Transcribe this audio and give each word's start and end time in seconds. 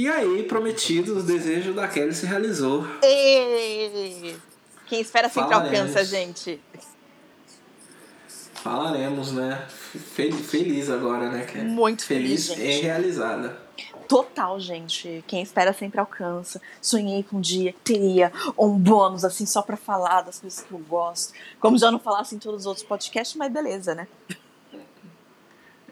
E 0.00 0.08
aí, 0.08 0.44
prometido, 0.44 1.18
o 1.18 1.22
desejo 1.22 1.74
da 1.74 1.86
Kelly 1.86 2.14
se 2.14 2.24
realizou. 2.24 2.86
E... 3.04 4.34
Quem 4.86 4.98
espera 4.98 5.28
sempre 5.28 5.52
alcança, 5.52 6.02
gente. 6.02 6.58
Falaremos, 8.54 9.30
né? 9.30 9.66
Fel- 9.68 10.32
Feliz 10.32 10.88
agora, 10.88 11.28
né, 11.28 11.44
Kelly? 11.44 11.66
Muito 11.68 12.06
feliz, 12.06 12.48
Feliz 12.48 12.64
gente. 12.64 12.78
e 12.78 12.80
realizada. 12.80 13.60
Total, 14.08 14.58
gente. 14.58 15.22
Quem 15.26 15.42
espera 15.42 15.74
sempre 15.74 16.00
alcança. 16.00 16.62
Sonhei 16.80 17.22
com 17.22 17.36
um 17.36 17.40
dia 17.42 17.74
que 17.74 17.80
teria 17.80 18.32
um 18.58 18.70
bônus, 18.78 19.22
assim, 19.22 19.44
só 19.44 19.60
pra 19.60 19.76
falar 19.76 20.22
das 20.22 20.38
coisas 20.38 20.62
que 20.62 20.72
eu 20.72 20.78
gosto. 20.78 21.34
Como 21.60 21.76
já 21.76 21.90
não 21.90 21.98
falasse 21.98 22.34
em 22.34 22.38
todos 22.38 22.60
os 22.60 22.66
outros 22.66 22.86
podcasts, 22.86 23.36
mas 23.36 23.52
beleza, 23.52 23.94
né? 23.94 24.08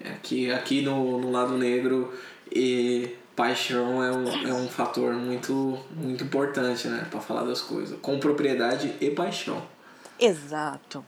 Aqui, 0.03 0.51
aqui 0.51 0.81
no, 0.81 1.19
no 1.19 1.31
lado 1.31 1.59
negro, 1.59 2.11
e 2.51 3.18
paixão 3.39 4.03
é 4.03 4.11
um, 4.11 4.49
é 4.49 4.53
um 4.53 4.69
fator 4.69 5.13
muito, 5.15 5.79
muito 5.95 6.25
importante, 6.25 6.89
né? 6.89 7.07
Pra 7.09 7.21
falar 7.21 7.45
das 7.45 7.61
coisas. 7.61 7.97
Com 8.03 8.19
propriedade 8.19 8.93
e 9.01 9.13
paixão. 9.13 9.63
Exato. 10.19 11.05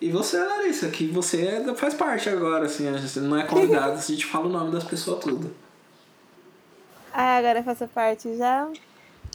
E 0.00 0.10
você, 0.10 0.36
Larissa, 0.42 0.88
que 0.88 1.06
você 1.06 1.46
é- 1.46 1.74
faz 1.76 1.94
parte 1.94 2.28
agora, 2.28 2.66
assim, 2.66 2.88
a 2.88 2.96
gente 2.96 3.20
não 3.20 3.36
é 3.38 3.44
convidado, 3.44 3.92
a 3.92 4.00
gente 4.00 4.26
fala 4.26 4.46
o 4.46 4.48
nome 4.48 4.72
das 4.72 4.82
pessoas 4.82 5.22
tudo. 5.22 5.54
Ah, 7.12 7.36
agora 7.36 7.60
eu 7.60 7.64
faço 7.64 7.86
parte 7.86 8.36
já. 8.36 8.68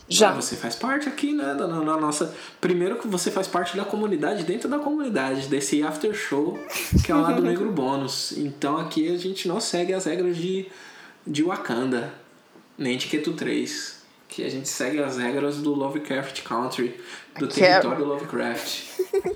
Já. 0.10 0.32
Ah, 0.32 0.34
Você 0.34 0.58
faz 0.58 0.76
parte 0.76 1.08
aqui, 1.08 1.32
né, 1.34 1.54
da, 1.56 1.68
na 1.68 1.80
na 1.82 1.98
nossa... 1.98 2.36
Primeiro 2.60 2.98
que 3.00 3.08
você 3.08 3.32
faz 3.32 3.48
parte 3.48 3.78
da 3.78 3.86
comunidade, 3.86 4.44
dentro 4.44 4.68
da 4.68 4.78
comunidade, 4.78 5.48
desse 5.48 5.82
after 5.82 6.14
show, 6.14 6.60
que 7.04 7.12
é 7.12 7.16
o 7.16 7.22
Lado 7.22 7.42
Negro 7.42 7.72
Bônus. 7.72 8.34
Então 8.38 8.78
aqui 8.78 9.08
a 9.14 9.18
gente 9.18 9.48
não 9.48 9.62
segue 9.62 9.94
as 9.94 10.06
regras 10.06 10.36
de, 10.36 10.68
de 11.26 11.44
Wakanda, 11.44 12.14
nem 12.78 12.98
de 12.98 13.08
Ketu 13.08 13.34
3. 13.34 14.04
Que 14.28 14.44
a 14.44 14.50
gente 14.50 14.68
segue 14.68 15.02
as 15.02 15.18
regras 15.18 15.62
do 15.62 15.74
Lovecraft 15.74 16.42
Country, 16.44 17.00
do 17.40 17.48
Que 17.48 17.64
é- 17.64 17.80
território 17.80 18.06
Lovecraft. 18.06 18.84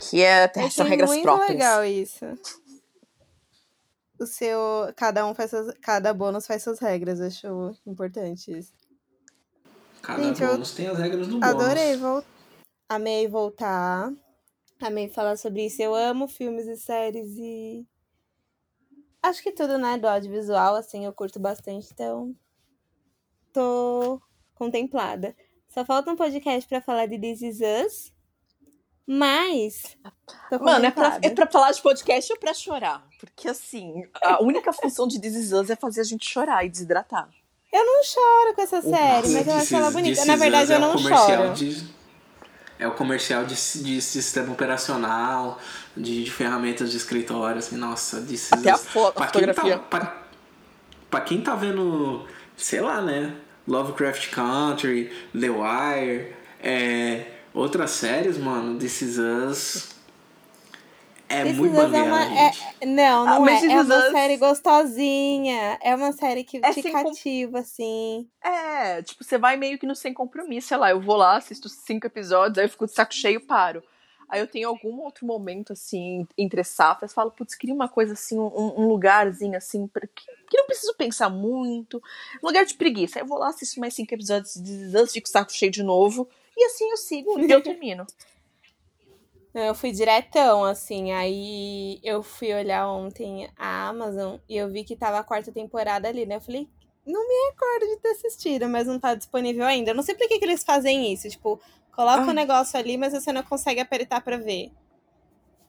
Que 0.09 0.21
é, 0.23 0.51
são 0.69 0.85
regras 0.85 1.09
muito 1.11 1.21
próprias. 1.23 1.49
legal 1.51 1.85
isso. 1.85 2.25
O 4.19 4.25
seu. 4.25 4.59
Cada 4.97 5.25
um 5.25 5.33
faz 5.33 5.51
suas. 5.51 5.73
Cada 5.81 6.13
bônus 6.13 6.45
faz 6.45 6.63
suas 6.63 6.79
regras. 6.79 7.19
Eu 7.43 7.69
acho 7.69 7.79
importante 7.87 8.57
isso. 8.57 8.73
Cada 10.01 10.21
Gente, 10.23 10.43
bônus 10.45 10.71
tem 10.71 10.87
as 10.87 10.97
regras 10.97 11.27
do 11.27 11.39
bônus. 11.39 11.55
Adorei 11.55 11.95
voltar. 11.95 12.27
Amei 12.89 13.27
voltar. 13.27 14.11
Amei 14.81 15.07
falar 15.07 15.37
sobre 15.37 15.65
isso. 15.67 15.81
Eu 15.81 15.95
amo 15.95 16.27
filmes 16.27 16.65
e 16.67 16.75
séries 16.75 17.37
e. 17.37 17.85
Acho 19.21 19.43
que 19.43 19.51
tudo, 19.51 19.77
né? 19.77 19.97
Do 19.97 20.07
audiovisual, 20.07 20.75
assim, 20.75 21.05
eu 21.05 21.13
curto 21.13 21.39
bastante, 21.39 21.89
então. 21.91 22.33
Tô 23.53 24.21
contemplada. 24.55 25.35
Só 25.69 25.83
falta 25.85 26.11
um 26.11 26.15
podcast 26.15 26.67
pra 26.67 26.81
falar 26.81 27.05
de 27.05 27.19
This 27.19 27.41
Is 27.41 27.59
Us. 27.59 28.13
Mas. 29.05 29.97
Tô 30.49 30.59
Mano, 30.59 30.85
é 30.85 30.91
pra, 30.91 31.19
é 31.21 31.29
pra 31.31 31.47
falar 31.47 31.71
de 31.71 31.81
podcast 31.81 32.31
ou 32.31 32.39
pra 32.39 32.53
chorar? 32.53 33.05
Porque, 33.19 33.47
assim, 33.49 34.03
a 34.21 34.41
única 34.41 34.71
função 34.71 35.07
de 35.07 35.19
This 35.19 35.35
Is 35.35 35.51
Us 35.51 35.69
é 35.69 35.75
fazer 35.75 36.01
a 36.01 36.03
gente 36.03 36.29
chorar 36.29 36.63
e 36.65 36.69
desidratar. 36.69 37.27
Eu 37.73 37.85
não 37.85 38.03
choro 38.03 38.55
com 38.55 38.61
essa 38.61 38.81
série, 38.81 39.29
mas 39.29 39.47
eu 39.47 39.53
acho 39.53 39.75
ela 39.75 39.91
bonita. 39.91 40.25
Na 40.25 40.35
verdade, 40.35 40.71
eu 40.71 40.77
é 40.77 40.79
não 40.79 40.97
choro. 40.97 41.53
de- 41.53 41.98
é 42.79 42.87
o 42.87 42.91
comercial 42.91 43.43
de, 43.43 43.53
de 43.55 44.01
sistema 44.01 44.53
operacional, 44.53 45.59
de, 45.95 46.23
de 46.23 46.31
ferramentas 46.31 46.89
de 46.89 46.97
escritório, 46.97 47.59
assim, 47.59 47.75
nossa, 47.75 48.25
Is 48.29 48.49
Até 48.51 48.71
a 48.71 48.77
Pra 48.77 49.27
quem 49.27 49.41
fotografia. 49.43 49.77
Tá, 49.77 49.83
pra, 49.83 50.23
pra 51.11 51.21
quem 51.21 51.41
tá 51.41 51.55
vendo, 51.55 52.25
sei 52.55 52.79
lá, 52.79 53.01
né? 53.01 53.35
Lovecraft 53.67 54.29
Country, 54.31 55.11
The 55.37 55.49
Wire, 55.49 56.33
é, 56.63 57.25
outras 57.53 57.91
séries, 57.91 58.37
mano, 58.37 58.79
This 58.79 59.01
Is 59.01 59.17
Us. 59.19 59.98
É 61.29 61.43
This 61.43 61.57
muito 61.57 61.71
Us 61.73 61.77
bandeira, 61.77 62.05
é 62.07 62.11
uma, 62.11 62.25
gente. 62.51 62.63
é- 62.81 62.85
não, 62.87 63.21
Ah, 63.21 63.25
não 63.35 63.41
mas 63.41 63.63
é. 63.63 63.67
É 63.67 63.81
uma 63.81 63.97
Us- 63.97 64.11
série 64.11 64.37
gostosinha. 64.37 65.77
É 65.81 65.95
uma 65.95 66.11
série 66.11 66.43
que 66.43 66.57
É 66.63 66.73
te 66.73 66.81
sem 66.81 66.91
com- 66.91 67.03
cativa, 67.05 67.59
assim. 67.59 68.27
É, 68.43 69.01
tipo, 69.03 69.23
você 69.23 69.37
vai 69.37 69.55
meio 69.55 69.77
que 69.77 69.85
no 69.85 69.95
sem 69.95 70.13
compromisso, 70.13 70.69
sei 70.69 70.77
lá, 70.77 70.89
eu 70.89 70.99
vou 71.01 71.15
lá, 71.15 71.37
assisto 71.37 71.69
cinco 71.69 72.07
episódios, 72.07 72.57
aí 72.57 72.65
eu 72.65 72.69
fico 72.69 72.85
de 72.85 72.91
saco 72.93 73.13
cheio 73.13 73.37
e 73.37 73.43
paro. 73.43 73.83
Aí 74.27 74.39
eu 74.39 74.47
tenho 74.47 74.69
algum 74.69 74.99
outro 75.01 75.25
momento, 75.25 75.73
assim, 75.73 76.27
entre 76.37 76.63
safras, 76.63 77.11
falo, 77.13 77.31
putz, 77.31 77.55
queria 77.55 77.73
uma 77.73 77.87
coisa 77.89 78.13
assim, 78.13 78.37
um, 78.37 78.73
um 78.81 78.87
lugarzinho 78.87 79.57
assim, 79.57 79.87
pra- 79.87 80.05
que, 80.07 80.23
que 80.49 80.57
não 80.57 80.67
preciso 80.67 80.93
pensar 80.95 81.29
muito. 81.29 82.01
Um 82.43 82.47
lugar 82.47 82.63
de 82.63 82.75
preguiça. 82.75 83.17
Aí 83.17 83.23
eu 83.23 83.27
vou 83.27 83.39
lá, 83.39 83.49
assisto 83.49 83.79
mais 83.79 83.93
cinco 83.95 84.13
episódios 84.13 84.53
de 84.55 84.95
antes 84.95 85.13
fico 85.13 85.27
saco 85.27 85.51
cheio 85.51 85.71
de 85.71 85.81
novo. 85.81 86.27
E 86.55 86.63
assim 86.65 86.89
eu 86.91 86.97
sigo 86.97 87.39
e 87.39 87.51
eu 87.51 87.61
termino. 87.61 88.05
Eu 89.53 89.73
fui 89.73 89.91
diretão, 89.91 90.63
assim. 90.63 91.11
Aí 91.11 91.99
eu 92.03 92.21
fui 92.21 92.53
olhar 92.53 92.87
ontem 92.87 93.49
a 93.57 93.87
Amazon 93.87 94.37
e 94.47 94.55
eu 94.57 94.69
vi 94.69 94.83
que 94.83 94.95
tava 94.95 95.19
a 95.19 95.23
quarta 95.23 95.51
temporada 95.51 96.07
ali, 96.07 96.25
né? 96.25 96.35
Eu 96.35 96.41
falei, 96.41 96.67
não 97.05 97.27
me 97.27 97.49
recordo 97.49 97.87
de 97.87 97.97
ter 98.01 98.09
assistido, 98.09 98.69
mas 98.69 98.87
não 98.87 98.99
tá 98.99 99.15
disponível 99.15 99.65
ainda. 99.65 99.91
Eu 99.91 99.95
não 99.95 100.03
sei 100.03 100.15
por 100.15 100.27
que, 100.27 100.37
que 100.39 100.45
eles 100.45 100.63
fazem 100.63 101.11
isso. 101.11 101.27
Tipo, 101.29 101.59
coloca 101.91 102.27
o 102.27 102.29
Ah. 102.29 102.33
negócio 102.33 102.77
ali, 102.77 102.97
mas 102.97 103.13
você 103.13 103.31
não 103.31 103.43
consegue 103.43 103.79
apertar 103.79 104.21
pra 104.21 104.37
ver. 104.37 104.71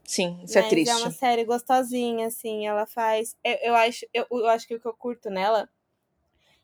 Sim, 0.05 0.41
isso 0.45 0.59
é 0.59 0.63
Mas 0.63 0.71
triste. 0.71 0.91
é 0.91 0.97
uma 0.97 1.11
série 1.11 1.45
gostosinha, 1.45 2.27
assim. 2.27 2.67
Ela 2.67 2.87
faz. 2.87 3.35
Eu, 3.43 3.57
eu, 3.63 3.75
acho, 3.77 4.07
eu, 4.13 4.27
eu 4.31 4.49
acho 4.49 4.67
que 4.67 4.75
o 4.75 4.81
que 4.81 4.87
eu 4.87 4.93
curto 4.95 5.31
nela 5.31 5.69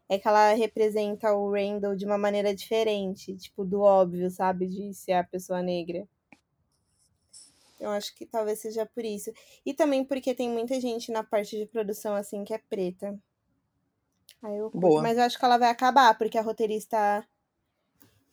é 0.08 0.18
que 0.18 0.28
ela 0.28 0.52
representa 0.52 1.32
o 1.32 1.50
Randall 1.50 1.96
de 1.96 2.04
uma 2.04 2.18
maneira 2.18 2.54
diferente, 2.54 3.34
tipo, 3.36 3.64
do 3.64 3.80
óbvio, 3.80 4.30
sabe? 4.30 4.66
De 4.66 4.92
ser 4.92 5.12
a 5.12 5.24
pessoa 5.24 5.62
negra. 5.62 6.06
Eu 7.78 7.90
acho 7.90 8.14
que 8.14 8.24
talvez 8.24 8.60
seja 8.60 8.86
por 8.86 9.04
isso. 9.04 9.30
E 9.64 9.74
também 9.74 10.04
porque 10.04 10.34
tem 10.34 10.48
muita 10.48 10.80
gente 10.80 11.12
na 11.12 11.22
parte 11.22 11.56
de 11.58 11.66
produção, 11.66 12.14
assim, 12.14 12.44
que 12.44 12.54
é 12.54 12.58
preta. 12.58 13.18
Aí 14.42 14.56
eu. 14.56 14.70
Boa. 14.70 15.02
Mas 15.02 15.18
eu 15.18 15.24
acho 15.24 15.38
que 15.38 15.44
ela 15.44 15.58
vai 15.58 15.68
acabar, 15.68 16.16
porque 16.16 16.38
a 16.38 16.42
roteirista 16.42 17.26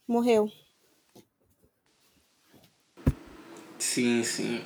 morreu. 0.08 0.50
Sim, 3.78 4.24
sim. 4.24 4.64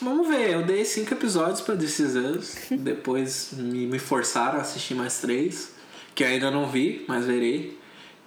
Vamos 0.00 0.28
ver, 0.28 0.50
eu 0.50 0.64
dei 0.64 0.84
cinco 0.84 1.14
episódios 1.14 1.62
pra 1.62 1.76
This 1.76 1.98
depois 2.78 3.52
me, 3.52 3.86
me 3.86 3.98
forçaram 3.98 4.58
a 4.58 4.62
assistir 4.62 4.94
mais 4.94 5.20
três, 5.20 5.72
que 6.14 6.22
eu 6.22 6.28
ainda 6.28 6.50
não 6.50 6.70
vi, 6.70 7.04
mas 7.08 7.24
verei. 7.24 7.78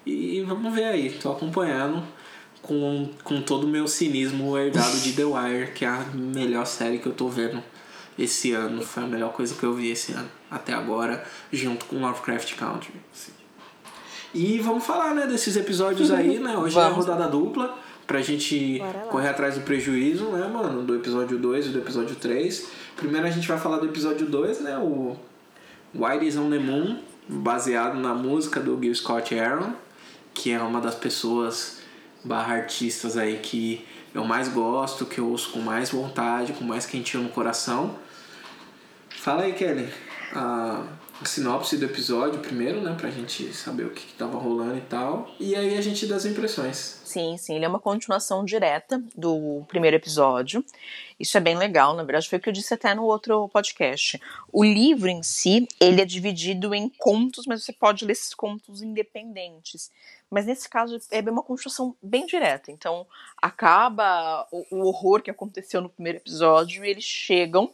E 0.06 0.42
vamos 0.42 0.74
ver 0.74 0.86
aí, 0.86 1.18
tô 1.20 1.32
acompanhando 1.32 2.06
com, 2.70 3.10
com 3.24 3.42
todo 3.42 3.64
o 3.64 3.68
meu 3.68 3.88
cinismo 3.88 4.56
herdado 4.56 5.00
de 5.00 5.14
The 5.14 5.26
Wire, 5.26 5.72
que 5.72 5.84
é 5.84 5.88
a 5.88 6.06
melhor 6.14 6.68
série 6.68 7.00
que 7.00 7.08
eu 7.08 7.14
tô 7.14 7.28
vendo 7.28 7.64
esse 8.18 8.52
ano. 8.52 8.84
Foi 8.84 9.02
a 9.02 9.08
melhor 9.08 9.34
coisa 9.34 9.56
que 9.56 9.64
eu 9.64 9.74
vi 9.74 9.90
esse 9.90 10.12
ano, 10.12 10.30
até 10.52 10.72
agora, 10.72 11.26
junto 11.52 11.86
com 11.86 12.00
Lovecraft 12.00 12.56
Country. 12.56 12.94
Sim. 13.12 13.32
E 14.36 14.60
vamos 14.60 14.86
falar, 14.86 15.16
né, 15.16 15.26
desses 15.26 15.58
episódios 15.58 16.12
aí, 16.12 16.38
né? 16.38 16.56
Hoje 16.56 16.78
é 16.78 16.82
a 16.82 16.90
Vamos. 16.90 17.08
rodada 17.08 17.28
dupla, 17.28 17.76
pra 18.06 18.22
gente 18.22 18.80
correr 19.10 19.30
atrás 19.30 19.56
do 19.56 19.62
prejuízo, 19.62 20.26
né, 20.26 20.48
mano? 20.48 20.84
Do 20.84 20.96
episódio 20.96 21.40
2 21.40 21.66
e 21.66 21.70
do 21.70 21.80
episódio 21.80 22.16
3. 22.18 22.68
Primeiro 22.96 23.26
a 23.26 23.32
gente 23.32 23.48
vai 23.48 23.58
falar 23.58 23.80
do 23.80 23.88
episódio 23.88 24.28
2, 24.28 24.60
né? 24.60 24.78
O 24.78 25.18
White 25.96 26.28
is 26.28 26.38
on 26.38 26.52
the 26.52 26.60
Moon, 26.60 27.00
baseado 27.28 28.00
na 28.00 28.14
música 28.14 28.60
do 28.60 28.80
Gil 28.80 28.94
Scott 28.94 29.34
Aaron, 29.34 29.74
que 30.36 30.52
é 30.52 30.62
uma 30.62 30.80
das 30.80 30.94
pessoas 30.94 31.79
barra 32.24 32.56
artistas 32.56 33.18
aí 33.18 33.38
que 33.38 33.86
eu 34.14 34.24
mais 34.24 34.48
gosto, 34.48 35.06
que 35.06 35.20
eu 35.20 35.30
ouço 35.30 35.52
com 35.52 35.60
mais 35.60 35.90
vontade, 35.92 36.54
com 36.54 36.64
mais 36.64 36.86
quentinho 36.86 37.24
no 37.24 37.30
coração. 37.30 37.96
Fala 39.10 39.44
aí, 39.44 39.54
Kelly. 39.54 39.90
A 40.34 40.84
sinopse 41.26 41.78
do 41.78 41.86
episódio 41.86 42.40
primeiro, 42.40 42.82
né? 42.82 42.96
Pra 42.98 43.10
gente 43.10 43.54
saber 43.54 43.86
o 43.86 43.90
que, 43.90 44.06
que 44.06 44.14
tava 44.14 44.38
rolando 44.38 44.78
e 44.78 44.82
tal. 44.82 45.30
E 45.40 45.56
aí 45.56 45.78
a 45.78 45.82
gente 45.82 46.06
dá 46.06 46.16
as 46.16 46.26
impressões. 46.26 47.02
Sim, 47.04 47.38
sim, 47.38 47.56
ele 47.56 47.66
é 47.66 47.68
uma 47.68 47.80
continuação 47.80 48.46
direta 48.46 49.04
do 49.16 49.64
primeiro 49.68 49.98
episódio. 49.98 50.64
Isso 51.20 51.38
é 51.38 51.42
bem 51.42 51.58
legal, 51.58 51.96
na 51.96 52.04
verdade, 52.04 52.30
foi 52.30 52.38
o 52.38 52.42
que 52.42 52.48
eu 52.48 52.54
disse 52.54 52.74
até 52.74 52.94
no 52.96 53.04
outro 53.04 53.50
podcast. 53.50 54.22
O 54.54 54.64
livro 54.64 55.10
em 55.10 55.22
si, 55.22 55.68
ele 55.80 56.02
é 56.02 56.06
dividido 56.06 56.74
em 56.74 56.88
contos, 56.98 57.46
mas 57.46 57.64
você 57.64 57.74
pode 57.74 58.06
ler 58.06 58.14
esses 58.14 58.34
contos 58.34 58.82
independentes. 58.82 59.92
Mas 60.30 60.46
nesse 60.46 60.70
caso 60.70 61.00
é 61.10 61.22
uma 61.22 61.42
construção 61.42 61.96
bem 62.02 62.26
direta. 62.26 62.72
Então, 62.72 63.08
acaba 63.42 64.48
o, 64.52 64.66
o 64.72 64.88
horror 64.88 65.22
que 65.22 65.32
aconteceu 65.32 65.82
no 65.82 65.90
primeiro 65.90 66.20
episódio 66.20 66.86
e 66.86 66.90
eles 66.90 67.04
chegam 67.04 67.74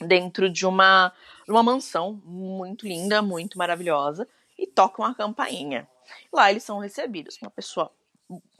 dentro 0.00 0.50
de 0.50 0.66
uma, 0.66 1.12
uma 1.48 1.62
mansão 1.62 2.20
muito 2.24 2.86
linda, 2.86 3.22
muito 3.22 3.56
maravilhosa, 3.56 4.28
e 4.58 4.66
tocam 4.66 5.04
a 5.04 5.14
campainha. 5.14 5.88
Lá 6.32 6.50
eles 6.50 6.62
são 6.62 6.78
recebidos 6.78 7.36
por 7.38 7.46
uma 7.46 7.50
pessoa 7.50 7.90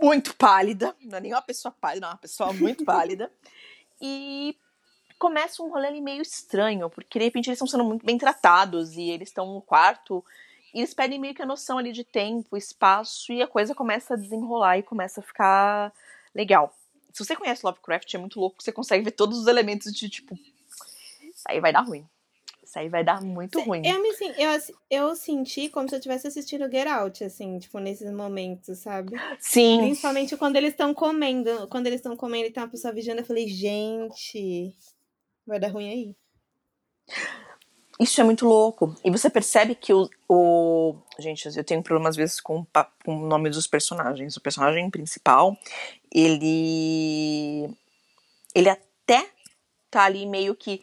muito 0.01 0.35
pálida, 0.37 0.95
não 1.03 1.19
é 1.19 1.21
nem 1.21 1.33
uma 1.33 1.43
pessoa 1.43 1.73
pálida, 1.73 2.07
não, 2.07 2.11
é 2.11 2.13
uma 2.13 2.19
pessoa 2.19 2.53
muito 2.53 2.85
pálida, 2.87 3.31
e 4.01 4.57
começa 5.19 5.63
um 5.63 5.71
rolê 5.71 5.91
meio 6.01 6.23
estranho, 6.23 6.89
porque 6.91 7.19
de 7.19 7.25
repente 7.25 7.49
eles 7.49 7.57
estão 7.57 7.67
sendo 7.67 7.85
muito 7.85 8.05
bem 8.05 8.19
tratados 8.19 8.93
e 8.93 9.11
eles 9.11 9.29
estão 9.29 9.55
no 9.55 9.63
quarto 9.63 10.25
E 10.77 10.81
eles 10.81 10.93
pedem 10.93 11.19
meio 11.19 11.35
que 11.35 11.41
a 11.41 11.47
noção 11.47 11.79
ali 11.79 11.91
de 11.91 12.05
tempo, 12.05 12.55
espaço, 12.55 13.33
e 13.33 13.41
a 13.41 13.47
coisa 13.47 13.75
começa 13.75 14.13
a 14.13 14.17
desenrolar 14.17 14.77
e 14.77 14.83
começa 14.83 15.21
a 15.21 15.23
ficar 15.23 15.91
legal. 16.35 16.71
Se 17.15 17.25
você 17.25 17.35
conhece 17.35 17.65
Lovecraft, 17.65 18.13
é 18.13 18.19
muito 18.19 18.39
louco, 18.39 18.63
você 18.63 18.71
consegue 18.71 19.03
ver 19.03 19.13
todos 19.13 19.39
os 19.39 19.47
elementos 19.47 19.91
de 19.91 20.07
tipo. 20.11 20.35
Isso 20.35 21.45
aí 21.49 21.61
vai 21.61 21.73
dar 21.73 21.81
ruim. 21.81 22.07
Isso 22.63 22.79
aí 22.79 22.91
vai 22.91 23.03
dar 23.03 23.23
muito 23.23 23.59
ruim. 23.63 23.81
Eu, 23.87 24.03
me, 24.03 24.11
eu, 24.37 24.75
eu 24.91 25.17
senti 25.17 25.71
como 25.71 25.89
se 25.89 25.95
eu 25.95 25.99
estivesse 25.99 26.27
assistindo 26.27 26.71
Get 26.71 26.87
Out, 26.87 27.25
assim, 27.25 27.59
tipo, 27.59 27.79
nesses 27.79 28.13
momentos, 28.13 28.81
sabe? 28.81 29.17
Sim. 29.41 29.79
Principalmente 29.79 30.37
quando 30.37 30.57
eles 30.57 30.73
estão 30.73 30.93
comendo. 30.93 31.67
Quando 31.69 31.87
eles 31.87 32.01
estão 32.01 32.15
comendo 32.15 32.49
e 32.49 32.51
tem 32.51 32.63
uma 32.63 32.69
pessoa 32.69 32.93
vigiando, 32.93 33.23
eu 33.23 33.27
falei, 33.27 33.49
gente, 33.49 34.77
vai 35.47 35.59
dar 35.59 35.69
ruim 35.69 35.89
aí. 35.89 36.17
Isso 37.99 38.21
é 38.21 38.25
muito 38.25 38.47
louco. 38.47 38.95
E 39.03 39.11
você 39.11 39.31
percebe 39.31 39.75
que 39.75 39.93
o. 39.93 40.09
o... 40.29 40.97
Gente, 41.19 41.49
eu 41.57 41.65
tenho 41.65 41.83
problemas 41.83 42.11
às 42.11 42.17
vezes 42.17 42.41
com, 42.41 42.67
com 43.05 43.17
o 43.17 43.27
nome 43.27 43.49
dos 43.49 43.67
personagens. 43.67 44.37
O 44.37 44.41
personagem 44.41 44.91
principal, 44.91 45.57
ele. 46.13 47.75
Ele 48.55 48.69
até 48.69 49.31
tá 49.91 50.05
ali 50.05 50.27
meio 50.27 50.55
que. 50.55 50.83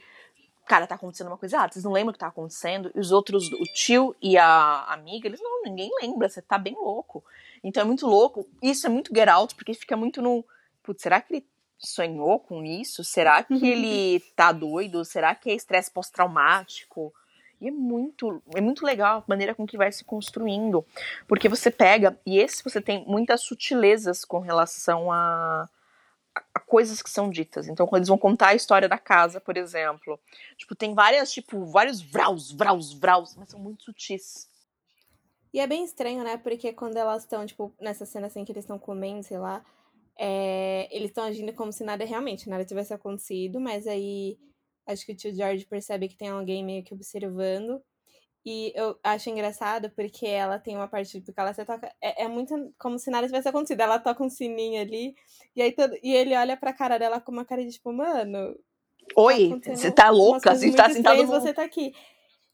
Cara, 0.66 0.88
tá 0.88 0.96
acontecendo 0.96 1.28
uma 1.28 1.38
coisa. 1.38 1.60
Ah, 1.60 1.70
vocês 1.70 1.86
não 1.86 1.92
lembram 1.92 2.12
o 2.12 2.14
que 2.14 2.20
tá 2.20 2.28
acontecendo? 2.28 2.92
E 2.96 3.00
os 3.00 3.12
outros, 3.12 3.52
o 3.52 3.64
tio 3.74 4.16
e 4.22 4.38
a 4.38 4.86
amiga, 4.86 5.28
eles 5.28 5.42
não, 5.42 5.62
ninguém 5.64 5.92
lembra, 6.02 6.30
você 6.30 6.42
tá 6.42 6.58
bem 6.58 6.74
louco. 6.74 7.24
Então 7.64 7.82
é 7.82 7.86
muito 7.86 8.08
louco. 8.08 8.48
Isso 8.62 8.88
é 8.88 8.90
muito 8.90 9.14
get 9.14 9.28
out, 9.28 9.54
porque 9.54 9.74
fica 9.74 9.96
muito 9.96 10.20
no. 10.20 10.44
Putz, 10.82 11.04
será 11.04 11.22
que 11.22 11.34
ele 11.34 11.48
sonhou 11.78 12.40
com 12.40 12.64
isso? 12.64 13.04
Será 13.04 13.44
que 13.44 13.68
ele 13.68 14.20
tá 14.36 14.52
doido? 14.52 15.04
Será 15.04 15.36
que 15.36 15.50
é 15.50 15.54
estresse 15.54 15.92
pós-traumático? 15.92 17.14
E 17.64 17.68
é 17.70 17.72
muito, 17.72 18.42
é 18.54 18.60
muito 18.60 18.86
legal 18.86 19.20
a 19.20 19.24
maneira 19.26 19.56
com 19.56 19.66
que 19.66 19.78
vai 19.78 19.92
se 19.92 20.04
construindo. 20.04 20.86
Porque 21.28 21.48
você 21.48 21.72
pega, 21.72 22.20
e 22.26 22.38
esse 22.38 22.64
você 22.64 22.82
tem 22.82 23.06
muitas 23.06 23.42
sutilezas 23.42 24.26
com 24.26 24.40
relação 24.40 25.10
a, 25.10 25.70
a, 26.54 26.60
coisas 26.60 27.02
que 27.02 27.10
são 27.10 27.30
ditas. 27.30 27.70
Então, 27.70 27.88
quando 27.88 28.00
eles 28.00 28.10
vão 28.10 28.18
contar 28.18 28.50
a 28.50 28.56
história 28.56 28.90
da 28.90 28.98
casa, 28.98 29.40
por 29.40 29.56
exemplo, 29.56 30.20
tipo, 30.58 30.76
tem 30.76 30.94
várias, 30.94 31.32
tipo, 31.32 31.66
vários 31.66 32.02
vraus, 32.02 32.52
vraus, 32.52 32.94
vraus, 32.94 33.36
mas 33.38 33.50
são 33.50 33.60
muito 33.62 33.84
sutis. 33.84 34.50
E 35.54 35.60
é 35.60 35.68
bem 35.68 35.86
estranho, 35.86 36.24
né? 36.24 36.36
Porque 36.36 36.74
quando 36.74 36.98
elas 36.98 37.24
estão, 37.24 37.46
tipo, 37.46 37.72
nessa 37.80 38.06
cena 38.06 38.28
assim 38.28 38.44
que 38.44 38.52
eles 38.52 38.64
estão 38.64 38.80
comendo, 38.80 39.24
sei 39.24 39.38
lá, 39.38 39.64
é, 40.18 40.88
eles 40.92 41.10
estão 41.10 41.24
agindo 41.24 41.54
como 41.54 41.72
se 41.72 41.84
nada 41.84 42.06
realmente, 42.06 42.50
nada 42.50 42.66
tivesse 42.66 42.94
acontecido, 42.94 43.60
mas 43.60 43.88
aí 43.88 44.38
acho 44.86 45.06
que 45.06 45.14
o 45.14 45.16
tio 45.16 45.34
George 45.34 45.66
percebe 45.66 46.08
que 46.08 46.18
tem 46.18 46.30
alguém 46.30 46.64
meio 46.64 46.84
que 46.84 46.94
observando. 46.94 47.82
E 48.46 48.74
eu 48.76 49.00
acho 49.02 49.30
engraçado 49.30 49.90
porque 49.92 50.28
ela 50.28 50.60
tem 50.60 50.76
uma 50.76 50.88
parte 50.88 51.22
porque 51.22 51.40
ela 51.40 51.54
se 51.54 51.64
toca. 51.64 51.90
É, 52.02 52.24
é, 52.24 52.28
muito 52.28 52.74
como 52.78 53.00
se 53.00 53.10
nada 53.10 53.26
tivesse 53.26 53.48
acontecido. 53.48 53.80
Ela 53.80 54.00
toca 54.00 54.24
um 54.24 54.30
sininho 54.30 54.82
ali, 54.82 55.16
e 55.56 55.62
aí 55.62 55.72
todo, 55.72 55.96
e 56.04 56.14
ele 56.14 56.36
olha 56.36 56.58
pra 56.58 56.74
cara 56.74 56.98
dela 56.98 57.22
com 57.22 57.32
uma 57.32 57.46
cara 57.46 57.64
de 57.64 57.72
tipo, 57.72 57.94
mano. 57.94 58.54
Tá 58.54 59.22
Oi, 59.22 59.60
tá 59.62 59.76
você 59.76 59.92
tá 59.92 60.10
louca? 60.10 60.56
Você 60.56 60.72
tá 60.74 60.90
sentado. 60.90 61.26
Você 61.26 61.54
tá 61.54 61.64
aqui. 61.64 61.94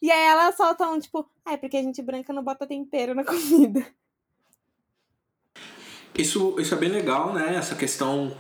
E 0.02 0.12
aí 0.12 0.28
ela 0.28 0.52
solta 0.52 0.88
um 0.88 1.00
tipo, 1.00 1.28
ah, 1.44 1.54
é 1.54 1.58
porque 1.58 1.78
a 1.78 1.84
gente 1.84 2.02
branca 2.02 2.32
não 2.32 2.44
bota 2.44 2.68
tempero 2.68 3.16
na 3.16 3.24
comida. 3.26 3.86
Isso, 6.20 6.56
isso 6.60 6.74
é 6.74 6.78
bem 6.78 6.90
legal, 6.90 7.34
né? 7.34 7.56
Essa 7.56 7.76
questão 7.76 8.36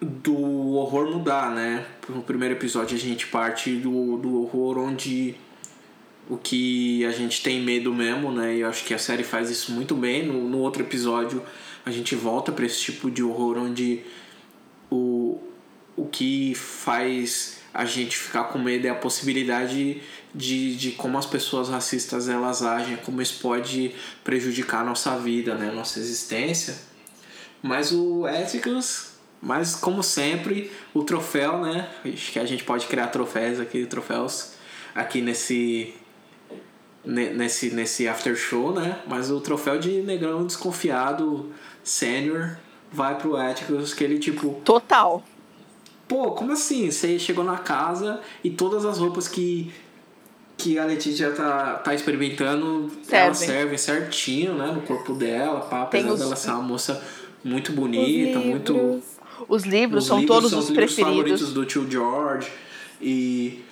do 0.00 0.72
horror 0.74 1.08
mudar, 1.08 1.54
né? 1.54 1.86
No 2.08 2.20
primeiro 2.20 2.56
episódio 2.56 2.96
a 2.96 3.00
gente 3.00 3.28
parte 3.28 3.76
do, 3.76 4.16
do 4.16 4.42
horror 4.42 4.78
onde 4.78 5.36
o 6.28 6.36
que 6.36 7.04
a 7.04 7.12
gente 7.12 7.44
tem 7.44 7.62
medo 7.62 7.94
mesmo, 7.94 8.32
né? 8.32 8.56
E 8.56 8.60
eu 8.62 8.68
acho 8.68 8.84
que 8.84 8.92
a 8.92 8.98
série 8.98 9.22
faz 9.22 9.50
isso 9.50 9.70
muito 9.70 9.94
bem. 9.94 10.26
No, 10.26 10.48
no 10.48 10.58
outro 10.58 10.82
episódio 10.82 11.44
a 11.86 11.92
gente 11.92 12.16
volta 12.16 12.50
para 12.50 12.66
esse 12.66 12.80
tipo 12.80 13.08
de 13.08 13.22
horror 13.22 13.56
onde 13.56 14.00
o, 14.90 15.38
o 15.96 16.06
que 16.06 16.56
faz 16.56 17.60
a 17.72 17.84
gente 17.84 18.18
ficar 18.18 18.44
com 18.44 18.58
medo 18.58 18.84
é 18.84 18.90
a 18.90 18.96
possibilidade 18.96 20.02
de, 20.34 20.76
de 20.76 20.92
como 20.92 21.16
as 21.16 21.26
pessoas 21.26 21.68
racistas 21.68 22.28
elas 22.28 22.62
agem, 22.62 22.96
como 22.96 23.22
isso 23.22 23.40
pode 23.40 23.94
prejudicar 24.24 24.80
a 24.80 24.84
nossa 24.84 25.16
vida, 25.16 25.54
né, 25.54 25.68
a 25.68 25.72
nossa 25.72 25.98
existência. 25.98 26.74
Mas 27.62 27.92
o 27.92 28.26
Ethicus, 28.26 29.12
mas 29.40 29.74
como 29.74 30.02
sempre, 30.02 30.70
o 30.92 31.02
troféu, 31.02 31.60
né? 31.60 31.88
Acho 32.04 32.32
que 32.32 32.38
a 32.38 32.44
gente 32.44 32.64
pode 32.64 32.86
criar 32.86 33.06
troféus 33.08 33.60
aqui, 33.60 33.86
troféus 33.86 34.54
aqui 34.94 35.20
nesse 35.20 35.94
nesse 37.04 37.70
nesse 37.70 38.08
after 38.08 38.34
show, 38.34 38.72
né? 38.72 39.00
Mas 39.06 39.30
o 39.30 39.40
troféu 39.40 39.78
de 39.78 40.02
negrão 40.02 40.46
desconfiado 40.46 41.52
sênior 41.82 42.56
vai 42.90 43.16
pro 43.16 43.38
Ethicus 43.40 43.94
que 43.94 44.04
ele 44.04 44.18
tipo 44.18 44.60
total 44.64 45.22
Pô, 46.06 46.32
como 46.32 46.52
assim? 46.52 46.90
Você 46.90 47.18
chegou 47.18 47.44
na 47.44 47.56
casa 47.56 48.20
e 48.42 48.50
todas 48.50 48.84
as 48.84 48.98
roupas 48.98 49.26
que, 49.26 49.72
que 50.56 50.78
a 50.78 50.84
Letícia 50.84 51.30
tá, 51.30 51.74
tá 51.74 51.94
experimentando, 51.94 52.90
servem. 53.02 53.20
elas 53.20 53.38
servem 53.38 53.78
certinho, 53.78 54.54
né? 54.54 54.72
No 54.72 54.82
corpo 54.82 55.14
dela, 55.14 55.60
pá, 55.60 55.82
apesar 55.82 56.12
os... 56.12 56.20
dela 56.20 56.36
ser 56.36 56.50
uma 56.50 56.62
moça 56.62 57.02
muito 57.42 57.72
bonita, 57.72 58.38
os 58.38 58.44
muito. 58.44 59.02
Os 59.48 59.64
livros 59.64 60.04
os 60.04 60.08
são 60.08 60.20
livros 60.20 60.36
todos 60.36 60.50
são 60.50 60.58
os, 60.60 60.68
os 60.68 60.74
preferidos. 60.74 61.16
favoritos 61.16 61.52
do 61.52 61.64
tio 61.64 61.90
George. 61.90 62.48
E 63.00 63.62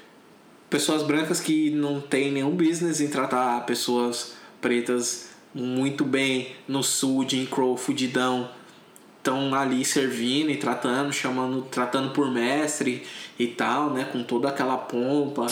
pessoas 0.68 1.02
brancas 1.02 1.40
que 1.40 1.70
não 1.70 2.00
tem 2.00 2.32
nenhum 2.32 2.50
business 2.50 3.00
em 3.00 3.08
tratar 3.08 3.64
pessoas 3.64 4.34
pretas 4.60 5.30
muito 5.54 6.04
bem 6.04 6.54
no 6.66 6.82
sul, 6.82 7.28
Jim 7.28 7.46
Crow, 7.46 7.76
fudidão 7.76 8.48
estão 9.22 9.54
ali 9.54 9.84
servindo 9.84 10.50
e 10.50 10.56
tratando, 10.56 11.12
chamando, 11.12 11.62
tratando 11.62 12.10
por 12.10 12.28
mestre 12.30 13.04
e 13.38 13.46
tal, 13.46 13.90
né, 13.90 14.04
com 14.04 14.22
toda 14.24 14.48
aquela 14.48 14.76
pompa. 14.76 15.46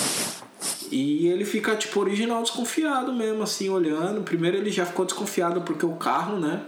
E 0.91 1.29
ele 1.29 1.45
fica 1.45 1.77
tipo 1.77 2.01
original 2.01 2.43
desconfiado 2.43 3.13
mesmo 3.13 3.43
assim, 3.43 3.69
olhando. 3.69 4.23
Primeiro 4.23 4.57
ele 4.57 4.71
já 4.71 4.85
ficou 4.85 5.05
desconfiado 5.05 5.63
porque 5.63 5.87
o 5.87 5.93
carro, 5.93 6.39
né? 6.39 6.63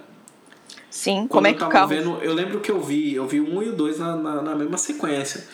Sim, 0.91 1.27
Quando 1.27 1.29
como 1.29 1.47
é 1.49 1.55
que 1.55 1.63
eu 1.63 1.67
o 1.67 1.71
carro... 1.71 1.89
vendo, 1.89 2.19
eu 2.23 2.35
lembro 2.35 2.61
que 2.61 2.71
eu 2.71 2.81
vi, 2.81 3.15
eu 3.15 3.27
vi 3.27 3.41
um 3.41 3.63
e 3.63 3.69
o 3.69 3.73
dois 3.73 3.99
na, 3.99 4.15
na, 4.15 4.43
na 4.43 4.55
mesma 4.55 4.79
sequência. 4.79 5.47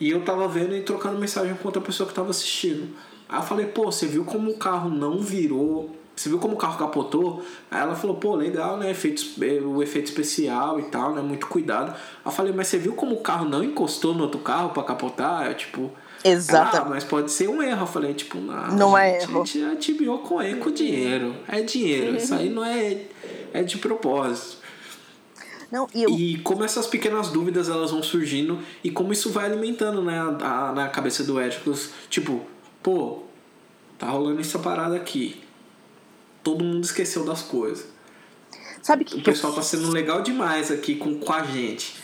E 0.00 0.10
eu 0.10 0.22
tava 0.22 0.48
vendo 0.48 0.74
e 0.74 0.80
trocando 0.82 1.18
mensagem 1.18 1.54
com 1.54 1.68
outra 1.68 1.82
pessoa 1.82 2.08
que 2.08 2.14
tava 2.14 2.30
assistindo. 2.30 2.88
Aí 3.28 3.38
eu 3.38 3.42
falei, 3.42 3.66
pô, 3.66 3.84
você 3.84 4.06
viu 4.06 4.24
como 4.24 4.50
o 4.50 4.56
carro 4.56 4.88
não 4.88 5.20
virou 5.20 5.98
você 6.18 6.28
viu 6.28 6.38
como 6.38 6.54
o 6.54 6.56
carro 6.56 6.76
capotou? 6.76 7.44
Aí 7.70 7.80
ela 7.80 7.94
falou, 7.94 8.16
pô, 8.16 8.34
legal, 8.34 8.76
né? 8.76 8.90
Efeitos, 8.90 9.40
é, 9.40 9.60
o 9.60 9.80
efeito 9.82 10.06
especial 10.06 10.80
e 10.80 10.84
tal, 10.84 11.14
né? 11.14 11.22
Muito 11.22 11.46
cuidado. 11.46 11.92
Aí 11.92 11.96
eu 12.24 12.32
falei, 12.32 12.52
mas 12.52 12.66
você 12.66 12.76
viu 12.76 12.94
como 12.94 13.14
o 13.14 13.20
carro 13.20 13.48
não 13.48 13.62
encostou 13.62 14.12
no 14.14 14.24
outro 14.24 14.40
carro 14.40 14.70
para 14.70 14.82
capotar? 14.82 15.46
Eu, 15.46 15.54
tipo. 15.54 15.92
Exato. 16.24 16.76
Ah, 16.76 16.84
mas 16.84 17.04
pode 17.04 17.30
ser 17.30 17.48
um 17.48 17.62
erro. 17.62 17.82
Eu 17.82 17.86
falei, 17.86 18.14
tipo, 18.14 18.38
não. 18.38 18.68
Não 18.76 18.98
é 18.98 19.22
erro. 19.22 19.42
A 19.42 19.44
gente 19.44 19.64
atibiou 19.64 20.18
com 20.18 20.42
erro 20.42 20.60
com 20.60 20.70
dinheiro. 20.70 21.34
É 21.46 21.62
dinheiro. 21.62 22.16
Isso 22.16 22.34
aí 22.34 22.48
não 22.50 22.64
é. 22.64 23.02
É 23.52 23.62
de 23.62 23.78
propósito. 23.78 24.58
Não, 25.70 25.86
e, 25.94 26.02
eu... 26.02 26.10
e 26.10 26.38
como 26.38 26.64
essas 26.64 26.86
pequenas 26.86 27.28
dúvidas 27.28 27.68
elas 27.68 27.90
vão 27.90 28.02
surgindo 28.02 28.58
e 28.82 28.90
como 28.90 29.12
isso 29.12 29.30
vai 29.30 29.44
alimentando, 29.44 30.00
né, 30.00 30.18
a, 30.18 30.68
a 30.68 30.72
na 30.72 30.88
cabeça 30.88 31.22
do 31.24 31.38
Éticos. 31.38 31.90
Tipo, 32.08 32.42
pô, 32.82 33.22
tá 33.98 34.08
rolando 34.08 34.40
essa 34.40 34.58
parada 34.58 34.96
aqui 34.96 35.42
todo 36.48 36.64
mundo 36.64 36.84
esqueceu 36.84 37.24
das 37.24 37.42
coisas. 37.42 37.86
Sabe 38.82 39.04
que 39.04 39.16
o 39.16 39.22
pessoal 39.22 39.52
tá 39.52 39.60
sendo 39.60 39.90
legal 39.90 40.22
demais 40.22 40.70
aqui 40.70 40.94
com, 40.94 41.18
com 41.18 41.32
a 41.32 41.42
gente. 41.42 41.94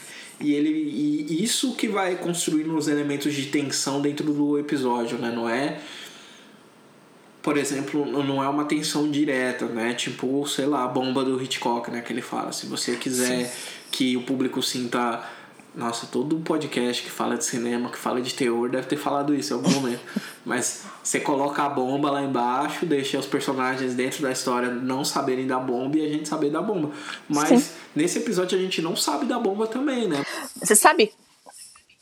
E 0.40 0.52
ele 0.52 0.68
e 0.70 1.42
isso 1.42 1.74
que 1.74 1.88
vai 1.88 2.16
construindo 2.16 2.76
os 2.76 2.88
elementos 2.88 3.32
de 3.32 3.46
tensão 3.46 4.00
dentro 4.00 4.32
do 4.32 4.58
episódio, 4.58 5.18
né? 5.18 5.30
Não 5.30 5.48
é 5.48 5.80
por 7.44 7.58
exemplo, 7.58 8.06
não 8.06 8.42
é 8.42 8.48
uma 8.48 8.64
tensão 8.64 9.10
direta, 9.10 9.66
né? 9.66 9.92
Tipo, 9.92 10.46
sei 10.46 10.64
lá, 10.64 10.84
a 10.84 10.88
bomba 10.88 11.22
do 11.22 11.40
Hitchcock, 11.42 11.90
né? 11.90 12.00
Que 12.00 12.10
ele 12.10 12.22
fala. 12.22 12.52
Se 12.52 12.64
você 12.64 12.96
quiser 12.96 13.44
Sim. 13.44 13.52
que 13.90 14.16
o 14.16 14.22
público 14.22 14.62
sinta 14.62 15.22
nossa, 15.74 16.06
todo 16.06 16.38
podcast 16.40 17.02
que 17.02 17.10
fala 17.10 17.36
de 17.36 17.44
cinema, 17.44 17.90
que 17.90 17.98
fala 17.98 18.20
de 18.20 18.32
terror, 18.32 18.68
deve 18.70 18.86
ter 18.86 18.96
falado 18.96 19.34
isso 19.34 19.52
em 19.52 19.56
algum 19.56 19.70
momento. 19.70 20.00
Mas 20.44 20.84
você 21.02 21.18
coloca 21.18 21.62
a 21.62 21.68
bomba 21.68 22.10
lá 22.10 22.22
embaixo, 22.22 22.86
deixa 22.86 23.18
os 23.18 23.26
personagens 23.26 23.94
dentro 23.94 24.22
da 24.22 24.30
história 24.30 24.70
não 24.70 25.04
saberem 25.04 25.46
da 25.46 25.58
bomba 25.58 25.98
e 25.98 26.04
a 26.04 26.08
gente 26.08 26.28
saber 26.28 26.50
da 26.50 26.62
bomba. 26.62 26.92
Mas 27.28 27.62
Sim. 27.62 27.74
nesse 27.94 28.18
episódio 28.18 28.56
a 28.56 28.60
gente 28.60 28.80
não 28.80 28.94
sabe 28.94 29.26
da 29.26 29.38
bomba 29.38 29.66
também, 29.66 30.06
né? 30.06 30.24
Você 30.56 30.76
sabe? 30.76 31.12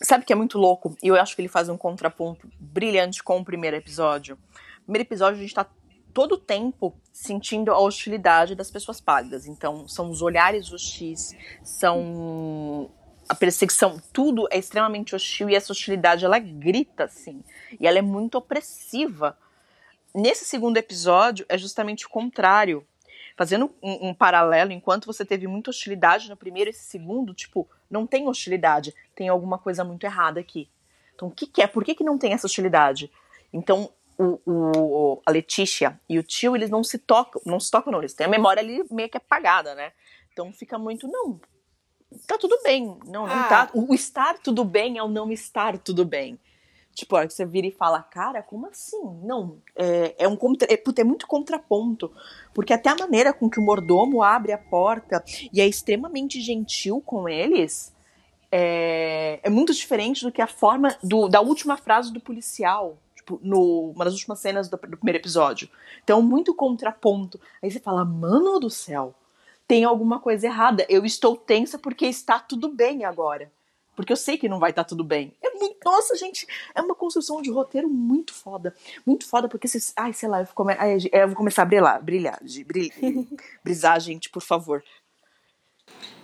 Sabe 0.03 0.25
que 0.25 0.33
é 0.33 0.37
muito 0.37 0.59
louco? 0.59 0.97
E 1.03 1.09
eu 1.09 1.15
acho 1.15 1.35
que 1.35 1.41
ele 1.41 1.49
faz 1.49 1.69
um 1.69 1.77
contraponto 1.77 2.49
brilhante 2.59 3.23
com 3.23 3.39
o 3.39 3.45
primeiro 3.45 3.77
episódio. 3.77 4.37
No 4.81 4.85
primeiro 4.87 5.09
episódio 5.09 5.39
a 5.39 5.43
gente 5.43 5.55
tá 5.55 5.67
todo 6.13 6.33
o 6.33 6.39
tempo 6.39 6.95
sentindo 7.13 7.71
a 7.71 7.79
hostilidade 7.79 8.55
das 8.55 8.71
pessoas 8.71 9.01
pálidas. 9.01 9.47
Então, 9.47 9.87
são 9.89 10.11
os 10.11 10.21
olhares 10.21 10.73
hostis, 10.73 11.35
são 11.63 12.91
a 13.33 13.35
perseguição, 13.35 13.99
tudo 14.13 14.47
é 14.51 14.59
extremamente 14.59 15.17
hostil 15.17 15.49
e 15.49 15.55
essa 15.55 15.73
hostilidade 15.73 16.23
ela 16.23 16.39
grita 16.39 17.05
assim. 17.05 17.43
E 17.81 17.87
ela 17.87 17.99
é 17.99 18.03
muito 18.03 18.37
opressiva. 18.37 19.39
nesse 20.15 20.45
segundo 20.45 20.77
episódio 20.77 21.47
é 21.49 21.57
justamente 21.57 22.05
o 22.05 22.11
contrário. 22.11 22.87
Fazendo 23.35 23.75
um, 23.83 24.11
um, 24.11 24.15
paralelo, 24.15 24.71
enquanto 24.71 25.07
você 25.07 25.25
teve 25.25 25.47
muita 25.47 25.71
hostilidade 25.71 26.29
no 26.29 26.37
primeiro, 26.37 26.69
esse 26.69 26.85
segundo, 26.85 27.33
tipo, 27.33 27.67
não 27.91 28.07
tem 28.07 28.29
hostilidade, 28.29 28.95
tem 29.15 29.31
alguma 29.31 29.57
coisa 29.57 29.83
muito 29.83 30.05
errada 30.05 30.39
aqui. 30.39 30.69
Então, 31.15 31.29
o 31.29 31.31
que, 31.31 31.47
que 31.47 31.63
é? 31.63 31.67
Por 31.67 31.83
que, 31.83 31.95
que 31.95 32.05
não 32.05 32.19
tem 32.19 32.35
essa 32.35 32.47
hostilidade? 32.47 33.11
Então, 33.51 33.91
o, 34.19 34.39
o, 34.45 35.23
a 35.25 35.31
Letícia 35.31 35.99
e 36.07 36.19
o 36.19 36.23
tio, 36.23 36.55
eles 36.55 36.69
não 36.69 36.85
se 36.85 36.99
tocam, 36.99 37.41
não 37.47 37.59
se 37.59 37.71
tocam, 37.71 37.91
não, 37.91 38.01
eles 38.01 38.13
têm 38.13 38.27
a 38.27 38.31
memória 38.31 38.63
ali 38.63 38.85
meio 38.91 39.09
que 39.09 39.17
apagada, 39.17 39.75
né? 39.75 39.93
Então 40.31 40.53
fica 40.53 40.79
muito, 40.79 41.09
não, 41.09 41.41
tá 42.27 42.39
tudo 42.39 42.59
bem. 42.63 42.97
Não, 43.07 43.27
não 43.27 43.35
ah. 43.35 43.45
tá. 43.45 43.71
O 43.75 43.95
estar 43.95 44.39
tudo 44.39 44.65
bem 44.65 44.99
é 44.99 45.03
o 45.03 45.09
não 45.09 45.31
estar 45.31 45.79
tudo 45.79 46.05
bem. 46.05 46.39
Tipo, 46.95 47.17
a 47.17 47.21
hora 47.21 47.29
que 47.29 47.33
você 47.33 47.47
vira 47.47 47.67
e 47.67 47.71
fala, 47.71 48.03
cara, 48.03 48.43
como 48.43 48.67
assim? 48.67 49.03
Não, 49.23 49.57
é, 49.75 50.15
é 50.19 50.29
um 50.29 50.37
contra, 50.37 50.69
é, 50.71 50.83
é 50.99 51.05
muito 51.05 51.27
contraponto. 51.27 52.13
Porque 52.53 52.73
até 52.73 52.91
a 52.91 52.97
maneira 52.97 53.33
com 53.33 53.49
que 53.49 53.59
o 53.59 53.63
mordomo 53.63 54.23
abre 54.23 54.53
a 54.53 54.59
porta 54.59 55.25
e 55.53 55.61
é 55.61 55.67
extremamente 55.67 56.41
gentil 56.41 57.01
com 57.01 57.29
eles 57.29 57.93
é, 58.51 59.41
é 59.43 59.49
muito 59.49 59.73
diferente 59.73 60.23
do 60.23 60.31
que 60.31 60.43
a 60.43 60.47
forma 60.47 60.95
do, 61.03 61.27
da 61.29 61.41
última 61.41 61.79
frase 61.79 62.13
do 62.13 62.21
policial. 62.21 62.99
Tipo, 63.17 63.41
no, 63.43 63.93
uma 63.95 64.05
das 64.05 64.15
últimas 64.15 64.41
cenas 64.41 64.69
do, 64.69 64.77
do 64.77 64.97
primeiro 64.97 65.19
episódio. 65.19 65.71
Então, 66.05 66.21
muito 66.21 66.55
contraponto. 66.55 67.41
Aí 67.63 67.71
você 67.71 67.81
fala, 67.81 68.05
mano 68.05 68.61
do 68.61 68.69
céu, 68.69 69.15
tem 69.67 69.85
alguma 69.85 70.21
coisa 70.21 70.47
errada. 70.47 70.87
Eu 70.89 71.05
estou 71.05 71.37
tensa 71.37 71.79
porque 71.79 72.07
está 72.07 72.39
tudo 72.39 72.69
bem 72.69 73.05
agora. 73.05 73.51
Porque 73.95 74.13
eu 74.13 74.17
sei 74.17 74.39
que 74.39 74.49
não 74.49 74.59
vai 74.59 74.71
estar 74.71 74.85
tudo 74.85 75.05
bem. 75.05 75.35
É 75.43 75.51
muito, 75.51 75.79
nossa, 75.85 76.17
gente, 76.17 76.47
é 76.75 76.81
uma 76.81 76.95
construção 76.95 77.43
de 77.43 77.51
roteiro 77.51 77.89
muito 77.89 78.33
foda. 78.33 78.75
Muito 79.05 79.27
foda, 79.27 79.49
porque 79.49 79.69
vocês. 79.69 79.93
Ai, 79.97 80.13
sei 80.13 80.29
lá, 80.29 80.41
eu 80.41 80.47
vou, 80.47 80.55
come, 80.55 80.75
ai, 80.79 80.97
eu 81.13 81.29
vou 81.29 81.37
começar 81.37 81.63
a 81.63 81.67
brilhar, 81.67 82.03
brilhar, 82.03 82.39
de, 82.43 82.65
brilhar, 82.65 82.97
brisar, 83.63 84.01
gente, 84.01 84.31
por 84.31 84.43
favor. 84.43 84.83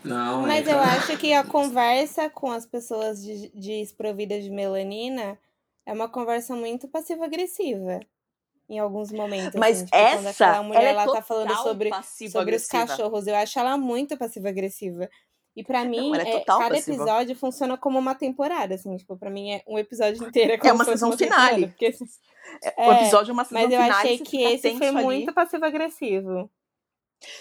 Não, 0.02 0.42
Mas 0.42 0.66
é... 0.66 0.72
eu 0.72 0.78
acho 0.78 1.16
que 1.18 1.32
a 1.32 1.44
conversa 1.44 2.30
com 2.30 2.50
as 2.50 2.64
pessoas 2.64 3.22
de, 3.22 3.48
desprovidas 3.54 4.42
de 4.42 4.50
melanina 4.50 5.38
é 5.84 5.92
uma 5.92 6.08
conversa 6.08 6.54
muito 6.54 6.88
passiva-agressiva 6.88 8.00
em 8.68 8.78
alguns 8.78 9.10
momentos. 9.10 9.58
Mas 9.58 9.76
assim, 9.78 9.84
tipo, 9.86 9.96
essa, 9.96 10.52
quando 10.54 10.66
mulher 10.66 10.84
ela 10.84 11.02
é 11.02 11.06
lá 11.06 11.12
tá 11.14 11.22
falando 11.22 11.54
sobre, 11.56 11.90
sobre 12.30 12.56
os 12.56 12.66
cachorros, 12.66 13.26
eu 13.26 13.34
acho 13.36 13.58
ela 13.58 13.76
muito 13.78 14.16
passiva-agressiva. 14.16 15.08
E 15.56 15.64
para 15.64 15.84
mim, 15.84 16.10
Não, 16.10 16.14
é 16.14 16.30
é, 16.36 16.40
cada 16.44 16.68
passiva. 16.68 16.96
episódio 17.02 17.34
funciona 17.34 17.76
como 17.76 17.98
uma 17.98 18.14
temporada, 18.14 18.74
assim, 18.76 18.96
tipo, 18.96 19.16
para 19.16 19.28
mim 19.30 19.52
é 19.54 19.62
um 19.66 19.76
episódio 19.78 20.24
inteiro 20.24 20.52
é, 20.52 20.68
é 20.68 20.72
uma 20.72 20.84
sessão 20.84 21.10
finale. 21.16 21.66
Porque, 21.68 21.86
é, 22.62 22.88
o 22.88 22.92
episódio 22.92 23.30
é 23.30 23.32
uma 23.32 23.44
sessão 23.44 23.62
Mas 23.62 23.72
eu 23.72 23.80
finale, 23.82 23.92
achei 23.92 24.18
que 24.18 24.42
esse 24.44 24.76
foi 24.78 24.86
ali. 24.88 25.02
muito 25.02 25.32
passivo-agressivo. 25.32 26.48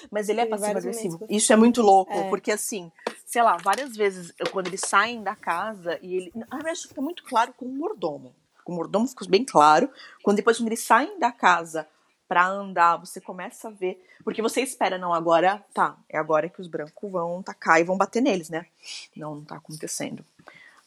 Mas 0.09 0.27
ele 0.29 0.41
é 0.41 0.45
passivo-agressivo. 0.47 1.27
Isso 1.29 1.53
é 1.53 1.55
muito 1.55 1.83
louco, 1.83 2.11
É. 2.11 2.27
porque 2.29 2.51
assim, 2.51 2.91
sei 3.23 3.43
lá, 3.43 3.57
várias 3.57 3.95
vezes 3.95 4.33
eu- 4.39 4.49
quando 4.49 4.65
eles 4.67 4.81
saem 4.81 5.21
da 5.21 5.35
casa 5.35 5.99
e 6.01 6.15
ele. 6.15 6.31
Na 6.33 6.47
verdade, 6.57 6.79
isso 6.79 6.87
fica 6.87 7.01
muito 7.01 7.23
claro 7.23 7.53
com 7.53 7.65
o 7.65 7.69
mordomo. 7.69 8.33
Com 8.67 8.73
o 8.73 8.75
mordomo 8.75 9.07
fica 9.07 9.25
bem 9.29 9.45
claro. 9.45 9.89
Quando 10.21 10.35
depois, 10.35 10.57
quando 10.57 10.67
eles 10.67 10.83
saem 10.83 11.17
da 11.17 11.31
casa 11.31 11.87
pra 12.27 12.45
andar, 12.45 12.97
você 12.97 13.21
começa 13.21 13.69
a 13.69 13.71
ver. 13.71 14.03
Porque 14.25 14.41
você 14.41 14.59
espera, 14.59 14.97
não, 14.97 15.13
agora 15.13 15.63
tá, 15.73 15.97
é 16.09 16.17
agora 16.17 16.49
que 16.49 16.59
os 16.59 16.67
brancos 16.67 17.09
vão 17.09 17.41
tacar 17.41 17.79
e 17.79 17.85
vão 17.85 17.95
bater 17.95 18.21
neles, 18.21 18.49
né? 18.49 18.65
Não, 19.15 19.35
não 19.35 19.45
tá 19.45 19.55
acontecendo. 19.55 20.25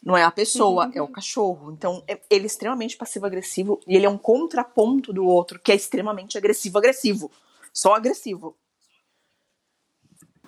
Não 0.05 0.15
é 0.15 0.23
a 0.23 0.31
pessoa, 0.31 0.91
é 0.95 1.01
o 1.01 1.09
cachorro. 1.09 1.73
Então, 1.73 2.05
é- 2.07 2.21
ele 2.29 2.45
é 2.45 2.47
extremamente 2.47 2.99
passivo-agressivo 2.99 3.81
e 3.89 3.97
ele 3.97 4.05
é 4.05 4.11
um 4.11 4.19
contraponto 4.19 5.11
do 5.11 5.25
outro, 5.25 5.59
que 5.59 5.73
é 5.73 5.75
extremamente 5.75 6.37
agressivo-agressivo. 6.37 7.31
Só 7.73 7.95
agressivo. 7.95 8.55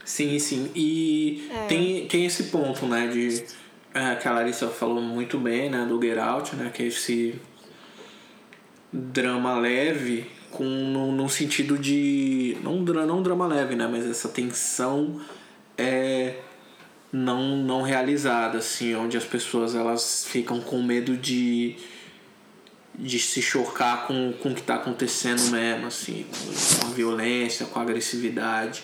Sim, 0.04 0.38
sim. 0.38 0.70
E 0.74 1.48
É. 1.50 1.66
tem, 1.66 2.08
tem 2.08 2.26
esse 2.26 2.44
ponto, 2.50 2.84
né, 2.86 3.06
de 3.06 3.46
é, 3.94 4.14
que 4.16 4.26
a 4.26 4.32
Larissa 4.32 4.68
falou 4.68 5.00
muito 5.02 5.38
bem, 5.38 5.70
né, 5.70 5.84
do 5.86 6.00
Get 6.00 6.18
Out, 6.18 6.56
né, 6.56 6.70
que 6.72 6.82
é 6.82 6.86
esse 6.86 7.34
drama 8.92 9.58
leve 9.58 10.30
com 10.50 10.64
no 10.64 11.28
sentido 11.28 11.78
de 11.78 12.56
não 12.62 12.84
dra- 12.84 13.06
não 13.06 13.22
drama 13.22 13.46
leve, 13.46 13.74
né, 13.74 13.88
mas 13.90 14.06
essa 14.06 14.28
tensão 14.28 15.20
é 15.78 16.36
não 17.10 17.56
não 17.56 17.82
realizada, 17.82 18.58
assim, 18.58 18.94
onde 18.94 19.16
as 19.16 19.24
pessoas 19.24 19.74
elas 19.74 20.24
ficam 20.26 20.60
com 20.60 20.82
medo 20.82 21.16
de 21.16 21.76
de 22.94 23.18
se 23.18 23.40
chocar 23.40 24.06
com, 24.06 24.34
com 24.34 24.50
o 24.50 24.54
que 24.54 24.60
está 24.60 24.74
acontecendo 24.74 25.50
mesmo, 25.50 25.86
assim, 25.86 26.26
com 26.80 26.88
a 26.88 26.90
violência, 26.90 27.64
com 27.64 27.78
a 27.78 27.82
agressividade 27.82 28.82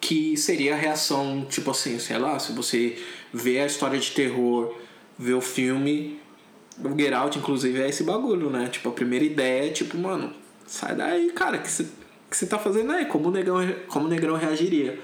que 0.00 0.36
seria 0.36 0.74
a 0.74 0.76
reação, 0.76 1.46
tipo 1.48 1.70
assim, 1.70 1.96
sei 2.00 2.18
lá, 2.18 2.36
se 2.40 2.50
você 2.52 3.00
vê 3.32 3.60
a 3.60 3.66
história 3.66 3.98
de 3.98 4.10
terror, 4.12 4.74
vê 5.18 5.32
o 5.32 5.40
filme, 5.40 6.20
o 6.82 6.98
Get 6.98 7.12
Out, 7.12 7.38
inclusive, 7.38 7.80
é 7.80 7.88
esse 7.88 8.02
bagulho, 8.04 8.50
né? 8.50 8.68
Tipo, 8.68 8.88
a 8.88 8.92
primeira 8.92 9.24
ideia 9.24 9.66
é 9.68 9.70
tipo, 9.70 9.96
mano, 9.96 10.32
sai 10.66 10.94
daí, 10.94 11.30
cara, 11.32 11.58
que 11.58 11.70
você 11.70 11.86
que 12.30 12.36
você 12.38 12.46
tá 12.46 12.58
fazendo 12.58 12.90
aí? 12.92 13.04
Como 13.04 13.28
o 13.28 13.30
negrão, 13.30 13.58
como 13.88 14.06
o 14.06 14.08
negrão 14.08 14.36
reagiria? 14.36 14.98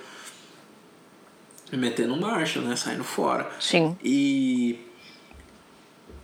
Metendo 1.70 2.16
marcha, 2.16 2.60
né? 2.62 2.74
Saindo 2.74 3.04
fora. 3.04 3.50
Sim. 3.60 3.94
E 4.02 4.78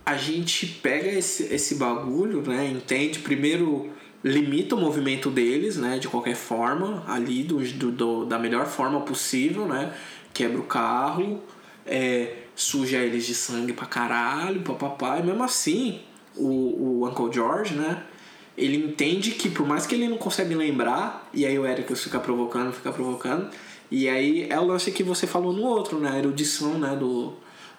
a 0.03 0.17
gente 0.17 0.65
pega 0.65 1.07
esse, 1.07 1.53
esse 1.53 1.75
bagulho, 1.75 2.41
né? 2.41 2.67
Entende 2.67 3.19
primeiro 3.19 3.91
limita 4.23 4.73
o 4.73 4.79
movimento 4.81 5.29
deles, 5.29 5.77
né? 5.77 5.99
De 5.99 6.07
qualquer 6.07 6.35
forma, 6.35 7.03
ali 7.07 7.43
do, 7.43 7.59
do- 7.91 8.25
da 8.25 8.39
melhor 8.39 8.65
forma 8.65 9.01
possível, 9.01 9.67
né? 9.67 9.93
Quebra 10.33 10.59
o 10.59 10.63
carro, 10.63 11.43
é, 11.85 12.33
suja 12.55 12.97
eles 12.97 13.25
de 13.25 13.35
sangue 13.35 13.73
pra 13.73 13.85
caralho, 13.85 14.61
papapá. 14.61 15.19
E 15.19 15.23
mesmo 15.23 15.43
assim, 15.43 16.01
o, 16.35 17.01
o 17.01 17.07
Uncle 17.07 17.31
George, 17.31 17.75
né? 17.75 18.03
Ele 18.57 18.77
entende 18.77 19.31
que 19.31 19.49
por 19.49 19.67
mais 19.67 19.85
que 19.85 19.95
ele 19.95 20.07
não 20.07 20.17
consegue 20.17 20.55
lembrar, 20.55 21.29
e 21.33 21.45
aí 21.45 21.59
o 21.59 21.65
Eric 21.65 21.93
fica 21.95 22.19
provocando, 22.19 22.71
fica 22.71 22.91
provocando, 22.91 23.49
e 23.91 24.07
aí 24.07 24.47
é 24.49 24.57
o 24.59 24.65
lance 24.65 24.91
que 24.91 25.03
você 25.03 25.27
falou 25.27 25.51
no 25.51 25.63
outro, 25.63 25.99
né? 25.99 26.11
A 26.11 26.17
erudição, 26.17 26.79
né? 26.79 26.95
Do, 26.95 27.33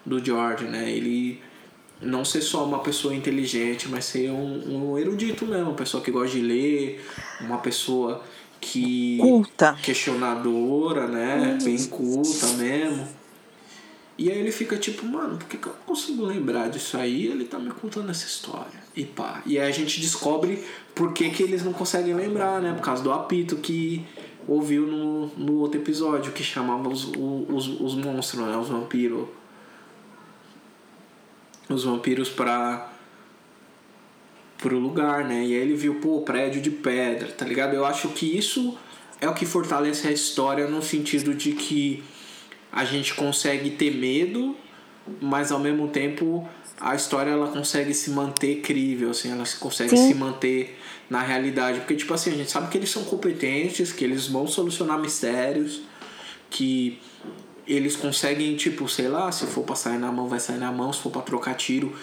do 0.05 0.23
George, 0.23 0.65
né? 0.65 0.89
Ele 0.91 1.41
não 1.99 2.23
ser 2.23 2.41
só 2.41 2.63
uma 2.63 2.79
pessoa 2.79 3.13
inteligente, 3.13 3.89
mas 3.89 4.05
ser 4.05 4.29
um, 4.29 4.91
um 4.93 4.97
erudito 4.97 5.45
mesmo, 5.45 5.65
uma 5.65 5.73
pessoa 5.73 6.03
que 6.03 6.11
gosta 6.11 6.37
de 6.37 6.41
ler, 6.41 7.03
uma 7.41 7.57
pessoa 7.57 8.23
que 8.61 9.17
Culta. 9.19 9.77
questionadora, 9.81 11.07
né? 11.07 11.57
Bem 11.63 11.83
culta 11.85 12.47
mesmo. 12.53 13.07
E 14.17 14.31
aí 14.31 14.39
ele 14.39 14.51
fica 14.51 14.75
tipo, 14.77 15.05
mano, 15.05 15.37
por 15.37 15.47
que, 15.47 15.57
que 15.57 15.67
eu 15.67 15.73
não 15.73 15.81
consigo 15.81 16.25
lembrar 16.25 16.69
disso 16.69 16.97
aí? 16.97 17.27
Ele 17.27 17.45
tá 17.45 17.59
me 17.59 17.69
contando 17.69 18.09
essa 18.09 18.25
história. 18.25 18.81
E 18.95 19.05
pá. 19.05 19.43
E 19.45 19.59
aí 19.59 19.67
a 19.67 19.71
gente 19.71 20.01
descobre 20.01 20.63
por 20.95 21.13
que, 21.13 21.29
que 21.29 21.43
eles 21.43 21.63
não 21.63 21.71
conseguem 21.71 22.15
lembrar, 22.15 22.59
né? 22.59 22.73
Por 22.73 22.81
causa 22.81 23.03
do 23.03 23.11
apito 23.11 23.57
que 23.57 24.03
ouviu 24.47 24.87
no, 24.87 25.27
no 25.37 25.59
outro 25.59 25.79
episódio, 25.79 26.31
que 26.31 26.43
chamava 26.43 26.89
os, 26.89 27.05
os, 27.05 27.67
os 27.79 27.95
monstros, 27.95 28.47
né? 28.47 28.57
Os 28.57 28.69
vampiros. 28.69 29.27
Os 31.69 31.83
vampiros 31.83 32.29
pra 32.29 32.93
pro 34.57 34.79
lugar, 34.79 35.23
né? 35.23 35.45
E 35.45 35.53
aí 35.53 35.61
ele 35.61 35.75
viu, 35.75 35.95
pô, 35.95 36.21
prédio 36.21 36.59
de 36.59 36.71
pedra, 36.71 37.27
tá 37.27 37.45
ligado? 37.45 37.75
Eu 37.75 37.85
acho 37.85 38.09
que 38.09 38.37
isso 38.37 38.75
é 39.21 39.29
o 39.29 39.33
que 39.33 39.45
fortalece 39.45 40.07
a 40.07 40.11
história 40.11 40.67
no 40.67 40.81
sentido 40.81 41.35
de 41.35 41.51
que 41.51 42.03
a 42.71 42.85
gente 42.85 43.13
consegue 43.13 43.71
ter 43.71 43.93
medo, 43.93 44.55
mas 45.21 45.51
ao 45.51 45.59
mesmo 45.59 45.87
tempo 45.87 46.47
a 46.79 46.95
história 46.95 47.31
ela 47.31 47.47
consegue 47.47 47.93
se 47.93 48.11
manter 48.11 48.61
crível, 48.61 49.11
assim, 49.11 49.31
ela 49.31 49.43
consegue 49.59 49.91
Sim. 49.91 50.07
se 50.09 50.13
manter 50.13 50.77
na 51.09 51.21
realidade, 51.21 51.79
porque 51.79 51.95
tipo 51.95 52.13
assim, 52.13 52.31
a 52.31 52.35
gente 52.35 52.51
sabe 52.51 52.69
que 52.69 52.77
eles 52.77 52.89
são 52.89 53.03
competentes, 53.03 53.91
que 53.91 54.03
eles 54.03 54.27
vão 54.27 54.45
solucionar 54.45 54.99
mistérios, 54.99 55.81
que 56.49 56.99
eles 57.67 57.95
conseguem, 57.95 58.55
tipo, 58.55 58.87
sei 58.87 59.07
lá, 59.07 59.31
se 59.31 59.45
for 59.45 59.63
pra 59.63 59.75
sair 59.75 59.97
na 59.97 60.11
mão, 60.11 60.27
vai 60.27 60.39
sair 60.39 60.57
na 60.57 60.71
mão, 60.71 60.93
se 60.93 61.01
for 61.01 61.11
pra 61.11 61.21
trocar 61.21 61.55
tiro, 61.55 61.93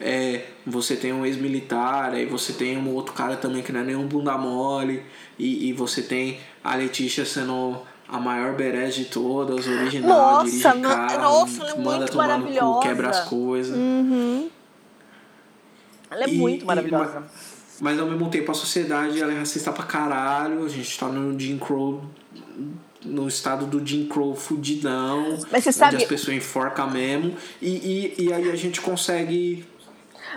é, 0.00 0.44
você 0.66 0.94
tem 0.94 1.12
um 1.12 1.24
ex-militar, 1.24 2.12
aí 2.12 2.26
você 2.26 2.52
tem 2.52 2.76
um 2.76 2.94
outro 2.94 3.14
cara 3.14 3.36
também 3.36 3.62
que 3.62 3.72
não 3.72 3.80
é 3.80 3.84
nenhum 3.84 4.06
bunda 4.06 4.36
mole, 4.36 5.02
e, 5.38 5.68
e 5.68 5.72
você 5.72 6.02
tem 6.02 6.38
a 6.62 6.76
Letícia 6.76 7.24
sendo 7.24 7.82
a 8.08 8.18
maior 8.18 8.54
berege 8.54 9.04
de 9.04 9.10
todas, 9.10 9.66
original, 9.66 10.08
Nossa, 10.44 10.44
dirige 10.46 10.62
carro, 10.82 11.22
nossa, 11.22 11.62
ela 11.62 11.70
é 11.70 11.74
manda 11.76 11.96
muito 11.98 12.12
tomar 12.12 12.26
no 12.28 12.32
cu, 12.34 12.38
maravilhosa. 12.40 12.80
quebra 12.80 13.08
as 13.10 13.20
coisas. 13.28 13.76
Uhum. 13.76 14.48
Ela 16.10 16.24
é 16.24 16.28
E- 16.28 16.38
muito 16.38 16.62
e- 16.62 16.66
maravilhosa. 16.66 17.22
Mas 17.80 17.98
ao 18.00 18.06
mesmo 18.06 18.28
tempo 18.28 18.50
a 18.50 18.54
sociedade 18.54 19.20
ela 19.22 19.32
é 19.32 19.38
racista 19.38 19.70
pra 19.72 19.84
caralho, 19.84 20.64
a 20.64 20.68
gente 20.68 20.98
tá 20.98 21.06
no 21.06 21.38
Jim 21.38 21.58
Crow 21.58 22.02
no 23.04 23.28
estado 23.28 23.64
do 23.66 23.84
Jim 23.86 24.06
Crow 24.06 24.34
fudidão, 24.34 25.38
Mas 25.52 25.62
você 25.62 25.68
onde 25.68 25.78
sabe- 25.78 25.96
as 25.98 26.04
pessoas 26.04 26.36
enforcam 26.36 26.90
mesmo, 26.90 27.36
e, 27.62 28.14
e, 28.18 28.24
e 28.24 28.32
aí 28.32 28.50
a 28.50 28.56
gente 28.56 28.80
consegue 28.80 29.64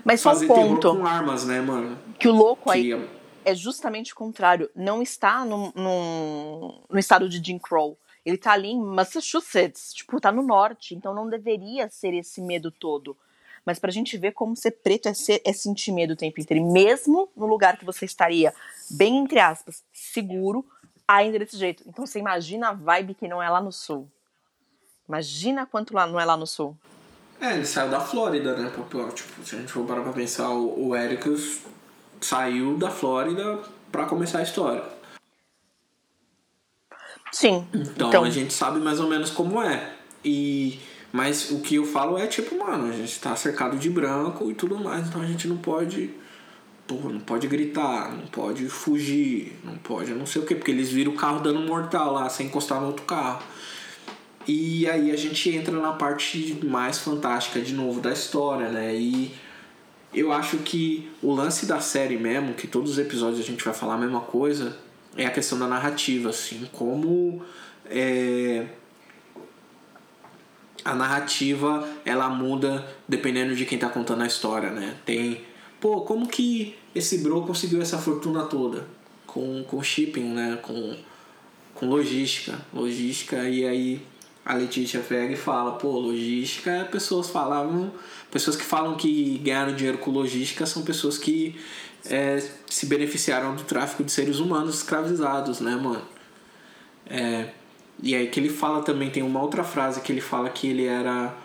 Mas 0.05 0.21
só 0.21 0.33
um 0.33 0.47
ponto 0.47 0.95
com 0.95 1.05
armas, 1.05 1.45
né, 1.45 1.59
mano? 1.61 1.97
que 2.19 2.27
o 2.27 2.31
louco 2.31 2.69
aí 2.69 2.93
Que, 2.95 2.99
é 3.43 3.55
justamente 3.55 4.13
o 4.13 4.15
contrário. 4.15 4.69
Não 4.75 5.01
está 5.01 5.43
no, 5.45 5.71
no, 5.75 6.83
no 6.89 6.99
estado 6.99 7.27
de 7.27 7.43
Jim 7.43 7.57
Crow. 7.57 7.97
Ele 8.25 8.37
tá 8.37 8.51
ali 8.51 8.69
em 8.69 8.79
Massachusetts, 8.79 9.93
tipo, 9.93 10.19
tá 10.21 10.31
no 10.31 10.43
norte, 10.43 10.93
então 10.93 11.13
não 11.13 11.27
deveria 11.27 11.89
ser 11.89 12.13
esse 12.13 12.39
medo 12.39 12.69
todo. 12.69 13.17
Mas 13.65 13.79
pra 13.79 13.91
gente 13.91 14.17
ver 14.17 14.31
como 14.31 14.55
ser 14.55 14.71
preto 14.71 15.07
é, 15.07 15.13
ser, 15.13 15.41
é 15.43 15.53
sentir 15.53 15.91
medo 15.91 16.13
o 16.13 16.15
tempo 16.15 16.39
inteiro. 16.39 16.63
E 16.63 16.71
mesmo 16.71 17.29
no 17.35 17.45
lugar 17.45 17.77
que 17.77 17.85
você 17.85 18.05
estaria, 18.05 18.53
bem 18.89 19.17
entre 19.17 19.39
aspas, 19.39 19.83
seguro, 19.91 20.65
ainda 21.07 21.39
desse 21.39 21.57
jeito. 21.57 21.83
Então 21.87 22.05
você 22.05 22.19
imagina 22.19 22.69
a 22.69 22.73
vibe 22.73 23.15
que 23.15 23.27
não 23.27 23.41
é 23.41 23.49
lá 23.49 23.61
no 23.61 23.71
sul. 23.71 24.07
Imagina 25.07 25.65
quanto 25.65 25.93
lá 25.93 26.07
não 26.07 26.19
é 26.19 26.25
lá 26.25 26.37
no 26.37 26.47
sul. 26.47 26.77
É, 27.39 27.55
ele 27.55 27.65
saiu 27.65 27.89
da 27.89 27.99
Flórida, 27.99 28.55
né? 28.55 28.69
Tipo, 28.69 29.43
se 29.43 29.55
a 29.55 29.59
gente 29.59 29.71
for 29.71 29.85
parar 29.85 30.03
pra 30.03 30.13
pensar, 30.13 30.49
o, 30.51 30.89
o 30.89 30.95
Ericus 30.95 31.61
saiu 32.21 32.77
da 32.77 32.89
Flórida 32.89 33.59
para 33.91 34.05
começar 34.05 34.39
a 34.39 34.43
história. 34.43 34.83
Sim. 37.31 37.65
Então, 37.73 38.09
então, 38.09 38.23
a 38.23 38.29
gente 38.29 38.53
sabe 38.53 38.79
mais 38.79 38.99
ou 38.99 39.09
menos 39.09 39.29
como 39.29 39.61
é. 39.61 39.95
E 40.23 40.79
mas 41.11 41.51
o 41.51 41.59
que 41.59 41.75
eu 41.75 41.85
falo 41.85 42.17
é 42.17 42.25
tipo, 42.25 42.57
mano, 42.57 42.87
a 42.87 42.95
gente 42.95 43.19
tá 43.19 43.35
cercado 43.35 43.77
de 43.77 43.89
branco 43.89 44.49
e 44.49 44.53
tudo 44.53 44.79
mais, 44.79 45.07
então 45.07 45.21
a 45.21 45.25
gente 45.25 45.47
não 45.47 45.57
pode 45.57 46.09
porra, 46.87 47.09
não 47.09 47.19
pode 47.19 47.47
gritar, 47.47 48.11
não 48.11 48.27
pode 48.27 48.67
fugir, 48.69 49.57
não 49.63 49.75
pode 49.77 50.11
não 50.13 50.25
sei 50.25 50.41
o 50.41 50.45
que, 50.45 50.55
porque 50.55 50.71
eles 50.71 50.89
viram 50.89 51.11
o 51.11 51.15
carro 51.15 51.39
dando 51.39 51.59
mortal 51.59 52.13
lá, 52.13 52.29
sem 52.29 52.47
encostar 52.47 52.79
no 52.79 52.87
outro 52.87 53.05
carro. 53.05 53.41
E 54.47 54.89
aí 54.89 55.11
a 55.11 55.17
gente 55.17 55.49
entra 55.49 55.77
na 55.79 55.93
parte 55.93 56.59
mais 56.63 56.97
fantástica 56.97 57.59
de 57.61 57.73
novo 57.73 58.01
da 58.01 58.11
história, 58.11 58.69
né? 58.69 58.95
E 58.95 59.33
eu 60.13 60.31
acho 60.31 60.57
que 60.57 61.09
o 61.21 61.33
lance 61.33 61.65
da 61.65 61.79
série 61.79 62.17
mesmo, 62.17 62.53
que 62.53 62.67
todos 62.67 62.91
os 62.91 62.97
episódios 62.97 63.39
a 63.39 63.43
gente 63.43 63.63
vai 63.63 63.73
falar 63.73 63.95
a 63.95 63.97
mesma 63.97 64.21
coisa, 64.21 64.77
é 65.15 65.25
a 65.25 65.31
questão 65.31 65.57
da 65.57 65.67
narrativa, 65.67 66.29
assim, 66.29 66.67
como 66.71 67.41
é, 67.85 68.65
a 70.83 70.95
narrativa 70.95 71.87
ela 72.05 72.29
muda 72.29 72.85
dependendo 73.07 73.55
de 73.55 73.65
quem 73.65 73.77
tá 73.77 73.89
contando 73.89 74.23
a 74.23 74.27
história, 74.27 74.71
né? 74.71 74.95
Tem, 75.05 75.41
pô, 75.79 76.01
como 76.01 76.27
que 76.27 76.75
esse 76.93 77.19
bro 77.19 77.43
conseguiu 77.43 77.81
essa 77.81 77.97
fortuna 77.97 78.43
toda 78.43 78.85
com, 79.25 79.63
com 79.63 79.81
shipping, 79.81 80.33
né? 80.33 80.59
Com, 80.61 80.95
com 81.73 81.87
logística, 81.87 82.59
logística 82.73 83.47
e 83.47 83.65
aí 83.65 84.01
a 84.45 84.55
Letícia 84.55 85.01
Feg 85.01 85.35
fala, 85.35 85.73
pô, 85.73 85.99
logística, 85.99 86.87
pessoas 86.91 87.29
falavam, 87.29 87.91
pessoas 88.31 88.55
que 88.55 88.63
falam 88.63 88.95
que 88.95 89.37
ganharam 89.43 89.75
dinheiro 89.75 89.99
com 89.99 90.09
logística 90.11 90.65
são 90.65 90.83
pessoas 90.83 91.17
que 91.17 91.55
é, 92.09 92.43
se 92.67 92.87
beneficiaram 92.87 93.55
do 93.55 93.63
tráfico 93.63 94.03
de 94.03 94.11
seres 94.11 94.39
humanos 94.39 94.75
escravizados, 94.75 95.59
né, 95.59 95.75
mano? 95.75 96.01
É, 97.07 97.49
e 98.01 98.15
aí 98.15 98.27
que 98.27 98.39
ele 98.39 98.49
fala 98.49 98.81
também, 98.81 99.11
tem 99.11 99.21
uma 99.21 99.41
outra 99.41 99.63
frase 99.63 100.01
que 100.01 100.11
ele 100.11 100.21
fala 100.21 100.49
que 100.49 100.67
ele 100.67 100.85
era 100.85 101.35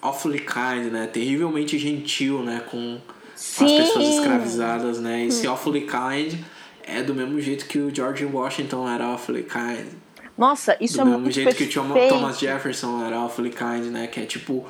awfully 0.00 0.40
kind, 0.40 0.90
né? 0.90 1.06
Terrivelmente 1.06 1.78
gentil, 1.78 2.42
né? 2.42 2.62
Com 2.70 2.98
Sim. 3.34 3.64
as 3.64 3.72
pessoas 3.72 4.08
escravizadas, 4.14 5.00
né? 5.00 5.24
Esse 5.26 5.46
hum. 5.46 5.50
awfully 5.50 5.82
kind 5.82 6.38
é 6.84 7.02
do 7.02 7.14
mesmo 7.14 7.40
jeito 7.40 7.66
que 7.66 7.78
o 7.78 7.94
George 7.94 8.24
Washington 8.24 8.88
era 8.88 9.04
awfully 9.04 9.42
kind. 9.42 10.05
Nossa, 10.36 10.76
isso 10.80 10.96
do 10.96 11.00
é 11.00 11.04
muito 11.04 11.16
Do 11.16 11.22
mesmo 11.24 11.32
jeito 11.32 11.48
perfeito. 11.48 11.72
que 11.72 11.78
o 11.78 12.08
Thomas 12.08 12.38
Jefferson 12.38 13.04
era 13.04 13.16
awfully 13.16 13.50
kind, 13.50 13.86
né? 13.86 14.06
Que 14.06 14.20
é 14.20 14.26
tipo, 14.26 14.66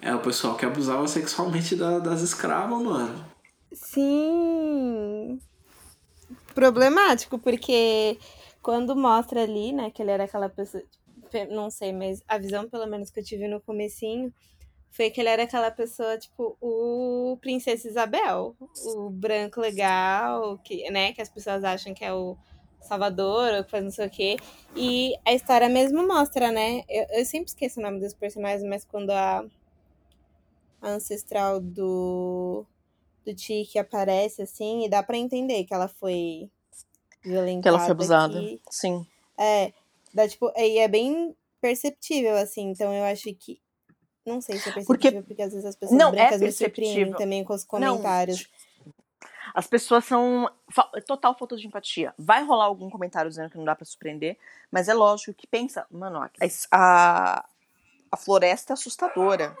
é 0.00 0.14
o 0.14 0.20
pessoal 0.20 0.56
que 0.56 0.64
abusava 0.64 1.06
sexualmente 1.06 1.76
da, 1.76 1.98
das 1.98 2.22
escravas, 2.22 2.82
mano. 2.82 3.24
Sim. 3.72 5.38
Problemático, 6.54 7.38
porque 7.38 8.18
quando 8.62 8.96
mostra 8.96 9.42
ali, 9.42 9.72
né, 9.72 9.90
que 9.90 10.02
ele 10.02 10.10
era 10.10 10.24
aquela 10.24 10.48
pessoa, 10.48 10.82
não 11.50 11.70
sei, 11.70 11.92
mas 11.92 12.22
a 12.26 12.38
visão 12.38 12.68
pelo 12.68 12.86
menos 12.86 13.10
que 13.10 13.20
eu 13.20 13.24
tive 13.24 13.46
no 13.46 13.60
comecinho 13.60 14.32
foi 14.90 15.08
que 15.10 15.20
ele 15.20 15.28
era 15.28 15.44
aquela 15.44 15.70
pessoa, 15.70 16.18
tipo, 16.18 16.56
o 16.60 17.38
Princesa 17.40 17.88
Isabel, 17.88 18.56
o 18.96 19.08
branco 19.08 19.60
legal, 19.60 20.58
que, 20.58 20.90
né, 20.90 21.12
que 21.12 21.22
as 21.22 21.28
pessoas 21.28 21.62
acham 21.62 21.94
que 21.94 22.04
é 22.04 22.12
o 22.12 22.36
Salvador, 22.80 23.54
ou 23.54 23.64
que 23.64 23.70
faz 23.70 23.84
não 23.84 23.90
sei 23.90 24.06
o 24.06 24.10
quê. 24.10 24.36
E 24.74 25.14
a 25.24 25.32
história 25.32 25.68
mesmo 25.68 26.06
mostra, 26.06 26.50
né? 26.50 26.82
Eu, 26.88 27.06
eu 27.18 27.24
sempre 27.24 27.48
esqueço 27.48 27.80
o 27.80 27.82
nome 27.82 28.00
dos 28.00 28.14
personagens, 28.14 28.68
mas 28.68 28.84
quando 28.84 29.10
a, 29.10 29.44
a 30.80 30.88
ancestral 30.88 31.60
do, 31.60 32.64
do 33.24 33.34
Tiki 33.34 33.78
aparece, 33.78 34.42
assim, 34.42 34.84
e 34.84 34.88
dá 34.88 35.02
para 35.02 35.16
entender 35.16 35.64
que 35.64 35.74
ela 35.74 35.88
foi 35.88 36.50
violentada. 37.24 37.62
Que 37.62 37.68
ela 37.68 37.80
foi 37.80 37.90
abusada, 37.90 38.38
aqui. 38.38 38.60
sim. 38.70 39.06
É, 39.38 39.72
dá, 40.12 40.28
tipo, 40.28 40.52
e 40.56 40.78
é 40.78 40.88
bem 40.88 41.34
perceptível, 41.60 42.36
assim, 42.36 42.70
então 42.70 42.92
eu 42.92 43.04
acho 43.04 43.32
que 43.34 43.60
não 44.24 44.40
sei 44.40 44.58
se 44.58 44.68
é 44.68 44.72
perceptível, 44.72 44.84
porque, 44.86 45.22
porque 45.22 45.42
às 45.42 45.52
vezes 45.52 45.66
as 45.66 45.76
pessoas 45.76 45.98
não, 45.98 46.08
é 46.08 46.12
brancas 46.12 46.42
é 46.42 46.44
me 46.44 46.52
surpreendem 46.52 47.12
também 47.14 47.44
com 47.44 47.54
os 47.54 47.64
comentários. 47.64 48.46
As 49.54 49.66
pessoas 49.66 50.04
são 50.04 50.50
total 51.06 51.36
falta 51.36 51.56
de 51.56 51.66
empatia. 51.66 52.14
Vai 52.18 52.42
rolar 52.44 52.64
algum 52.64 52.90
comentário 52.90 53.30
dizendo 53.30 53.50
que 53.50 53.58
não 53.58 53.64
dá 53.64 53.74
para 53.74 53.84
surpreender, 53.84 54.38
mas 54.70 54.88
é 54.88 54.94
lógico 54.94 55.34
que 55.34 55.46
pensa, 55.46 55.86
mano, 55.90 56.20
a, 56.70 57.44
a 58.10 58.16
floresta 58.16 58.72
é 58.72 58.74
assustadora. 58.74 59.56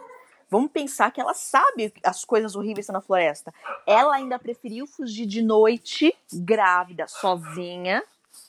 Vamos 0.50 0.72
pensar 0.72 1.12
que 1.12 1.20
ela 1.20 1.32
sabe 1.32 1.92
as 2.04 2.24
coisas 2.24 2.56
horríveis 2.56 2.88
na 2.88 3.00
floresta. 3.00 3.54
Ela 3.86 4.16
ainda 4.16 4.38
preferiu 4.38 4.86
fugir 4.86 5.24
de 5.24 5.42
noite, 5.42 6.12
grávida, 6.32 7.06
sozinha, 7.06 8.02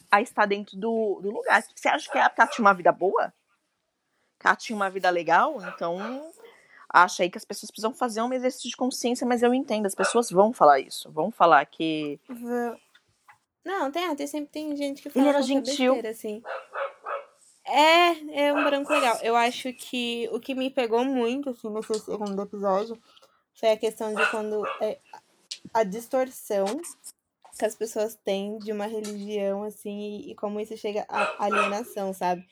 a 0.09 0.19
estar 0.19 0.47
dentro 0.47 0.75
do, 0.77 1.19
do 1.21 1.29
lugar. 1.29 1.63
Você 1.75 1.87
acha 1.87 2.11
que 2.11 2.17
ela 2.17 2.29
tinha 2.47 2.65
uma 2.65 2.73
vida 2.73 2.91
boa? 2.91 3.31
Ela 4.43 4.55
tinha 4.55 4.75
uma 4.75 4.89
vida 4.89 5.09
legal? 5.11 5.61
Então, 5.61 6.31
acha 6.93 7.23
aí 7.23 7.29
que 7.29 7.37
as 7.37 7.45
pessoas 7.45 7.71
precisam 7.71 7.93
fazer 7.93 8.21
um 8.21 8.33
exercício 8.33 8.69
de 8.69 8.75
consciência, 8.75 9.25
mas 9.25 9.41
eu 9.41 9.53
entendo, 9.53 9.85
as 9.85 9.95
pessoas 9.95 10.29
vão 10.29 10.51
falar 10.51 10.79
isso, 10.79 11.11
vão 11.11 11.31
falar 11.31 11.65
que. 11.65 12.19
Não, 13.63 13.91
tem, 13.91 14.15
tem 14.15 14.27
sempre 14.27 14.51
tem 14.51 14.75
gente 14.75 15.01
que 15.01 15.09
fala. 15.09 15.25
Ele 15.25 15.29
era 15.29 15.41
gentil. 15.41 15.93
Besteira, 15.93 16.09
assim. 16.09 16.43
É, 17.65 18.47
é 18.47 18.53
um 18.53 18.63
branco 18.63 18.91
legal. 18.91 19.17
Eu 19.21 19.35
acho 19.35 19.71
que 19.73 20.27
o 20.31 20.39
que 20.39 20.55
me 20.55 20.69
pegou 20.69 21.05
muito, 21.05 21.51
assim, 21.51 21.69
nesse 21.69 21.99
segundo 21.99 22.41
episódio 22.41 22.99
foi 23.53 23.71
a 23.71 23.77
questão 23.77 24.13
de 24.13 24.25
quando 24.31 24.65
é, 24.81 24.97
a 25.73 25.83
distorção 25.83 26.65
que 27.57 27.65
as 27.65 27.75
pessoas 27.75 28.15
têm 28.15 28.57
de 28.57 28.71
uma 28.71 28.87
religião, 28.87 29.63
assim, 29.63 29.99
e, 29.99 30.31
e 30.31 30.35
como 30.35 30.59
isso 30.59 30.75
chega 30.75 31.05
à 31.07 31.45
alienação, 31.45 32.13
sabe? 32.13 32.45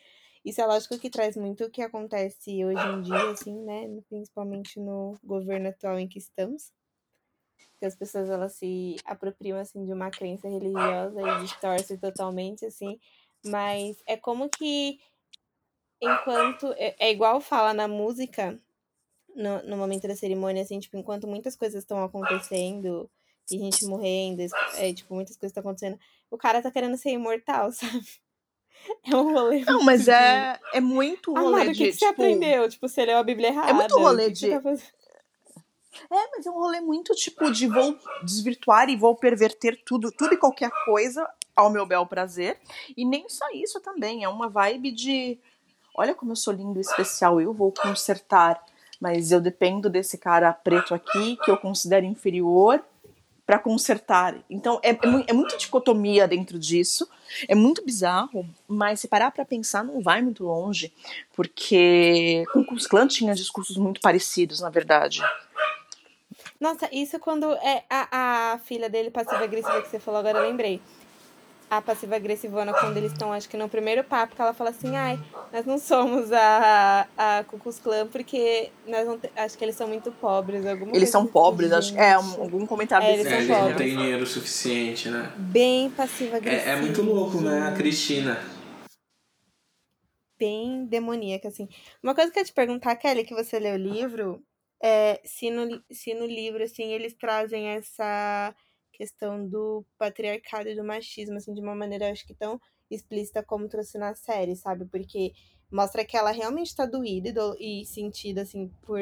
Isso 0.44 0.62
é 0.62 0.66
lógico 0.66 0.98
que 0.98 1.10
traz 1.10 1.36
muito 1.36 1.66
o 1.66 1.70
que 1.70 1.82
acontece 1.82 2.64
hoje 2.64 2.88
em 2.88 3.02
dia, 3.02 3.32
assim, 3.32 3.56
né? 3.64 3.88
Principalmente 4.08 4.80
no 4.80 5.18
governo 5.24 5.70
atual 5.70 6.00
em 6.00 6.08
que 6.08 6.18
estamos. 6.18 6.72
Que 7.78 7.86
as 7.86 7.96
pessoas 7.96 8.30
elas 8.30 8.54
se 8.54 8.96
apropriam 9.06 9.58
assim 9.58 9.86
de 9.86 9.92
uma 9.92 10.10
crença 10.10 10.48
religiosa 10.48 11.22
e 11.22 11.42
distorcem 11.42 11.98
totalmente, 11.98 12.66
assim. 12.66 13.00
Mas 13.46 14.02
é 14.06 14.16
como 14.18 14.50
que 14.50 15.00
enquanto. 16.02 16.74
É, 16.78 16.96
é 17.00 17.12
igual 17.12 17.42
fala 17.42 17.74
na 17.74 17.88
música, 17.88 18.58
no, 19.36 19.62
no 19.64 19.78
momento 19.78 20.08
da 20.08 20.16
cerimônia, 20.16 20.64
assim, 20.64 20.80
tipo, 20.80 20.98
enquanto 20.98 21.28
muitas 21.28 21.56
coisas 21.56 21.84
estão 21.84 22.04
acontecendo, 22.04 23.10
e 23.52 23.58
gente 23.58 23.86
morrendo, 23.86 24.42
é, 24.78 24.94
tipo, 24.94 25.14
muitas 25.14 25.36
coisas 25.36 25.52
estão 25.52 25.62
acontecendo, 25.62 26.00
o 26.30 26.38
cara 26.38 26.62
tá 26.62 26.72
querendo 26.72 26.98
ser 26.98 27.12
imortal, 27.12 27.72
sabe? 27.74 28.29
É 29.12 29.16
um 29.16 29.34
rolê. 29.34 29.64
Não, 29.66 29.84
mas 29.84 30.08
é, 30.08 30.60
é 30.74 30.82
muito 30.82 31.34
rolê 31.34 31.62
Amado, 31.62 31.72
de. 31.72 31.84
O 31.84 31.86
que, 31.86 31.92
que 31.92 31.92
tipo... 31.92 32.00
você 32.00 32.06
aprendeu? 32.06 32.70
Tipo, 32.70 32.88
você 32.88 33.06
leu 33.06 33.18
a 33.18 33.24
Bíblia 33.24 33.50
errada. 33.50 33.70
É 33.70 33.74
muito 33.74 33.98
rolê 33.98 34.30
de. 34.30 34.50
Tá 34.50 34.72
é, 36.12 36.28
mas 36.36 36.46
é 36.46 36.50
um 36.50 36.56
rolê 36.56 36.80
muito 36.82 37.14
tipo 37.14 37.52
de 37.52 37.68
vou 37.68 37.98
desvirtuar 38.24 38.90
e 38.90 38.96
vou 38.96 39.16
perverter 39.16 39.82
tudo, 39.86 40.12
tudo 40.12 40.34
e 40.34 40.38
qualquer 40.38 40.72
coisa 40.86 41.28
ao 41.56 41.70
meu 41.70 41.86
bel 41.86 42.06
prazer. 42.06 42.60
E 42.96 43.06
nem 43.06 43.28
só 43.28 43.46
isso 43.54 43.80
também, 43.80 44.24
é 44.24 44.30
uma 44.30 44.50
vibe 44.50 44.92
de 44.92 45.40
olha 45.96 46.16
como 46.16 46.32
eu 46.32 46.36
sou 46.36 46.54
lindo 46.54 46.80
e 46.80 46.82
especial, 46.82 47.42
eu 47.42 47.54
vou 47.54 47.74
consertar, 47.74 48.64
mas 49.00 49.32
eu 49.32 49.42
dependo 49.42 49.90
desse 49.90 50.18
cara 50.18 50.54
preto 50.54 50.94
aqui 50.94 51.38
que 51.44 51.52
eu 51.52 51.58
considero 51.58 52.06
inferior 52.06 52.84
para 53.50 53.58
consertar. 53.58 54.36
Então 54.48 54.80
é, 54.84 54.92
é, 54.92 54.98
é 55.30 55.34
muita 55.34 55.58
dicotomia 55.58 56.28
dentro 56.28 56.60
disso, 56.60 57.10
é 57.48 57.56
muito 57.56 57.84
bizarro, 57.84 58.48
mas 58.68 59.00
se 59.00 59.08
parar 59.08 59.32
para 59.32 59.44
pensar 59.44 59.84
não 59.84 60.02
vai 60.02 60.22
muito 60.22 60.44
longe, 60.44 60.94
porque 61.34 62.44
com 62.54 62.76
os 62.76 62.86
clãs 62.86 63.12
tinha 63.12 63.34
discursos 63.34 63.76
muito 63.76 64.02
parecidos, 64.02 64.60
na 64.60 64.70
verdade. 64.70 65.24
Nossa, 66.60 66.88
isso 66.92 67.18
quando 67.18 67.52
é 67.54 67.84
a, 67.90 68.52
a 68.54 68.60
filha 68.60 68.88
dele 68.88 69.10
passiva 69.10 69.44
agressiva 69.44 69.82
que 69.82 69.90
você 69.90 70.00
falou 70.00 70.20
agora, 70.20 70.38
eu 70.38 70.48
lembrei. 70.48 70.80
A 71.70 71.82
passiva 71.82 72.16
agressivona 72.16 72.74
quando 72.74 72.98
eles 72.98 73.12
estão, 73.12 73.32
acho 73.32 73.48
que 73.48 73.56
no 73.56 73.70
primeiro 73.70 74.04
papo, 74.04 74.36
que 74.36 74.42
ela 74.42 74.54
fala 74.54 74.72
assim, 74.72 74.96
ai, 74.96 75.20
nós 75.54 75.66
não 75.66 75.78
somos 75.78 76.32
a, 76.32 77.08
a 77.18 77.44
Klux 77.44 77.80
Klan 77.80 78.08
porque 78.08 78.72
nós 78.88 79.06
não 79.08 79.20
te, 79.20 79.30
acho 79.36 79.58
que 79.58 79.64
eles 79.64 79.76
são 79.76 79.88
muito 79.88 80.12
pobres. 80.14 80.66
Alguma 80.66 80.96
eles 80.96 81.10
são 81.10 81.24
assim, 81.24 81.32
pobres, 81.32 81.72
acho 81.72 81.90
gente. 81.90 82.00
é 82.00 82.18
um- 82.18 82.42
algum 82.42 82.66
comentário 82.66 83.06
É, 83.08 83.12
desse 83.18 83.28
eles 83.28 83.34
É, 83.50 83.54
são 83.54 83.56
eles 83.66 83.70
não 83.72 83.78
têm 83.78 83.98
dinheiro 83.98 84.26
suficiente, 84.26 85.10
né? 85.10 85.32
Bem 85.38 85.92
passiva 85.92 86.38
agressiva. 86.38 86.70
É, 86.72 86.74
é 86.74 86.76
muito 86.82 87.02
louco, 87.02 87.40
né? 87.42 87.68
A 87.68 87.74
Cristina. 87.74 88.38
bem 90.38 90.86
demoníaca, 90.86 91.50
assim. 91.50 91.68
Uma 92.02 92.16
coisa 92.16 92.32
que 92.32 92.40
eu 92.40 92.42
ia 92.42 92.46
te 92.46 92.54
perguntar, 92.54 92.96
Kelly, 92.96 93.26
que 93.26 93.34
você 93.36 93.60
leu 93.60 93.74
o 93.74 93.78
livro, 93.78 94.42
é 94.82 95.20
se 95.26 95.52
no, 95.52 95.84
se 95.92 96.14
no 96.14 96.26
livro, 96.26 96.64
assim, 96.64 96.94
eles 96.94 97.14
trazem 97.14 97.68
essa 97.68 98.56
questão 99.00 99.48
do 99.48 99.86
patriarcado 99.98 100.68
e 100.68 100.76
do 100.76 100.84
machismo, 100.84 101.38
assim, 101.38 101.54
de 101.54 101.62
uma 101.62 101.74
maneira, 101.74 102.12
acho 102.12 102.28
que 102.28 102.34
tão 102.34 102.60
explícita 102.92 103.42
como 103.42 103.70
trouxe 103.70 103.98
na 103.98 104.14
série, 104.14 104.58
sabe? 104.58 104.84
Porque 104.86 105.32
mostra 105.72 106.04
que 106.04 106.18
ela 106.18 106.32
realmente 106.32 106.76
tá 106.76 106.86
doída 106.86 107.30
e, 107.30 107.32
do- 107.32 107.56
e 107.58 107.86
sentida, 107.86 108.42
assim, 108.42 108.68
por 108.82 109.00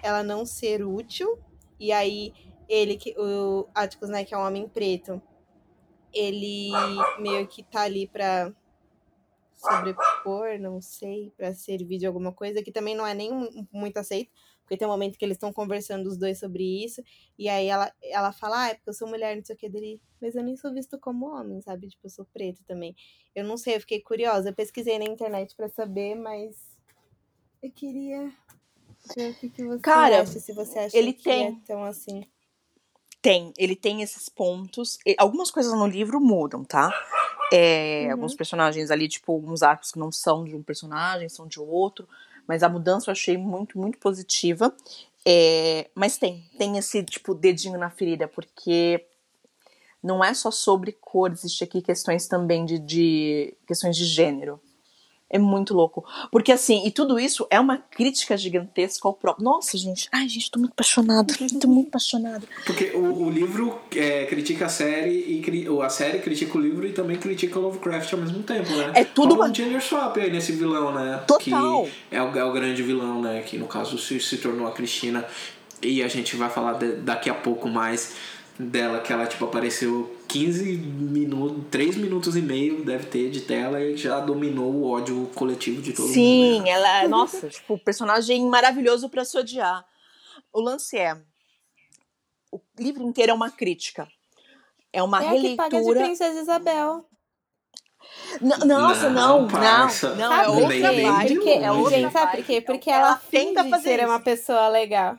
ela 0.00 0.22
não 0.22 0.46
ser 0.46 0.84
útil. 0.86 1.36
E 1.80 1.90
aí, 1.90 2.32
ele, 2.68 2.96
que 2.96 3.12
o 3.18 3.66
Atticus, 3.74 4.08
né, 4.08 4.24
que 4.24 4.32
é 4.34 4.38
um 4.38 4.46
homem 4.46 4.68
preto, 4.68 5.20
ele 6.12 6.70
meio 7.18 7.48
que 7.48 7.64
tá 7.64 7.82
ali 7.82 8.06
pra 8.06 8.52
sobrepor, 9.52 10.58
não 10.60 10.80
sei, 10.80 11.32
pra 11.36 11.54
servir 11.54 11.98
de 11.98 12.06
alguma 12.06 12.32
coisa, 12.32 12.62
que 12.62 12.70
também 12.70 12.94
não 12.94 13.06
é 13.06 13.14
nem 13.14 13.32
mu- 13.32 13.66
muito 13.72 13.96
aceito, 13.96 14.30
porque 14.64 14.78
tem 14.78 14.88
um 14.88 14.90
momento 14.90 15.18
que 15.18 15.24
eles 15.24 15.36
estão 15.36 15.52
conversando 15.52 16.06
os 16.08 16.16
dois 16.16 16.38
sobre 16.38 16.64
isso, 16.84 17.02
e 17.38 17.48
aí 17.48 17.66
ela, 17.66 17.92
ela 18.02 18.32
fala, 18.32 18.64
ah, 18.64 18.68
é 18.70 18.74
porque 18.74 18.88
eu 18.88 18.94
sou 18.94 19.06
mulher, 19.06 19.36
não 19.36 19.44
sei 19.44 19.54
o 19.54 19.58
que 19.58 19.68
dele, 19.68 20.00
mas 20.20 20.34
eu 20.34 20.42
nem 20.42 20.56
sou 20.56 20.72
visto 20.72 20.98
como 20.98 21.26
homem, 21.26 21.60
sabe? 21.60 21.88
Tipo, 21.88 22.06
eu 22.06 22.10
sou 22.10 22.24
preto 22.32 22.64
também. 22.64 22.96
Eu 23.34 23.44
não 23.44 23.56
sei, 23.56 23.76
eu 23.76 23.80
fiquei 23.80 24.00
curiosa, 24.00 24.48
eu 24.48 24.54
pesquisei 24.54 24.98
na 24.98 25.04
internet 25.04 25.54
pra 25.54 25.68
saber, 25.68 26.14
mas 26.14 26.56
eu 27.62 27.70
queria 27.70 28.32
ver 29.14 29.30
o 29.30 29.34
que, 29.34 29.50
que 29.50 29.62
você 29.64 29.80
Cara, 29.82 30.22
acha, 30.22 30.40
se 30.40 30.52
você 30.52 30.78
acha 30.78 30.96
ele 30.96 31.12
que 31.12 31.24
tem- 31.24 31.46
é 31.48 31.66
tão 31.66 31.84
assim. 31.84 32.24
Tem, 33.20 33.52
ele 33.56 33.74
tem 33.74 34.02
esses 34.02 34.28
pontos. 34.28 34.98
E 35.06 35.14
algumas 35.18 35.50
coisas 35.50 35.72
no 35.72 35.86
livro 35.86 36.20
mudam, 36.20 36.62
tá? 36.62 36.90
É, 37.52 38.06
Uhum. 38.06 38.12
Alguns 38.12 38.34
personagens 38.34 38.90
ali, 38.90 39.08
tipo, 39.08 39.32
alguns 39.32 39.62
arcos 39.62 39.92
que 39.92 39.98
não 39.98 40.10
são 40.12 40.44
de 40.44 40.54
um 40.54 40.62
personagem, 40.62 41.28
são 41.28 41.46
de 41.46 41.58
outro. 41.60 42.06
Mas 42.46 42.62
a 42.62 42.68
mudança 42.68 43.10
eu 43.10 43.12
achei 43.12 43.36
muito, 43.36 43.78
muito 43.78 43.98
positiva. 43.98 44.74
É, 45.26 45.88
mas 45.94 46.18
tem, 46.18 46.44
tem 46.58 46.76
esse, 46.76 47.02
tipo, 47.02 47.34
dedinho 47.34 47.78
na 47.78 47.90
ferida, 47.90 48.28
porque 48.28 49.06
não 50.02 50.22
é 50.22 50.34
só 50.34 50.50
sobre 50.50 50.92
cor, 50.92 51.32
existe 51.32 51.64
aqui 51.64 51.80
questões 51.80 52.28
também 52.28 52.66
de, 52.66 52.78
de 52.78 53.56
questões 53.66 53.96
de 53.96 54.04
gênero. 54.04 54.60
É 55.34 55.38
muito 55.38 55.74
louco. 55.74 56.04
Porque 56.30 56.52
assim, 56.52 56.86
e 56.86 56.92
tudo 56.92 57.18
isso 57.18 57.44
é 57.50 57.58
uma 57.58 57.76
crítica 57.76 58.36
gigantesca 58.36 59.08
ao 59.08 59.12
próprio. 59.14 59.44
Nossa, 59.44 59.76
gente. 59.76 60.08
Ai, 60.12 60.28
gente, 60.28 60.48
tô 60.48 60.60
muito 60.60 60.70
apaixonada. 60.72 61.34
Tô 61.60 61.66
muito 61.66 61.88
apaixonada. 61.88 62.46
Porque 62.64 62.92
o, 62.94 63.24
o 63.24 63.30
livro 63.30 63.76
é, 63.96 64.26
critica 64.26 64.66
a 64.66 64.68
série 64.68 65.10
e 65.10 65.40
cri- 65.42 65.66
a 65.82 65.88
série 65.88 66.20
critica 66.20 66.56
o 66.56 66.60
livro 66.60 66.86
e 66.86 66.92
também 66.92 67.16
critica 67.16 67.58
o 67.58 67.62
Lovecraft 67.62 68.12
ao 68.12 68.20
mesmo 68.20 68.44
tempo, 68.44 68.70
né? 68.76 68.92
É 68.94 69.02
tudo 69.02 69.34
uma- 69.34 69.48
um 69.48 69.54
gender 69.54 69.82
swap 69.82 70.16
aí 70.18 70.30
nesse 70.30 70.52
vilão, 70.52 70.92
né? 70.94 71.20
Total. 71.26 71.84
Que 71.84 72.14
é 72.14 72.22
o, 72.22 72.38
é 72.38 72.44
o 72.44 72.52
grande 72.52 72.80
vilão, 72.84 73.20
né? 73.20 73.42
Que 73.42 73.58
no 73.58 73.66
caso 73.66 73.98
se, 73.98 74.20
se 74.20 74.36
tornou 74.36 74.68
a 74.68 74.70
Cristina. 74.70 75.24
E 75.82 76.00
a 76.02 76.08
gente 76.08 76.36
vai 76.36 76.48
falar 76.48 76.74
de- 76.74 76.92
daqui 76.96 77.28
a 77.28 77.34
pouco 77.34 77.68
mais 77.68 78.14
dela, 78.58 79.00
que 79.00 79.12
ela 79.12 79.26
tipo 79.26 79.44
apareceu 79.44 80.16
15 80.28 80.64
minutos, 80.76 81.64
3 81.70 81.96
minutos 81.96 82.36
e 82.36 82.42
meio 82.42 82.84
deve 82.84 83.06
ter 83.06 83.30
de 83.30 83.40
tela 83.42 83.80
e 83.80 83.96
já 83.96 84.20
dominou 84.20 84.72
o 84.72 84.90
ódio 84.90 85.30
coletivo 85.34 85.82
de 85.82 85.92
todo 85.92 86.04
mundo. 86.06 86.14
Sim, 86.14 86.68
ela 86.68 87.02
é, 87.02 87.08
nossa, 87.08 87.48
tipo, 87.48 87.78
personagem 87.78 88.44
maravilhoso 88.46 89.08
pra 89.08 89.24
se 89.24 89.36
odiar. 89.38 89.84
O 90.52 90.60
lance 90.60 90.96
é. 90.96 91.16
O 92.52 92.60
livro 92.78 93.02
inteiro 93.02 93.32
é 93.32 93.34
uma 93.34 93.50
crítica. 93.50 94.06
É 94.92 95.02
uma 95.02 95.22
É 95.24 95.28
a 95.28 95.40
que 95.40 95.56
paga 95.56 95.70
de 95.70 95.76
releitura. 95.76 96.04
Princesa 96.06 96.40
Isabel. 96.40 97.04
N- 98.40 98.64
Nossa, 98.66 99.08
Não, 99.10 99.40
não, 99.40 99.40
não, 99.42 99.48
parça. 99.48 100.14
não, 100.14 100.32
é 100.32 100.46
outra 100.48 100.92
vibe. 100.92 101.34
Porque, 101.36 101.50
é 101.50 101.72
outra 101.72 101.98
gente, 101.98 102.12
sabe 102.12 102.36
por 102.36 102.44
quê? 102.44 102.60
Porque 102.60 102.90
Ela 102.90 103.06
ela, 103.08 103.20
tenta 103.30 103.64
fazer 103.64 103.82
ser 103.82 103.98
isso. 104.00 104.06
uma 104.08 104.20
pessoa 104.20 104.68
legal. 104.68 105.18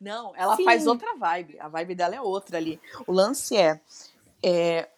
Não, 0.00 0.32
ela 0.36 0.56
Sim. 0.56 0.64
faz 0.64 0.86
outra 0.86 1.16
vibe. 1.16 1.58
A 1.60 1.68
vibe 1.68 1.94
dela 1.94 2.14
é 2.14 2.20
outra 2.20 2.56
ali. 2.56 2.80
O 3.06 3.12
lance 3.12 3.56
é. 3.56 3.80
É, 4.42 4.88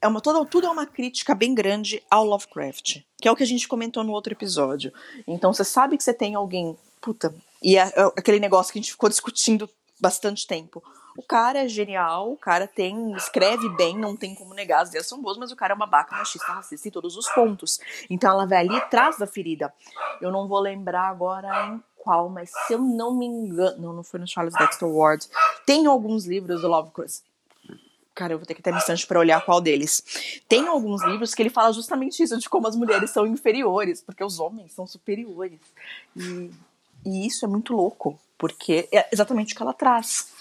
é 0.00 0.08
uma, 0.08 0.20
toda, 0.20 0.44
tudo 0.46 0.66
é 0.66 0.70
uma 0.70 0.86
crítica 0.86 1.34
bem 1.34 1.54
grande 1.54 2.02
ao 2.10 2.24
Lovecraft. 2.24 3.00
Que 3.20 3.28
é 3.28 3.30
o 3.30 3.36
que 3.36 3.42
a 3.42 3.46
gente 3.46 3.68
comentou 3.68 4.04
no 4.04 4.12
outro 4.12 4.32
episódio. 4.32 4.92
Então 5.26 5.52
você 5.52 5.64
sabe 5.64 5.96
que 5.96 6.04
você 6.04 6.14
tem 6.14 6.34
alguém. 6.34 6.76
Puta. 7.00 7.34
E 7.62 7.76
é, 7.76 7.82
é 7.82 8.02
aquele 8.16 8.40
negócio 8.40 8.72
que 8.72 8.78
a 8.78 8.82
gente 8.82 8.92
ficou 8.92 9.08
discutindo 9.08 9.68
bastante 10.00 10.46
tempo. 10.46 10.82
O 11.18 11.22
cara 11.22 11.64
é 11.64 11.68
genial, 11.68 12.30
o 12.30 12.36
cara 12.36 12.68
tem. 12.68 13.12
escreve 13.16 13.68
bem, 13.70 13.98
não 13.98 14.16
tem 14.16 14.36
como 14.36 14.54
negar, 14.54 14.82
as 14.82 14.90
ideias 14.90 15.08
são 15.08 15.20
boas, 15.20 15.36
mas 15.36 15.50
o 15.50 15.56
cara 15.56 15.72
é 15.72 15.74
uma 15.74 15.84
babaca, 15.84 16.14
machista, 16.16 16.52
racista 16.52 16.86
em 16.86 16.92
todos 16.92 17.16
os 17.16 17.28
pontos. 17.30 17.80
Então 18.08 18.30
ela 18.30 18.46
vai 18.46 18.58
ali 18.58 18.76
e 18.76 18.80
traz 18.82 19.18
da 19.18 19.26
ferida. 19.26 19.74
Eu 20.20 20.30
não 20.30 20.46
vou 20.46 20.60
lembrar 20.60 21.08
agora 21.08 21.66
em 21.66 21.82
mas 22.30 22.50
se 22.66 22.72
eu 22.72 22.78
não 22.78 23.14
me 23.14 23.26
engano. 23.26 23.80
Não, 23.80 23.92
não 23.92 24.02
foi 24.02 24.20
no 24.20 24.26
Charles 24.26 24.54
Dexter 24.54 24.88
Ward. 24.88 25.26
Tem 25.66 25.86
alguns 25.86 26.26
livros 26.26 26.62
do 26.62 26.68
Lovecraft. 26.68 27.22
Cara, 28.14 28.32
eu 28.32 28.38
vou 28.38 28.46
ter 28.46 28.54
que 28.54 28.62
ter 28.62 28.74
um 28.74 28.76
instante 28.76 29.06
pra 29.06 29.20
olhar 29.20 29.44
qual 29.44 29.60
deles. 29.60 30.02
Tem 30.48 30.66
alguns 30.66 31.04
livros 31.04 31.34
que 31.34 31.42
ele 31.42 31.50
fala 31.50 31.72
justamente 31.72 32.20
isso, 32.20 32.36
de 32.36 32.48
como 32.48 32.66
as 32.66 32.74
mulheres 32.74 33.10
são 33.10 33.24
inferiores, 33.26 34.02
porque 34.02 34.24
os 34.24 34.40
homens 34.40 34.72
são 34.72 34.86
superiores. 34.86 35.60
E, 36.16 36.50
e 37.06 37.26
isso 37.26 37.44
é 37.44 37.48
muito 37.48 37.72
louco, 37.72 38.18
porque 38.36 38.88
é 38.92 39.08
exatamente 39.12 39.54
o 39.54 39.56
que 39.56 39.62
ela 39.62 39.72
traz. 39.72 40.32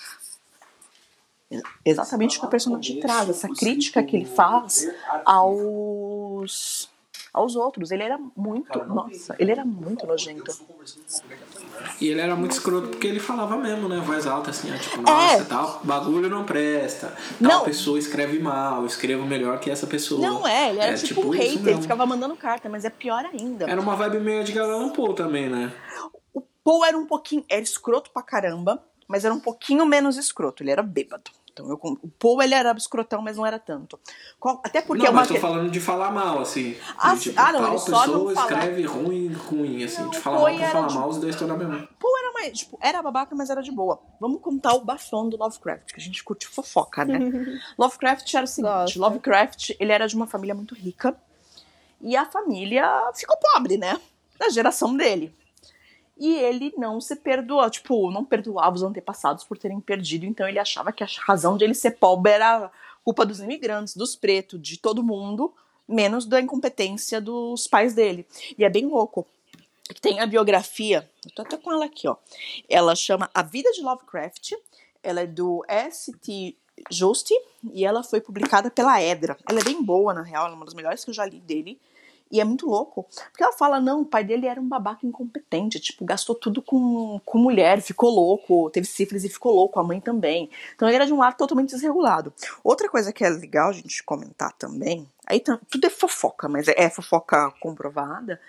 Exatamente 1.85 2.37
o 2.37 2.39
que 2.39 2.45
a 2.47 2.49
personagem 2.49 2.99
traz, 2.99 3.29
essa 3.29 3.47
crítica 3.47 4.03
que 4.03 4.15
ele 4.15 4.25
faz 4.25 4.89
aos 5.23 6.89
aos 7.37 7.55
outros. 7.55 7.91
Ele 7.91 8.03
era 8.03 8.19
muito, 8.35 8.83
nossa, 8.85 9.35
ele 9.39 9.51
era 9.51 9.63
muito 9.63 10.05
nojento. 10.07 10.51
E 11.99 12.07
ele 12.07 12.21
era 12.21 12.35
muito 12.35 12.51
escroto 12.51 12.89
porque 12.89 13.07
ele 13.07 13.19
falava 13.19 13.57
mesmo, 13.57 13.87
né? 13.87 14.01
Voz 14.05 14.25
alta, 14.27 14.51
assim, 14.51 14.71
tipo, 14.77 15.01
nossa, 15.01 15.41
É. 15.41 15.43
tal 15.45 15.81
bagulho 15.83 16.29
não 16.29 16.43
presta. 16.43 17.07
Tal 17.07 17.15
Não. 17.39 17.63
pessoa 17.63 17.97
escreve 17.99 18.39
mal, 18.39 18.81
eu 18.81 18.85
escrevo 18.87 19.25
melhor 19.25 19.59
que 19.59 19.69
essa 19.69 19.87
pessoa. 19.87 20.21
Não 20.21 20.47
é, 20.47 20.69
ele 20.69 20.79
era 20.79 20.97
tipo, 20.97 21.21
um 21.27 21.33
isso 21.33 21.57
hater, 21.57 21.73
ele 21.73 21.81
ficava 21.81 22.05
mandando 22.05 22.35
carta, 22.35 22.67
mas 22.69 22.85
é 22.85 22.89
pior 22.89 23.25
ainda. 23.25 23.65
Era 23.69 23.79
uma 23.81 23.95
vibe 23.95 24.19
meio 24.19 24.43
de 24.43 24.57
Allan 24.57 24.89
Poe 24.89 25.13
também, 25.15 25.49
né? 25.49 25.71
O 26.33 26.41
Paul 26.63 26.85
era 26.85 26.97
um 26.97 27.05
pouquinho, 27.05 27.43
era 27.49 27.61
escroto 27.61 28.11
pra 28.11 28.21
caramba, 28.21 28.83
mas 29.07 29.23
era 29.25 29.33
um 29.33 29.39
pouquinho 29.39 29.85
menos 29.85 30.17
escroto, 30.17 30.63
ele 30.63 30.71
era 30.71 30.83
bêbado. 30.83 31.31
Então 31.57 31.69
eu, 31.69 31.79
o 32.03 32.07
Paul 32.19 32.41
ele 32.43 32.53
era 32.53 32.71
escrotão, 32.73 33.19
mas 33.21 33.35
não 33.37 33.45
era 33.45 33.57
tanto. 33.57 33.99
Qual- 34.39 34.61
até 34.63 34.79
porque 34.81 34.99
não, 35.03 35.07
é 35.07 35.09
uma 35.09 35.21
mas 35.21 35.27
tô 35.27 35.33
que- 35.33 35.39
falando 35.39 35.71
de 35.71 35.79
falar 35.79 36.11
mal, 36.11 36.39
assim. 36.39 36.77
Ah, 36.99 37.15
de, 37.15 37.21
tipo, 37.21 37.39
Ah, 37.39 37.51
não, 37.51 37.59
tal 37.61 37.69
ele 37.69 37.79
só 37.79 38.07
não 38.07 38.31
escreve 38.31 38.83
ruim, 38.85 39.33
ruim, 39.33 39.83
assim. 39.83 40.01
Não, 40.03 40.09
de 40.11 40.19
falar 40.19 40.37
mal 40.37 40.45
por 40.59 40.59
falar 40.71 40.87
de- 40.87 40.95
mal, 40.95 41.09
os 41.09 41.17
dois 41.17 41.33
estão 41.33 41.47
na 41.47 41.57
mesma. 41.57 41.89
Paul 41.99 42.17
era 42.19 42.31
mais, 42.33 42.57
tipo, 42.59 42.77
era 42.79 43.01
babaca, 43.01 43.35
mas 43.35 43.49
era 43.49 43.61
de 43.63 43.71
boa. 43.71 43.99
Vamos 44.19 44.39
contar 44.41 44.73
o 44.75 44.81
bafão 44.85 45.27
do 45.27 45.35
Lovecraft, 45.37 45.93
que 45.93 45.99
a 45.99 46.03
gente 46.03 46.23
curte 46.23 46.45
fofoca, 46.47 47.03
né? 47.03 47.17
Lovecraft 47.77 48.31
era 48.35 48.43
o 48.43 48.47
seguinte, 48.47 48.71
Gosta. 48.71 48.99
Lovecraft, 48.99 49.71
ele 49.79 49.91
era 49.91 50.07
de 50.07 50.15
uma 50.15 50.27
família 50.27 50.53
muito 50.53 50.75
rica, 50.75 51.15
e 51.99 52.15
a 52.15 52.25
família 52.25 53.11
ficou 53.15 53.35
pobre, 53.37 53.77
né? 53.77 53.99
Na 54.39 54.49
geração 54.49 54.95
dele. 54.95 55.35
E 56.19 56.35
ele 56.35 56.73
não 56.77 56.99
se 56.99 57.15
perdoou, 57.15 57.69
tipo, 57.69 58.09
não 58.11 58.25
perdoava 58.25 58.75
os 58.75 58.83
antepassados 58.83 59.43
por 59.43 59.57
terem 59.57 59.79
perdido, 59.79 60.25
então 60.25 60.47
ele 60.47 60.59
achava 60.59 60.91
que 60.91 61.03
a 61.03 61.07
razão 61.25 61.57
de 61.57 61.63
ele 61.63 61.75
ser 61.75 61.91
pobre 61.91 62.31
era 62.31 62.71
culpa 63.03 63.25
dos 63.25 63.39
imigrantes, 63.39 63.95
dos 63.95 64.15
pretos, 64.15 64.61
de 64.61 64.77
todo 64.77 65.03
mundo, 65.03 65.53
menos 65.87 66.25
da 66.25 66.41
incompetência 66.41 67.21
dos 67.21 67.67
pais 67.67 67.93
dele. 67.93 68.25
E 68.57 68.65
é 68.65 68.69
bem 68.69 68.85
louco. 68.85 69.25
Tem 70.01 70.19
a 70.19 70.25
biografia, 70.25 71.09
eu 71.23 71.31
tô 71.31 71.43
até 71.43 71.55
com 71.55 71.71
ela 71.71 71.85
aqui, 71.85 72.07
ó. 72.07 72.17
Ela 72.67 72.95
chama 72.95 73.29
A 73.33 73.41
Vida 73.41 73.71
de 73.71 73.81
Lovecraft, 73.81 74.53
ela 75.01 75.21
é 75.21 75.27
do 75.27 75.63
S.T. 75.67 76.55
Juste 76.91 77.33
e 77.73 77.85
ela 77.85 78.03
foi 78.03 78.21
publicada 78.21 78.69
pela 78.69 79.01
Edra. 79.01 79.37
Ela 79.49 79.61
é 79.61 79.63
bem 79.63 79.81
boa, 79.81 80.13
na 80.13 80.21
real, 80.21 80.47
é 80.47 80.53
uma 80.53 80.65
das 80.65 80.73
melhores 80.73 81.03
que 81.03 81.09
eu 81.09 81.13
já 81.13 81.25
li 81.25 81.39
dele. 81.39 81.79
E 82.31 82.41
é 82.41 82.43
muito 82.43 82.67
louco. 82.67 83.05
Porque 83.31 83.43
ela 83.43 83.53
fala, 83.53 83.79
não, 83.79 84.01
o 84.01 84.05
pai 84.05 84.23
dele 84.23 84.47
era 84.47 84.59
um 84.59 84.67
babaca 84.67 85.05
incompetente, 85.05 85.79
tipo, 85.79 86.03
gastou 86.03 86.35
tudo 86.35 86.61
com, 86.61 87.19
com 87.25 87.37
mulher, 87.37 87.81
ficou 87.81 88.09
louco, 88.09 88.69
teve 88.69 88.85
sífilis 88.85 89.23
e 89.23 89.29
ficou 89.29 89.53
louco, 89.55 89.79
a 89.79 89.83
mãe 89.83 89.99
também. 90.01 90.49
Então 90.75 90.87
ele 90.87 90.95
era 90.95 91.05
de 91.05 91.13
um 91.13 91.19
lado 91.19 91.37
totalmente 91.37 91.69
desregulado. 91.69 92.33
Outra 92.63 92.89
coisa 92.89 93.13
que 93.13 93.23
é 93.23 93.29
legal 93.29 93.69
a 93.69 93.73
gente 93.73 94.03
comentar 94.03 94.51
também, 94.53 95.07
aí 95.25 95.39
tam- 95.39 95.59
tudo 95.69 95.85
é 95.87 95.89
fofoca, 95.89 96.49
mas 96.49 96.67
é, 96.67 96.73
é 96.77 96.89
fofoca 96.89 97.51
comprovada. 97.59 98.39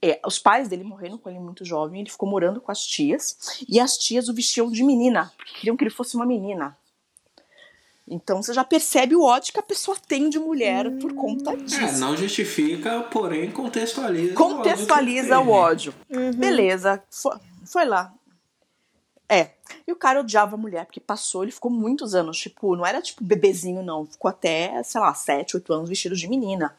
É, 0.00 0.20
os 0.26 0.38
pais 0.38 0.68
dele 0.68 0.84
morreram 0.84 1.16
com 1.18 1.28
ele 1.30 1.38
muito 1.38 1.64
jovem, 1.64 2.00
ele 2.00 2.10
ficou 2.10 2.28
morando 2.28 2.60
com 2.60 2.70
as 2.70 2.84
tias, 2.84 3.64
e 3.68 3.80
as 3.80 3.96
tias 3.96 4.28
o 4.28 4.34
vestiam 4.34 4.70
de 4.70 4.84
menina, 4.84 5.32
porque 5.36 5.54
queriam 5.54 5.76
que 5.76 5.82
ele 5.82 5.90
fosse 5.90 6.14
uma 6.16 6.26
menina. 6.26 6.76
Então 8.08 8.40
você 8.42 8.52
já 8.54 8.62
percebe 8.62 9.16
o 9.16 9.22
ódio 9.24 9.52
que 9.52 9.58
a 9.58 9.62
pessoa 9.62 9.96
tem 10.06 10.28
de 10.28 10.38
mulher 10.38 10.90
por 10.98 11.12
conta 11.14 11.52
É, 11.52 11.56
disso. 11.56 11.98
não 11.98 12.16
justifica, 12.16 13.00
porém 13.10 13.50
contextualiza. 13.50 14.34
Contextualiza 14.34 15.40
o 15.40 15.50
ódio. 15.50 15.92
Uhum. 16.08 16.32
Beleza, 16.32 17.02
foi, 17.10 17.36
foi 17.64 17.84
lá. 17.84 18.12
É. 19.28 19.50
E 19.86 19.90
o 19.92 19.96
cara 19.96 20.20
odiava 20.20 20.54
a 20.54 20.58
mulher, 20.58 20.84
porque 20.86 21.00
passou, 21.00 21.42
ele 21.42 21.50
ficou 21.50 21.68
muitos 21.70 22.14
anos, 22.14 22.38
tipo, 22.38 22.76
não 22.76 22.86
era 22.86 23.02
tipo 23.02 23.24
bebezinho, 23.24 23.82
não. 23.82 24.06
Ficou 24.06 24.28
até, 24.28 24.80
sei 24.84 25.00
lá, 25.00 25.12
7, 25.12 25.56
8 25.56 25.72
anos 25.72 25.88
vestido 25.88 26.14
de 26.14 26.28
menina. 26.28 26.76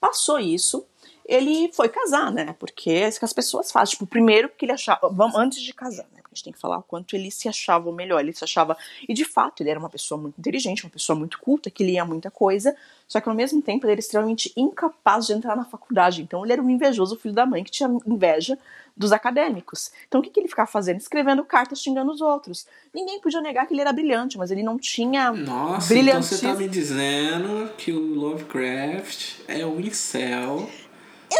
Passou 0.00 0.38
isso, 0.38 0.86
ele 1.26 1.70
foi 1.74 1.90
casar, 1.90 2.32
né? 2.32 2.56
Porque 2.58 2.88
é 2.90 3.08
isso 3.08 3.18
que 3.18 3.24
as 3.26 3.32
pessoas 3.34 3.70
fazem. 3.70 3.92
Tipo, 3.92 4.06
primeiro 4.06 4.48
que 4.48 4.64
ele 4.64 4.72
achava. 4.72 5.10
Vamos, 5.10 5.36
antes 5.36 5.60
de 5.62 5.74
casar, 5.74 6.06
a 6.32 6.34
gente 6.34 6.44
tem 6.44 6.52
que 6.52 6.58
falar 6.58 6.78
o 6.78 6.82
quanto 6.82 7.14
ele 7.14 7.30
se 7.30 7.48
achava 7.48 7.90
o 7.90 7.92
melhor. 7.92 8.20
Ele 8.20 8.32
se 8.32 8.42
achava. 8.42 8.76
E 9.06 9.12
de 9.12 9.24
fato, 9.24 9.62
ele 9.62 9.68
era 9.68 9.78
uma 9.78 9.90
pessoa 9.90 10.18
muito 10.18 10.38
inteligente, 10.38 10.84
uma 10.84 10.90
pessoa 10.90 11.18
muito 11.18 11.38
culta, 11.38 11.70
que 11.70 11.84
lia 11.84 12.04
muita 12.04 12.30
coisa. 12.30 12.74
Só 13.06 13.20
que 13.20 13.28
ao 13.28 13.34
mesmo 13.34 13.60
tempo 13.60 13.84
ele 13.84 13.92
era 13.92 14.00
extremamente 14.00 14.50
incapaz 14.56 15.26
de 15.26 15.34
entrar 15.34 15.54
na 15.54 15.66
faculdade. 15.66 16.22
Então 16.22 16.42
ele 16.42 16.54
era 16.54 16.62
um 16.62 16.70
invejoso 16.70 17.16
filho 17.16 17.34
da 17.34 17.44
mãe 17.44 17.62
que 17.62 17.70
tinha 17.70 17.88
inveja 18.06 18.58
dos 18.96 19.12
acadêmicos. 19.12 19.92
Então 20.08 20.20
o 20.20 20.24
que, 20.24 20.30
que 20.30 20.40
ele 20.40 20.48
ficava 20.48 20.70
fazendo? 20.70 20.98
Escrevendo 20.98 21.44
cartas 21.44 21.80
xingando 21.80 22.10
os 22.10 22.20
outros. 22.20 22.66
Ninguém 22.94 23.20
podia 23.20 23.40
negar 23.40 23.66
que 23.66 23.74
ele 23.74 23.82
era 23.82 23.92
brilhante, 23.92 24.38
mas 24.38 24.50
ele 24.50 24.62
não 24.62 24.78
tinha 24.78 25.30
Nossa, 25.30 25.94
então 25.94 26.22
você 26.22 26.46
tá 26.46 26.54
me 26.54 26.68
dizendo 26.68 27.70
que 27.76 27.92
o 27.92 28.14
Lovecraft 28.14 29.40
é 29.46 29.64
um 29.66 29.78
incel. 29.80 30.68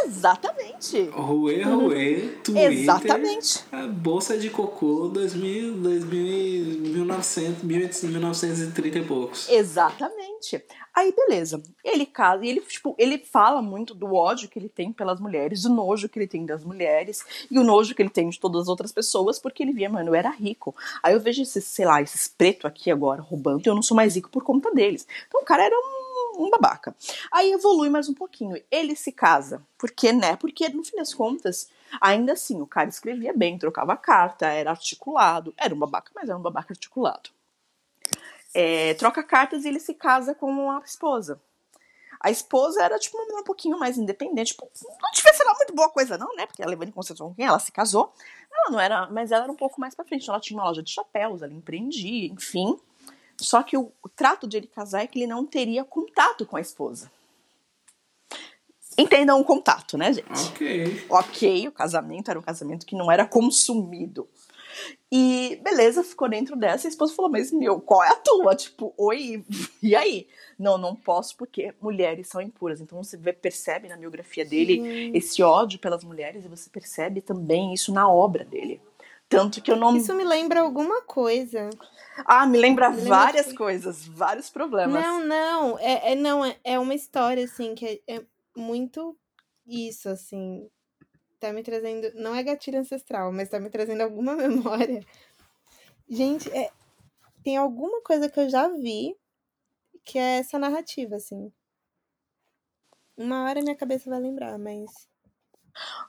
Exatamente. 0.05 1.03
Ruê, 1.13 1.63
ruê, 1.63 2.21
Twitter. 2.43 2.73
Exatamente. 2.73 3.65
A 3.71 3.87
bolsa 3.87 4.39
de 4.39 4.51
cocô 4.51 5.09
2000, 5.09 5.75
2000, 5.75 6.65
1900, 6.93 7.63
1930 7.63 8.99
e 8.99 9.05
poucos. 9.05 9.49
Exatamente. 9.49 10.63
Aí, 10.95 11.13
beleza. 11.13 11.63
Ele 11.83 12.05
casa 12.05 12.45
e 12.45 12.49
ele, 12.49 12.61
tipo, 12.61 12.95
ele 12.99 13.19
fala 13.19 13.63
muito 13.63 13.95
do 13.95 14.15
ódio 14.15 14.49
que 14.49 14.59
ele 14.59 14.69
tem 14.69 14.93
pelas 14.93 15.21
mulheres, 15.21 15.63
do 15.63 15.71
nojo 15.71 16.09
que 16.09 16.19
ele 16.19 16.27
tem 16.27 16.45
das 16.45 16.65
mulheres 16.65 17.25
e 17.51 17.59
o 17.59 17.65
nojo 17.65 17.95
que 17.95 18.03
ele 18.03 18.11
tem 18.11 18.29
de 18.29 18.39
todas 18.39 18.63
as 18.63 18.69
outras 18.69 18.93
pessoas, 18.93 19.39
porque 19.39 19.63
ele 19.63 19.73
via, 19.73 19.89
mano, 19.89 20.11
eu 20.11 20.15
era 20.15 20.29
rico. 20.31 20.75
Aí 21.03 21.15
eu 21.15 21.21
vejo 21.21 21.43
esses, 21.43 21.65
sei 21.65 21.87
lá, 21.87 22.03
esses 22.03 22.29
preto 22.29 22.67
aqui 22.67 22.91
agora 22.91 23.23
roubando 23.23 23.63
e 23.65 23.69
eu 23.69 23.75
não 23.75 23.83
sou 23.83 23.97
mais 23.97 24.17
rico 24.17 24.29
por 24.31 24.45
conta 24.45 24.71
deles. 24.71 25.07
Então 25.27 25.41
o 25.41 25.45
cara 25.45 25.65
era 25.65 25.75
um, 25.75 26.02
um 26.37 26.51
babaca. 26.51 26.95
Aí 27.33 27.53
evolui 27.53 27.89
mais 27.89 28.09
um 28.09 28.15
pouquinho. 28.15 28.63
Ele 28.71 28.97
se 28.97 29.13
casa. 29.13 29.63
Por 29.79 29.91
quê, 29.91 30.13
né? 30.13 30.37
Porque, 30.37 30.69
no 30.69 30.85
fim 30.85 30.97
das 30.97 31.15
contas, 31.15 31.69
ainda 32.01 32.33
assim, 32.33 32.61
o 32.61 32.67
cara 32.67 32.89
escrevia 32.89 33.33
bem, 33.33 33.59
trocava 33.59 33.97
carta, 33.97 34.47
era 34.47 34.71
articulado. 34.71 35.55
Era 35.57 35.75
um 35.75 35.79
babaca, 35.79 36.11
mas 36.15 36.29
era 36.29 36.39
um 36.39 36.43
babaca 36.43 36.73
articulado 36.73 37.31
é, 38.55 38.95
troca 38.95 39.23
cartas 39.23 39.65
e 39.65 39.69
ele 39.69 39.81
se 39.81 39.95
casa 39.95 40.35
com 40.35 40.71
a 40.71 40.81
esposa. 40.85 41.41
A 42.21 42.31
esposa 42.31 42.83
era, 42.83 42.99
tipo, 43.01 43.19
mulher 43.19 43.41
um 43.41 43.45
pouquinho 43.45 43.79
mais 43.79 43.99
independente. 43.99 44.53
Tipo, 44.53 44.71
não 45.01 45.11
devia 45.13 45.35
ser 45.35 45.43
lá 45.43 45.55
muito 45.55 45.75
boa 45.75 45.91
coisa, 45.91 46.17
não, 46.17 46.37
né? 46.37 46.47
Porque 46.47 46.63
ela 46.63 46.71
levando 46.71 46.89
em 46.89 46.93
consideração 46.93 47.29
com 47.29 47.35
quem 47.35 47.47
ela 47.47 47.59
se 47.59 47.73
casou. 47.73 48.13
Ela 48.53 48.71
não 48.71 48.79
era, 48.79 49.11
mas 49.11 49.33
ela 49.33 49.45
era 49.45 49.53
um 49.53 49.57
pouco 49.57 49.81
mais 49.81 49.93
pra 49.95 50.05
frente. 50.05 50.31
Ela 50.31 50.39
tinha 50.39 50.57
uma 50.57 50.69
loja 50.69 50.83
de 50.83 50.91
chapéus, 50.93 51.43
ela 51.43 51.53
empreendia, 51.53 52.29
enfim. 52.29 52.79
Só 53.41 53.63
que 53.63 53.77
o, 53.77 53.93
o 54.03 54.09
trato 54.09 54.47
de 54.47 54.57
ele 54.57 54.67
casar 54.67 55.03
é 55.03 55.07
que 55.07 55.19
ele 55.19 55.27
não 55.27 55.45
teria 55.45 55.85
contato 55.85 56.47
com 56.47 56.57
a 56.57 56.61
esposa. 56.61 57.11
Entendam 58.97 59.41
o 59.41 59.45
contato, 59.45 59.97
né, 59.97 60.13
gente? 60.13 60.49
Ok. 60.51 61.07
ok, 61.09 61.69
o 61.69 61.73
casamento 61.73 62.31
era 62.31 62.39
um 62.39 62.43
casamento 62.43 62.85
que 62.85 62.95
não 62.95 63.11
era 63.11 63.27
consumido. 63.27 64.29
E 65.11 65.61
beleza, 65.63 66.03
ficou 66.03 66.29
dentro 66.29 66.57
dessa. 66.57 66.87
E 66.87 66.89
a 66.89 66.91
esposa 66.91 67.15
falou: 67.15 67.31
Mas 67.31 67.53
meu, 67.53 67.81
qual 67.81 68.03
é 68.03 68.09
a 68.09 68.17
tua? 68.17 68.55
Tipo, 68.55 68.93
oi, 68.97 69.45
e 69.83 69.95
aí? 69.95 70.27
Não, 70.59 70.79
não 70.79 70.95
posso 70.95 71.37
porque 71.37 71.75
mulheres 71.81 72.29
são 72.29 72.41
impuras. 72.41 72.81
Então 72.81 73.03
você 73.03 73.17
vê, 73.17 73.33
percebe 73.33 73.89
na 73.89 73.97
biografia 73.97 74.45
dele 74.45 75.11
esse 75.15 75.43
ódio 75.43 75.79
pelas 75.79 76.05
mulheres 76.05 76.45
e 76.45 76.49
você 76.49 76.71
percebe 76.71 77.21
também 77.21 77.75
isso 77.75 77.93
na 77.93 78.09
obra 78.09 78.45
dele. 78.45 78.81
Tanto 79.37 79.61
que 79.63 79.71
eu 79.71 79.77
não. 79.77 79.97
Isso 79.97 80.15
me 80.15 80.25
lembra 80.25 80.61
alguma 80.61 81.03
coisa. 81.03 81.69
Ah, 82.27 82.47
me 82.47 82.59
lembra 82.59 82.91
Me 82.91 82.97
lembra 82.97 83.09
várias 83.11 83.47
que- 83.47 83.55
coisas, 83.55 84.07
vários 84.07 84.51
problemas. 84.51 85.03
Não, 85.03 85.21
não. 85.21 85.79
É, 85.79 86.13
é- 86.13 86.15
não, 86.15 86.45
é, 86.45 86.57
é 86.65 86.79
uma 86.79 86.95
história, 86.95 87.45
assim, 87.45 87.75
que 87.75 88.03
é, 88.07 88.17
é 88.17 88.25
muito 88.57 89.17
isso, 89.67 90.09
assim. 90.09 90.69
Tá 91.41 91.53
me 91.53 91.63
trazendo. 91.63 92.13
Não 92.15 92.35
é 92.35 92.43
gatilho 92.43 92.79
ancestral, 92.79 93.33
mas 93.33 93.49
tá 93.49 93.59
me 93.59 93.71
trazendo 93.71 94.03
alguma 94.03 94.35
memória. 94.97 95.05
Gente, 96.09 96.51
é, 96.51 96.71
tem 97.43 97.57
alguma 97.57 98.01
coisa 98.03 98.29
que 98.29 98.39
eu 98.39 98.49
já 98.49 98.69
vi 98.69 99.17
que 100.05 100.19
é 100.19 100.39
essa 100.39 100.59
narrativa, 100.59 101.17
assim. 101.17 101.53
Uma 103.17 103.45
hora 103.45 103.63
minha 103.63 103.77
cabeça 103.77 104.11
vai 104.11 104.21
lembrar, 104.21 104.59
mas. 104.59 105.09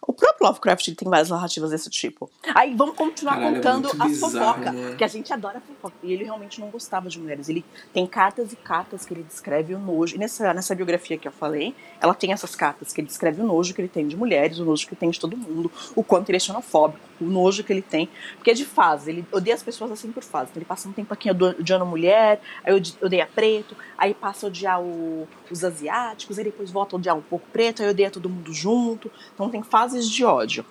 O 0.06 0.12
próprio 0.12 0.48
Lovecraft 0.48 0.94
tem 0.96 1.10
várias 1.10 1.30
narrativas 1.30 1.72
desse 1.72 1.90
tipo. 1.90 2.30
Aí 2.54 2.76
vamos 2.76 2.96
continuar 2.96 3.36
Caralho, 3.36 3.56
é 3.56 3.56
contando 3.56 3.98
muito 3.98 4.04
as 4.04 4.20
fofocas. 4.20 4.74
mano. 4.74 4.96
Que 4.98 5.04
a 5.04 5.08
gente 5.08 5.32
adora 5.32 5.62
fofoca. 5.62 5.96
E 6.04 6.12
ele 6.12 6.26
realmente 6.26 6.60
não 6.60 6.70
gostava 6.70 7.08
de 7.10 7.20
mulheres. 7.20 7.48
Ele 7.48 7.64
tem 7.94 8.06
cartas 8.06 8.52
e 8.52 8.56
cartas 8.56 9.06
que 9.06 9.14
ele 9.14 9.24
descreve 9.24 9.74
o 9.74 9.80
nojo. 9.80 10.16
E 10.16 10.20
nessa, 10.20 10.54
nessa 10.54 10.76
biografia 10.76 11.18
que 11.18 11.28
eu 11.28 11.32
falei, 11.32 11.74
ela 12.02 12.14
tem 12.14 12.34
essas 12.34 12.56
cartas 12.56 12.92
que 12.92 13.00
ele 13.02 13.08
descreve 13.08 13.42
o 13.42 13.46
nojo 13.46 13.74
que 13.74 13.82
ele 13.82 13.88
tem 13.88 14.08
de 14.08 14.18
mulheres, 14.18 14.60
o 14.60 14.66
nojo 14.66 14.86
que 14.86 14.94
ele 14.94 15.00
tem 15.00 15.10
de 15.10 15.20
todo 15.20 15.38
mundo, 15.38 15.72
o 15.96 16.04
quanto 16.04 16.30
ele 16.30 16.38
é 16.38 16.40
xenofóbico, 16.40 17.00
o 17.24 17.30
nojo 17.30 17.64
que 17.64 17.72
ele 17.74 17.82
tem. 17.82 18.10
Porque 18.36 18.52
é 18.52 18.54
de 18.54 18.66
fase, 18.66 19.12
ele 19.12 19.26
odeia 19.32 19.56
as 19.56 19.64
pessoas 19.64 19.92
assim 19.92 20.12
por 20.12 20.24
fase. 20.24 20.50
Então 20.52 20.60
ele 20.60 20.66
passa 20.66 20.88
um 20.88 20.92
tempo 20.92 21.14
aqui 21.14 21.30
odi- 21.32 21.56
odiando 21.60 21.86
mulher, 21.86 22.42
aí 22.64 22.74
odeia 23.02 23.28
preto, 23.34 23.76
aí 23.98 24.14
passa 24.14 24.46
a 24.46 24.50
odiar 24.50 24.82
o- 24.82 25.28
os 25.50 25.64
asiáticos, 25.64 26.38
aí 26.38 26.44
depois 26.46 26.70
volta 26.72 26.96
a 26.96 26.98
odiar 26.98 27.16
um 27.18 27.22
pouco 27.22 27.46
preto, 27.52 27.82
aí 27.84 27.90
odeia 27.90 28.12
todo 28.12 28.30
mundo 28.30 28.54
junto. 28.54 29.12
Então 29.34 29.50
tem 29.50 29.64
fases 29.64 30.10
de 30.10 30.24
ódio. 30.26 30.66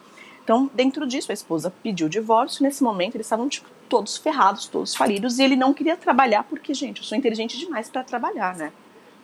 Então, 0.44 0.68
dentro 0.74 1.06
disso, 1.06 1.30
a 1.30 1.34
esposa 1.34 1.72
pediu 1.84 2.08
o 2.08 2.10
divórcio. 2.10 2.64
Nesse 2.64 2.82
momento, 2.82 3.14
eles 3.14 3.26
estavam 3.26 3.48
tipo, 3.48 3.68
todos 3.88 4.16
ferrados, 4.16 4.66
todos 4.66 4.92
falidos, 4.92 5.38
e 5.38 5.44
ele 5.44 5.54
não 5.54 5.72
queria 5.72 5.96
trabalhar 5.96 6.42
porque, 6.42 6.74
gente, 6.74 6.98
eu 6.98 7.04
sou 7.04 7.16
inteligente 7.16 7.56
demais 7.56 7.88
pra 7.88 8.02
trabalhar, 8.02 8.56
né? 8.56 8.72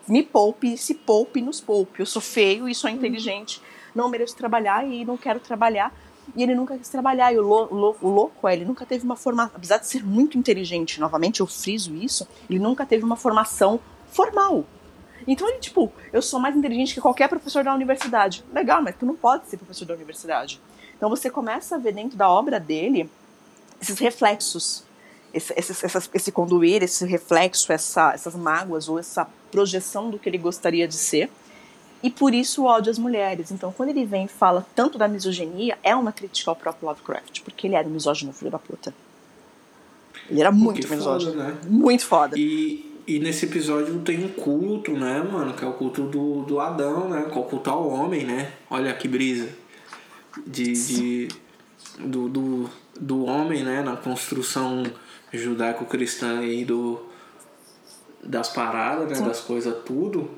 Me 0.06 0.22
poupe, 0.22 0.76
se 0.78 0.94
poupe, 0.94 1.42
nos 1.42 1.60
poupe. 1.60 1.98
Eu 2.00 2.06
sou 2.06 2.22
feio 2.22 2.68
e 2.68 2.74
sou 2.74 2.88
inteligente, 2.88 3.60
não 3.94 4.08
mereço 4.08 4.36
trabalhar 4.36 4.86
e 4.86 5.04
não 5.04 5.16
quero 5.16 5.40
trabalhar. 5.40 5.92
E 6.36 6.42
ele 6.42 6.54
nunca 6.54 6.76
quis 6.76 6.88
trabalhar. 6.88 7.32
E 7.32 7.38
o, 7.38 7.42
lou- 7.42 7.68
o 7.70 7.74
lou- 7.74 7.96
o 8.00 8.08
louco 8.08 8.46
é, 8.48 8.54
ele 8.54 8.64
nunca 8.64 8.84
teve 8.86 9.04
uma 9.04 9.16
formação, 9.16 9.52
apesar 9.56 9.78
de 9.78 9.86
ser 9.86 10.04
muito 10.04 10.36
inteligente, 10.38 11.00
novamente 11.00 11.40
eu 11.40 11.46
friso 11.46 11.94
isso, 11.94 12.26
ele 12.48 12.58
nunca 12.58 12.84
teve 12.86 13.04
uma 13.04 13.16
formação 13.16 13.80
formal. 14.10 14.64
Então 15.26 15.48
ele, 15.48 15.58
tipo, 15.58 15.92
eu 16.12 16.22
sou 16.22 16.40
mais 16.40 16.56
inteligente 16.56 16.94
que 16.94 17.00
qualquer 17.00 17.28
professor 17.28 17.62
da 17.64 17.74
universidade. 17.74 18.44
Legal, 18.52 18.82
mas 18.82 18.96
tu 18.96 19.04
não 19.04 19.14
pode 19.14 19.48
ser 19.48 19.56
professor 19.58 19.84
da 19.84 19.94
universidade. 19.94 20.60
Então 20.96 21.10
você 21.10 21.28
começa 21.30 21.74
a 21.76 21.78
ver 21.78 21.92
dentro 21.92 22.16
da 22.16 22.28
obra 22.30 22.58
dele 22.58 23.10
esses 23.80 23.98
reflexos, 23.98 24.84
esse, 25.34 25.52
esse, 25.56 25.72
esse 26.14 26.32
conduir, 26.32 26.82
esse 26.82 27.04
reflexo, 27.04 27.70
essa, 27.72 28.12
essas 28.12 28.34
mágoas 28.34 28.88
ou 28.88 28.98
essa 28.98 29.26
projeção 29.50 30.10
do 30.10 30.18
que 30.18 30.28
ele 30.28 30.38
gostaria 30.38 30.88
de 30.88 30.94
ser. 30.94 31.30
E 32.02 32.10
por 32.10 32.32
isso 32.32 32.62
o 32.62 32.66
ódio 32.66 32.90
às 32.90 32.98
mulheres. 32.98 33.50
Então, 33.50 33.72
quando 33.72 33.88
ele 33.90 34.04
vem 34.04 34.26
e 34.26 34.28
fala 34.28 34.64
tanto 34.74 34.96
da 34.96 35.08
misoginia, 35.08 35.76
é 35.82 35.94
uma 35.96 36.12
crítica 36.12 36.50
ao 36.50 36.56
próprio 36.56 36.88
Lovecraft, 36.88 37.42
porque 37.42 37.66
ele 37.66 37.74
era 37.74 37.88
um 37.88 37.90
misógino 37.90 38.32
filho 38.32 38.50
da 38.50 38.58
puta. 38.58 38.94
Ele 40.30 40.40
era 40.40 40.52
muito 40.52 40.82
que 40.82 40.86
foda, 40.86 40.96
misógino. 40.96 41.34
né? 41.34 41.56
Muito 41.66 42.04
foda. 42.04 42.38
E, 42.38 43.02
e 43.06 43.18
nesse 43.18 43.46
episódio 43.46 43.98
tem 44.00 44.24
um 44.24 44.28
culto, 44.28 44.92
né, 44.92 45.22
mano? 45.22 45.54
Que 45.54 45.64
é 45.64 45.66
o 45.66 45.72
culto 45.72 46.02
do, 46.02 46.42
do 46.42 46.60
Adão, 46.60 47.08
né? 47.08 47.22
Que 47.22 47.36
é 47.36 47.40
o 47.40 47.44
culto 47.44 47.70
ao 47.70 47.88
homem, 47.88 48.24
né? 48.24 48.52
Olha 48.70 48.92
que 48.94 49.08
brisa. 49.08 49.48
De, 50.46 50.72
de, 50.72 51.28
do, 51.98 52.28
do, 52.28 52.70
do 53.00 53.24
homem, 53.24 53.64
né? 53.64 53.82
Na 53.82 53.96
construção 53.96 54.84
judaico-cristã 55.32 56.40
aí 56.40 56.64
do, 56.64 57.00
das 58.22 58.48
paradas, 58.50 59.18
né? 59.18 59.26
Das 59.26 59.40
coisas 59.40 59.74
tudo. 59.84 60.30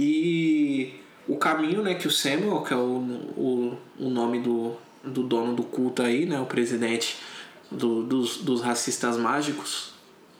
E 0.00 0.94
o 1.26 1.36
caminho, 1.36 1.82
né? 1.82 1.94
Que 1.94 2.06
o 2.06 2.10
Samuel, 2.10 2.62
que 2.62 2.72
é 2.72 2.76
o, 2.76 2.98
o, 3.36 3.76
o 3.98 4.08
nome 4.08 4.38
do, 4.38 4.74
do 5.02 5.24
dono 5.24 5.54
do 5.56 5.64
culto 5.64 6.02
aí, 6.02 6.24
né? 6.24 6.40
O 6.40 6.46
presidente 6.46 7.16
do, 7.70 8.04
dos, 8.04 8.38
dos 8.38 8.62
racistas 8.62 9.16
mágicos. 9.16 9.92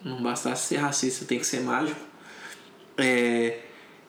Não 0.05 0.23
bastasse 0.23 0.68
ser 0.68 0.77
racista, 0.77 1.25
tem 1.25 1.40
que 1.40 1.47
ser 1.47 1.61
mágico. 1.61 1.99
É, 2.97 3.59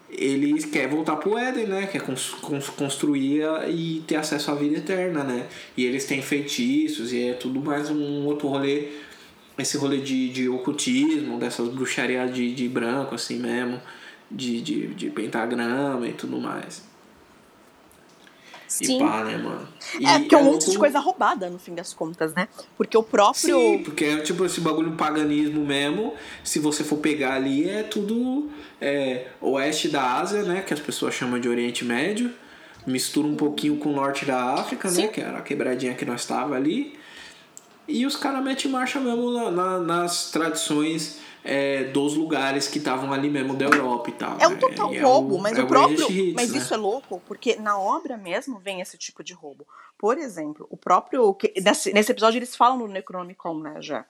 ele 0.09 0.61
quer 0.63 0.87
voltar 0.87 1.15
pro 1.15 1.35
Éden, 1.35 1.65
né? 1.65 1.87
Quer 1.87 2.01
cons- 2.03 2.35
cons- 2.41 2.69
construir 2.69 3.41
e 3.67 4.03
ter 4.05 4.17
acesso 4.17 4.51
à 4.51 4.55
vida 4.55 4.77
eterna, 4.77 5.23
né? 5.23 5.47
E 5.75 5.83
eles 5.85 6.05
têm 6.05 6.21
feitiços 6.21 7.11
e 7.11 7.29
é 7.29 7.33
tudo 7.33 7.59
mais 7.59 7.89
um 7.89 8.25
outro 8.25 8.47
rolê. 8.47 8.89
Esse 9.57 9.77
rolê 9.77 9.97
de, 9.97 10.29
de 10.29 10.47
ocultismo, 10.47 11.37
dessas 11.39 11.67
bruxarias 11.69 12.33
de, 12.33 12.53
de 12.53 12.69
branco, 12.69 13.15
assim 13.15 13.39
mesmo. 13.39 13.81
De, 14.31 14.61
de, 14.61 14.87
de 14.93 15.09
pentagrama 15.09 16.07
e 16.07 16.13
tudo 16.13 16.39
mais. 16.39 16.87
Sim. 18.69 18.97
E 18.97 18.99
pá, 18.99 19.23
né, 19.23 19.35
mano? 19.35 19.67
E 19.99 20.05
é, 20.05 20.19
porque 20.19 20.35
é 20.35 20.37
um 20.37 20.43
monte 20.43 20.61
louco... 20.61 20.71
de 20.71 20.77
coisa 20.77 20.99
roubada, 20.99 21.49
no 21.49 21.57
fim 21.57 21.73
das 21.73 21.91
contas, 21.91 22.35
né? 22.35 22.47
Porque 22.77 22.95
o 22.95 23.01
próprio. 23.01 23.57
Sim, 23.57 23.81
porque 23.83 24.05
é 24.05 24.17
tipo 24.21 24.45
esse 24.45 24.61
bagulho 24.61 24.91
paganismo 24.91 25.65
mesmo. 25.65 26.13
Se 26.43 26.59
você 26.59 26.83
for 26.83 26.97
pegar 26.97 27.33
ali, 27.33 27.67
é 27.67 27.81
tudo 27.81 28.47
é, 28.79 29.29
oeste 29.41 29.89
da 29.89 30.19
Ásia, 30.19 30.43
né? 30.43 30.61
Que 30.61 30.73
as 30.73 30.79
pessoas 30.79 31.15
chamam 31.15 31.39
de 31.39 31.49
Oriente 31.49 31.83
Médio. 31.83 32.31
Mistura 32.85 33.27
um 33.27 33.35
pouquinho 33.35 33.77
com 33.77 33.89
o 33.89 33.95
norte 33.95 34.23
da 34.23 34.53
África, 34.53 34.87
né, 34.87 34.95
Sim. 34.95 35.01
né? 35.01 35.07
Que 35.07 35.21
era 35.21 35.39
a 35.39 35.41
quebradinha 35.41 35.95
que 35.95 36.05
nós 36.05 36.21
estava 36.21 36.55
ali. 36.55 36.97
E 37.87 38.05
os 38.05 38.15
caras 38.15 38.43
metem 38.43 38.69
marcha 38.69 38.99
mesmo 38.99 39.31
na, 39.31 39.49
na, 39.49 39.79
nas 39.79 40.29
tradições 40.29 41.19
é, 41.43 41.85
dos 41.85 42.15
lugares 42.15 42.67
que 42.67 42.77
estavam 42.77 43.13
ali 43.13 43.29
mesmo 43.29 43.55
da 43.55 43.65
Europa 43.65 44.09
e 44.09 44.13
tal. 44.13 44.37
É 44.39 44.47
um 44.47 44.51
né? 44.51 44.57
total 44.57 44.91
né? 44.91 44.99
roubo, 44.99 45.35
é 45.35 45.37
o, 45.37 45.41
mas 45.41 45.57
é 45.57 45.63
o 45.63 45.67
próprio. 45.67 46.11
Hits, 46.11 46.33
mas 46.33 46.51
né? 46.51 46.57
isso 46.57 46.73
é 46.73 46.77
louco, 46.77 47.21
porque 47.25 47.55
na 47.55 47.79
obra 47.79 48.17
mesmo 48.17 48.59
vem 48.59 48.81
esse 48.81 48.97
tipo 48.97 49.23
de 49.23 49.33
roubo. 49.33 49.65
Por 49.97 50.17
exemplo, 50.17 50.67
o 50.69 50.77
próprio. 50.77 51.35
Nesse, 51.63 51.93
nesse 51.93 52.11
episódio 52.11 52.37
eles 52.39 52.55
falam 52.55 52.77
no 52.77 52.87
Necronomicon, 52.87 53.59
né, 53.59 53.81
já? 53.81 54.05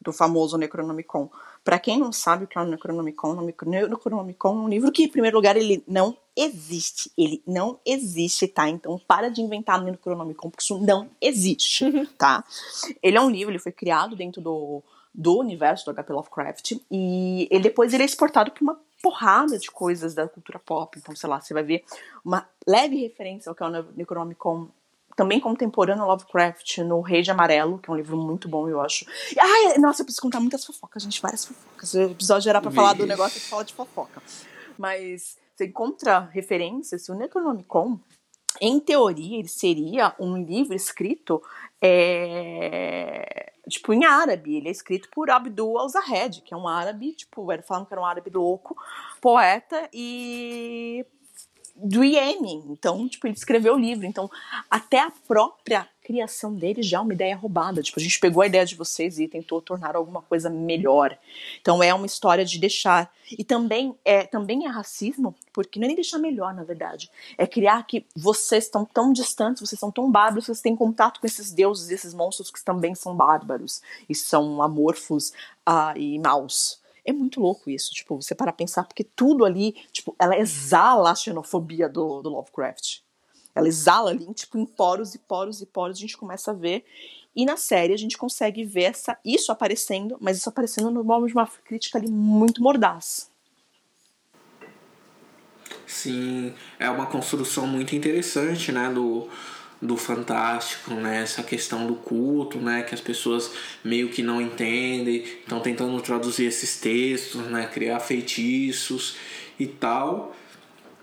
Do 0.00 0.12
famoso 0.12 0.58
Necronomicon. 0.58 1.30
Para 1.64 1.78
quem 1.78 1.98
não 1.98 2.12
sabe 2.12 2.44
o 2.44 2.46
que 2.48 2.58
é 2.58 2.60
o 2.60 2.64
Necronomicon, 2.64 3.36
o 3.36 3.42
Necronomicon 3.42 4.48
é 4.48 4.60
um 4.62 4.68
livro 4.68 4.90
que, 4.90 5.04
em 5.04 5.08
primeiro 5.08 5.36
lugar, 5.36 5.56
ele 5.56 5.84
não 5.86 6.16
existe. 6.36 7.12
Ele 7.16 7.40
não 7.46 7.78
existe, 7.86 8.48
tá? 8.48 8.68
Então 8.68 9.00
para 9.06 9.28
de 9.28 9.40
inventar 9.40 9.80
no 9.80 9.86
Necronomicon, 9.86 10.50
porque 10.50 10.62
isso 10.62 10.78
não 10.78 11.08
existe, 11.20 11.86
tá? 12.18 12.44
Ele 13.00 13.16
é 13.16 13.20
um 13.20 13.30
livro, 13.30 13.52
ele 13.52 13.60
foi 13.60 13.70
criado 13.70 14.16
dentro 14.16 14.42
do 14.42 14.82
do 15.14 15.38
universo 15.38 15.84
do 15.84 15.94
HP 15.94 16.12
Lovecraft 16.12 16.72
e 16.90 17.46
ele 17.50 17.64
depois 17.64 17.92
ele 17.92 18.02
é 18.02 18.06
exportado 18.06 18.50
para 18.50 18.62
uma 18.62 18.80
porrada 19.02 19.58
de 19.58 19.70
coisas 19.70 20.14
da 20.14 20.28
cultura 20.28 20.58
pop. 20.58 20.98
Então, 20.98 21.14
sei 21.14 21.28
lá, 21.28 21.40
você 21.40 21.52
vai 21.52 21.62
ver 21.62 21.84
uma 22.24 22.48
leve 22.66 22.96
referência 22.96 23.50
ao 23.50 23.54
que 23.54 23.62
é 23.62 23.66
o 23.66 23.86
Necronomicon 23.96 24.68
também 25.14 25.38
contemporâneo 25.40 26.06
Lovecraft 26.06 26.78
no 26.78 27.00
Rei 27.00 27.20
de 27.20 27.30
Amarelo, 27.30 27.78
que 27.78 27.90
é 27.90 27.92
um 27.92 27.96
livro 27.96 28.16
muito 28.16 28.48
bom, 28.48 28.68
eu 28.68 28.80
acho. 28.80 29.04
Ai, 29.38 29.76
nossa, 29.78 30.00
eu 30.00 30.06
preciso 30.06 30.22
contar 30.22 30.40
muitas 30.40 30.64
fofocas, 30.64 31.02
gente, 31.02 31.20
várias 31.20 31.44
fofocas. 31.44 31.92
O 31.92 32.00
episódio 32.02 32.48
era 32.48 32.62
para 32.62 32.70
falar 32.70 32.94
do 32.94 33.06
negócio 33.06 33.40
que 33.40 33.46
fala 33.46 33.64
de 33.64 33.74
fofoca. 33.74 34.22
Mas 34.78 35.36
você 35.54 35.66
encontra 35.66 36.30
referências, 36.32 37.08
o 37.10 37.14
Necronomicon, 37.14 37.98
em 38.60 38.80
teoria, 38.80 39.38
ele 39.38 39.48
seria 39.48 40.14
um 40.18 40.36
livro 40.36 40.74
escrito 40.74 41.42
é, 41.80 43.51
tipo, 43.68 43.92
em 43.92 44.04
árabe. 44.04 44.56
Ele 44.56 44.68
é 44.68 44.72
escrito 44.72 45.08
por 45.10 45.30
Abdul 45.30 45.78
al-Zahed, 45.78 46.42
que 46.42 46.54
é 46.54 46.56
um 46.56 46.68
árabe, 46.68 47.12
tipo, 47.12 47.46
falam 47.62 47.84
que 47.84 47.94
era 47.94 48.00
um 48.00 48.06
árabe 48.06 48.30
louco, 48.30 48.76
poeta 49.20 49.88
e 49.92 51.04
do 51.74 52.04
Iêmen. 52.04 52.64
Então, 52.68 53.08
tipo, 53.08 53.26
ele 53.26 53.34
escreveu 53.34 53.74
o 53.74 53.78
livro. 53.78 54.06
Então, 54.06 54.30
até 54.70 55.00
a 55.00 55.10
própria 55.26 55.88
criação 56.02 56.54
dele 56.54 56.82
já 56.82 56.98
é 56.98 57.00
uma 57.00 57.12
ideia 57.12 57.36
roubada. 57.36 57.82
Tipo, 57.82 57.98
a 57.98 58.02
gente 58.02 58.18
pegou 58.18 58.42
a 58.42 58.46
ideia 58.46 58.64
de 58.66 58.74
vocês 58.74 59.18
e 59.18 59.28
tentou 59.28 59.60
tornar 59.60 59.96
alguma 59.96 60.20
coisa 60.22 60.50
melhor. 60.50 61.16
Então, 61.60 61.82
é 61.82 61.94
uma 61.94 62.06
história 62.06 62.44
de 62.44 62.58
deixar. 62.58 63.10
E 63.30 63.44
também 63.44 63.94
é, 64.04 64.24
também 64.24 64.66
é 64.66 64.68
racismo, 64.68 65.34
porque 65.52 65.78
não 65.78 65.84
é 65.84 65.88
nem 65.88 65.96
deixar 65.96 66.18
melhor, 66.18 66.52
na 66.52 66.64
verdade. 66.64 67.10
É 67.38 67.46
criar 67.46 67.82
que 67.86 68.04
vocês 68.14 68.64
estão 68.64 68.84
tão 68.84 69.12
distantes, 69.12 69.66
vocês 69.66 69.78
são 69.78 69.90
tão 69.90 70.10
bárbaros, 70.10 70.46
vocês 70.46 70.60
têm 70.60 70.76
contato 70.76 71.20
com 71.20 71.26
esses 71.26 71.50
deuses, 71.52 71.90
esses 71.90 72.12
monstros 72.12 72.50
que 72.50 72.62
também 72.62 72.94
são 72.94 73.14
bárbaros 73.14 73.80
e 74.08 74.14
são 74.14 74.60
amorfos 74.60 75.30
uh, 75.68 75.96
e 75.96 76.18
maus. 76.18 76.81
É 77.04 77.12
muito 77.12 77.40
louco 77.40 77.68
isso, 77.68 77.90
tipo, 77.92 78.20
você 78.20 78.34
para 78.34 78.52
pensar, 78.52 78.84
porque 78.84 79.02
tudo 79.02 79.44
ali, 79.44 79.72
tipo, 79.90 80.14
ela 80.18 80.38
exala 80.38 81.10
a 81.10 81.14
xenofobia 81.14 81.88
do, 81.88 82.22
do 82.22 82.28
Lovecraft. 82.28 83.00
Ela 83.54 83.68
exala 83.68 84.10
ali, 84.10 84.32
tipo, 84.34 84.56
em 84.56 84.64
poros 84.64 85.14
e 85.14 85.18
poros 85.18 85.60
e 85.60 85.66
poros, 85.66 85.98
a 85.98 86.00
gente 86.00 86.16
começa 86.16 86.52
a 86.52 86.54
ver. 86.54 86.84
E 87.34 87.44
na 87.44 87.56
série 87.56 87.92
a 87.92 87.96
gente 87.96 88.16
consegue 88.16 88.64
ver 88.64 88.84
essa, 88.84 89.18
isso 89.24 89.50
aparecendo, 89.50 90.16
mas 90.20 90.36
isso 90.36 90.48
aparecendo 90.48 90.90
no 90.90 91.02
modo 91.02 91.26
de 91.26 91.32
uma 91.32 91.46
crítica 91.46 91.98
ali 91.98 92.10
muito 92.10 92.62
mordaz. 92.62 93.30
Sim, 95.86 96.54
é 96.78 96.88
uma 96.88 97.06
construção 97.06 97.66
muito 97.66 97.94
interessante, 97.96 98.70
né, 98.70 98.90
do, 98.90 99.28
do 99.82 99.96
fantástico, 99.96 100.94
né? 100.94 101.22
Essa 101.22 101.42
questão 101.42 101.88
do 101.88 101.96
culto, 101.96 102.58
né? 102.58 102.82
Que 102.82 102.94
as 102.94 103.00
pessoas 103.00 103.50
meio 103.82 104.08
que 104.08 104.22
não 104.22 104.40
entendem, 104.40 105.16
estão 105.16 105.58
tentando 105.58 106.00
traduzir 106.00 106.46
esses 106.46 106.78
textos, 106.78 107.42
né? 107.48 107.66
Criar 107.66 107.98
feitiços 107.98 109.16
e 109.58 109.66
tal. 109.66 110.36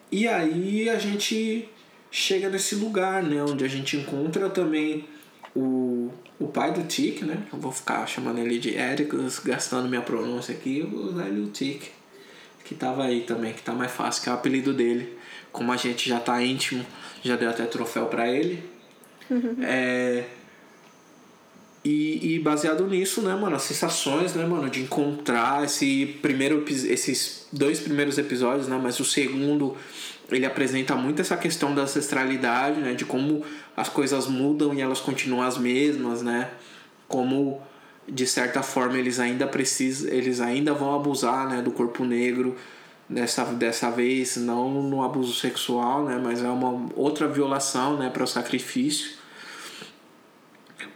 E 0.09 0.27
aí 0.27 0.89
a 0.89 0.97
gente 0.97 1.67
chega 2.09 2.49
nesse 2.49 2.75
lugar, 2.75 3.21
né? 3.21 3.43
Onde 3.43 3.65
a 3.65 3.67
gente 3.67 3.97
encontra 3.97 4.49
também 4.49 5.05
o, 5.53 6.09
o 6.39 6.47
pai 6.47 6.71
do 6.71 6.83
Tic, 6.83 7.21
né? 7.23 7.43
Eu 7.51 7.59
vou 7.59 7.73
ficar 7.73 8.07
chamando 8.07 8.39
ele 8.39 8.59
de 8.59 8.75
Ericus, 8.75 9.39
gastando 9.39 9.89
minha 9.89 10.01
pronúncia 10.01 10.55
aqui, 10.55 10.79
eu 10.79 10.89
vou 10.89 11.01
usar 11.07 11.27
ele 11.27 11.41
o 11.41 11.47
Tic, 11.47 11.83
que 12.63 12.75
tava 12.75 13.03
aí 13.03 13.21
também, 13.21 13.51
que 13.51 13.61
tá 13.61 13.73
mais 13.73 13.91
fácil, 13.91 14.23
que 14.23 14.29
é 14.29 14.31
o 14.31 14.35
apelido 14.35 14.73
dele. 14.73 15.17
Como 15.51 15.71
a 15.71 15.77
gente 15.77 16.07
já 16.07 16.19
tá 16.19 16.41
íntimo, 16.41 16.85
já 17.23 17.35
deu 17.35 17.49
até 17.49 17.65
troféu 17.65 18.05
para 18.05 18.29
ele. 18.29 18.63
É, 19.61 20.23
e, 21.83 22.35
e, 22.35 22.39
baseado 22.39 22.85
nisso, 22.87 23.21
né, 23.21 23.33
mano, 23.33 23.55
as 23.55 23.61
sensações, 23.63 24.33
né, 24.35 24.45
mano, 24.45 24.69
de 24.69 24.81
encontrar 24.81 25.63
esse 25.63 26.17
primeiro, 26.21 26.63
esses 26.67 27.47
dois 27.53 27.79
primeiros 27.79 28.17
episódios, 28.17 28.67
né, 28.67 28.79
mas 28.81 28.99
o 28.99 29.05
segundo 29.05 29.77
ele 30.29 30.45
apresenta 30.45 30.95
muito 30.95 31.21
essa 31.21 31.37
questão 31.37 31.73
da 31.73 31.83
ancestralidade, 31.83 32.81
né, 32.81 32.93
de 32.93 33.05
como 33.05 33.43
as 33.77 33.87
coisas 33.87 34.27
mudam 34.27 34.73
e 34.73 34.81
elas 34.81 34.99
continuam 34.99 35.41
as 35.41 35.57
mesmas, 35.57 36.21
né, 36.21 36.49
como 37.07 37.61
de 38.07 38.27
certa 38.27 38.61
forma 38.61 38.97
eles 38.97 39.19
ainda 39.19 39.47
precisam, 39.47 40.11
eles 40.11 40.41
ainda 40.41 40.73
vão 40.73 40.93
abusar, 40.93 41.47
né, 41.47 41.61
do 41.61 41.71
corpo 41.71 42.03
negro, 42.03 42.57
dessa, 43.07 43.45
dessa 43.45 43.89
vez 43.89 44.35
não 44.35 44.83
no 44.83 45.01
abuso 45.01 45.33
sexual, 45.33 46.03
né, 46.03 46.19
mas 46.21 46.43
é 46.43 46.49
uma 46.49 46.89
outra 46.95 47.25
violação, 47.27 47.97
né, 47.97 48.09
para 48.09 48.23
o 48.23 48.27
sacrifício, 48.27 49.18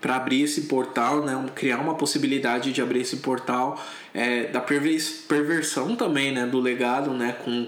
para 0.04 0.18
abrir 0.18 0.42
esse 0.42 0.64
portal, 0.64 1.24
né, 1.24 1.46
criar 1.56 1.80
uma 1.80 1.96
possibilidade 1.96 2.74
de 2.74 2.82
abrir 2.82 3.00
esse 3.00 3.18
portal 3.18 3.82
é, 4.14 4.48
da 4.48 4.60
perversão 4.60 5.96
também, 5.96 6.34
né, 6.34 6.46
do 6.46 6.60
legado, 6.60 7.12
né, 7.12 7.38
com 7.46 7.66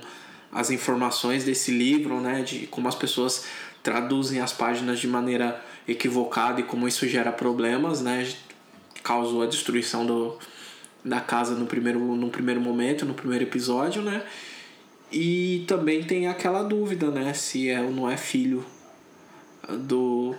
as 0.52 0.70
informações 0.70 1.46
desse 1.46 1.72
livro, 1.72 2.20
né, 2.20 2.42
de 2.42 2.68
como 2.68 2.90
as 2.90 2.96
pessoas 2.96 3.46
traduzem 3.82 4.42
as 4.42 4.52
páginas 4.52 5.00
de 5.00 5.08
maneira 5.08 5.64
equivocada 5.88 6.60
e 6.60 6.64
como 6.64 6.90
isso 6.90 7.08
gera 7.08 7.32
problemas, 7.32 8.02
né, 8.02 8.28
causou 9.02 9.42
a 9.42 9.46
destruição 9.46 10.06
do 10.06 10.38
da 11.06 11.22
casa 11.22 11.56
no 11.56 11.68
primeiro, 11.68 12.00
no 12.00 12.30
primeiro 12.30 12.60
momento, 12.60 13.06
no 13.06 13.14
primeiro 13.14 13.46
episódio, 13.46 14.02
né? 14.02 14.24
E 15.12 15.64
também 15.68 16.04
tem 16.04 16.28
aquela 16.28 16.64
dúvida, 16.64 17.12
né? 17.12 17.32
Se 17.34 17.70
é 17.70 17.80
ou 17.80 17.92
não 17.92 18.10
é 18.10 18.18
filho 18.18 18.66
do. 19.70 20.36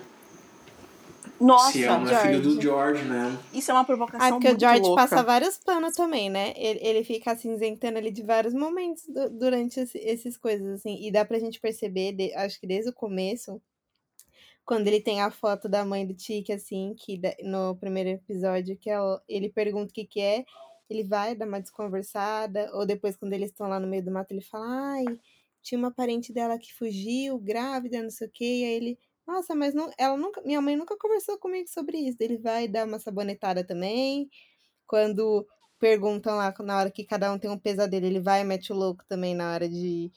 Nossa, 1.40 1.72
se 1.72 1.85
é 1.85 1.88
não 1.88 2.09
é 2.09 2.22
filho 2.22 2.40
do 2.40 2.61
George, 2.61 3.05
né? 3.05 3.38
Isso 3.53 3.70
é 3.70 3.75
uma 3.75 3.85
provocação 3.85 4.27
ah, 4.27 4.33
porque 4.33 4.49
muito 4.49 4.59
o 4.59 4.61
George 4.61 4.83
louca. 4.83 5.03
passa 5.03 5.22
vários 5.22 5.59
planos 5.59 5.94
também, 5.94 6.31
né? 6.31 6.55
Ele, 6.57 6.81
ele 6.83 7.05
fica 7.05 7.37
cinzentando 7.37 7.99
ali 7.99 8.11
de 8.11 8.22
vários 8.22 8.55
momentos 8.55 9.05
do, 9.07 9.31
durante 9.31 9.81
esse, 9.81 9.99
esses 9.99 10.37
coisas, 10.37 10.66
assim. 10.81 11.07
E 11.07 11.11
dá 11.11 11.25
pra 11.25 11.38
gente 11.38 11.61
perceber, 11.61 12.12
de, 12.12 12.35
acho 12.35 12.59
que 12.59 12.66
desde 12.66 12.90
o 12.90 12.94
começo, 12.94 13.61
quando 14.64 14.88
ele 14.88 15.01
tem 15.01 15.20
a 15.20 15.31
foto 15.31 15.68
da 15.68 15.85
mãe 15.85 16.07
do 16.07 16.14
Tiki, 16.14 16.53
assim, 16.53 16.94
que 16.99 17.20
no 17.42 17.77
primeiro 17.77 18.11
episódio, 18.11 18.77
que 18.77 18.90
ela, 18.90 19.22
ele 19.29 19.49
pergunta 19.49 19.90
o 19.90 19.94
que 19.94 20.05
que 20.05 20.20
é, 20.20 20.44
ele 20.88 21.05
vai 21.05 21.35
dar 21.35 21.46
uma 21.46 21.61
desconversada, 21.61 22.70
ou 22.75 22.87
depois 22.87 23.16
quando 23.16 23.33
eles 23.33 23.51
estão 23.51 23.68
lá 23.68 23.79
no 23.79 23.87
meio 23.87 24.05
do 24.05 24.11
mato, 24.11 24.33
ele 24.33 24.40
fala, 24.40 24.66
ai, 24.94 25.05
tinha 25.62 25.79
uma 25.79 25.90
parente 25.90 26.33
dela 26.33 26.59
que 26.59 26.72
fugiu, 26.72 27.38
grávida, 27.38 28.03
não 28.03 28.11
sei 28.11 28.27
o 28.27 28.31
quê, 28.31 28.44
e 28.44 28.64
aí 28.64 28.72
ele, 28.72 28.99
nossa, 29.26 29.54
mas 29.54 29.74
não, 29.74 29.90
ela 29.98 30.16
nunca, 30.16 30.40
minha 30.42 30.60
mãe 30.60 30.76
nunca 30.76 30.96
conversou 30.96 31.38
comigo 31.38 31.68
sobre 31.68 31.98
isso. 31.98 32.18
Ele 32.20 32.38
vai 32.38 32.68
dar 32.68 32.86
uma 32.86 32.98
sabonetada 32.98 33.64
também. 33.64 34.28
Quando 34.86 35.46
perguntam 35.78 36.36
lá 36.36 36.54
na 36.60 36.78
hora 36.78 36.90
que 36.90 37.04
cada 37.04 37.32
um 37.32 37.38
tem 37.38 37.50
um 37.50 37.58
pesadelo, 37.58 38.06
ele 38.06 38.20
vai 38.20 38.42
e 38.42 38.44
mete 38.44 38.72
o 38.72 38.76
louco 38.76 39.04
também 39.08 39.34
na 39.34 39.52
hora 39.52 39.68
de 39.68 40.10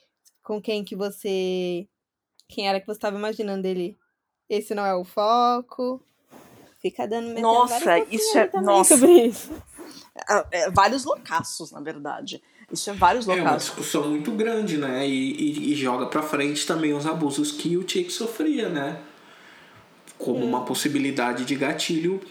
com 0.44 0.62
quem 0.62 0.84
que 0.84 0.96
você 0.96 1.88
quem 2.48 2.68
era 2.68 2.80
que 2.80 2.86
você 2.86 2.98
estava 2.98 3.18
imaginando 3.18 3.68
ele 3.68 3.98
esse 4.50 4.74
não 4.74 4.86
é 4.86 4.96
o 4.96 5.06
foco. 5.06 6.04
Fica 6.82 7.08
dando 7.08 7.40
Nossa, 7.40 8.00
isso 8.10 8.38
é. 8.38 8.50
Nossa. 8.62 8.96
Sobre 8.98 9.28
isso. 9.28 9.52
É, 10.28 10.62
é, 10.62 10.72
vários 10.72 11.06
loucaços, 11.06 11.72
na 11.72 11.82
verdade. 11.82 12.42
Isso 12.72 12.90
é 12.90 12.94
vários 12.94 13.26
loucaços. 13.26 13.48
É 13.48 13.52
uma 13.52 13.58
discussão 13.58 14.10
muito 14.10 14.32
grande, 14.32 14.78
né? 14.78 15.08
E, 15.08 15.32
e, 15.32 15.72
e 15.72 15.76
joga 15.76 16.06
pra 16.06 16.22
frente 16.22 16.66
também 16.66 16.94
os 16.94 17.06
abusos 17.06 17.52
que 17.52 17.78
o 17.78 17.88
Chick 17.88 18.12
sofria, 18.12 18.70
né? 18.70 19.00
Como 20.18 20.40
hum. 20.40 20.50
uma 20.50 20.62
possibilidade 20.62 21.46
de 21.46 21.56
gatilho 21.56 22.22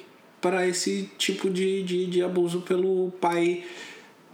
para 0.41 0.66
esse 0.66 1.11
tipo 1.18 1.51
de, 1.51 1.82
de, 1.82 2.07
de 2.07 2.22
abuso 2.22 2.61
pelo 2.61 3.11
pai 3.20 3.64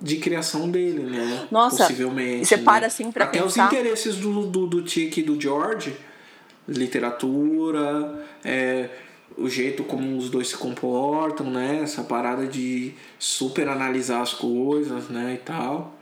de 0.00 0.16
criação 0.16 0.70
dele, 0.70 1.04
né? 1.04 1.48
Nossa, 1.50 1.84
Possivelmente. 1.84 2.46
Você 2.46 2.58
para 2.58 2.82
né? 2.82 2.86
assim 2.88 3.10
pra 3.10 3.24
Até 3.24 3.40
pensar... 3.40 3.66
os 3.66 3.72
interesses 3.72 4.16
do, 4.16 4.46
do, 4.46 4.66
do 4.66 4.88
Chick 4.88 5.20
e 5.20 5.22
do 5.22 5.40
George 5.40 5.94
literatura, 6.66 8.26
é, 8.44 8.88
o 9.36 9.48
jeito 9.48 9.84
como 9.84 10.16
os 10.16 10.30
dois 10.30 10.48
se 10.48 10.56
comportam, 10.56 11.50
né? 11.50 11.80
Essa 11.82 12.02
parada 12.02 12.46
de 12.46 12.94
super 13.18 13.68
analisar 13.68 14.22
as 14.22 14.32
coisas, 14.32 15.08
né, 15.08 15.34
e 15.34 15.44
tal, 15.44 15.93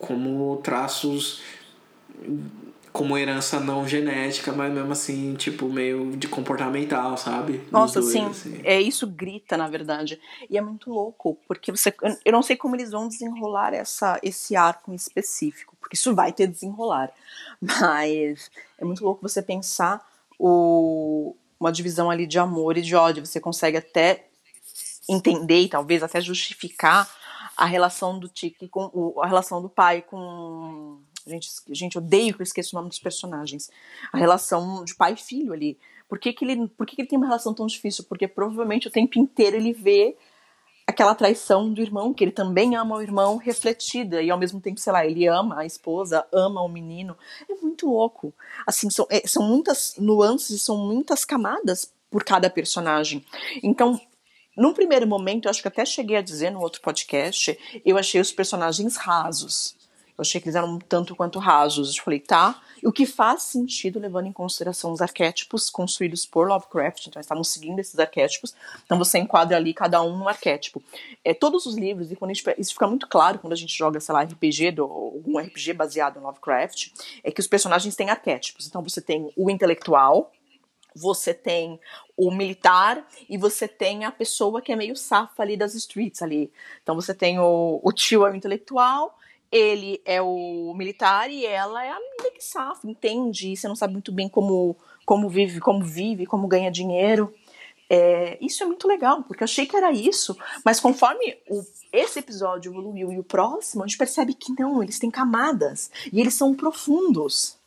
como 0.00 0.56
traços 0.58 1.42
como 2.92 3.16
herança 3.16 3.60
não 3.60 3.86
genética, 3.86 4.52
mas 4.52 4.72
mesmo 4.72 4.92
assim, 4.92 5.34
tipo, 5.34 5.68
meio 5.68 6.16
de 6.16 6.26
comportamental, 6.26 7.16
sabe? 7.16 7.62
Nossa, 7.70 8.00
dois, 8.00 8.12
sim. 8.12 8.24
Assim. 8.24 8.60
É 8.64 8.80
isso 8.80 9.06
grita, 9.06 9.56
na 9.56 9.68
verdade. 9.68 10.20
E 10.48 10.58
é 10.58 10.60
muito 10.60 10.90
louco, 10.90 11.38
porque 11.46 11.70
você. 11.70 11.94
Eu 12.24 12.32
não 12.32 12.42
sei 12.42 12.56
como 12.56 12.74
eles 12.74 12.90
vão 12.90 13.06
desenrolar 13.06 13.72
essa, 13.72 14.18
esse 14.22 14.56
arco 14.56 14.92
em 14.92 14.96
específico, 14.96 15.76
porque 15.80 15.94
isso 15.94 16.14
vai 16.14 16.32
ter 16.32 16.48
desenrolar. 16.48 17.10
Mas 17.60 18.50
é 18.76 18.84
muito 18.84 19.04
louco 19.04 19.22
você 19.22 19.40
pensar 19.40 20.04
o, 20.38 21.36
uma 21.60 21.70
divisão 21.70 22.10
ali 22.10 22.26
de 22.26 22.38
amor 22.38 22.76
e 22.76 22.82
de 22.82 22.96
ódio. 22.96 23.24
Você 23.24 23.38
consegue 23.38 23.76
até 23.76 24.26
entender 25.08 25.62
e 25.62 25.68
talvez 25.68 26.02
até 26.02 26.20
justificar 26.20 27.08
a 27.60 27.66
relação 27.66 28.18
do 28.18 28.26
Tiki 28.26 28.68
com 28.68 29.20
a 29.20 29.26
relação 29.26 29.60
do 29.60 29.68
pai 29.68 30.00
com 30.00 30.98
gente, 31.26 31.50
gente 31.68 31.98
odeio 31.98 32.34
que 32.34 32.40
eu 32.40 32.44
esqueça 32.44 32.70
o 32.72 32.78
nome 32.78 32.88
dos 32.88 32.98
personagens. 32.98 33.70
A 34.10 34.16
relação 34.16 34.82
de 34.82 34.94
pai 34.94 35.12
e 35.12 35.16
filho 35.16 35.52
ali. 35.52 35.78
Por 36.08 36.18
que, 36.18 36.32
que 36.32 36.42
ele, 36.42 36.68
por 36.68 36.86
que, 36.86 36.96
que 36.96 37.02
ele 37.02 37.08
tem 37.08 37.18
uma 37.18 37.26
relação 37.26 37.52
tão 37.52 37.66
difícil? 37.66 38.04
Porque 38.08 38.26
provavelmente 38.26 38.88
o 38.88 38.90
tempo 38.90 39.18
inteiro 39.18 39.56
ele 39.56 39.74
vê 39.74 40.16
aquela 40.86 41.14
traição 41.14 41.70
do 41.70 41.82
irmão, 41.82 42.14
que 42.14 42.24
ele 42.24 42.32
também 42.32 42.74
ama 42.76 42.96
o 42.96 43.02
irmão, 43.02 43.36
refletida, 43.36 44.22
e 44.22 44.30
ao 44.30 44.38
mesmo 44.38 44.58
tempo, 44.58 44.80
sei 44.80 44.92
lá, 44.92 45.06
ele 45.06 45.26
ama 45.26 45.60
a 45.60 45.66
esposa, 45.66 46.26
ama 46.32 46.62
o 46.62 46.68
menino. 46.68 47.14
É 47.46 47.54
muito 47.56 47.90
louco. 47.90 48.32
Assim, 48.66 48.88
são, 48.88 49.06
é, 49.10 49.20
são 49.28 49.42
muitas 49.42 49.96
nuances, 49.98 50.62
são 50.62 50.78
muitas 50.78 51.26
camadas 51.26 51.92
por 52.10 52.24
cada 52.24 52.48
personagem. 52.48 53.24
Então, 53.62 54.00
num 54.60 54.74
primeiro 54.74 55.06
momento, 55.06 55.46
eu 55.46 55.50
acho 55.50 55.62
que 55.62 55.68
até 55.68 55.86
cheguei 55.86 56.18
a 56.18 56.20
dizer 56.20 56.50
no 56.50 56.60
outro 56.60 56.82
podcast, 56.82 57.58
eu 57.82 57.96
achei 57.96 58.20
os 58.20 58.30
personagens 58.30 58.94
rasos. 58.94 59.74
Eu 60.18 60.20
achei 60.20 60.38
que 60.38 60.48
eles 60.48 60.54
eram 60.54 60.74
um 60.74 60.78
tanto 60.78 61.16
quanto 61.16 61.38
rasos. 61.38 61.96
Eu 61.96 62.04
falei, 62.04 62.20
tá. 62.20 62.60
O 62.84 62.92
que 62.92 63.06
faz 63.06 63.44
sentido 63.44 63.98
levando 63.98 64.26
em 64.26 64.32
consideração 64.32 64.92
os 64.92 65.00
arquétipos 65.00 65.70
construídos 65.70 66.26
por 66.26 66.46
Lovecraft. 66.46 67.06
Então, 67.06 67.18
estamos 67.18 67.48
seguindo 67.48 67.78
esses 67.78 67.98
arquétipos. 67.98 68.54
Então, 68.84 68.98
você 68.98 69.18
enquadra 69.18 69.56
ali 69.56 69.72
cada 69.72 70.02
um 70.02 70.18
no 70.18 70.28
arquétipo. 70.28 70.82
É, 71.24 71.32
todos 71.32 71.64
os 71.64 71.74
livros, 71.74 72.12
e 72.12 72.16
quando 72.16 72.34
gente, 72.34 72.44
isso 72.58 72.74
fica 72.74 72.86
muito 72.86 73.08
claro 73.08 73.38
quando 73.38 73.54
a 73.54 73.56
gente 73.56 73.74
joga, 73.74 73.98
sei 73.98 74.12
lá, 74.14 74.24
RPG, 74.24 74.72
do, 74.72 74.82
algum 74.82 75.38
RPG 75.38 75.72
baseado 75.72 76.18
em 76.18 76.22
Lovecraft, 76.22 76.88
é 77.24 77.30
que 77.30 77.40
os 77.40 77.46
personagens 77.46 77.96
têm 77.96 78.10
arquétipos. 78.10 78.66
Então, 78.66 78.82
você 78.82 79.00
tem 79.00 79.32
o 79.34 79.50
intelectual, 79.50 80.30
você 80.94 81.32
tem 81.32 81.80
o 82.28 82.30
militar 82.30 83.06
e 83.28 83.38
você 83.38 83.66
tem 83.66 84.04
a 84.04 84.10
pessoa 84.10 84.60
que 84.60 84.72
é 84.72 84.76
meio 84.76 84.96
safa 84.96 85.42
ali 85.42 85.56
das 85.56 85.74
streets 85.74 86.22
ali. 86.22 86.52
Então 86.82 86.94
você 86.94 87.14
tem 87.14 87.38
o, 87.38 87.80
o 87.82 87.92
tio 87.92 88.26
é 88.26 88.30
o 88.30 88.34
intelectual 88.34 89.16
ele 89.50 90.00
é 90.04 90.22
o 90.22 90.72
militar 90.76 91.28
e 91.30 91.44
ela 91.44 91.84
é 91.84 91.90
a 91.90 91.98
menina 91.98 92.30
que 92.32 92.44
safa, 92.44 92.88
entende? 92.88 93.56
Você 93.56 93.66
não 93.66 93.74
sabe 93.74 93.92
muito 93.92 94.12
bem 94.12 94.28
como, 94.28 94.76
como 95.04 95.28
vive, 95.28 95.58
como 95.58 95.84
vive, 95.84 96.24
como 96.24 96.46
ganha 96.46 96.70
dinheiro. 96.70 97.34
É, 97.88 98.38
isso 98.40 98.62
é 98.62 98.66
muito 98.66 98.86
legal, 98.86 99.24
porque 99.24 99.42
eu 99.42 99.46
achei 99.46 99.66
que 99.66 99.76
era 99.76 99.90
isso, 99.90 100.36
mas 100.64 100.78
conforme 100.78 101.36
o, 101.48 101.60
esse 101.92 102.20
episódio 102.20 102.70
evoluiu 102.70 103.12
e 103.12 103.18
o 103.18 103.24
próximo, 103.24 103.82
a 103.82 103.86
gente 103.88 103.98
percebe 103.98 104.32
que 104.32 104.52
não, 104.56 104.80
eles 104.80 105.00
têm 105.00 105.10
camadas 105.10 105.90
e 106.12 106.20
eles 106.20 106.34
são 106.34 106.54
profundos. 106.54 107.58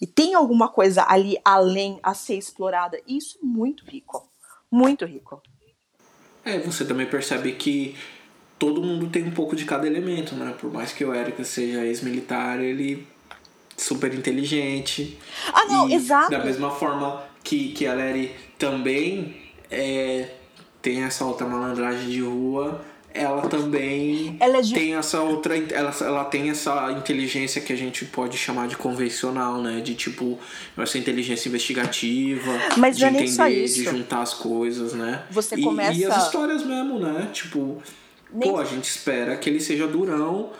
E 0.00 0.06
tem 0.06 0.34
alguma 0.34 0.68
coisa 0.68 1.04
ali 1.08 1.36
além 1.44 1.98
a 2.02 2.14
ser 2.14 2.36
explorada. 2.36 3.00
E 3.06 3.16
isso 3.16 3.38
é 3.42 3.44
muito 3.44 3.84
rico. 3.84 4.30
Muito 4.70 5.04
rico. 5.04 5.42
É, 6.44 6.58
você 6.58 6.84
também 6.84 7.06
percebe 7.06 7.52
que 7.52 7.96
todo 8.58 8.82
mundo 8.82 9.08
tem 9.08 9.24
um 9.24 9.30
pouco 9.30 9.54
de 9.54 9.64
cada 9.64 9.86
elemento, 9.86 10.34
né? 10.34 10.54
Por 10.58 10.72
mais 10.72 10.92
que 10.92 11.04
o 11.04 11.14
Erika 11.14 11.44
seja 11.44 11.84
ex-militar, 11.84 12.60
ele 12.60 13.06
super 13.76 14.12
inteligente. 14.12 15.18
Ah, 15.52 15.64
não, 15.66 15.88
e 15.88 15.94
exato. 15.94 16.30
Da 16.30 16.44
mesma 16.44 16.70
forma 16.70 17.24
que, 17.42 17.72
que 17.72 17.86
a 17.86 17.94
Larry 17.94 18.34
também 18.58 19.36
é, 19.70 20.34
tem 20.82 21.02
essa 21.02 21.24
outra 21.24 21.46
malandragem 21.46 22.08
de 22.08 22.20
rua, 22.20 22.84
ela 23.18 23.42
também 23.48 24.36
ela 24.40 24.58
é 24.58 24.62
de... 24.62 24.74
tem 24.74 24.94
essa 24.94 25.20
outra 25.20 25.56
ela, 25.56 25.94
ela 26.00 26.24
tem 26.24 26.50
essa 26.50 26.92
inteligência 26.92 27.60
que 27.60 27.72
a 27.72 27.76
gente 27.76 28.04
pode 28.04 28.38
chamar 28.38 28.68
de 28.68 28.76
convencional 28.76 29.60
né? 29.60 29.80
De 29.80 29.94
tipo 29.94 30.38
essa 30.76 30.98
inteligência 30.98 31.48
investigativa 31.48 32.52
Mas 32.76 32.96
de 32.96 33.04
é 33.04 33.08
entender 33.08 33.64
de 33.64 33.84
juntar 33.84 34.22
as 34.22 34.34
coisas 34.34 34.92
né? 34.92 35.22
Você 35.30 35.56
e, 35.56 35.62
começa 35.62 35.98
e 35.98 36.04
as 36.04 36.24
histórias 36.24 36.64
mesmo 36.64 36.98
né? 36.98 37.28
Tipo 37.32 37.82
nem... 38.32 38.50
Pô, 38.50 38.58
a 38.58 38.64
gente 38.64 38.84
espera 38.84 39.36
que 39.36 39.48
ele 39.48 39.60
seja 39.60 39.86
durão 39.86 40.50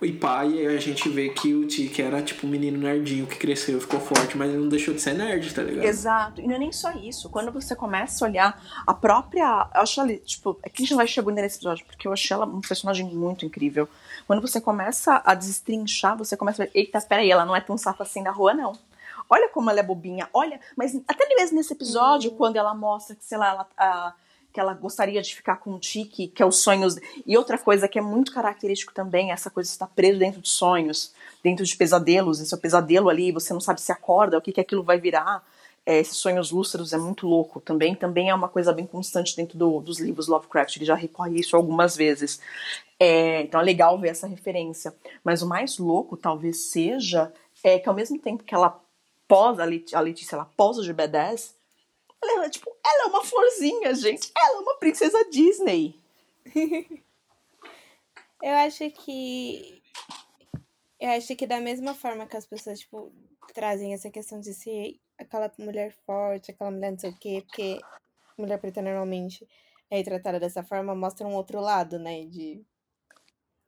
e 0.00 0.12
pai, 0.12 0.50
e 0.50 0.66
a 0.66 0.78
gente 0.78 1.08
vê 1.08 1.28
que 1.30 1.52
o 1.54 1.66
Tiki 1.66 2.00
era 2.00 2.22
tipo 2.22 2.46
um 2.46 2.50
menino 2.50 2.78
nerdinho 2.78 3.26
que 3.26 3.36
cresceu, 3.36 3.80
ficou 3.80 3.98
forte, 3.98 4.36
mas 4.36 4.48
ele 4.48 4.58
não 4.58 4.68
deixou 4.68 4.94
de 4.94 5.00
ser 5.00 5.14
nerd, 5.14 5.52
tá 5.52 5.62
ligado? 5.62 5.84
Exato. 5.84 6.40
E 6.40 6.46
não 6.46 6.54
é 6.54 6.58
nem 6.58 6.70
só 6.70 6.92
isso. 6.92 7.28
Quando 7.28 7.50
você 7.50 7.74
começa 7.74 8.24
a 8.24 8.28
olhar 8.28 8.62
a 8.86 8.94
própria. 8.94 9.68
Eu 9.74 9.80
acho 9.80 10.00
ela, 10.00 10.16
tipo, 10.18 10.58
é 10.62 10.68
que 10.68 10.82
a 10.82 10.86
gente 10.86 10.94
vai 10.94 11.06
chegando 11.06 11.34
nesse 11.34 11.56
episódio, 11.56 11.84
porque 11.84 12.06
eu 12.06 12.12
achei 12.12 12.34
ela 12.34 12.46
um 12.46 12.60
personagem 12.60 13.06
muito 13.06 13.44
incrível. 13.44 13.88
Quando 14.26 14.40
você 14.40 14.60
começa 14.60 15.20
a 15.24 15.34
destrinchar, 15.34 16.16
você 16.16 16.36
começa 16.36 16.62
a 16.62 16.66
ver, 16.66 16.72
eita, 16.74 17.00
peraí, 17.00 17.30
ela 17.30 17.44
não 17.44 17.56
é 17.56 17.60
tão 17.60 17.76
safa 17.76 18.04
assim 18.04 18.22
na 18.22 18.30
rua, 18.30 18.54
não. 18.54 18.78
Olha 19.28 19.48
como 19.48 19.68
ela 19.68 19.80
é 19.80 19.82
bobinha, 19.82 20.28
olha, 20.32 20.58
mas 20.76 20.94
até 21.06 21.26
mesmo 21.34 21.56
nesse 21.56 21.72
episódio, 21.72 22.30
uhum. 22.30 22.36
quando 22.36 22.56
ela 22.56 22.74
mostra 22.74 23.16
que, 23.16 23.24
sei 23.24 23.36
lá, 23.36 23.48
ela. 23.48 23.68
A, 23.76 24.14
que 24.58 24.60
ela 24.60 24.74
gostaria 24.74 25.22
de 25.22 25.36
ficar 25.36 25.58
com 25.58 25.70
o 25.70 25.78
Tiki, 25.78 26.26
que 26.26 26.42
é 26.42 26.46
os 26.46 26.56
sonhos. 26.56 26.96
E 27.24 27.38
outra 27.38 27.56
coisa 27.56 27.86
que 27.86 27.96
é 27.96 28.02
muito 28.02 28.32
característico 28.32 28.92
também, 28.92 29.30
essa 29.30 29.48
coisa 29.48 29.68
de 29.68 29.72
estar 29.72 29.86
preso 29.86 30.18
dentro 30.18 30.40
de 30.40 30.48
sonhos, 30.48 31.14
dentro 31.44 31.64
de 31.64 31.76
pesadelos, 31.76 32.40
esse 32.40 32.52
é 32.52 32.56
o 32.56 32.60
pesadelo 32.60 33.08
ali, 33.08 33.30
você 33.30 33.52
não 33.52 33.60
sabe 33.60 33.80
se 33.80 33.92
acorda, 33.92 34.36
o 34.36 34.40
que, 34.40 34.50
que 34.50 34.60
aquilo 34.60 34.82
vai 34.82 34.98
virar. 34.98 35.46
É, 35.86 36.00
esses 36.00 36.16
sonhos 36.16 36.50
lúcidos 36.50 36.92
é 36.92 36.98
muito 36.98 37.24
louco 37.24 37.60
também. 37.60 37.94
Também 37.94 38.30
é 38.30 38.34
uma 38.34 38.48
coisa 38.48 38.72
bem 38.72 38.84
constante 38.84 39.36
dentro 39.36 39.56
do, 39.56 39.78
dos 39.78 40.00
livros 40.00 40.26
Lovecraft, 40.26 40.74
ele 40.74 40.84
já 40.84 40.96
recorre 40.96 41.36
a 41.36 41.40
isso 41.40 41.54
algumas 41.54 41.94
vezes. 41.96 42.40
É, 42.98 43.42
então 43.42 43.60
é 43.60 43.62
legal 43.62 43.96
ver 43.96 44.08
essa 44.08 44.26
referência. 44.26 44.92
Mas 45.22 45.40
o 45.40 45.46
mais 45.46 45.78
louco 45.78 46.16
talvez 46.16 46.72
seja 46.72 47.32
é 47.62 47.78
que 47.78 47.88
ao 47.88 47.94
mesmo 47.94 48.18
tempo 48.18 48.42
que 48.42 48.56
ela 48.56 48.80
posa, 49.28 49.62
a 49.62 50.00
Letícia, 50.00 50.34
ela 50.34 50.50
posa 50.56 50.82
de 50.82 50.92
B10, 50.92 51.52
ela 52.22 52.50
tipo, 52.50 52.74
ela 52.84 53.04
é 53.04 53.06
uma 53.06 53.24
florzinha, 53.24 53.94
gente. 53.94 54.32
Ela 54.36 54.58
é 54.58 54.62
uma 54.62 54.78
princesa 54.78 55.28
Disney. 55.30 55.98
eu 58.42 58.54
acho 58.56 58.90
que. 58.90 59.82
Eu 61.00 61.10
acho 61.10 61.36
que 61.36 61.46
da 61.46 61.60
mesma 61.60 61.94
forma 61.94 62.26
que 62.26 62.36
as 62.36 62.46
pessoas, 62.46 62.80
tipo, 62.80 63.12
trazem 63.54 63.94
essa 63.94 64.10
questão 64.10 64.40
de 64.40 64.52
ser 64.52 64.98
aquela 65.16 65.52
mulher 65.58 65.94
forte, 66.04 66.50
aquela 66.50 66.70
mulher 66.70 66.90
não 66.92 66.98
sei 66.98 67.10
o 67.10 67.18
quê, 67.18 67.42
porque 67.46 67.78
mulher 68.36 68.58
preta 68.58 68.82
normalmente 68.82 69.46
é 69.90 70.02
tratada 70.02 70.38
dessa 70.38 70.62
forma, 70.62 70.94
mostra 70.94 71.26
um 71.26 71.34
outro 71.34 71.60
lado, 71.60 71.98
né? 71.98 72.24
De 72.24 72.64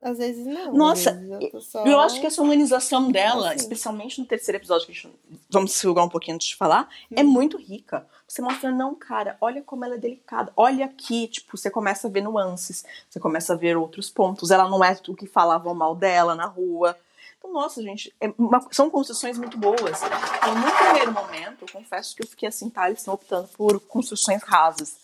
às 0.01 0.17
vezes 0.17 0.45
não. 0.45 0.73
Nossa, 0.73 1.13
vezes 1.13 1.53
eu, 1.53 1.61
só... 1.61 1.85
eu, 1.85 1.99
acho 1.99 2.19
que 2.19 2.25
essa 2.25 2.41
humanização 2.41 3.11
dela, 3.11 3.49
assim. 3.49 3.57
especialmente 3.57 4.19
no 4.19 4.25
terceiro 4.25 4.57
episódio, 4.57 4.87
que 4.87 4.91
a 4.91 4.95
gente 4.95 5.09
vamos 5.49 5.73
segurar 5.73 6.03
um 6.03 6.09
pouquinho 6.09 6.35
antes 6.35 6.47
de 6.47 6.55
falar, 6.55 6.89
hum. 7.11 7.15
é 7.15 7.21
uhum. 7.21 7.29
muito 7.29 7.57
rica. 7.57 8.07
Você 8.27 8.41
mostra, 8.41 8.71
não, 8.71 8.95
cara, 8.95 9.37
olha 9.39 9.61
como 9.61 9.85
ela 9.85 9.95
é 9.95 9.97
delicada. 9.97 10.51
Olha 10.55 10.85
aqui, 10.85 11.27
tipo, 11.27 11.57
você 11.57 11.69
começa 11.69 12.07
a 12.07 12.09
ver 12.09 12.21
nuances, 12.21 12.83
você 13.09 13.19
começa 13.19 13.53
a 13.53 13.57
ver 13.57 13.77
outros 13.77 14.09
pontos. 14.09 14.49
Ela 14.49 14.67
não 14.69 14.83
é 14.83 14.97
o 15.07 15.15
que 15.15 15.27
falavam 15.27 15.75
mal 15.75 15.95
dela 15.95 16.33
na 16.33 16.45
rua. 16.45 16.97
Então, 17.37 17.51
nossa, 17.51 17.81
gente, 17.81 18.13
é 18.21 18.33
uma, 18.37 18.65
são 18.71 18.89
construções 18.89 19.37
muito 19.37 19.57
boas. 19.57 20.01
Então, 20.01 20.55
no 20.55 20.71
primeiro 20.71 21.11
momento, 21.11 21.65
eu 21.65 21.67
confesso 21.71 22.15
que 22.15 22.23
eu 22.23 22.27
fiquei 22.27 22.47
assim, 22.47 22.69
tá, 22.69 22.87
eles 22.87 22.99
estão 22.99 23.13
optando 23.13 23.47
por 23.49 23.79
construções 23.81 24.41
rasas. 24.43 24.95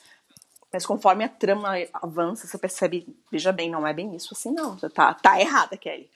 Mas 0.71 0.85
conforme 0.85 1.23
a 1.23 1.29
trama 1.29 1.73
avança, 1.93 2.45
você 2.45 2.57
percebe, 2.57 3.07
veja 3.31 3.51
bem, 3.51 3.69
não 3.69 3.87
é 3.87 3.93
bem 3.93 4.15
isso 4.15 4.29
assim, 4.33 4.51
não. 4.51 4.75
Tá, 4.75 5.13
tá 5.13 5.39
errada, 5.39 5.77
Kelly. 5.77 6.09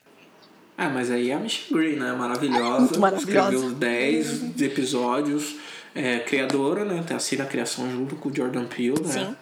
Ah, 0.77 0.89
mas 0.89 1.11
aí 1.11 1.29
é 1.29 1.35
a 1.35 1.39
Michelle 1.39 1.73
Green, 1.73 1.95
né? 1.97 2.11
Maravilhosa. 2.13 2.79
Muito 2.79 2.99
maravilhosa. 2.99 3.55
Escreveu 3.55 3.71
10 3.75 4.61
episódios. 4.61 5.55
É, 5.93 6.19
criadora, 6.19 6.83
né? 6.83 7.03
Tem 7.05 7.17
a 7.41 7.45
criação 7.45 7.89
junto 7.91 8.15
com 8.15 8.29
o 8.29 8.35
Jordan 8.35 8.65
Peele, 8.65 9.01
né? 9.01 9.11
Sim. 9.11 9.35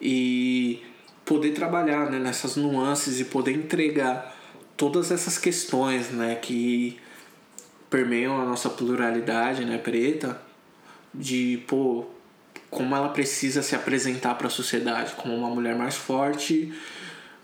E 0.00 0.82
poder 1.24 1.52
trabalhar 1.52 2.10
né, 2.10 2.18
nessas 2.18 2.56
nuances 2.56 3.18
e 3.18 3.24
poder 3.24 3.52
entregar 3.52 4.34
todas 4.76 5.10
essas 5.10 5.38
questões, 5.38 6.10
né? 6.10 6.36
Que 6.36 7.00
permeiam 7.90 8.40
a 8.40 8.44
nossa 8.44 8.70
pluralidade, 8.70 9.64
né? 9.64 9.78
Preta. 9.78 10.40
De, 11.12 11.62
pô, 11.66 12.06
como 12.74 12.94
ela 12.94 13.08
precisa 13.08 13.62
se 13.62 13.74
apresentar 13.74 14.34
para 14.34 14.48
a 14.48 14.50
sociedade 14.50 15.14
como 15.14 15.34
uma 15.34 15.48
mulher 15.48 15.76
mais 15.76 15.94
forte, 15.94 16.72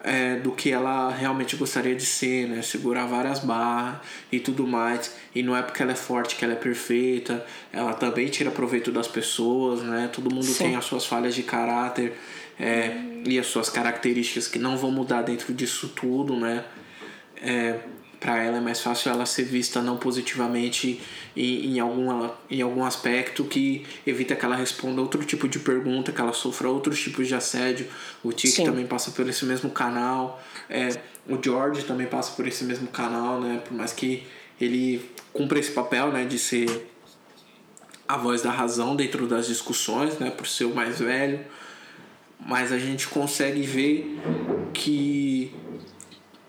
é, 0.02 0.36
do 0.36 0.52
que 0.52 0.70
ela 0.70 1.10
realmente 1.10 1.56
gostaria 1.56 1.94
de 1.94 2.04
ser, 2.04 2.48
né? 2.48 2.62
Segurar 2.62 3.06
várias 3.06 3.38
barras 3.40 4.00
e 4.32 4.40
tudo 4.40 4.66
mais. 4.66 5.14
E 5.34 5.42
não 5.42 5.56
é 5.56 5.62
porque 5.62 5.82
ela 5.82 5.92
é 5.92 5.96
forte 5.96 6.36
que 6.36 6.44
ela 6.44 6.54
é 6.54 6.56
perfeita. 6.56 7.44
Ela 7.72 7.92
também 7.92 8.26
tira 8.28 8.50
proveito 8.50 8.90
das 8.90 9.06
pessoas, 9.06 9.82
né? 9.82 10.10
Todo 10.12 10.34
mundo 10.34 10.44
Sim. 10.46 10.64
tem 10.64 10.76
as 10.76 10.84
suas 10.84 11.04
falhas 11.06 11.34
de 11.34 11.42
caráter 11.42 12.14
é, 12.58 12.96
e 13.26 13.38
as 13.38 13.46
suas 13.46 13.68
características 13.68 14.48
que 14.48 14.58
não 14.58 14.76
vão 14.76 14.90
mudar 14.90 15.22
dentro 15.22 15.52
disso 15.52 15.88
tudo, 15.88 16.34
né? 16.34 16.64
É, 17.42 17.78
para 18.20 18.42
ela 18.44 18.58
é 18.58 18.60
mais 18.60 18.80
fácil 18.82 19.10
ela 19.10 19.24
ser 19.24 19.44
vista 19.44 19.80
não 19.80 19.96
positivamente 19.96 21.00
em, 21.34 21.72
em, 21.72 21.80
algum, 21.80 22.28
em 22.50 22.60
algum 22.60 22.84
aspecto 22.84 23.44
que 23.44 23.86
evita 24.06 24.36
que 24.36 24.44
ela 24.44 24.54
responda 24.54 25.00
outro 25.00 25.24
tipo 25.24 25.48
de 25.48 25.58
pergunta, 25.58 26.12
que 26.12 26.20
ela 26.20 26.34
sofra 26.34 26.68
outros 26.68 27.00
tipos 27.00 27.26
de 27.26 27.34
assédio. 27.34 27.88
O 28.22 28.30
Tic 28.30 28.62
também 28.62 28.86
passa 28.86 29.10
por 29.10 29.26
esse 29.26 29.46
mesmo 29.46 29.70
canal. 29.70 30.42
É, 30.68 31.00
o 31.26 31.42
George 31.42 31.84
também 31.84 32.06
passa 32.06 32.32
por 32.32 32.46
esse 32.46 32.62
mesmo 32.64 32.88
canal, 32.88 33.40
né? 33.40 33.62
Por 33.64 33.74
mais 33.74 33.92
que 33.94 34.26
ele 34.60 35.10
cumpra 35.32 35.58
esse 35.58 35.70
papel, 35.70 36.12
né? 36.12 36.26
De 36.26 36.38
ser 36.38 36.90
a 38.06 38.18
voz 38.18 38.42
da 38.42 38.50
razão 38.50 38.94
dentro 38.94 39.26
das 39.26 39.46
discussões, 39.46 40.18
né? 40.18 40.30
Por 40.30 40.46
ser 40.46 40.66
o 40.66 40.74
mais 40.74 40.98
velho. 40.98 41.40
Mas 42.38 42.70
a 42.70 42.78
gente 42.78 43.08
consegue 43.08 43.62
ver 43.62 44.18
que 44.74 45.52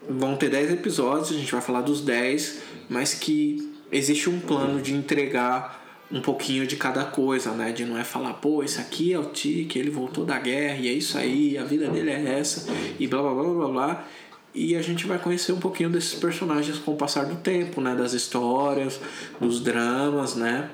vão 0.10 0.36
ter 0.36 0.50
10 0.50 0.72
episódios, 0.72 1.32
a 1.32 1.34
gente 1.34 1.52
vai 1.52 1.62
falar 1.62 1.82
dos 1.82 2.02
10, 2.02 2.62
mas 2.90 3.14
que 3.14 3.72
existe 3.92 4.30
um 4.30 4.40
plano 4.40 4.82
de 4.82 4.94
entregar 4.94 5.80
um 6.12 6.22
pouquinho 6.22 6.68
de 6.68 6.76
cada 6.76 7.06
coisa, 7.06 7.52
né? 7.52 7.72
De 7.72 7.86
não 7.86 7.98
é 7.98 8.04
falar, 8.04 8.34
pô, 8.34 8.64
esse 8.64 8.80
aqui 8.80 9.14
é 9.14 9.20
o 9.20 9.26
Tic, 9.26 9.76
ele 9.76 9.90
voltou 9.90 10.26
da 10.26 10.38
guerra 10.38 10.78
e 10.78 10.88
é 10.90 10.92
isso 10.92 11.18
aí, 11.18 11.58
a 11.58 11.64
vida 11.64 11.88
dele 11.88 12.10
é 12.10 12.40
essa, 12.40 12.70
e 13.00 13.08
blá 13.08 13.22
blá 13.22 13.34
blá 13.34 13.54
blá 13.54 13.68
blá. 13.68 14.08
E 14.54 14.76
a 14.76 14.82
gente 14.82 15.08
vai 15.08 15.18
conhecer 15.18 15.54
um 15.54 15.60
pouquinho 15.60 15.90
desses 15.90 16.14
personagens 16.16 16.78
com 16.78 16.92
o 16.92 16.98
passar 16.98 17.26
do 17.26 17.36
tempo, 17.36 17.80
né? 17.80 17.96
Das 17.96 18.12
histórias, 18.12 19.00
dos 19.40 19.62
dramas, 19.62 20.36
né? 20.36 20.70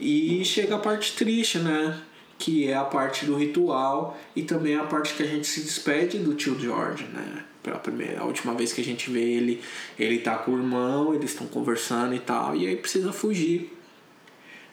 E 0.00 0.44
chega 0.44 0.74
a 0.74 0.78
parte 0.78 1.12
triste, 1.12 1.58
né? 1.58 1.96
Que 2.38 2.70
é 2.70 2.74
a 2.74 2.84
parte 2.84 3.26
do 3.26 3.34
ritual 3.34 4.16
e 4.34 4.42
também 4.42 4.76
a 4.76 4.84
parte 4.84 5.14
que 5.14 5.22
a 5.22 5.26
gente 5.26 5.46
se 5.46 5.60
despede 5.60 6.18
do 6.18 6.34
tio 6.34 6.58
George, 6.58 7.04
né? 7.04 7.44
pela 7.62 7.78
primeira, 7.78 8.20
a 8.20 8.24
última 8.24 8.54
vez 8.54 8.72
que 8.72 8.80
a 8.80 8.84
gente 8.84 9.10
vê 9.10 9.20
ele, 9.20 9.62
ele 9.98 10.20
tá 10.20 10.38
com 10.38 10.52
o 10.52 10.56
irmão, 10.56 11.14
eles 11.14 11.32
estão 11.32 11.46
conversando 11.46 12.14
e 12.14 12.20
tal, 12.20 12.56
e 12.56 12.66
aí 12.66 12.76
precisa 12.76 13.12
fugir. 13.12 13.76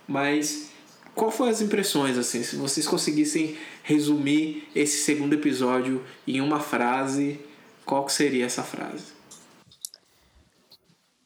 Mas 0.08 0.70
qual 1.14 1.32
foram 1.32 1.52
as 1.52 1.62
impressões 1.62 2.18
assim, 2.18 2.44
se 2.44 2.56
vocês 2.56 2.88
conseguissem 2.88 3.58
resumir 3.84 4.70
esse 4.76 4.98
segundo 4.98 5.34
episódio 5.34 6.04
em 6.28 6.42
uma 6.42 6.60
frase, 6.60 7.40
qual 7.86 8.06
que 8.06 8.14
seria 8.14 8.46
essa 8.46 8.64
frase? 8.64 9.14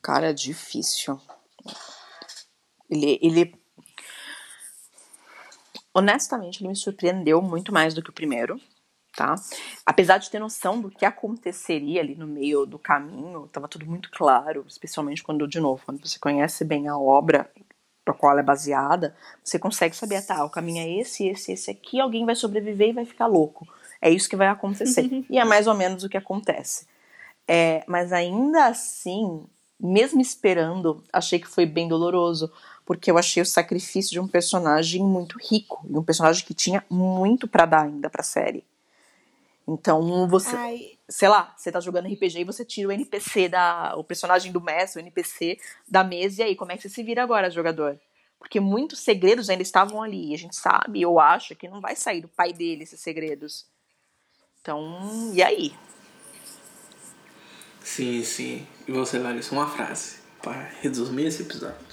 Cara, 0.02 0.34
difícil. 0.34 1.20
Ele, 2.90 3.20
ele 3.22 3.59
honestamente, 6.00 6.62
ele 6.62 6.70
me 6.70 6.76
surpreendeu 6.76 7.42
muito 7.42 7.74
mais 7.74 7.94
do 7.94 8.02
que 8.02 8.10
o 8.10 8.14
primeiro 8.14 8.60
tá? 9.16 9.36
Apesar 9.86 10.18
de 10.18 10.30
ter 10.30 10.40
noção 10.40 10.80
do 10.80 10.90
que 10.90 11.06
aconteceria 11.06 12.02
ali 12.02 12.16
no 12.16 12.28
meio 12.28 12.66
do 12.66 12.80
caminho, 12.80 13.46
estava 13.46 13.68
tudo 13.68 13.86
muito 13.86 14.10
claro, 14.12 14.66
especialmente 14.68 15.24
quando, 15.24 15.48
de 15.48 15.60
novo, 15.60 15.84
quando 15.86 16.08
você 16.08 16.18
conhece 16.18 16.64
bem 16.64 16.88
a 16.88 16.98
obra 16.98 17.50
para 18.06 18.14
qual 18.14 18.32
ela 18.32 18.42
é 18.42 18.44
baseada, 18.44 19.16
você 19.44 19.60
consegue 19.60 19.96
saber, 19.96 20.26
tá, 20.26 20.44
o 20.44 20.50
caminho 20.50 20.82
é 20.82 21.02
esse, 21.02 21.28
esse, 21.28 21.52
esse 21.52 21.70
aqui, 21.70 22.00
alguém 22.00 22.26
vai 22.26 22.36
sobreviver 22.36 22.90
e 22.90 22.94
vai 22.94 23.06
ficar 23.06 23.28
louco. 23.28 23.68
É 24.02 24.10
isso 24.10 24.30
que 24.30 24.36
vai 24.36 24.48
acontecer. 24.48 25.26
e 25.30 25.38
é 25.38 25.44
mais 25.44 25.68
ou 25.68 25.76
menos 25.76 26.04
o 26.04 26.10
que 26.10 26.18
acontece. 26.18 26.88
É, 27.48 27.84
mas 27.88 28.14
ainda 28.14 28.68
assim, 28.68 29.46
mesmo 29.80 30.22
esperando, 30.22 31.04
achei 31.12 31.40
que 31.40 31.48
foi 31.48 31.66
bem 31.66 31.88
doloroso, 31.88 32.52
porque 32.90 33.12
eu 33.12 33.20
achei 33.20 33.40
o 33.40 33.46
sacrifício 33.46 34.10
de 34.10 34.20
um 34.20 34.28
personagem 34.28 35.04
muito 35.04 35.38
rico, 35.38 35.86
e 35.88 35.96
um 35.96 36.04
personagem 36.04 36.44
que 36.44 36.56
tinha 36.56 36.84
muito 36.90 37.48
para 37.48 37.68
dar 37.68 37.84
ainda 37.84 38.10
para 38.10 38.22
a 38.22 38.24
série. 38.24 38.66
Então 39.68 40.28
você, 40.28 40.56
Ai. 40.56 40.98
sei 41.08 41.30
lá, 41.30 41.54
você 41.56 41.72
tá 41.72 41.80
jogando 41.80 42.12
RPG 42.12 42.40
e 42.40 42.44
você 42.44 42.66
tira 42.66 42.90
o 42.90 42.92
NPC 42.92 43.48
da, 43.48 43.94
o 43.96 44.04
personagem 44.04 44.52
do 44.52 44.60
mestre, 44.60 45.00
o 45.00 45.06
NPC 45.06 45.60
da 45.88 46.04
mesa 46.04 46.42
e 46.42 46.46
aí 46.46 46.56
como 46.56 46.72
é 46.72 46.78
que 46.78 46.82
você 46.82 46.90
se 46.90 47.04
vira 47.04 47.22
agora, 47.22 47.52
jogador? 47.52 48.00
Porque 48.40 48.60
muitos 48.60 49.02
segredos 49.02 49.52
ainda 49.52 49.62
estavam 49.62 50.02
ali, 50.02 50.32
e 50.32 50.34
a 50.34 50.38
gente 50.40 50.56
sabe, 50.56 51.06
ou 51.06 51.20
acha 51.20 51.54
que 51.54 51.68
não 51.68 51.80
vai 51.80 51.96
sair 51.96 52.22
do 52.22 52.28
pai 52.28 52.54
dele 52.54 52.82
esses 52.82 53.00
segredos. 53.00 53.68
Então, 54.62 55.32
e 55.36 55.44
aí? 55.44 55.76
Sim, 57.84 58.24
sim. 58.24 58.68
E 58.88 58.92
você, 58.92 59.20
Larissa, 59.20 59.54
uma 59.54 59.70
frase 59.70 60.18
para 60.42 60.72
resumir 60.82 61.28
esse 61.28 61.44
episódio. 61.44 61.89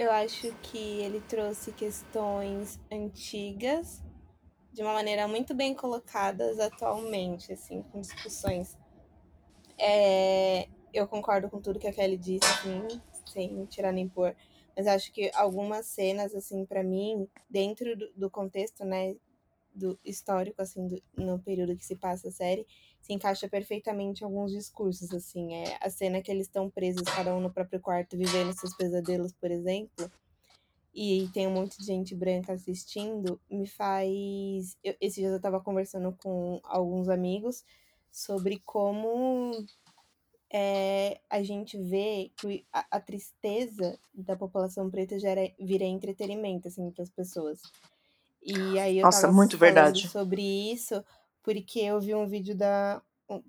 Eu 0.00 0.10
acho 0.10 0.50
que 0.62 0.78
ele 0.78 1.20
trouxe 1.20 1.72
questões 1.72 2.80
antigas 2.90 4.02
de 4.72 4.80
uma 4.82 4.94
maneira 4.94 5.28
muito 5.28 5.54
bem 5.54 5.74
colocadas 5.74 6.58
atualmente, 6.58 7.52
assim, 7.52 7.82
com 7.82 8.00
discussões. 8.00 8.78
É, 9.78 10.66
eu 10.90 11.06
concordo 11.06 11.50
com 11.50 11.60
tudo 11.60 11.78
que 11.78 11.86
a 11.86 11.92
Kelly 11.92 12.16
disse, 12.16 12.46
assim, 12.46 13.02
sem 13.26 13.66
tirar 13.66 13.92
nem 13.92 14.08
pôr. 14.08 14.34
Mas 14.74 14.86
acho 14.86 15.12
que 15.12 15.30
algumas 15.34 15.84
cenas, 15.84 16.34
assim, 16.34 16.64
para 16.64 16.82
mim, 16.82 17.28
dentro 17.50 17.94
do, 17.94 18.10
do, 18.16 18.30
contexto, 18.30 18.86
né, 18.86 19.14
do 19.74 20.00
histórico, 20.02 20.62
assim, 20.62 20.86
do, 20.88 21.02
no 21.14 21.38
período 21.40 21.76
que 21.76 21.84
se 21.84 21.94
passa 21.94 22.28
a 22.28 22.32
série, 22.32 22.66
se 23.10 23.14
encaixa 23.14 23.48
perfeitamente 23.48 24.22
em 24.22 24.24
alguns 24.24 24.52
discursos, 24.52 25.12
assim. 25.12 25.54
É 25.54 25.76
a 25.80 25.90
cena 25.90 26.22
que 26.22 26.30
eles 26.30 26.46
estão 26.46 26.70
presos, 26.70 27.02
cada 27.02 27.34
um 27.34 27.40
no 27.40 27.52
próprio 27.52 27.80
quarto, 27.80 28.16
vivendo 28.16 28.52
seus 28.52 28.76
pesadelos, 28.76 29.32
por 29.32 29.50
exemplo 29.50 30.10
e 30.94 31.28
tem 31.32 31.46
um 31.46 31.52
monte 31.52 31.78
de 31.78 31.86
gente 31.86 32.14
branca 32.14 32.52
assistindo, 32.52 33.40
me 33.48 33.66
faz. 33.66 34.76
Eu, 34.82 34.94
esse 35.00 35.20
dia 35.20 35.28
eu 35.28 35.40
tava 35.40 35.60
conversando 35.60 36.16
com 36.20 36.60
alguns 36.64 37.08
amigos 37.08 37.64
sobre 38.10 38.60
como 38.64 39.52
é, 40.52 41.20
a 41.30 41.42
gente 41.42 41.78
vê 41.78 42.32
que 42.36 42.66
a, 42.72 42.96
a, 42.96 43.00
tristeza 43.00 43.98
da 44.12 44.36
população 44.36 44.90
preta 44.90 45.18
já 45.18 45.30
era, 45.30 45.52
vira 45.60 45.84
entretenimento, 45.84 46.66
assim, 46.66 46.90
para 46.90 47.04
as 47.04 47.10
pessoas. 47.10 47.62
E 48.42 48.78
aí 48.78 48.98
eu 48.98 49.04
Nossa, 49.04 49.30
muito 49.30 49.56
verdade. 49.56 50.08
sobre 50.08 50.42
isso, 50.42 51.04
porque 51.42 51.80
eu 51.80 52.00
vi 52.00 52.14
um 52.14 52.26
vídeo 52.26 52.54
da. 52.56 53.02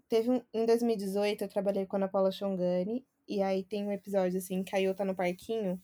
Teve 0.09 0.29
um, 0.31 0.41
em 0.53 0.65
2018 0.65 1.43
eu 1.43 1.47
trabalhei 1.49 1.85
com 1.85 1.95
a 1.95 1.99
Ana 1.99 2.07
Paula 2.07 2.31
Chongani, 2.31 3.05
e 3.27 3.41
aí 3.41 3.63
tem 3.63 3.85
um 3.85 3.91
episódio 3.91 4.37
assim, 4.37 4.63
que 4.63 4.75
a 4.75 4.93
tá 4.93 5.05
no 5.05 5.15
parquinho 5.15 5.81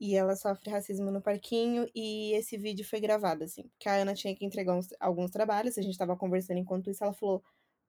e 0.00 0.14
ela 0.14 0.36
sofre 0.36 0.70
racismo 0.70 1.10
no 1.10 1.20
parquinho 1.20 1.88
e 1.94 2.32
esse 2.34 2.56
vídeo 2.56 2.84
foi 2.84 3.00
gravado 3.00 3.44
assim, 3.44 3.64
porque 3.70 3.88
a 3.88 3.94
Ana 3.96 4.14
tinha 4.14 4.34
que 4.34 4.44
entregar 4.44 4.74
uns, 4.76 4.88
alguns 5.00 5.30
trabalhos, 5.30 5.76
a 5.78 5.82
gente 5.82 5.98
tava 5.98 6.16
conversando 6.16 6.58
enquanto 6.58 6.90
isso, 6.90 7.02
ela 7.04 7.12
falou: 7.12 7.42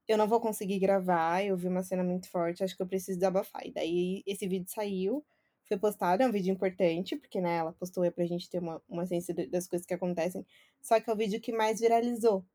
"Eu 0.08 0.18
não 0.18 0.28
vou 0.28 0.42
conseguir 0.42 0.80
gravar, 0.80 1.44
eu 1.46 1.58
vi 1.58 1.68
uma 1.68 1.84
cena 1.84 2.04
muito 2.04 2.30
forte, 2.30 2.64
acho 2.64 2.76
que 2.76 2.82
eu 2.84 2.88
preciso 2.88 3.20
desabafar". 3.20 3.66
E 3.68 3.72
daí 3.74 4.24
esse 4.26 4.48
vídeo 4.48 4.68
saiu, 4.70 5.26
foi 5.68 5.78
postado, 5.78 6.24
é 6.24 6.28
um 6.28 6.32
vídeo 6.32 6.52
importante, 6.54 7.16
porque 7.18 7.42
né, 7.42 7.58
ela 7.58 7.74
postou 7.74 8.04
é 8.04 8.12
pra 8.12 8.26
gente 8.26 8.50
ter 8.50 8.60
uma, 8.60 8.82
uma 8.90 9.06
ciência 9.06 9.34
das 9.50 9.68
coisas 9.68 9.86
que 9.86 9.94
acontecem, 9.94 10.46
só 10.82 11.00
que 11.00 11.10
é 11.10 11.14
o 11.14 11.18
vídeo 11.18 11.40
que 11.42 11.52
mais 11.52 11.80
viralizou. 11.80 12.46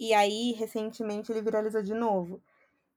E 0.00 0.14
aí, 0.14 0.52
recentemente, 0.52 1.30
ele 1.30 1.42
viralizou 1.42 1.82
de 1.82 1.94
novo. 1.94 2.42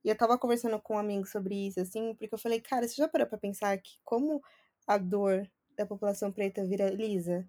E 0.02 0.08
eu 0.08 0.16
tava 0.16 0.38
conversando 0.38 0.80
com 0.80 0.94
um 0.94 0.98
amigo 0.98 1.26
sobre 1.26 1.68
isso, 1.68 1.80
assim, 1.80 2.14
porque 2.14 2.34
eu 2.34 2.38
falei, 2.38 2.60
cara, 2.60 2.88
você 2.88 2.94
já 2.94 3.06
parou 3.08 3.26
pra 3.26 3.38
pensar 3.38 3.76
que 3.78 3.98
como 4.04 4.42
a 4.86 4.98
dor 4.98 5.46
da 5.76 5.86
população 5.86 6.32
preta 6.32 6.64
viraliza. 6.64 7.46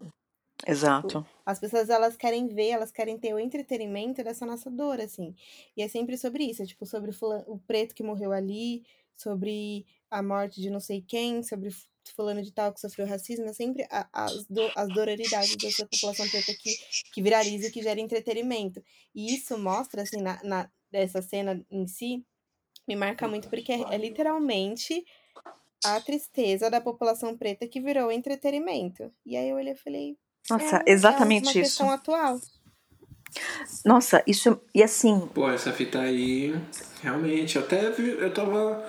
Exato. 0.67 1.21
Tipo, 1.21 1.29
as 1.45 1.59
pessoas 1.59 1.89
elas 1.89 2.17
querem 2.17 2.47
ver, 2.47 2.69
elas 2.69 2.91
querem 2.91 3.17
ter 3.17 3.33
o 3.33 3.39
entretenimento 3.39 4.23
dessa 4.23 4.45
nossa 4.45 4.69
dor, 4.69 4.99
assim. 4.99 5.35
E 5.77 5.81
é 5.81 5.87
sempre 5.87 6.17
sobre 6.17 6.43
isso, 6.43 6.63
é 6.63 6.65
tipo 6.65 6.85
sobre 6.85 7.11
o, 7.11 7.53
o 7.53 7.59
preto 7.59 7.95
que 7.95 8.03
morreu 8.03 8.31
ali, 8.31 8.83
sobre 9.15 9.85
a 10.11 10.21
morte 10.21 10.61
de 10.61 10.69
não 10.69 10.79
sei 10.79 11.01
quem, 11.01 11.43
sobre 11.43 11.69
fulano 12.13 12.41
de 12.41 12.51
tal 12.51 12.73
que 12.73 12.79
sofreu 12.79 13.07
racismo, 13.07 13.45
é 13.45 13.53
sempre 13.53 13.87
a, 13.89 14.07
as, 14.11 14.45
do, 14.45 14.61
as 14.75 14.87
dororidades 14.93 15.55
dessa 15.55 15.85
população 15.85 16.27
preta 16.29 16.53
que, 16.53 16.75
que 17.13 17.21
viraliza 17.21 17.67
e 17.67 17.71
que 17.71 17.81
gera 17.81 17.99
entretenimento. 17.99 18.83
E 19.13 19.33
isso 19.33 19.57
mostra, 19.57 20.01
assim, 20.01 20.21
na, 20.21 20.39
na, 20.43 20.69
dessa 20.91 21.21
cena 21.21 21.63
em 21.71 21.87
si, 21.87 22.25
me 22.87 22.95
marca 22.95 23.27
muito, 23.27 23.49
porque 23.49 23.71
é, 23.71 23.81
é 23.91 23.97
literalmente 23.97 25.03
a 25.83 25.99
tristeza 26.01 26.69
da 26.69 26.81
população 26.81 27.37
preta 27.37 27.67
que 27.67 27.79
virou 27.79 28.11
entretenimento. 28.11 29.11
E 29.25 29.35
aí 29.35 29.49
eu 29.49 29.55
olhei 29.55 29.73
e 29.73 29.77
falei. 29.77 30.17
Nossa, 30.49 30.83
é, 30.85 30.91
exatamente 30.91 31.47
é 31.47 31.47
uma 31.47 31.51
isso. 31.51 31.59
questão 31.59 31.91
atual. 31.91 32.39
Nossa, 33.83 34.23
isso. 34.25 34.59
E 34.73 34.81
assim. 34.81 35.27
Pô, 35.33 35.49
essa 35.49 35.71
fita 35.71 35.99
aí, 35.99 36.55
realmente. 37.01 37.57
Até 37.57 37.89
vi, 37.91 38.09
eu 38.09 38.33
tava. 38.33 38.83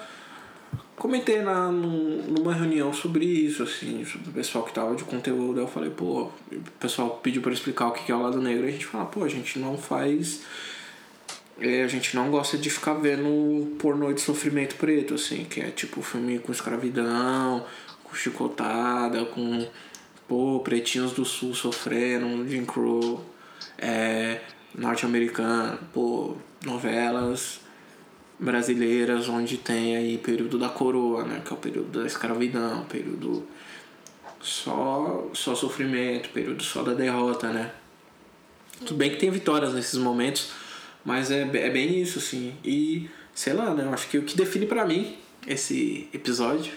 Comentei 0.96 1.42
na, 1.42 1.70
numa 1.70 2.54
reunião 2.54 2.92
sobre 2.92 3.24
isso, 3.24 3.62
assim, 3.62 4.04
sobre 4.04 4.30
o 4.30 4.32
pessoal 4.32 4.64
que 4.64 4.72
tava 4.72 4.96
de 4.96 5.04
conteúdo. 5.04 5.60
Eu 5.60 5.68
falei, 5.68 5.90
pô, 5.90 6.30
o 6.50 6.60
pessoal 6.80 7.20
pediu 7.22 7.42
para 7.42 7.52
explicar 7.52 7.88
o 7.88 7.92
que 7.92 8.10
é 8.10 8.14
o 8.14 8.22
lado 8.22 8.40
negro. 8.40 8.64
E 8.64 8.68
a 8.68 8.72
gente 8.72 8.86
fala, 8.86 9.04
pô, 9.04 9.22
a 9.22 9.28
gente 9.28 9.58
não 9.58 9.76
faz 9.76 10.42
é, 11.58 11.82
a 11.82 11.88
gente 11.88 12.14
não 12.14 12.30
gosta 12.30 12.58
de 12.58 12.68
ficar 12.68 12.94
vendo 12.94 13.76
pornô 13.78 14.12
de 14.12 14.20
sofrimento 14.20 14.76
preto, 14.76 15.14
assim, 15.14 15.44
que 15.44 15.60
é 15.60 15.70
tipo 15.70 16.02
filme 16.02 16.38
com 16.38 16.52
escravidão, 16.52 17.64
com 18.04 18.14
chicotada, 18.14 19.24
com 19.24 19.66
pô, 20.28 20.60
pretinhos 20.60 21.12
do 21.12 21.24
sul 21.24 21.54
sofrendo, 21.54 22.46
Jim 22.48 22.64
Crow, 22.66 23.24
é, 23.78 24.40
norte-americano, 24.74 25.78
pô, 25.94 26.36
novelas 26.62 27.60
brasileiras 28.38 29.28
onde 29.28 29.56
tem 29.56 29.96
aí 29.96 30.18
período 30.18 30.58
da 30.58 30.68
coroa, 30.68 31.24
né, 31.24 31.42
que 31.44 31.52
é 31.52 31.56
o 31.56 31.58
período 31.58 32.00
da 32.00 32.06
escravidão, 32.06 32.84
período 32.84 33.46
só 34.40 35.30
só 35.32 35.54
sofrimento, 35.54 36.28
período 36.30 36.62
só 36.62 36.82
da 36.82 36.94
derrota, 36.94 37.52
né? 37.52 37.72
Tudo 38.80 38.94
bem 38.94 39.10
que 39.10 39.16
tem 39.16 39.30
vitórias 39.30 39.72
nesses 39.72 39.98
momentos, 39.98 40.52
mas 41.04 41.30
é, 41.30 41.42
é 41.42 41.70
bem 41.70 42.00
isso, 42.00 42.18
assim. 42.18 42.54
E, 42.64 43.08
sei 43.34 43.54
lá, 43.54 43.72
né? 43.74 43.84
Eu 43.84 43.94
acho 43.94 44.08
que 44.08 44.18
o 44.18 44.22
que 44.22 44.36
define 44.36 44.66
para 44.66 44.84
mim 44.84 45.16
esse 45.46 46.08
episódio 46.12 46.72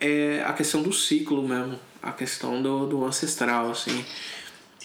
é 0.00 0.42
a 0.44 0.52
questão 0.52 0.82
do 0.82 0.92
ciclo 0.92 1.46
mesmo. 1.46 1.78
A 2.02 2.12
questão 2.12 2.60
do, 2.62 2.86
do 2.86 3.04
ancestral, 3.04 3.70
assim. 3.70 4.04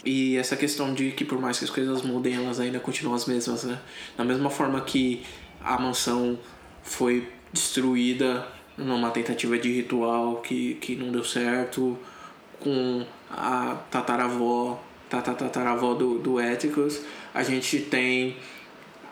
E 0.06 0.38
essa 0.38 0.56
questão 0.56 0.94
de 0.94 1.12
que 1.12 1.26
por 1.26 1.40
mais 1.40 1.58
que 1.58 1.66
as 1.66 1.72
coisas 1.72 2.04
mudem, 2.04 2.36
elas 2.36 2.60
ainda 2.60 2.80
continuam 2.80 3.16
as 3.16 3.26
mesmas, 3.26 3.64
né? 3.64 3.80
Da 4.16 4.24
mesma 4.24 4.50
forma 4.50 4.80
que 4.82 5.24
a 5.64 5.80
mansão 5.80 6.38
foi 6.84 7.28
destruída 7.52 8.48
numa 8.78 9.10
tentativa 9.12 9.58
de 9.58 9.72
ritual 9.72 10.38
que, 10.38 10.76
que 10.76 10.96
não 10.96 11.12
deu 11.12 11.24
certo, 11.24 11.98
com 12.60 13.06
a 13.30 13.78
tataravó, 13.90 14.84
tataravó 15.10 15.94
do, 15.94 16.20
do 16.20 16.40
Éticos, 16.40 17.02
a 17.34 17.44
gente 17.44 17.80
tem 17.80 18.38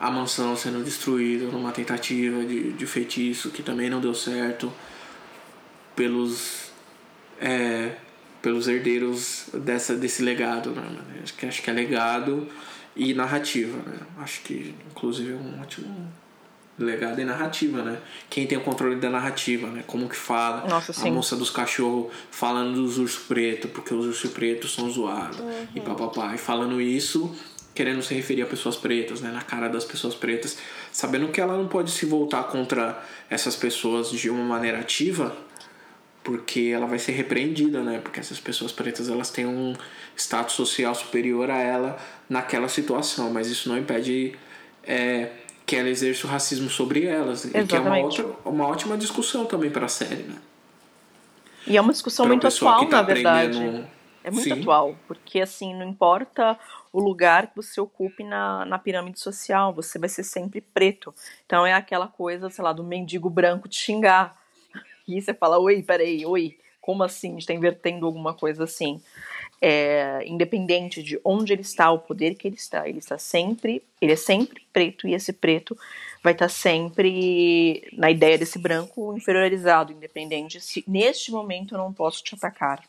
a 0.00 0.10
mansão 0.10 0.56
sendo 0.56 0.84
destruída 0.84 1.46
numa 1.46 1.72
tentativa 1.72 2.44
de, 2.44 2.72
de 2.72 2.86
feitiço 2.86 3.50
que 3.50 3.62
também 3.62 3.88
não 3.88 4.00
deu 4.00 4.14
certo 4.14 4.72
pelos 5.94 6.72
é, 7.40 7.96
pelos 8.42 8.68
herdeiros 8.68 9.48
dessa 9.54 9.96
desse 9.96 10.22
legado 10.22 10.70
né? 10.70 10.82
acho 11.22 11.34
que 11.34 11.46
acho 11.46 11.62
que 11.62 11.70
é 11.70 11.72
legado 11.72 12.48
e 12.96 13.14
narrativa 13.14 13.78
né? 13.88 13.98
acho 14.18 14.42
que 14.42 14.74
inclusive 14.90 15.32
é 15.32 15.36
um 15.36 15.60
ótimo 15.60 16.12
legado 16.78 17.20
e 17.20 17.24
narrativa 17.24 17.82
né? 17.82 17.98
Quem 18.28 18.46
tem 18.46 18.58
o 18.58 18.60
controle 18.60 18.96
da 18.96 19.08
narrativa 19.08 19.68
né? 19.68 19.84
Como 19.86 20.08
que 20.08 20.16
fala. 20.16 20.66
Nossa, 20.68 21.06
a 21.06 21.10
moça 21.10 21.36
dos 21.36 21.50
cachorros 21.50 22.12
falando 22.30 22.74
dos 22.74 22.98
ursos 22.98 23.22
pretos 23.24 23.70
porque 23.70 23.94
os 23.94 24.06
ursos 24.06 24.30
pretos 24.30 24.74
são 24.74 24.90
zoados. 24.90 25.38
Uhum. 25.40 25.66
e 25.74 25.80
papapá. 25.80 26.34
E 26.34 26.38
falando 26.38 26.80
isso 26.80 27.34
querendo 27.74 28.02
se 28.02 28.14
referir 28.14 28.42
a 28.42 28.46
pessoas 28.46 28.76
pretas, 28.76 29.20
né, 29.20 29.30
na 29.32 29.42
cara 29.42 29.68
das 29.68 29.84
pessoas 29.84 30.14
pretas, 30.14 30.56
sabendo 30.92 31.28
que 31.28 31.40
ela 31.40 31.56
não 31.56 31.66
pode 31.66 31.90
se 31.90 32.06
voltar 32.06 32.44
contra 32.44 33.02
essas 33.28 33.56
pessoas 33.56 34.10
de 34.10 34.30
uma 34.30 34.44
maneira 34.44 34.78
ativa, 34.78 35.36
porque 36.22 36.70
ela 36.72 36.86
vai 36.86 36.98
ser 36.98 37.12
repreendida, 37.12 37.82
né, 37.82 37.98
porque 37.98 38.20
essas 38.20 38.38
pessoas 38.38 38.70
pretas 38.70 39.08
elas 39.08 39.30
têm 39.30 39.44
um 39.44 39.74
status 40.16 40.54
social 40.54 40.94
superior 40.94 41.50
a 41.50 41.58
ela 41.58 41.98
naquela 42.28 42.68
situação, 42.68 43.30
mas 43.30 43.48
isso 43.48 43.68
não 43.68 43.76
impede 43.76 44.36
é, 44.84 45.30
que 45.66 45.76
ela 45.76 45.88
exerça 45.88 46.26
o 46.26 46.30
racismo 46.30 46.68
sobre 46.68 47.06
elas, 47.06 47.44
e 47.44 47.50
que 47.50 47.56
é 47.56 47.80
uma, 47.80 47.98
Exatamente. 47.98 48.22
outra, 48.22 48.50
uma 48.50 48.66
ótima 48.66 48.96
discussão 48.98 49.46
também 49.46 49.70
para 49.70 49.86
a 49.86 49.88
série, 49.88 50.24
né? 50.24 50.36
E 51.66 51.76
é 51.76 51.80
uma 51.80 51.92
discussão 51.92 52.26
Pra 52.26 52.34
muito 52.34 52.46
atual, 52.46 52.84
tá 52.86 52.96
na 52.96 53.02
verdade. 53.02 53.56
aprendendo- 53.58 53.88
É 54.22 54.30
muito 54.30 54.44
Sim. 54.54 54.60
atual, 54.60 54.96
porque 55.06 55.40
assim, 55.40 55.74
não 55.74 55.86
importa 55.86 56.58
o 56.90 56.98
lugar 56.98 57.48
que 57.48 57.56
você 57.56 57.78
ocupe 57.78 58.24
na, 58.24 58.64
na 58.64 58.78
pirâmide 58.78 59.20
social, 59.20 59.70
você 59.74 59.98
vai 59.98 60.08
ser 60.08 60.24
sempre 60.24 60.62
preto. 60.62 61.14
Então 61.44 61.66
é 61.66 61.74
aquela 61.74 62.08
coisa, 62.08 62.48
sei 62.48 62.64
lá, 62.64 62.72
do 62.72 62.82
mendigo 62.82 63.28
branco 63.28 63.68
te 63.68 63.76
xingar. 63.78 64.36
E 65.06 65.20
você 65.20 65.34
fala, 65.34 65.58
oi, 65.58 65.82
peraí, 65.82 66.24
oi, 66.24 66.56
como 66.80 67.02
assim? 67.02 67.28
A 67.28 67.32
gente 67.34 67.46
tá 67.46 67.52
invertendo 67.52 68.06
alguma 68.06 68.32
coisa 68.32 68.64
assim. 68.64 69.02
É, 69.60 70.22
independente 70.26 71.02
de 71.02 71.18
onde 71.24 71.52
ele 71.52 71.62
está, 71.62 71.90
o 71.90 71.98
poder 71.98 72.34
que 72.34 72.46
ele 72.46 72.56
está, 72.56 72.86
ele 72.86 72.98
está 72.98 73.16
sempre, 73.16 73.82
ele 74.00 74.12
é 74.12 74.16
sempre 74.16 74.62
preto, 74.72 75.08
e 75.08 75.14
esse 75.14 75.32
preto 75.32 75.74
vai 76.22 76.32
estar 76.32 76.48
sempre 76.48 77.88
na 77.92 78.10
ideia 78.10 78.36
desse 78.36 78.58
branco 78.58 79.14
inferiorizado, 79.16 79.92
independente 79.92 80.60
se 80.60 80.84
neste 80.86 81.30
momento 81.30 81.74
eu 81.74 81.78
não 81.78 81.92
posso 81.92 82.22
te 82.22 82.34
atacar. 82.34 82.82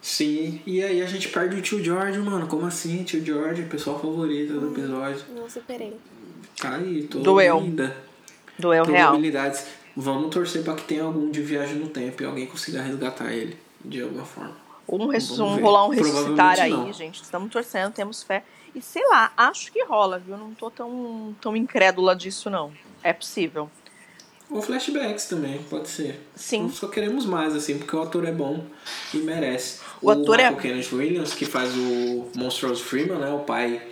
Sim, 0.00 0.62
e 0.66 0.82
aí 0.82 1.02
a 1.02 1.06
gente 1.06 1.28
perde 1.28 1.56
o 1.56 1.60
tio 1.60 1.84
George, 1.84 2.18
mano. 2.18 2.46
Como 2.46 2.64
assim, 2.64 3.04
tio 3.04 3.22
George, 3.22 3.64
pessoal 3.64 4.00
favorito 4.00 4.58
do 4.58 4.72
episódio? 4.72 5.22
Não 5.34 5.50
superei. 5.50 5.98
Tá 6.58 6.76
aí, 6.76 7.02
tô 7.02 7.18
Doeu. 7.18 7.60
linda. 7.60 7.94
Doeu 8.58 8.84
real. 8.84 9.08
Probabilidades. 9.08 9.66
Vamos 9.94 10.30
torcer 10.32 10.62
pra 10.64 10.74
que 10.74 10.84
tenha 10.84 11.02
algum 11.02 11.30
de 11.30 11.42
viagem 11.42 11.76
no 11.76 11.88
tempo 11.88 12.22
e 12.22 12.26
alguém 12.26 12.46
consiga 12.46 12.80
resgatar 12.80 13.32
ele 13.32 13.56
de 13.84 14.00
alguma 14.00 14.24
forma. 14.24 14.56
Um, 14.88 15.06
res- 15.08 15.38
um 15.38 15.60
rolar 15.60 15.86
um 15.86 15.90
ressuscitar 15.90 16.58
aí, 16.60 16.70
não. 16.70 16.92
gente. 16.92 17.22
Estamos 17.22 17.50
torcendo, 17.52 17.92
temos 17.92 18.22
fé. 18.22 18.42
E 18.74 18.80
sei 18.80 19.06
lá, 19.08 19.32
acho 19.36 19.70
que 19.72 19.84
rola, 19.84 20.18
viu? 20.18 20.36
Não 20.36 20.52
tô 20.54 20.70
tão, 20.70 21.34
tão 21.40 21.56
incrédula 21.56 22.14
disso, 22.16 22.48
não. 22.48 22.72
É 23.02 23.12
possível. 23.12 23.70
Ou 24.50 24.62
flashbacks 24.62 25.26
também, 25.26 25.58
pode 25.68 25.88
ser. 25.88 26.26
Sim. 26.34 26.70
Só 26.70 26.88
queremos 26.88 27.26
mais, 27.26 27.54
assim, 27.54 27.76
porque 27.76 27.94
o 27.94 28.00
ator 28.00 28.24
é 28.26 28.32
bom 28.32 28.64
e 29.12 29.18
merece. 29.18 29.80
O 30.00 30.10
ator 30.10 30.40
é- 30.40 30.50
Michael 30.50 30.56
Kenneth 30.80 30.92
Williams, 30.96 31.34
que 31.34 31.44
faz 31.44 31.70
o 31.76 32.28
Monstrous 32.34 32.80
Freeman, 32.80 33.18
né? 33.18 33.30
O 33.30 33.40
pai 33.40 33.82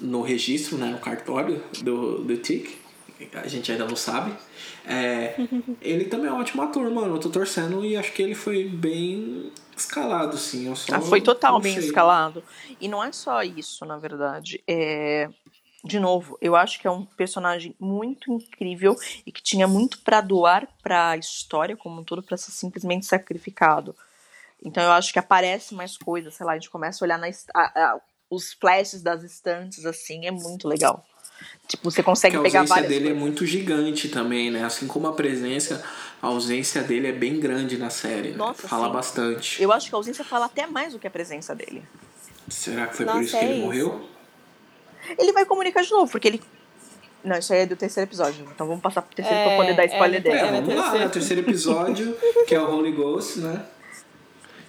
no 0.00 0.22
registro, 0.22 0.76
né? 0.78 0.86
No 0.86 0.98
cartório 0.98 1.60
do, 1.82 2.18
do 2.18 2.36
Tick. 2.36 2.76
A 3.34 3.48
gente 3.48 3.72
ainda 3.72 3.86
não 3.86 3.96
sabe. 3.96 4.32
É, 4.86 5.34
ele 5.82 6.04
também 6.04 6.28
é 6.28 6.32
um 6.32 6.38
ótimo 6.38 6.62
ator, 6.62 6.88
mano. 6.90 7.16
Eu 7.16 7.18
tô 7.20 7.28
torcendo 7.30 7.84
e 7.84 7.96
acho 7.96 8.12
que 8.12 8.22
ele 8.22 8.34
foi 8.34 8.64
bem 8.68 9.50
escalado, 9.76 10.36
sim. 10.38 10.66
Eu 10.66 10.76
só 10.76 10.96
Ah, 10.96 11.00
foi 11.00 11.20
total 11.20 11.54
não 11.54 11.60
bem 11.60 11.74
sei. 11.74 11.84
escalado. 11.86 12.42
E 12.80 12.88
não 12.88 13.02
é 13.02 13.12
só 13.12 13.42
isso, 13.42 13.84
na 13.84 13.96
verdade. 13.98 14.62
É... 14.66 15.28
De 15.84 16.00
novo, 16.00 16.36
eu 16.40 16.56
acho 16.56 16.80
que 16.80 16.86
é 16.88 16.90
um 16.90 17.04
personagem 17.04 17.76
muito 17.78 18.32
incrível 18.32 18.96
e 19.24 19.30
que 19.30 19.40
tinha 19.40 19.68
muito 19.68 20.00
pra 20.00 20.20
doar 20.20 20.66
pra 20.82 21.16
história 21.16 21.76
como 21.76 22.00
um 22.00 22.04
todo, 22.04 22.22
pra 22.24 22.36
ser 22.36 22.50
simplesmente 22.50 23.06
sacrificado. 23.06 23.94
Então 24.64 24.82
eu 24.82 24.90
acho 24.92 25.12
que 25.12 25.18
aparece 25.18 25.74
mais 25.74 25.96
coisas, 25.96 26.34
sei 26.34 26.44
lá, 26.44 26.52
a 26.52 26.54
gente 26.56 26.70
começa 26.70 27.04
a 27.04 27.06
olhar 27.06 27.18
na 27.18 27.28
a- 27.54 27.60
a- 27.94 28.00
os 28.28 28.52
flashes 28.54 29.00
das 29.00 29.22
estantes, 29.22 29.86
assim, 29.86 30.26
é 30.26 30.30
muito 30.32 30.66
legal. 30.66 31.04
Tipo, 31.68 31.90
você 31.90 32.02
consegue 32.02 32.34
Que 32.34 32.38
a 32.40 32.42
pegar 32.42 32.60
ausência 32.60 32.74
várias 32.74 32.88
dele 32.90 33.06
é 33.06 33.08
coisas. 33.10 33.22
muito 33.22 33.44
gigante 33.46 34.08
também, 34.08 34.50
né? 34.50 34.64
Assim 34.64 34.86
como 34.86 35.08
a 35.08 35.12
presença, 35.12 35.84
a 36.22 36.26
ausência 36.28 36.82
dele 36.82 37.08
é 37.08 37.12
bem 37.12 37.40
grande 37.40 37.76
na 37.76 37.90
série. 37.90 38.30
né? 38.30 38.36
Nossa, 38.36 38.68
Fala 38.68 38.86
sim. 38.86 38.92
bastante. 38.92 39.62
Eu 39.62 39.72
acho 39.72 39.88
que 39.88 39.94
a 39.94 39.98
ausência 39.98 40.24
fala 40.24 40.46
até 40.46 40.66
mais 40.66 40.92
do 40.92 40.98
que 41.00 41.06
a 41.06 41.10
presença 41.10 41.54
dele. 41.56 41.82
Será 42.48 42.86
que 42.86 42.96
foi 42.96 43.04
por 43.06 43.14
Nossa, 43.16 43.24
isso 43.26 43.38
que 43.38 43.44
é 43.44 43.48
ele 43.48 43.54
isso. 43.58 43.64
morreu? 43.66 44.08
Ele 45.18 45.32
vai 45.32 45.44
comunicar 45.44 45.82
de 45.82 45.90
novo, 45.90 46.10
porque 46.10 46.28
ele. 46.28 46.42
Não, 47.24 47.36
isso 47.36 47.52
aí 47.52 47.60
é 47.62 47.66
do 47.66 47.74
terceiro 47.74 48.08
episódio. 48.08 48.46
Então 48.54 48.66
vamos 48.68 48.80
passar 48.82 49.02
pro 49.02 49.16
terceiro 49.16 49.42
pra 49.42 49.52
É, 49.52 49.56
poder 49.56 49.74
dar 49.74 49.82
é, 49.82 49.86
spoiler 49.86 50.20
é, 50.20 50.22
dele. 50.22 50.36
É, 50.36 50.40
É, 50.40 50.50
vamos 50.52 50.68
lá, 50.68 50.82
terceiro. 50.82 51.04
né? 51.04 51.10
Terceiro 51.10 51.42
episódio, 51.42 52.16
que 52.46 52.54
é 52.54 52.60
o 52.60 52.70
Holy 52.70 52.92
Ghost, 52.92 53.40
né? 53.40 53.64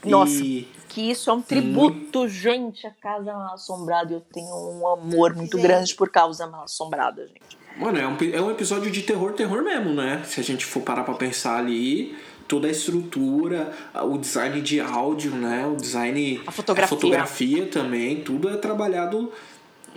Nossa. 0.04 0.34
E 0.44 0.68
Que 0.90 1.12
isso 1.12 1.30
é 1.30 1.34
um 1.34 1.42
tributo, 1.42 2.28
gente, 2.28 2.88
a 2.88 2.92
Casa 2.92 3.34
Mal 3.34 3.54
Assombrada. 3.54 4.14
Eu 4.14 4.22
tenho 4.22 4.48
um 4.48 4.88
amor 4.88 5.36
muito 5.36 5.58
Gente. 5.58 5.68
grande 5.68 5.96
por 5.96 6.10
Casa 6.10 6.48
Mal 6.48 6.64
Assombrada, 6.64 7.28
gente. 7.28 7.58
Mano, 7.78 7.98
é 8.00 8.08
um, 8.08 8.18
é 8.34 8.42
um 8.42 8.50
episódio 8.50 8.90
de 8.90 9.04
terror, 9.04 9.34
terror 9.34 9.64
mesmo, 9.64 9.94
né? 9.94 10.24
Se 10.26 10.40
a 10.40 10.44
gente 10.44 10.66
for 10.66 10.82
parar 10.82 11.04
pra 11.04 11.14
pensar 11.14 11.58
ali, 11.58 12.18
toda 12.48 12.68
a 12.68 12.72
estrutura, 12.72 13.72
o 13.94 14.18
design 14.18 14.62
de 14.62 14.80
áudio, 14.80 15.32
né? 15.32 15.68
O 15.68 15.76
design. 15.76 16.42
A 16.48 16.52
fotografia. 16.52 16.88
fotografia 16.88 17.68
também, 17.68 18.22
tudo 18.22 18.50
é 18.50 18.58
trabalhado 18.58 19.32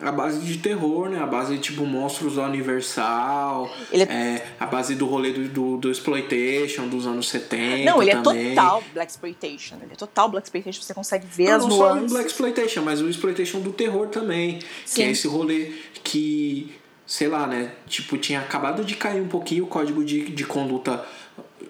à 0.03 0.11
base 0.11 0.41
de 0.41 0.59
terror, 0.59 1.09
né? 1.09 1.21
A 1.21 1.27
base 1.27 1.55
de 1.55 1.61
tipo 1.61 1.85
monstros 1.85 2.37
da 2.37 2.47
Universal, 2.47 3.71
Ele 3.93 4.05
é, 4.05 4.47
a 4.59 4.67
base 4.67 4.95
do 4.95 5.07
rolê 5.07 5.33
do, 5.33 5.49
do, 5.49 5.77
do 5.77 5.91
Exploitation 5.91 6.89
dos 6.89 7.07
anos 7.07 7.29
70. 7.29 7.85
Não, 7.85 8.03
ele 8.03 8.11
é 8.13 8.21
também. 8.21 8.51
total 8.51 8.83
Black 8.93 9.11
Exploitation. 9.11 9.77
Ele 9.83 9.93
é 9.93 9.97
total 9.97 10.29
Black 10.29 10.47
Exploitation. 10.47 10.83
Você 10.83 10.95
consegue 10.95 11.27
ver 11.27 11.49
Não, 11.49 11.57
as 11.57 11.63
não 11.65 11.71
só 11.71 11.77
o 11.77 11.95
nuances. 11.95 12.13
Black 12.13 12.31
Exploitation, 12.31 12.83
mas 12.83 13.01
o 13.01 13.09
Exploitation 13.09 13.61
do 13.61 13.73
terror 13.73 14.09
também. 14.09 14.59
Que 14.59 14.67
Sim. 14.87 15.03
é 15.03 15.11
esse 15.11 15.29
rolê 15.29 15.73
que, 16.03 16.75
sei 17.07 17.29
lá, 17.29 17.47
né? 17.47 17.73
Tipo, 17.87 18.17
tinha 18.17 18.41
acabado 18.41 18.85
de 18.85 18.95
cair 18.97 19.21
um 19.21 19.29
pouquinho 19.29 19.65
o 19.65 19.67
código 19.67 20.05
de, 20.05 20.31
de 20.31 20.45
conduta 20.45 21.05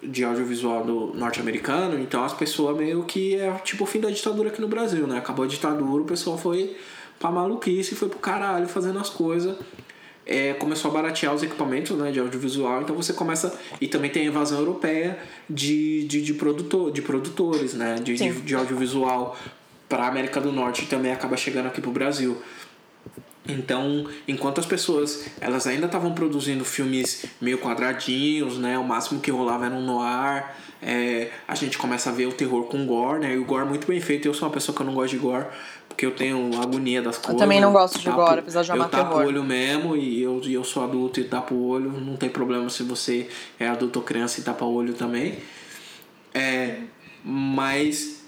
de 0.02 0.24
audiovisual 0.24 0.84
do 0.84 1.12
norte-americano, 1.14 1.98
então 1.98 2.24
as 2.24 2.32
pessoas 2.32 2.76
meio 2.76 3.04
que 3.04 3.36
é 3.36 3.52
tipo 3.64 3.84
o 3.84 3.86
fim 3.86 4.00
da 4.00 4.08
ditadura 4.08 4.48
aqui 4.48 4.60
no 4.60 4.68
Brasil, 4.68 5.06
né? 5.06 5.18
Acabou 5.18 5.44
a 5.44 5.48
ditadura, 5.48 6.02
o 6.02 6.06
pessoal 6.06 6.38
foi 6.38 6.76
pra 7.20 7.30
maluquice, 7.30 7.94
foi 7.94 8.08
pro 8.08 8.18
caralho 8.18 8.66
fazendo 8.66 8.98
as 8.98 9.10
coisas. 9.10 9.56
É, 10.26 10.54
começou 10.54 10.90
a 10.90 10.94
baratear 10.94 11.34
os 11.34 11.42
equipamentos 11.42 11.96
né, 11.96 12.10
de 12.10 12.18
audiovisual, 12.18 12.82
então 12.82 12.96
você 12.96 13.12
começa. 13.12 13.56
E 13.80 13.86
também 13.86 14.10
tem 14.10 14.22
a 14.22 14.26
invasão 14.26 14.58
europeia 14.58 15.18
de, 15.48 16.04
de, 16.04 16.22
de, 16.22 16.34
produtor, 16.34 16.90
de 16.90 17.02
produtores 17.02 17.74
né, 17.74 17.96
de, 17.96 18.14
de, 18.14 18.40
de 18.40 18.54
audiovisual 18.54 19.36
para 19.88 20.06
América 20.06 20.40
do 20.40 20.50
Norte 20.50 20.84
e 20.84 20.86
também 20.86 21.12
acaba 21.12 21.36
chegando 21.36 21.66
aqui 21.66 21.80
pro 21.80 21.90
Brasil. 21.90 22.40
Então, 23.48 24.06
enquanto 24.28 24.60
as 24.60 24.66
pessoas 24.66 25.26
elas 25.40 25.66
ainda 25.66 25.86
estavam 25.86 26.12
produzindo 26.12 26.64
filmes 26.64 27.26
meio 27.40 27.58
quadradinhos, 27.58 28.58
né? 28.58 28.78
O 28.78 28.84
máximo 28.84 29.20
que 29.20 29.30
rolava 29.30 29.66
era 29.66 29.74
um 29.74 29.84
noir. 29.84 30.44
É, 30.82 31.30
a 31.46 31.54
gente 31.54 31.76
começa 31.76 32.08
a 32.08 32.12
ver 32.12 32.26
o 32.26 32.32
terror 32.32 32.64
com 32.64 32.86
gore, 32.86 33.20
né? 33.20 33.34
E 33.34 33.38
o 33.38 33.44
gore 33.44 33.66
muito 33.66 33.86
bem 33.86 34.00
feito. 34.00 34.26
Eu 34.26 34.34
sou 34.34 34.46
uma 34.46 34.54
pessoa 34.54 34.74
que 34.74 34.80
eu 34.80 34.86
não 34.86 34.94
gosto 34.94 35.10
de 35.10 35.18
gore, 35.18 35.46
porque 35.90 36.06
eu 36.06 36.12
tenho 36.12 36.50
agonia 36.62 37.02
das 37.02 37.16
coisas. 37.18 37.34
Eu 37.34 37.38
também 37.38 37.60
não 37.60 37.72
gosto 37.72 37.98
de 37.98 38.04
tapo, 38.04 38.16
gore, 38.16 38.38
apesar 38.40 38.62
de 38.62 38.72
amar 38.72 38.86
Eu 38.86 38.90
tapo 38.90 39.10
terror. 39.10 39.24
o 39.24 39.28
olho 39.28 39.44
mesmo 39.44 39.94
e 39.96 40.22
eu, 40.22 40.40
eu 40.48 40.64
sou 40.64 40.82
adulto 40.82 41.20
e 41.20 41.24
tapo 41.24 41.54
o 41.54 41.66
olho. 41.68 41.90
Não 41.90 42.16
tem 42.16 42.30
problema 42.30 42.70
se 42.70 42.82
você 42.82 43.28
é 43.58 43.68
adulto 43.68 43.98
ou 43.98 44.04
criança 44.04 44.40
e 44.40 44.42
tapa 44.42 44.64
o 44.64 44.72
olho 44.72 44.94
também. 44.94 45.34
É, 46.32 46.78
mas 47.24 48.24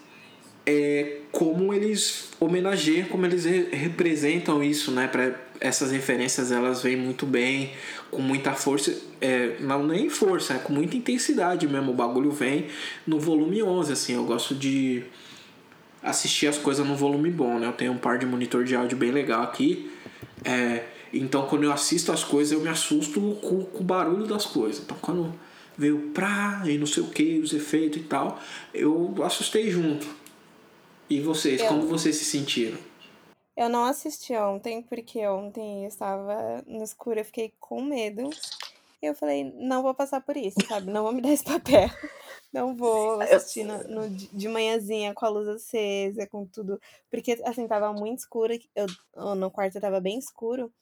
é 0.66 1.18
como 1.30 1.72
eles 1.72 2.30
homenageiam, 2.38 3.06
como 3.08 3.24
eles 3.26 3.44
re- 3.44 3.68
representam 3.72 4.62
isso, 4.62 4.90
né? 4.90 5.06
Pra, 5.08 5.34
essas 5.60 5.92
referências 5.92 6.50
elas 6.52 6.82
vêm 6.82 6.96
muito 6.96 7.24
bem, 7.24 7.70
com 8.10 8.20
muita 8.20 8.52
força, 8.52 8.94
é, 9.20 9.56
não 9.60 9.86
nem 9.86 10.10
força, 10.10 10.54
é 10.54 10.58
com 10.58 10.72
muita 10.72 10.96
intensidade 10.96 11.66
mesmo. 11.68 11.92
O 11.92 11.94
bagulho 11.94 12.32
vem 12.32 12.66
no 13.06 13.18
volume 13.18 13.62
11, 13.62 13.92
assim. 13.92 14.14
Eu 14.14 14.24
gosto 14.24 14.54
de 14.54 15.04
assistir 16.02 16.46
as 16.46 16.58
coisas 16.58 16.86
no 16.86 16.96
volume 16.96 17.30
bom, 17.30 17.58
né? 17.58 17.66
Eu 17.66 17.72
tenho 17.72 17.92
um 17.92 17.98
par 17.98 18.18
de 18.18 18.26
monitor 18.26 18.64
de 18.64 18.74
áudio 18.74 18.96
bem 18.96 19.10
legal 19.10 19.42
aqui. 19.42 19.90
É, 20.44 20.84
então 21.12 21.46
quando 21.46 21.64
eu 21.64 21.72
assisto 21.72 22.10
as 22.10 22.24
coisas 22.24 22.52
eu 22.52 22.60
me 22.60 22.68
assusto 22.68 23.20
com, 23.40 23.64
com 23.64 23.78
o 23.80 23.84
barulho 23.84 24.26
das 24.26 24.44
coisas. 24.46 24.82
Então 24.82 24.96
quando 25.00 25.32
veio 25.76 26.10
pra 26.12 26.62
e 26.66 26.76
não 26.78 26.86
sei 26.86 27.02
o 27.02 27.08
que, 27.08 27.38
os 27.38 27.52
efeitos 27.52 27.98
e 28.00 28.04
tal, 28.04 28.38
eu 28.74 29.14
assustei 29.22 29.70
junto. 29.70 30.06
E 31.08 31.20
vocês, 31.20 31.60
Eu- 31.60 31.68
como 31.68 31.86
vocês 31.86 32.16
se 32.16 32.24
sentiram? 32.24 32.78
Eu 33.54 33.68
não 33.68 33.84
assisti 33.84 34.34
ontem, 34.34 34.80
porque 34.82 35.26
ontem 35.26 35.82
eu 35.82 35.88
estava 35.88 36.62
no 36.66 36.82
escuro, 36.82 37.20
eu 37.20 37.24
fiquei 37.24 37.52
com 37.60 37.82
medo. 37.82 38.30
Eu 39.02 39.14
falei, 39.14 39.52
não 39.58 39.82
vou 39.82 39.92
passar 39.92 40.22
por 40.22 40.36
isso, 40.38 40.56
sabe? 40.66 40.90
Não 40.90 41.02
vou 41.02 41.12
me 41.12 41.20
dar 41.20 41.32
esse 41.32 41.44
papel. 41.44 41.90
Não 42.52 42.76
vou 42.76 43.20
assistir 43.20 43.64
no, 43.64 43.82
no- 43.88 44.10
de 44.10 44.48
manhãzinha 44.48 45.14
com 45.14 45.24
a 45.24 45.28
luz 45.28 45.48
acesa, 45.48 46.26
com 46.26 46.46
tudo. 46.46 46.78
Porque, 47.10 47.40
assim, 47.44 47.66
tava 47.66 47.92
muito 47.92 48.18
escuro. 48.18 48.52
Eu, 48.74 49.34
no 49.34 49.50
quarto 49.50 49.80
tava 49.80 50.00
bem 50.00 50.18
escuro. 50.18 50.72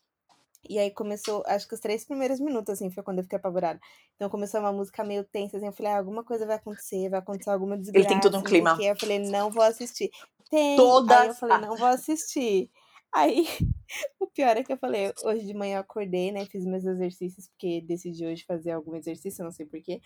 E 0.69 0.79
aí 0.79 0.91
começou, 0.91 1.43
acho 1.47 1.67
que 1.67 1.75
os 1.75 1.81
três 1.81 2.05
primeiros 2.05 2.39
minutos, 2.39 2.75
assim, 2.75 2.91
foi 2.91 3.03
quando 3.03 3.19
eu 3.19 3.23
fiquei 3.25 3.39
apavorada. 3.39 3.81
Então 4.15 4.29
começou 4.29 4.61
uma 4.61 4.73
música 4.73 5.03
meio 5.03 5.25
tensa, 5.25 5.57
assim, 5.57 5.67
eu 5.67 5.73
falei, 5.73 5.93
ah, 5.93 5.99
alguma 5.99 6.23
coisa 6.23 6.45
vai 6.45 6.57
acontecer, 6.57 7.09
vai 7.09 7.19
acontecer 7.19 7.51
alguma 7.51 7.79
desgraça. 7.79 8.09
tem 8.09 8.21
todo 8.21 8.37
um 8.39 8.43
clima. 8.43 8.77
quê. 8.77 8.85
Eu 8.91 8.97
falei, 8.97 9.19
não 9.21 9.51
vou 9.51 9.63
assistir. 9.63 10.11
Tem. 10.51 10.77
Todas 10.77 11.17
Aí 11.19 11.29
eu 11.29 11.35
falei, 11.35 11.59
não 11.59 11.77
vou 11.77 11.87
assistir. 11.87 12.71
Aí, 13.13 13.47
o 14.21 14.27
pior 14.27 14.57
é 14.57 14.63
que 14.63 14.73
eu 14.73 14.77
falei, 14.77 15.13
hoje 15.25 15.47
de 15.47 15.55
manhã 15.55 15.77
eu 15.77 15.81
acordei, 15.81 16.31
né, 16.31 16.45
fiz 16.45 16.65
meus 16.67 16.85
exercícios, 16.85 17.49
porque 17.49 17.81
decidi 17.81 18.27
hoje 18.27 18.45
fazer 18.45 18.73
algum 18.73 18.95
exercício, 18.95 19.43
não 19.43 19.51
sei 19.51 19.65
porquê. 19.67 20.01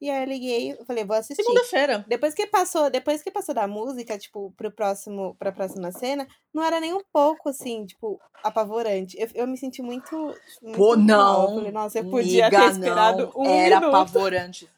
E 0.00 0.08
aí 0.08 0.22
eu 0.22 0.28
liguei, 0.28 0.72
eu 0.78 0.84
falei, 0.84 1.04
vou 1.04 1.16
assistir. 1.16 1.42
Segunda-feira. 1.42 2.04
Depois 2.06 2.32
que 2.32 2.46
passou, 2.46 2.88
depois 2.88 3.20
que 3.22 3.32
passou 3.32 3.52
da 3.54 3.66
música, 3.66 4.16
tipo, 4.16 4.52
pro 4.56 4.70
próximo, 4.70 5.34
pra 5.38 5.50
próxima 5.50 5.90
cena, 5.90 6.26
não 6.54 6.62
era 6.62 6.78
nem 6.78 6.94
um 6.94 7.02
pouco, 7.12 7.48
assim, 7.48 7.84
tipo, 7.84 8.20
apavorante. 8.44 9.16
Eu, 9.18 9.28
eu 9.34 9.46
me 9.48 9.56
senti 9.56 9.82
muito, 9.82 10.16
muito 10.62 10.76
Pô, 10.76 10.96
mal. 10.96 10.98
não. 10.98 11.42
Eu 11.50 11.54
falei, 11.56 11.72
nossa, 11.72 11.98
eu 11.98 12.04
podia 12.10 12.48
ter 12.48 12.70
esperado 12.70 13.32
não. 13.34 13.42
um 13.42 13.46
Era 13.46 13.80
minuto. 13.80 13.96
apavorante. 13.96 14.70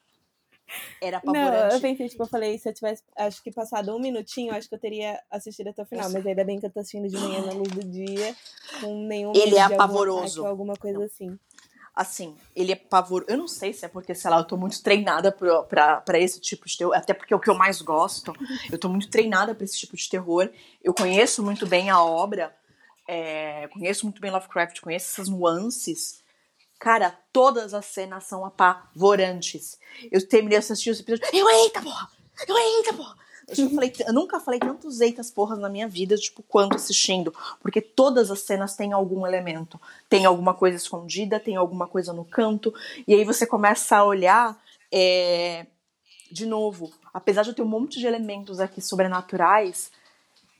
Era 1.02 1.20
Não, 1.24 1.32
apavorante. 1.34 1.74
eu 1.74 1.80
pensei, 1.80 2.08
tipo, 2.08 2.22
eu 2.22 2.26
falei, 2.28 2.56
se 2.56 2.68
eu 2.68 2.72
tivesse, 2.72 3.02
acho 3.16 3.42
que 3.42 3.50
passado 3.50 3.94
um 3.94 3.98
minutinho, 3.98 4.54
acho 4.54 4.68
que 4.68 4.74
eu 4.74 4.78
teria 4.78 5.20
assistido 5.30 5.68
até 5.68 5.82
o 5.82 5.86
final. 5.86 6.04
Nossa. 6.04 6.16
Mas 6.16 6.26
ainda 6.26 6.44
bem 6.44 6.60
que 6.60 6.66
eu 6.66 6.70
tô 6.70 6.78
assistindo 6.80 7.08
de 7.08 7.16
manhã 7.16 7.44
na 7.44 7.52
luz 7.52 7.68
do 7.72 7.82
dia, 7.82 8.34
com 8.80 9.06
nenhum 9.06 9.32
Ele 9.34 9.56
é 9.56 9.62
apavoroso. 9.62 10.42
ou 10.42 10.46
alguma 10.46 10.74
coisa 10.76 11.04
assim. 11.04 11.36
Assim, 12.00 12.34
ele 12.56 12.72
é 12.72 12.76
pavor. 12.76 13.26
Eu 13.28 13.36
não 13.36 13.46
sei 13.46 13.74
se 13.74 13.84
é 13.84 13.88
porque, 13.88 14.14
sei 14.14 14.30
lá, 14.30 14.38
eu 14.38 14.44
tô 14.46 14.56
muito 14.56 14.82
treinada 14.82 15.30
pra 15.30 16.18
esse 16.18 16.40
tipo 16.40 16.66
de 16.66 16.78
terror. 16.78 16.94
Até 16.94 17.12
porque 17.12 17.34
é 17.34 17.36
o 17.36 17.40
que 17.40 17.50
eu 17.50 17.54
mais 17.54 17.82
gosto. 17.82 18.32
Eu 18.72 18.78
tô 18.78 18.88
muito 18.88 19.10
treinada 19.10 19.54
pra 19.54 19.64
esse 19.66 19.78
tipo 19.78 19.94
de 19.94 20.08
terror. 20.08 20.48
Eu 20.82 20.94
conheço 20.94 21.42
muito 21.42 21.66
bem 21.66 21.90
a 21.90 22.02
obra. 22.02 22.56
é, 23.06 23.68
conheço 23.68 24.06
muito 24.06 24.18
bem 24.18 24.30
Lovecraft, 24.30 24.80
conheço 24.80 25.10
essas 25.12 25.28
nuances. 25.28 26.22
Cara, 26.78 27.10
todas 27.32 27.74
as 27.74 27.84
cenas 27.84 28.24
são 28.24 28.46
apavorantes. 28.46 29.78
Eu 30.10 30.26
terminei 30.26 30.58
de 30.58 30.64
assistir 30.64 30.88
os 30.90 31.00
episódios. 31.00 31.28
Eu, 31.34 31.46
eita, 31.50 31.82
porra! 31.82 32.08
Eu, 32.48 32.56
eita, 32.56 32.94
porra! 32.94 33.14
Eu, 33.56 33.70
falei, 33.70 33.92
eu 34.06 34.12
nunca 34.12 34.40
falei 34.40 34.60
tantos 34.60 35.00
eitas 35.00 35.30
porras 35.30 35.58
na 35.58 35.68
minha 35.68 35.88
vida, 35.88 36.16
tipo, 36.16 36.42
quanto 36.42 36.76
assistindo. 36.76 37.34
Porque 37.60 37.80
todas 37.80 38.30
as 38.30 38.40
cenas 38.40 38.76
têm 38.76 38.92
algum 38.92 39.26
elemento. 39.26 39.80
Tem 40.08 40.24
alguma 40.24 40.54
coisa 40.54 40.76
escondida, 40.76 41.40
tem 41.40 41.56
alguma 41.56 41.86
coisa 41.86 42.12
no 42.12 42.24
canto. 42.24 42.72
E 43.06 43.14
aí 43.14 43.24
você 43.24 43.46
começa 43.46 43.96
a 43.96 44.04
olhar. 44.04 44.58
é, 44.92 45.66
De 46.30 46.46
novo, 46.46 46.92
apesar 47.12 47.42
de 47.42 47.50
eu 47.50 47.54
ter 47.54 47.62
um 47.62 47.66
monte 47.66 47.98
de 47.98 48.06
elementos 48.06 48.60
aqui 48.60 48.80
sobrenaturais, 48.80 49.90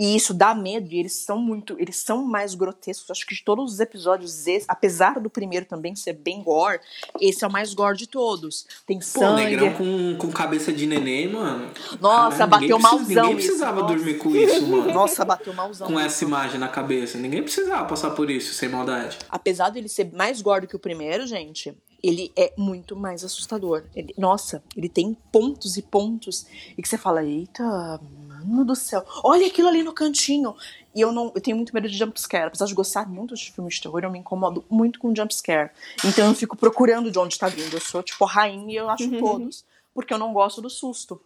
e 0.03 0.16
isso 0.16 0.32
dá 0.32 0.55
medo, 0.55 0.88
e 0.90 0.98
eles 0.98 1.12
são 1.14 1.38
muito. 1.38 1.76
Eles 1.78 1.96
são 1.96 2.24
mais 2.24 2.55
grotescos. 2.55 3.11
Acho 3.11 3.26
que 3.26 3.34
de 3.34 3.44
todos 3.44 3.74
os 3.74 3.80
episódios, 3.80 4.46
esse, 4.46 4.64
apesar 4.66 5.20
do 5.20 5.28
primeiro 5.28 5.66
também 5.66 5.94
ser 5.94 6.14
bem 6.14 6.42
gore, 6.42 6.80
esse 7.20 7.44
é 7.44 7.46
o 7.46 7.53
mais 7.53 7.74
gore 7.74 7.98
de 7.98 8.07
todos. 8.07 8.66
Tem 8.86 8.98
Pô, 8.98 9.05
sangue. 9.05 9.44
negrão 9.44 9.74
com, 9.74 10.16
com 10.18 10.32
cabeça 10.32 10.72
de 10.72 10.86
neném, 10.86 11.28
mano. 11.30 11.70
Nossa, 12.01 12.46
bateu 12.46 12.78
ninguém 12.78 12.80
precisa- 12.80 12.96
malzão 12.96 13.22
Ninguém 13.24 13.36
precisava 13.36 13.78
isso, 13.80 13.86
dormir 13.88 14.18
com 14.18 14.34
isso, 14.34 14.66
mano. 14.66 14.92
Nossa, 14.94 15.24
bateu 15.24 15.53
malzão. 15.53 15.86
com 15.86 16.01
essa 16.01 16.24
imagem 16.24 16.59
na 16.59 16.68
cabeça. 16.68 17.18
Ninguém 17.18 17.42
precisava 17.42 17.84
passar 17.86 18.11
por 18.12 18.30
isso, 18.30 18.55
sem 18.55 18.68
maldade. 18.70 19.18
apesar 19.28 19.68
dele 19.68 19.88
ser 19.88 20.11
mais 20.14 20.40
gordo 20.40 20.66
que 20.66 20.76
o 20.76 20.78
primeiro, 20.78 21.26
gente, 21.26 21.76
ele 22.03 22.32
é 22.34 22.55
muito 22.57 22.96
mais 22.96 23.22
assustador. 23.22 23.82
Ele- 23.94 24.14
nossa, 24.16 24.62
ele 24.74 24.88
tem 24.88 25.14
pontos 25.30 25.76
e 25.76 25.82
pontos 25.82 26.46
e 26.78 26.80
que 26.80 26.88
você 26.88 26.96
fala, 26.96 27.22
eita, 27.22 28.01
mano 28.41 28.64
do 28.64 28.74
céu, 28.74 29.05
olha 29.22 29.47
aquilo 29.47 29.68
ali 29.68 29.82
no 29.82 29.93
cantinho. 29.93 30.55
E 30.95 31.01
eu 31.01 31.12
não, 31.12 31.30
eu 31.34 31.41
tenho 31.41 31.57
muito 31.57 31.72
medo 31.72 31.88
de 31.88 31.97
jumpscare. 31.97 32.47
Apesar 32.47 32.66
de 32.66 32.74
gostar 32.74 33.09
muito 33.09 33.34
de 33.34 33.53
filmes 33.53 33.74
de 33.76 33.82
terror, 33.82 34.01
eu 34.03 34.11
me 34.11 34.18
incomodo 34.18 34.64
muito 34.68 34.99
com 34.99 35.14
jumpscare. 35.14 35.70
Então 36.05 36.26
eu 36.28 36.34
fico 36.34 36.57
procurando 36.57 37.11
de 37.11 37.18
onde 37.18 37.38
tá 37.38 37.47
vindo. 37.49 37.72
Eu 37.74 37.80
sou 37.80 38.03
tipo 38.03 38.24
rainha 38.24 38.72
e 38.72 38.76
eu 38.76 38.91
acho 38.91 39.09
todos, 39.18 39.64
porque 39.95 40.12
eu 40.12 40.18
não 40.18 40.32
gosto 40.32 40.61
do 40.61 40.68
susto. 40.68 41.20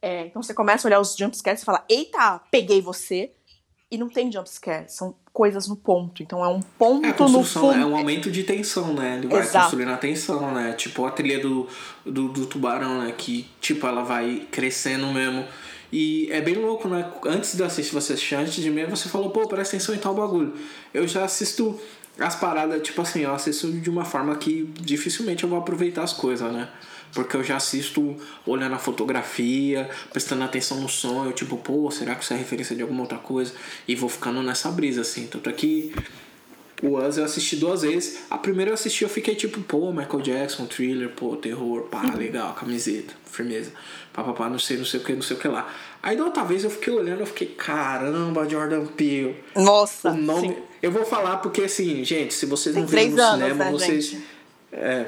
É, 0.00 0.26
então 0.26 0.42
você 0.42 0.54
começa 0.54 0.86
a 0.86 0.88
olhar 0.88 1.00
os 1.00 1.16
jumpscares 1.16 1.62
e 1.62 1.64
fala, 1.64 1.84
eita, 1.88 2.40
peguei 2.50 2.80
você. 2.80 3.32
E 3.88 3.96
não 3.96 4.08
tem 4.08 4.32
jumpscare, 4.32 4.90
são 4.90 5.14
coisas 5.32 5.68
no 5.68 5.76
ponto. 5.76 6.20
Então 6.20 6.44
é 6.44 6.48
um 6.48 6.60
ponto 6.60 7.04
É, 7.06 7.10
a 7.10 7.12
no 7.12 7.16
construção 7.18 7.70
fundo. 7.70 7.80
é 7.80 7.86
um 7.86 7.96
aumento 7.96 8.32
de 8.32 8.42
tensão, 8.42 8.92
né? 8.92 9.18
Ele 9.18 9.28
vai 9.28 9.40
Exato. 9.40 9.66
construindo 9.66 9.92
a 9.92 9.96
tensão, 9.96 10.52
né? 10.52 10.72
Tipo 10.72 11.06
a 11.06 11.10
trilha 11.12 11.38
do, 11.38 11.68
do, 12.04 12.28
do 12.28 12.46
tubarão, 12.46 13.02
né? 13.02 13.12
Que, 13.16 13.48
tipo, 13.60 13.86
ela 13.86 14.02
vai 14.02 14.44
crescendo 14.50 15.06
mesmo. 15.12 15.46
E 15.92 16.28
é 16.30 16.40
bem 16.40 16.54
louco, 16.54 16.88
né? 16.88 17.10
Antes 17.24 17.56
de 17.56 17.62
assistir, 17.62 17.92
você 17.92 18.12
assistir 18.14 18.34
antes 18.34 18.54
de 18.54 18.70
mim, 18.70 18.84
você 18.86 19.08
falou, 19.08 19.30
pô, 19.30 19.46
presta 19.46 19.76
atenção 19.76 19.94
em 19.94 19.98
tal 19.98 20.14
bagulho. 20.14 20.54
Eu 20.92 21.06
já 21.06 21.24
assisto 21.24 21.78
as 22.18 22.34
paradas, 22.34 22.82
tipo 22.82 23.00
assim, 23.00 23.20
eu 23.20 23.34
assisto 23.34 23.70
de 23.70 23.90
uma 23.90 24.04
forma 24.04 24.34
que 24.36 24.64
dificilmente 24.80 25.44
eu 25.44 25.50
vou 25.50 25.58
aproveitar 25.58 26.02
as 26.02 26.12
coisas, 26.12 26.50
né? 26.52 26.68
Porque 27.12 27.36
eu 27.36 27.44
já 27.44 27.56
assisto 27.56 28.16
olhando 28.44 28.74
a 28.74 28.78
fotografia, 28.78 29.88
prestando 30.12 30.42
atenção 30.44 30.80
no 30.80 30.88
som, 30.88 31.24
eu 31.24 31.32
tipo, 31.32 31.56
pô, 31.56 31.90
será 31.90 32.14
que 32.14 32.24
isso 32.24 32.34
é 32.34 32.36
referência 32.36 32.74
de 32.74 32.82
alguma 32.82 33.02
outra 33.02 33.18
coisa? 33.18 33.52
E 33.86 33.94
vou 33.94 34.08
ficando 34.08 34.42
nessa 34.42 34.70
brisa, 34.70 35.02
assim. 35.02 35.26
Tanto 35.26 35.48
é 35.48 35.52
o 36.82 36.98
Us 36.98 37.16
eu 37.16 37.24
assisti 37.24 37.56
duas 37.56 37.82
vezes. 37.82 38.18
A 38.30 38.36
primeira 38.38 38.70
eu 38.70 38.74
assisti, 38.74 39.02
eu 39.02 39.08
fiquei 39.08 39.34
tipo, 39.34 39.60
pô, 39.62 39.92
Michael 39.92 40.20
Jackson, 40.20 40.66
thriller, 40.66 41.10
pô, 41.10 41.36
terror, 41.36 41.82
pá, 41.84 42.02
legal, 42.14 42.54
camiseta, 42.54 43.14
firmeza. 43.24 43.72
Pá, 44.12 44.22
pá, 44.24 44.32
pá, 44.32 44.48
não 44.48 44.58
sei, 44.58 44.76
não 44.76 44.84
sei 44.84 45.00
o 45.00 45.04
que, 45.04 45.12
não 45.12 45.22
sei 45.22 45.36
o 45.36 45.40
que 45.40 45.48
lá. 45.48 45.68
Aí 46.02 46.16
da 46.16 46.24
outra 46.24 46.44
vez 46.44 46.64
eu 46.64 46.70
fiquei 46.70 46.92
olhando, 46.92 47.20
eu 47.20 47.26
fiquei, 47.26 47.48
caramba, 47.48 48.48
Jordan 48.48 48.86
Peele. 48.86 49.36
Nossa, 49.54 50.10
O 50.10 50.16
nome. 50.16 50.48
sim. 50.48 50.56
Eu 50.82 50.92
vou 50.92 51.04
falar 51.04 51.38
porque 51.38 51.62
assim, 51.62 52.04
gente, 52.04 52.32
se 52.32 52.46
vocês 52.46 52.74
Tem 52.74 52.82
não 52.82 52.88
viram 52.88 53.10
no 53.10 53.22
anos, 53.22 53.42
cinema, 53.42 53.64
né, 53.64 53.70
vocês. 53.72 54.16
É. 54.72 55.06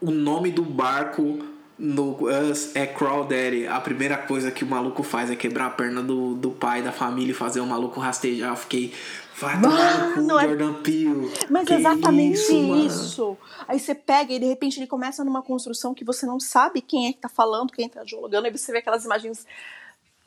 O 0.00 0.10
nome 0.10 0.50
do 0.50 0.62
barco 0.62 1.38
no 1.78 2.16
Us 2.28 2.74
é 2.74 2.86
Crawdaddy. 2.86 3.66
A 3.66 3.80
primeira 3.80 4.16
coisa 4.16 4.50
que 4.50 4.64
o 4.64 4.66
maluco 4.66 5.02
faz 5.02 5.30
é 5.30 5.36
quebrar 5.36 5.66
a 5.66 5.70
perna 5.70 6.02
do, 6.02 6.34
do 6.34 6.50
pai 6.50 6.82
da 6.82 6.92
família 6.92 7.32
e 7.32 7.34
fazer 7.34 7.60
o 7.60 7.66
maluco 7.66 8.00
rastejar. 8.00 8.50
Eu 8.50 8.56
fiquei. 8.56 8.92
Vai 9.38 9.60
tomar 9.60 10.08
no 10.08 10.14
cu, 10.14 10.20
Mano, 10.22 10.38
é- 10.38 10.46
Jordan 10.48 10.74
Peele. 10.82 11.32
Mas 11.50 11.66
Que 11.66 11.74
exatamente 11.74 12.34
isso, 12.34 12.54
mano? 12.62 12.86
isso. 12.86 13.38
Aí 13.66 13.78
você 13.80 13.94
pega 13.94 14.32
e 14.32 14.38
de 14.38 14.46
repente 14.46 14.78
ele 14.78 14.86
começa 14.86 15.24
numa 15.24 15.42
construção 15.42 15.94
que 15.94 16.04
você 16.04 16.24
não 16.26 16.38
sabe 16.38 16.80
quem 16.80 17.08
é 17.08 17.12
que 17.12 17.20
tá 17.20 17.28
falando, 17.28 17.72
quem 17.72 17.88
tá 17.88 18.04
dialogando, 18.04 18.46
aí 18.46 18.52
você 18.56 18.70
vê 18.72 18.78
aquelas 18.78 19.04
imagens 19.04 19.46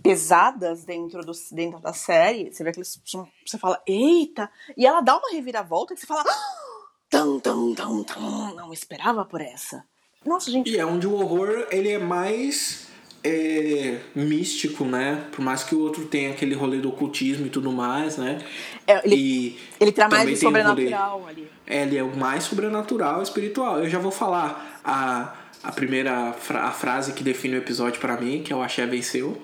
pesadas 0.03 0.83
dentro, 0.83 1.23
do, 1.25 1.31
dentro 1.51 1.79
da 1.79 1.93
série, 1.93 2.51
você 2.51 2.63
vê 2.63 2.69
aqueles. 2.71 2.99
Você 3.45 3.57
fala, 3.57 3.81
eita! 3.87 4.49
E 4.77 4.85
ela 4.85 5.01
dá 5.01 5.17
uma 5.17 5.31
reviravolta 5.31 5.93
que 5.95 6.01
você 6.01 6.07
fala. 6.07 6.23
"Ah, 6.27 7.09
tum, 7.09 7.39
tum, 7.39 8.03
tum. 8.03 8.53
Não 8.55 8.73
esperava 8.73 9.23
por 9.25 9.41
essa. 9.41 9.83
Nossa, 10.25 10.49
gente. 10.51 10.69
E 10.71 10.77
é 10.77 10.85
onde 10.85 11.07
o 11.07 11.13
horror 11.15 11.67
ele 11.71 11.89
é 11.89 11.99
mais 11.99 12.84
é, 13.25 13.97
místico, 14.15 14.85
né? 14.85 15.23
Por 15.31 15.41
mais 15.43 15.63
que 15.63 15.73
o 15.73 15.79
outro 15.79 16.05
tenha 16.05 16.29
aquele 16.31 16.53
rolê 16.53 16.77
do 16.77 16.89
ocultismo 16.89 17.47
e 17.47 17.49
tudo 17.49 17.71
mais, 17.71 18.17
né? 18.17 18.39
É, 18.85 19.01
ele, 19.05 19.15
e 19.15 19.59
ele 19.79 19.91
traz 19.91 20.11
mais 20.11 20.23
o 20.23 20.25
tem 20.27 20.33
um 20.35 20.37
sobrenatural 20.39 21.27
ali. 21.27 21.47
É, 21.65 21.81
ele 21.81 21.97
é 21.97 22.03
o 22.03 22.15
mais 22.15 22.43
sobrenatural, 22.43 23.21
espiritual. 23.23 23.79
Eu 23.79 23.89
já 23.89 23.97
vou 23.99 24.11
falar 24.11 24.79
a, 24.83 25.33
a 25.63 25.71
primeira 25.71 26.33
fra- 26.33 26.63
a 26.65 26.71
frase 26.71 27.13
que 27.13 27.23
define 27.23 27.55
o 27.55 27.57
episódio 27.57 27.99
pra 27.99 28.15
mim, 28.19 28.43
que 28.43 28.53
é 28.53 28.55
o 28.55 28.61
Axé 28.61 28.85
venceu. 28.85 29.41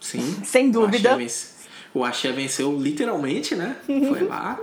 Sim. 0.00 0.38
Sem 0.44 0.70
dúvida. 0.70 1.10
O 1.10 1.12
Axé, 1.12 1.16
vence- 1.18 1.46
o 1.94 2.04
Axé 2.04 2.32
venceu 2.32 2.76
literalmente, 2.76 3.54
né? 3.54 3.76
Foi 3.86 4.24
lá. 4.24 4.58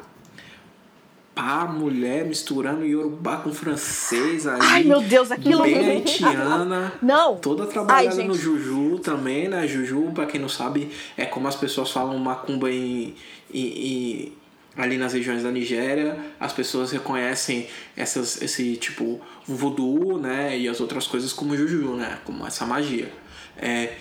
Pá, 1.38 1.66
mulher 1.66 2.26
misturando 2.26 2.84
Yorubá 2.84 3.38
com 3.38 3.54
francês 3.54 4.48
ali. 4.48 4.60
Ai, 4.60 4.84
meu 4.84 5.00
Deus, 5.02 5.32
aquilo 5.32 5.62
Bem 5.62 5.78
haitiana. 5.92 6.94
Não. 7.00 7.36
Toda 7.38 7.68
trabalhada 7.68 8.20
Ai, 8.20 8.28
no. 8.28 8.34
Juju 8.34 8.98
também, 9.00 9.48
né? 9.48 9.68
Juju, 9.68 10.12
pra 10.16 10.26
quem 10.26 10.42
não 10.42 10.50
sabe, 10.50 10.90
é 11.16 11.26
como 11.28 11.48
as 11.48 11.56
pessoas 11.56 11.92
falam 11.92 12.18
macumba 12.18 12.72
em, 12.72 13.14
em- 13.54 13.68
em- 13.68 14.34
ali 14.76 14.98
nas 14.98 15.14
regiões 15.14 15.44
da 15.44 15.52
Nigéria. 15.52 16.18
As 16.40 16.52
pessoas 16.54 16.92
reconhecem 16.92 17.68
essas, 17.96 18.42
esse 18.42 18.76
tipo 18.76 19.22
voodoo, 19.46 20.18
né? 20.18 20.58
E 20.58 20.68
as 20.68 20.82
outras 20.82 21.06
coisas 21.06 21.32
como 21.32 21.56
Juju, 21.56 21.96
né? 21.96 22.18
Como 22.26 22.48
essa 22.48 22.66
magia. 22.66 23.12
É, 23.56 23.94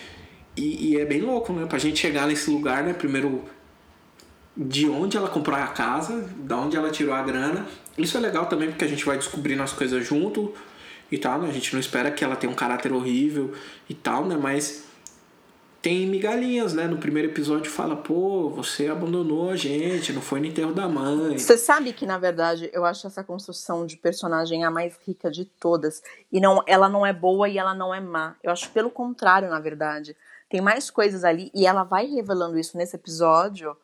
e, 0.56 0.92
e 0.92 0.96
é 0.98 1.04
bem 1.04 1.20
louco, 1.20 1.52
né? 1.52 1.66
Pra 1.66 1.78
gente 1.78 1.98
chegar 2.00 2.26
nesse 2.26 2.48
lugar, 2.50 2.82
né? 2.82 2.94
Primeiro 2.94 3.44
de 4.56 4.88
onde 4.88 5.16
ela 5.16 5.28
comprou 5.28 5.56
a 5.56 5.66
casa, 5.66 6.24
da 6.38 6.56
onde 6.56 6.76
ela 6.76 6.90
tirou 6.90 7.14
a 7.14 7.22
grana. 7.22 7.66
Isso 7.98 8.16
é 8.16 8.20
legal 8.20 8.46
também 8.46 8.68
porque 8.70 8.84
a 8.84 8.88
gente 8.88 9.04
vai 9.04 9.16
descobrindo 9.18 9.62
as 9.62 9.72
coisas 9.72 10.06
junto 10.06 10.54
e 11.12 11.18
tal, 11.18 11.40
né? 11.40 11.48
A 11.48 11.52
gente 11.52 11.72
não 11.74 11.80
espera 11.80 12.10
que 12.10 12.24
ela 12.24 12.36
tenha 12.36 12.50
um 12.50 12.56
caráter 12.56 12.92
horrível 12.92 13.52
e 13.88 13.94
tal, 13.94 14.24
né? 14.24 14.36
Mas 14.36 14.84
tem 15.82 16.06
migalhinhas, 16.06 16.72
né? 16.72 16.88
No 16.88 16.96
primeiro 16.96 17.28
episódio 17.28 17.70
fala, 17.70 17.94
pô, 17.94 18.48
você 18.48 18.88
abandonou 18.88 19.50
a 19.50 19.56
gente, 19.56 20.12
não 20.12 20.22
foi 20.22 20.40
no 20.40 20.46
enterro 20.46 20.72
da 20.72 20.88
mãe. 20.88 21.38
Você 21.38 21.58
sabe 21.58 21.92
que, 21.92 22.06
na 22.06 22.18
verdade, 22.18 22.70
eu 22.72 22.84
acho 22.84 23.06
essa 23.06 23.22
construção 23.22 23.86
de 23.86 23.96
personagem 23.96 24.64
a 24.64 24.70
mais 24.70 24.98
rica 25.06 25.30
de 25.30 25.44
todas. 25.44 26.02
E 26.32 26.40
não, 26.40 26.62
ela 26.66 26.88
não 26.88 27.04
é 27.04 27.12
boa 27.12 27.48
e 27.48 27.58
ela 27.58 27.74
não 27.74 27.94
é 27.94 28.00
má. 28.00 28.34
Eu 28.42 28.50
acho 28.50 28.70
pelo 28.70 28.90
contrário, 28.90 29.50
na 29.50 29.60
verdade. 29.60 30.16
Tem 30.48 30.60
mais 30.60 30.90
coisas 30.90 31.24
ali 31.24 31.50
e 31.54 31.66
ela 31.66 31.84
vai 31.84 32.06
revelando 32.06 32.58
isso 32.58 32.76
nesse 32.76 32.96
episódio 32.96 33.76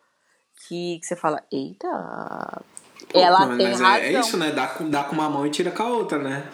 que, 0.68 0.98
que 1.00 1.06
você 1.06 1.16
fala, 1.16 1.42
eita, 1.52 1.86
Pô, 3.12 3.18
ela 3.20 3.46
mas 3.46 3.56
tem 3.58 3.66
é- 3.66 3.70
razão. 3.70 3.94
É, 3.94 4.12
isso, 4.20 4.36
né? 4.36 4.50
Dá, 4.52 4.66
com- 4.68 4.88
dá 4.88 5.04
com 5.04 5.14
uma 5.14 5.28
mão 5.28 5.46
e 5.46 5.50
tira 5.50 5.70
com 5.70 5.82
a 5.82 5.88
outra, 5.88 6.18
né? 6.18 6.44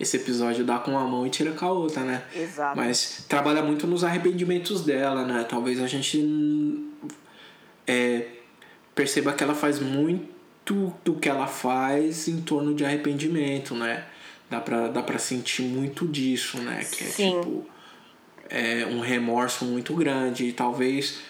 Esse 0.00 0.16
episódio 0.16 0.64
dá 0.64 0.78
com 0.78 0.90
uma 0.92 1.06
mão 1.06 1.24
e 1.26 1.30
tira 1.30 1.52
com 1.52 1.64
a 1.64 1.70
outra, 1.70 2.02
né? 2.02 2.22
Exato. 2.34 2.76
Mas 2.76 3.24
trabalha 3.28 3.62
muito 3.62 3.86
nos 3.86 4.02
arrependimentos 4.02 4.84
dela, 4.84 5.24
né? 5.24 5.44
Talvez 5.48 5.80
a 5.80 5.86
gente 5.86 6.88
é, 7.86 8.26
perceba 8.94 9.32
que 9.32 9.44
ela 9.44 9.54
faz 9.54 9.78
muito 9.78 10.32
do 11.04 11.14
que 11.14 11.28
ela 11.28 11.46
faz 11.46 12.28
em 12.28 12.40
torno 12.40 12.74
de 12.74 12.84
arrependimento, 12.84 13.74
né? 13.74 14.04
Dá 14.50 14.60
pra, 14.60 14.88
dá 14.88 15.02
pra 15.02 15.18
sentir 15.18 15.62
muito 15.62 16.06
disso, 16.06 16.58
né? 16.58 16.84
Que 16.90 17.04
é 17.04 17.06
Sim. 17.06 17.40
tipo 17.40 17.66
é, 18.50 18.86
um 18.86 19.00
remorso 19.00 19.64
muito 19.64 19.94
grande. 19.94 20.46
E 20.46 20.52
talvez 20.52 21.20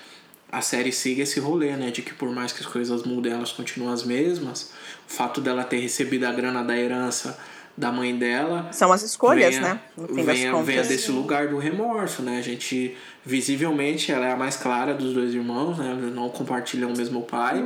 a 0.52 0.60
série 0.60 0.92
siga 0.92 1.22
esse 1.22 1.40
rolê, 1.40 1.74
né? 1.76 1.90
De 1.90 2.02
que 2.02 2.12
por 2.12 2.30
mais 2.30 2.52
que 2.52 2.60
as 2.60 2.66
coisas 2.66 3.02
mudem, 3.04 3.32
elas 3.32 3.50
continuam 3.50 3.90
as 3.90 4.04
mesmas. 4.04 4.70
O 5.08 5.12
fato 5.12 5.40
dela 5.40 5.64
ter 5.64 5.78
recebido 5.78 6.24
a 6.24 6.32
grana 6.32 6.62
da 6.62 6.76
herança 6.76 7.38
da 7.74 7.90
mãe 7.90 8.14
dela 8.14 8.70
São 8.70 8.92
as 8.92 9.02
escolhas, 9.02 9.54
venha, 9.54 9.74
né? 9.74 9.80
Venha, 9.96 10.62
venha 10.62 10.82
desse 10.82 11.10
lugar 11.10 11.48
do 11.48 11.56
remorso, 11.56 12.22
né? 12.22 12.38
A 12.38 12.42
gente, 12.42 12.94
visivelmente, 13.24 14.12
ela 14.12 14.26
é 14.26 14.32
a 14.32 14.36
mais 14.36 14.58
clara 14.58 14.92
dos 14.92 15.14
dois 15.14 15.32
irmãos, 15.32 15.78
né? 15.78 15.90
Eles 15.92 16.14
não 16.14 16.28
compartilham 16.28 16.92
o 16.92 16.96
mesmo 16.96 17.22
pai. 17.22 17.64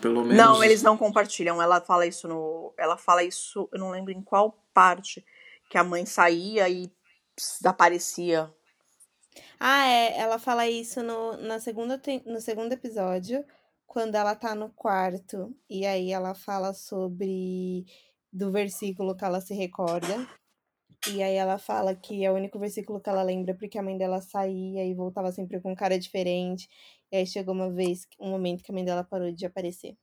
Pelo 0.00 0.22
menos. 0.22 0.36
Não, 0.36 0.62
eles 0.62 0.84
não 0.84 0.96
compartilham. 0.96 1.60
Ela 1.60 1.80
fala 1.80 2.06
isso 2.06 2.28
no. 2.28 2.72
Ela 2.78 2.96
fala 2.96 3.24
isso, 3.24 3.68
eu 3.72 3.80
não 3.80 3.90
lembro 3.90 4.12
em 4.12 4.22
qual 4.22 4.56
parte, 4.72 5.24
que 5.68 5.76
a 5.76 5.82
mãe 5.82 6.06
saía 6.06 6.68
e 6.68 6.88
desaparecia. 7.36 8.48
Ah, 9.64 9.86
é. 9.86 10.18
Ela 10.18 10.38
fala 10.38 10.68
isso 10.68 11.02
no, 11.02 11.36
na 11.36 11.58
segunda, 11.60 11.96
te- 11.98 12.22
no 12.26 12.40
segundo 12.40 12.72
episódio, 12.72 13.44
quando 13.86 14.14
ela 14.16 14.34
tá 14.34 14.54
no 14.54 14.70
quarto. 14.72 15.54
E 15.70 15.86
aí 15.86 16.10
ela 16.10 16.34
fala 16.34 16.72
sobre. 16.74 17.84
do 18.32 18.50
versículo 18.52 19.16
que 19.16 19.24
ela 19.24 19.40
se 19.40 19.54
recorda. 19.54 20.28
E 21.08 21.22
aí 21.22 21.34
ela 21.36 21.58
fala 21.58 21.94
que 21.96 22.24
é 22.24 22.30
o 22.30 22.34
único 22.34 22.58
versículo 22.58 23.00
que 23.00 23.08
ela 23.10 23.22
lembra 23.22 23.54
porque 23.56 23.78
a 23.78 23.82
mãe 23.82 23.98
dela 23.98 24.20
saía 24.22 24.84
e 24.86 24.94
voltava 24.94 25.32
sempre 25.32 25.60
com 25.60 25.74
cara 25.76 25.98
diferente. 25.98 26.68
E 27.12 27.16
aí 27.18 27.26
chegou 27.26 27.54
uma 27.54 27.70
vez, 27.72 28.06
um 28.20 28.30
momento 28.30 28.62
que 28.64 28.72
a 28.72 28.74
mãe 28.74 28.84
dela 28.84 29.04
parou 29.04 29.32
de 29.32 29.46
aparecer. 29.46 29.96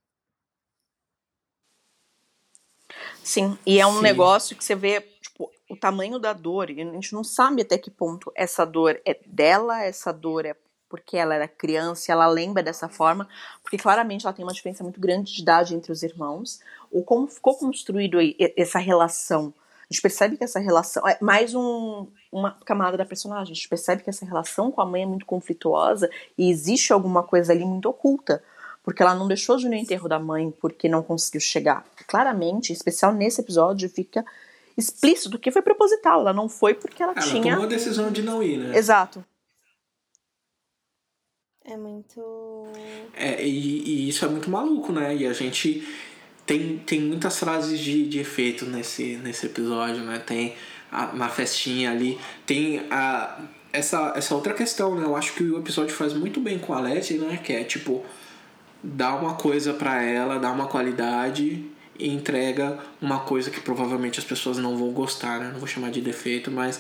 Sim, 3.23 3.57
e 3.65 3.79
é 3.79 3.85
um 3.85 4.01
Sim. 4.01 4.01
negócio 4.01 4.55
que 4.55 4.63
você 4.63 4.75
vê, 4.75 5.01
o 5.69 5.77
tamanho 5.77 6.17
da 6.17 6.33
dor, 6.33 6.69
e 6.69 6.81
a 6.81 6.85
gente 6.85 7.13
não 7.13 7.23
sabe 7.23 7.61
até 7.61 7.77
que 7.77 7.91
ponto 7.91 8.31
essa 8.35 8.65
dor 8.65 8.99
é 9.05 9.19
dela, 9.25 9.83
essa 9.83 10.11
dor 10.11 10.45
é 10.45 10.55
porque 10.89 11.15
ela 11.15 11.35
era 11.35 11.47
criança 11.47 12.11
ela 12.11 12.25
lembra 12.27 12.63
dessa 12.63 12.89
forma, 12.89 13.29
porque 13.61 13.77
claramente 13.77 14.25
ela 14.25 14.33
tem 14.33 14.43
uma 14.43 14.51
diferença 14.51 14.83
muito 14.83 14.99
grande 14.99 15.31
de 15.31 15.41
idade 15.41 15.75
entre 15.75 15.91
os 15.91 16.01
irmãos, 16.01 16.59
ou 16.91 17.03
como 17.03 17.27
ficou 17.27 17.55
construído 17.55 18.17
aí 18.17 18.35
essa 18.57 18.79
relação. 18.79 19.53
A 19.89 19.93
gente 19.93 20.01
percebe 20.01 20.37
que 20.37 20.43
essa 20.43 20.59
relação 20.59 21.07
é 21.07 21.17
mais 21.21 21.55
um, 21.55 22.07
uma 22.31 22.51
camada 22.63 22.95
da 22.95 23.05
personagem. 23.05 23.51
A 23.51 23.55
gente 23.55 23.69
percebe 23.69 24.03
que 24.03 24.09
essa 24.09 24.23
relação 24.23 24.71
com 24.71 24.81
a 24.81 24.85
mãe 24.85 25.01
é 25.01 25.05
muito 25.05 25.25
conflituosa 25.25 26.09
e 26.37 26.49
existe 26.49 26.93
alguma 26.93 27.23
coisa 27.23 27.53
ali 27.53 27.65
muito 27.65 27.89
oculta. 27.89 28.43
Porque 28.83 29.01
ela 29.01 29.15
não 29.15 29.27
deixou 29.27 29.57
de 29.57 29.65
ir 29.65 29.69
no 29.69 29.75
enterro 29.75 30.07
da 30.07 30.19
mãe 30.19 30.53
porque 30.61 30.87
não 30.87 31.01
conseguiu 31.01 31.41
chegar. 31.41 31.83
Claramente, 32.07 32.69
em 32.71 32.73
especial 32.73 33.13
nesse 33.13 33.41
episódio, 33.41 33.89
fica 33.89 34.23
explícito 34.79 35.37
que 35.37 35.51
foi 35.51 35.61
proposital. 35.61 36.21
Ela 36.21 36.33
não 36.33 36.49
foi 36.49 36.73
porque 36.73 37.03
ela 37.03 37.13
Ela 37.15 37.21
tinha. 37.21 37.41
tomou 37.53 37.63
a 37.63 37.67
decisão 37.67 38.11
de 38.11 38.21
não 38.23 38.41
ir, 38.41 38.57
né? 38.57 38.77
Exato. 38.77 39.23
É 41.63 41.77
muito. 41.77 42.65
É, 43.13 43.45
e, 43.45 43.83
e 43.83 44.09
isso 44.09 44.25
é 44.25 44.27
muito 44.27 44.49
maluco, 44.49 44.91
né? 44.91 45.15
E 45.15 45.27
a 45.27 45.33
gente 45.33 45.87
tem, 46.45 46.79
tem 46.79 46.99
muitas 47.01 47.37
frases 47.37 47.79
de, 47.79 48.07
de 48.07 48.19
efeito 48.19 48.65
nesse, 48.65 49.17
nesse 49.17 49.45
episódio, 49.45 50.01
né? 50.03 50.17
Tem 50.17 50.55
a, 50.91 51.13
na 51.13 51.29
festinha 51.29 51.91
ali, 51.91 52.17
tem 52.45 52.87
a, 52.89 53.39
essa, 53.71 54.13
essa 54.15 54.33
outra 54.33 54.53
questão, 54.53 54.95
né? 54.95 55.05
Eu 55.05 55.15
acho 55.15 55.33
que 55.33 55.43
o 55.43 55.59
episódio 55.59 55.93
faz 55.93 56.13
muito 56.13 56.39
bem 56.39 56.57
com 56.57 56.73
a 56.73 56.79
Letty, 56.79 57.19
né? 57.19 57.37
Que 57.37 57.53
é 57.53 57.63
tipo, 57.63 58.03
dá 58.83 59.15
uma 59.15 59.35
coisa 59.35 59.73
pra 59.73 60.01
ela, 60.01 60.39
dá 60.39 60.51
uma 60.51 60.67
qualidade 60.67 61.69
e 61.99 62.09
entrega 62.09 62.79
uma 63.01 63.19
coisa 63.19 63.51
que 63.51 63.59
provavelmente 63.59 64.17
as 64.17 64.25
pessoas 64.25 64.57
não 64.57 64.77
vão 64.77 64.91
gostar, 64.91 65.39
né? 65.39 65.51
Não 65.51 65.59
vou 65.59 65.67
chamar 65.67 65.91
de 65.91 65.99
defeito, 65.99 66.49
mas 66.49 66.79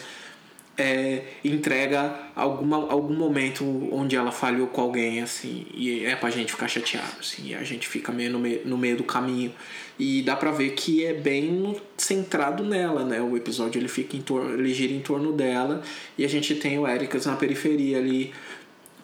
é, 0.79 1.23
entrega 1.43 2.17
alguma, 2.33 2.77
algum 2.89 3.13
momento 3.13 3.65
onde 3.91 4.15
ela 4.15 4.31
falhou 4.31 4.67
com 4.67 4.79
alguém, 4.79 5.21
assim, 5.21 5.67
e 5.73 6.05
é 6.05 6.15
pra 6.15 6.29
gente 6.29 6.53
ficar 6.53 6.69
chateado, 6.69 7.17
assim, 7.19 7.49
e 7.49 7.55
a 7.55 7.63
gente 7.63 7.85
fica 7.85 8.13
meio 8.13 8.31
no, 8.31 8.39
meio 8.39 8.61
no 8.65 8.77
meio 8.77 8.95
do 8.95 9.03
caminho. 9.03 9.53
E 9.99 10.21
dá 10.21 10.37
pra 10.37 10.51
ver 10.51 10.69
que 10.71 11.05
é 11.05 11.13
bem 11.13 11.75
centrado 11.97 12.63
nela, 12.63 13.03
né? 13.03 13.21
O 13.21 13.35
episódio 13.35 13.77
ele 13.77 13.89
fica 13.89 14.15
em 14.15 14.21
torno, 14.21 14.53
ele 14.53 14.73
gira 14.73 14.93
em 14.93 15.01
torno 15.01 15.33
dela, 15.33 15.83
e 16.17 16.23
a 16.23 16.29
gente 16.29 16.55
tem 16.55 16.79
o 16.79 16.87
Ericas 16.87 17.25
na 17.25 17.35
periferia 17.35 17.97
ali, 17.97 18.33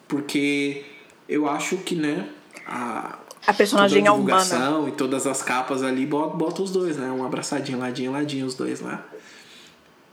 porque 0.08 0.82
eu 1.28 1.46
acho 1.46 1.76
que, 1.78 1.94
né, 1.94 2.26
a, 2.66 3.18
A 3.46 3.54
personagem 3.54 4.02
toda 4.02 4.08
é 4.08 4.10
a 4.10 4.14
humana. 4.14 4.42
divulgação 4.42 4.88
e 4.88 4.92
todas 4.92 5.26
as 5.26 5.42
capas 5.42 5.82
ali 5.82 6.04
bota, 6.04 6.36
bota 6.36 6.62
os 6.62 6.70
dois, 6.70 6.96
né? 6.96 7.10
Um 7.10 7.24
abraçadinho, 7.24 7.78
ladinho, 7.78 8.12
ladinho, 8.12 8.46
os 8.46 8.54
dois 8.54 8.80
lá. 8.80 9.06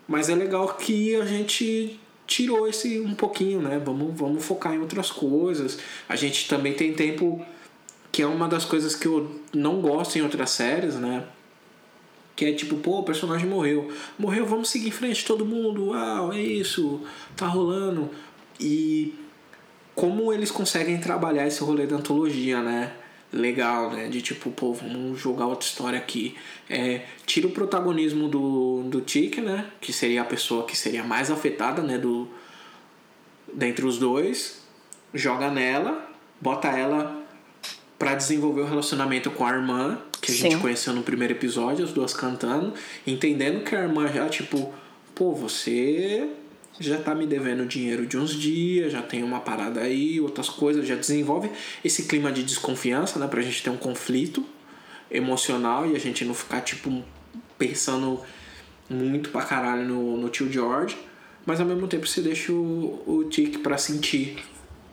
Mas 0.08 0.30
é 0.30 0.36
legal 0.36 0.68
que 0.76 1.16
a 1.16 1.26
gente 1.26 2.00
tirou 2.28 2.68
esse 2.68 3.00
um 3.00 3.16
pouquinho, 3.16 3.62
né? 3.62 3.82
Vamos, 3.84 4.14
vamos 4.16 4.46
focar 4.46 4.74
em 4.74 4.80
outras 4.80 5.12
coisas. 5.12 5.80
A 6.08 6.16
gente 6.16 6.48
também 6.48 6.74
tem 6.74 6.94
tempo 6.94 7.44
que 8.12 8.22
é 8.22 8.28
uma 8.28 8.48
das 8.48 8.64
coisas 8.66 8.96
que 8.96 9.08
eu 9.08 9.40
não 9.54 9.82
gosto 9.82 10.18
em 10.18 10.22
outras 10.22 10.52
séries, 10.52 10.96
né? 10.96 11.24
Que 12.36 12.46
é 12.46 12.54
tipo, 12.54 12.78
pô, 12.78 13.00
o 13.00 13.04
personagem 13.04 13.48
morreu. 13.48 13.92
Morreu, 14.18 14.46
vamos 14.46 14.70
seguir 14.70 14.90
em 14.90 14.92
frente 14.92 15.26
todo 15.26 15.46
mundo. 15.46 15.88
Uau, 15.88 16.32
é 16.34 16.42
isso. 16.42 17.02
Tá 17.36 17.48
rolando. 17.48 18.10
E 18.60 19.16
como 19.96 20.32
eles 20.32 20.52
conseguem 20.52 21.00
trabalhar 21.00 21.48
esse 21.48 21.62
rolê 21.62 21.88
da 21.88 21.96
antologia, 21.96 22.62
né? 22.62 22.92
Legal, 23.34 23.92
né? 23.92 24.08
De 24.08 24.22
tipo, 24.22 24.52
pô, 24.52 24.74
vamos 24.74 25.20
jogar 25.20 25.48
outra 25.48 25.68
história 25.68 25.98
aqui. 25.98 26.36
É, 26.70 27.02
tira 27.26 27.48
o 27.48 27.52
protagonismo 27.52 28.30
do, 28.30 28.84
do 28.84 29.02
Tic, 29.02 29.40
né? 29.40 29.72
Que 29.82 29.92
seria 29.92 30.22
a 30.22 30.26
pessoa 30.26 30.66
que 30.66 30.78
seria 30.78 31.04
mais 31.04 31.32
afetada, 31.32 31.82
né? 31.82 31.98
Do, 31.98 32.28
dentre 33.52 33.86
os 33.86 33.98
dois. 33.98 34.62
Joga 35.14 35.50
nela, 35.50 36.10
bota 36.40 36.68
ela 36.70 37.24
pra 37.98 38.16
desenvolver 38.16 38.62
o 38.62 38.66
relacionamento 38.66 39.32
com 39.32 39.46
a 39.46 39.52
irmã, 39.52 40.00
que 40.22 40.32
a 40.32 40.36
gente 40.36 40.56
Sim. 40.56 40.62
conheceu 40.62 40.94
no 40.94 41.04
primeiro 41.04 41.34
episódio, 41.34 41.86
as 41.86 41.92
duas 41.92 42.14
cantando, 42.14 42.74
entendendo 43.08 43.64
que 43.64 43.76
a 43.76 43.82
irmã 43.82 44.08
já, 44.08 44.28
tipo, 44.30 44.74
pô, 45.16 45.34
você 45.34 46.30
já 46.80 46.98
tá 46.98 47.14
me 47.14 47.28
devendo 47.28 47.66
dinheiro 47.66 48.06
de 48.06 48.18
uns 48.18 48.32
dias, 48.34 48.92
já 48.92 49.02
tem 49.02 49.24
uma 49.24 49.40
parada 49.40 49.82
aí, 49.82 50.20
outras 50.20 50.50
coisas, 50.50 50.88
já 50.88 50.96
desenvolve 50.96 51.52
esse 51.84 52.04
clima 52.04 52.32
de 52.32 52.44
desconfiança, 52.44 53.20
né? 53.20 53.28
Pra 53.28 53.42
gente 53.42 53.62
ter 53.62 53.70
um 53.70 53.78
conflito 53.78 54.44
emocional 55.10 55.86
e 55.86 55.96
a 55.96 56.00
gente 56.00 56.26
não 56.26 56.34
ficar, 56.34 56.62
tipo, 56.62 57.04
pensando 57.58 58.20
muito 58.90 59.30
pra 59.30 59.44
caralho 59.44 59.86
no, 59.86 60.18
no 60.18 60.30
tio 60.30 60.52
George. 60.52 60.98
Mas 61.46 61.60
ao 61.60 61.66
mesmo 61.66 61.88
tempo 61.88 62.08
você 62.08 62.22
deixa 62.22 62.52
o, 62.52 63.04
o 63.06 63.24
Tic 63.26 63.60
pra 63.62 63.78
sentir 63.78 64.38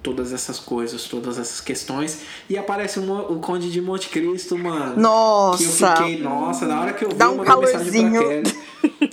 todas 0.02 0.32
essas 0.32 0.58
coisas, 0.58 1.04
todas 1.04 1.38
essas 1.38 1.60
questões. 1.60 2.22
E 2.48 2.58
aparece 2.58 2.98
o, 2.98 3.32
o 3.32 3.38
Conde 3.38 3.70
de 3.70 3.80
Monte 3.80 4.08
Cristo, 4.08 4.58
mano. 4.58 5.00
Nossa! 5.00 5.58
Que 5.58 5.64
eu 5.64 5.96
fiquei, 5.96 6.22
nossa, 6.22 6.66
na 6.66 6.80
hora 6.80 6.92
que 6.92 7.04
eu 7.04 7.10
vi, 7.10 7.14
Dá 7.14 7.30
um 7.30 7.38
calorzinho. 7.38 8.20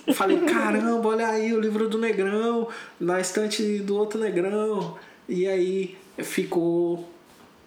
Eu 0.07 0.13
falei, 0.13 0.39
caramba, 0.41 1.07
olha 1.09 1.27
aí 1.27 1.53
o 1.53 1.59
livro 1.59 1.87
do 1.89 1.97
Negrão, 1.97 2.67
na 2.99 3.19
estante 3.19 3.79
do 3.79 3.95
outro 3.97 4.19
Negrão. 4.19 4.97
E 5.27 5.47
aí 5.47 5.97
ficou 6.19 7.07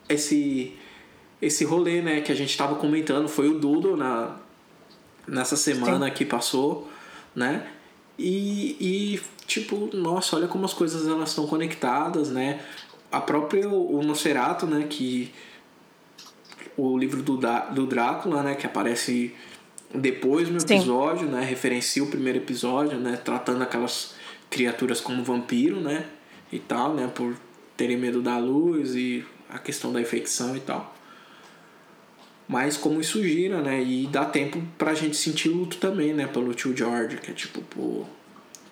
esse 0.08 0.76
esse 1.42 1.64
rolê, 1.64 2.02
né, 2.02 2.20
que 2.20 2.30
a 2.30 2.34
gente 2.34 2.54
tava 2.56 2.74
comentando, 2.74 3.26
foi 3.26 3.48
o 3.48 3.58
Dudo 3.58 3.96
na, 3.96 4.36
nessa 5.26 5.56
semana 5.56 6.10
que 6.10 6.22
passou, 6.24 6.86
né? 7.34 7.66
E, 8.18 8.76
e 8.78 9.20
tipo, 9.46 9.88
nossa, 9.96 10.36
olha 10.36 10.46
como 10.46 10.66
as 10.66 10.74
coisas 10.74 11.08
elas 11.08 11.30
estão 11.30 11.46
conectadas, 11.46 12.28
né? 12.30 12.60
A 13.10 13.20
própria 13.22 13.66
o 13.68 14.02
Nosferatu, 14.02 14.66
né, 14.66 14.86
que 14.88 15.32
o 16.76 16.96
livro 16.98 17.22
do, 17.22 17.36
Da- 17.38 17.66
do 17.70 17.86
Drácula, 17.86 18.42
né, 18.42 18.54
que 18.54 18.66
aparece 18.66 19.34
depois 19.94 20.48
no 20.48 20.60
Sim. 20.60 20.76
episódio, 20.76 21.26
né, 21.26 21.42
referencia 21.42 22.02
o 22.02 22.06
primeiro 22.06 22.38
episódio, 22.38 22.98
né, 22.98 23.16
tratando 23.16 23.62
aquelas 23.62 24.14
criaturas 24.48 25.00
como 25.00 25.24
vampiro, 25.24 25.80
né, 25.80 26.06
e 26.52 26.58
tal, 26.58 26.94
né, 26.94 27.10
por 27.14 27.34
terem 27.76 27.96
medo 27.96 28.20
da 28.22 28.38
luz 28.38 28.94
e 28.94 29.24
a 29.48 29.58
questão 29.58 29.92
da 29.92 30.00
infecção 30.00 30.56
e 30.56 30.60
tal. 30.60 30.94
Mas 32.46 32.76
como 32.76 33.00
isso 33.00 33.22
gira, 33.22 33.60
né, 33.60 33.82
e 33.82 34.06
dá 34.06 34.24
tempo 34.24 34.62
pra 34.76 34.94
gente 34.94 35.16
sentir 35.16 35.48
luto 35.48 35.76
também, 35.76 36.12
né, 36.12 36.26
pelo 36.26 36.52
tio 36.54 36.76
George, 36.76 37.18
que 37.18 37.30
é 37.30 37.34
tipo, 37.34 37.60
pô, 37.62 38.04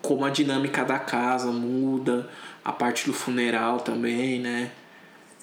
como 0.03 0.25
a 0.25 0.31
dinâmica 0.31 0.85
da 0.85 0.99
casa 0.99 1.51
muda, 1.51 2.29
a 2.65 2.73
parte 2.73 3.07
do 3.07 3.13
funeral 3.13 3.81
também, 3.81 4.41
né? 4.41 4.71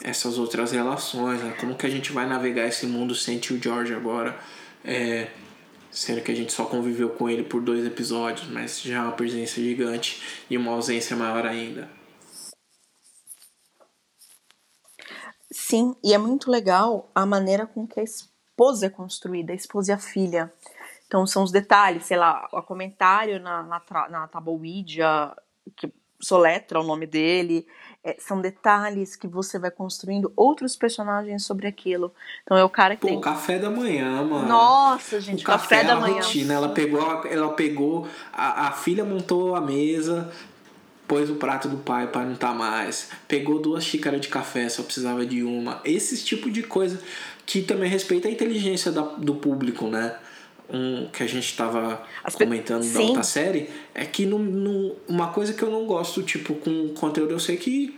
Essas 0.03 0.37
outras 0.37 0.71
relações, 0.71 1.41
né? 1.41 1.53
Como 1.59 1.75
que 1.75 1.85
a 1.85 1.89
gente 1.89 2.11
vai 2.11 2.27
navegar 2.27 2.67
esse 2.67 2.85
mundo 2.85 3.15
sem 3.15 3.37
tio 3.37 3.59
George 3.61 3.93
agora? 3.93 4.37
É, 4.83 5.27
sendo 5.95 6.21
que 6.21 6.31
a 6.31 6.35
gente 6.35 6.51
só 6.51 6.65
conviveu 6.65 7.09
com 7.09 7.29
ele 7.29 7.43
por 7.43 7.61
dois 7.61 7.85
episódios, 7.85 8.49
mas 8.49 8.81
já 8.81 8.97
é 8.97 9.01
uma 9.01 9.13
presença 9.13 9.61
gigante 9.61 10.21
e 10.49 10.57
uma 10.57 10.73
ausência 10.73 11.15
maior 11.15 11.45
ainda. 11.45 11.89
Sim, 15.49 15.95
e 16.03 16.13
é 16.13 16.17
muito 16.17 16.51
legal 16.51 17.09
a 17.15 17.25
maneira 17.25 17.65
com 17.65 17.87
que 17.87 18.01
a 18.01 18.03
esposa 18.03 18.87
é 18.87 18.89
construída, 18.89 19.53
a 19.53 19.55
esposa 19.55 19.93
e 19.93 19.95
a 19.95 19.97
filha. 19.97 20.53
Então 21.07 21.25
são 21.25 21.43
os 21.43 21.51
detalhes, 21.51 22.05
sei 22.05 22.17
lá, 22.17 22.47
o 22.51 22.61
comentário 22.61 23.39
na, 23.39 23.63
na, 23.63 23.81
na 24.09 25.35
que 25.77 25.93
soletra 26.19 26.79
o 26.79 26.83
nome 26.83 27.07
dele, 27.07 27.65
é, 28.05 28.15
são 28.19 28.39
detalhes 28.39 29.15
que 29.15 29.27
você 29.27 29.57
vai 29.57 29.71
construindo 29.71 30.31
outros 30.35 30.75
personagens 30.75 31.43
sobre 31.43 31.65
aquilo. 31.65 32.13
Então 32.43 32.55
é 32.55 32.63
o 32.63 32.69
cara 32.69 32.95
que 32.95 33.01
Pô, 33.01 33.07
tem. 33.07 33.19
café 33.19 33.57
da 33.57 33.71
manhã, 33.71 34.23
mano. 34.23 34.47
Nossa, 34.47 35.19
gente, 35.19 35.43
o 35.43 35.45
café, 35.45 35.77
café, 35.77 35.87
da 35.87 35.93
a 35.93 35.99
manhã. 35.99 36.15
rotina. 36.17 36.53
Ela 36.53 36.69
pegou, 36.69 37.25
ela 37.25 37.49
pegou 37.53 38.07
a, 38.31 38.67
a 38.67 38.71
filha 38.71 39.03
montou 39.03 39.55
a 39.55 39.61
mesa, 39.61 40.31
pôs 41.07 41.31
o 41.31 41.35
prato 41.35 41.67
do 41.67 41.77
pai, 41.77 42.05
pai 42.05 42.25
não 42.25 42.35
tá 42.35 42.53
mais. 42.53 43.09
Pegou 43.27 43.59
duas 43.59 43.83
xícaras 43.83 44.21
de 44.21 44.27
café, 44.27 44.69
só 44.69 44.83
precisava 44.83 45.25
de 45.25 45.41
uma. 45.41 45.81
Esse 45.83 46.23
tipo 46.23 46.51
de 46.51 46.61
coisa 46.61 47.01
que 47.43 47.63
também 47.63 47.89
respeita 47.89 48.27
a 48.27 48.31
inteligência 48.31 48.91
da, 48.91 49.01
do 49.01 49.33
público, 49.33 49.87
né? 49.87 50.15
Um, 50.67 51.07
que 51.13 51.21
a 51.21 51.27
gente 51.27 51.45
estava 51.45 52.01
As 52.23 52.35
pe- 52.35 52.43
comentando 52.43 52.91
da 52.91 52.99
outra 52.99 53.21
série 53.23 53.69
é 53.93 54.03
que 54.03 54.25
não, 54.25 54.39
não- 54.39 54.93
uma 55.07 55.27
coisa 55.27 55.53
que 55.53 55.61
eu 55.61 55.69
não 55.69 55.85
gosto, 55.85 56.23
tipo, 56.23 56.55
com 56.55 56.89
conteúdo, 56.89 57.31
eu 57.31 57.39
sei 57.39 57.55
que 57.55 57.95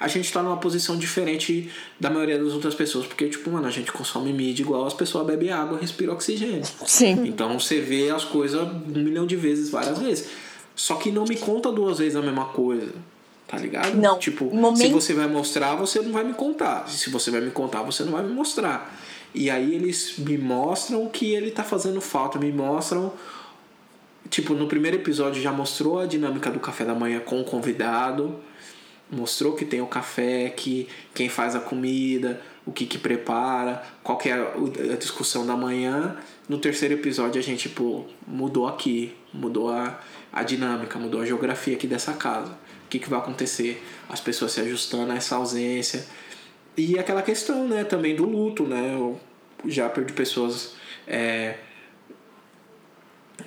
a 0.00 0.08
gente 0.08 0.32
tá 0.32 0.42
numa 0.42 0.56
posição 0.56 0.96
diferente 0.96 1.70
da 1.98 2.10
maioria 2.10 2.36
das 2.38 2.52
outras 2.52 2.74
pessoas, 2.74 3.06
porque, 3.06 3.28
tipo, 3.28 3.48
mano, 3.50 3.66
a 3.66 3.70
gente 3.70 3.92
consome 3.92 4.32
mídia 4.32 4.62
igual 4.62 4.84
as 4.86 4.94
pessoas 4.94 5.24
bebem 5.26 5.50
água, 5.52 5.78
respiram 5.78 6.12
oxigênio. 6.14 6.62
Sim. 6.86 7.24
Então 7.26 7.58
você 7.58 7.80
vê 7.80 8.10
as 8.10 8.24
coisas 8.24 8.62
um 8.62 9.00
milhão 9.00 9.24
de 9.26 9.36
vezes, 9.36 9.70
várias 9.70 9.98
vezes. 10.00 10.28
Só 10.74 10.96
que 10.96 11.10
não 11.12 11.24
me 11.24 11.36
conta 11.36 11.70
duas 11.72 11.98
vezes 11.98 12.16
a 12.16 12.22
mesma 12.22 12.46
coisa. 12.46 12.92
Tá 13.46 13.56
ligado? 13.56 13.94
Não. 13.96 14.18
Tipo, 14.18 14.44
momento- 14.54 14.76
se 14.78 14.88
você 14.88 15.14
vai 15.14 15.26
mostrar, 15.26 15.74
você 15.74 16.00
não 16.00 16.12
vai 16.12 16.22
me 16.22 16.34
contar. 16.34 16.86
Se 16.88 17.08
você 17.10 17.30
vai 17.30 17.40
me 17.40 17.50
contar, 17.50 17.82
você 17.82 18.04
não 18.04 18.12
vai 18.12 18.22
me 18.22 18.32
mostrar. 18.32 18.94
E 19.34 19.50
aí 19.50 19.74
eles 19.74 20.18
me 20.18 20.38
mostram 20.38 21.06
que 21.08 21.32
ele 21.32 21.50
tá 21.50 21.62
fazendo 21.62 22.00
falta, 22.00 22.38
me 22.38 22.52
mostram. 22.52 23.12
Tipo, 24.30 24.54
no 24.54 24.66
primeiro 24.66 24.96
episódio 24.96 25.40
já 25.40 25.52
mostrou 25.52 25.98
a 25.98 26.06
dinâmica 26.06 26.50
do 26.50 26.60
café 26.60 26.84
da 26.84 26.94
manhã 26.94 27.20
com 27.20 27.40
o 27.40 27.44
convidado. 27.44 28.38
Mostrou 29.10 29.54
que 29.54 29.64
tem 29.64 29.80
o 29.80 29.86
café, 29.86 30.50
que 30.50 30.86
quem 31.14 31.28
faz 31.28 31.54
a 31.54 31.60
comida, 31.60 32.40
o 32.66 32.72
que 32.72 32.84
que 32.84 32.98
prepara, 32.98 33.82
qual 34.02 34.18
que 34.18 34.28
é 34.28 34.34
a 34.34 34.96
discussão 34.96 35.46
da 35.46 35.56
manhã. 35.56 36.16
No 36.46 36.58
terceiro 36.58 36.94
episódio 36.94 37.40
a 37.40 37.42
gente, 37.42 37.68
pô, 37.70 38.04
mudou 38.26 38.68
aqui, 38.68 39.14
mudou 39.32 39.70
a, 39.70 39.98
a 40.30 40.42
dinâmica, 40.42 40.98
mudou 40.98 41.22
a 41.22 41.24
geografia 41.24 41.74
aqui 41.74 41.86
dessa 41.86 42.12
casa. 42.12 42.52
O 42.52 42.88
que 42.90 42.98
que 42.98 43.08
vai 43.08 43.18
acontecer? 43.18 43.82
As 44.08 44.20
pessoas 44.20 44.52
se 44.52 44.60
ajustando 44.60 45.12
a 45.12 45.16
essa 45.16 45.36
ausência. 45.36 46.06
E 46.78 46.96
aquela 46.98 47.22
questão, 47.22 47.66
né, 47.66 47.82
também 47.82 48.14
do 48.14 48.24
luto, 48.24 48.62
né? 48.62 48.94
Eu 48.94 49.18
já 49.66 49.88
perdi 49.88 50.12
pessoas 50.12 50.76
é, 51.08 51.56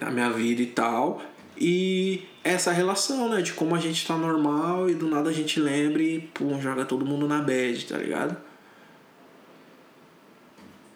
na 0.02 0.12
minha 0.12 0.30
vida 0.30 0.62
e 0.62 0.66
tal. 0.66 1.22
E 1.58 2.24
essa 2.44 2.72
relação, 2.74 3.30
né? 3.30 3.42
De 3.42 3.54
como 3.54 3.74
a 3.74 3.80
gente 3.80 4.06
tá 4.06 4.18
normal 4.18 4.90
e 4.90 4.94
do 4.96 5.08
nada 5.08 5.30
a 5.30 5.34
gente 5.34 5.60
lembra 5.62 6.04
e 6.04 6.20
pum, 6.20 6.60
joga 6.60 6.84
todo 6.84 7.06
mundo 7.06 7.26
na 7.28 7.40
bad, 7.42 7.86
tá 7.86 7.98
ligado? 7.98 8.36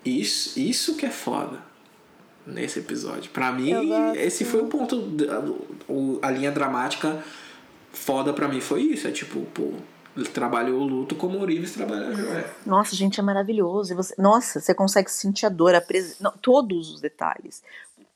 Isso, 0.04 0.60
isso 0.60 0.96
que 0.98 1.06
é 1.06 1.10
foda 1.10 1.60
nesse 2.46 2.80
episódio. 2.80 3.32
Pra 3.32 3.52
mim, 3.52 3.72
esse 4.16 4.46
foi 4.46 4.62
o 4.62 4.68
ponto. 4.68 4.96
o- 5.88 6.20
A 6.22 6.30
linha 6.30 6.52
dramática 6.52 7.24
foda 7.92 8.32
pra 8.34 8.48
mim 8.48 8.60
foi 8.62 8.82
isso. 8.84 9.08
É 9.08 9.12
tipo, 9.12 9.42
pô, 9.54 9.74
trabalhou 10.34 10.82
o 10.82 10.86
luto 10.86 11.16
como 11.16 11.38
o 11.38 11.42
Orives 11.42 11.74
trabalha 11.74 12.08
a 12.08 12.14
joia. 12.14 12.56
Nossa, 12.66 12.96
gente, 12.96 13.20
é 13.20 13.24
maravilhoso. 13.24 13.94
E 13.94 13.96
você- 13.96 14.16
nossa, 14.18 14.60
você 14.60 14.74
consegue 14.74 15.12
sentir 15.12 15.46
a 15.46 15.50
dor, 15.50 15.76
a 15.76 15.82
pres... 15.82 16.20
não, 16.20 16.32
todos 16.32 16.90
os 16.92 17.02
detalhes. 17.02 17.62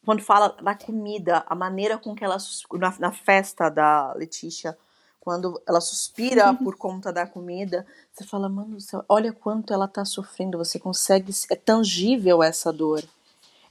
Quando 0.06 0.22
fala 0.22 0.56
da 0.62 0.74
comida, 0.74 1.44
a 1.46 1.54
maneira 1.56 1.98
com 1.98 2.16
que 2.16 2.24
ela 2.24 2.38
na, 2.74 2.96
na 3.00 3.12
festa 3.12 3.70
da 3.70 4.14
Letícia, 4.14 4.78
quando 5.20 5.62
ela 5.68 5.82
suspira 5.82 6.54
por 6.54 6.76
conta 6.78 7.12
da 7.12 7.28
comida, 7.28 7.86
você 8.12 8.24
fala, 8.24 8.48
mano, 8.50 8.76
do 8.76 8.82
céu, 8.82 9.04
olha 9.08 9.32
quanto 9.34 9.74
ela 9.74 9.88
tá 9.88 10.04
sofrendo. 10.06 10.58
Você 10.58 10.80
consegue, 10.80 11.32
é 11.52 11.56
tangível 11.56 12.42
essa 12.42 12.72
dor. 12.74 13.04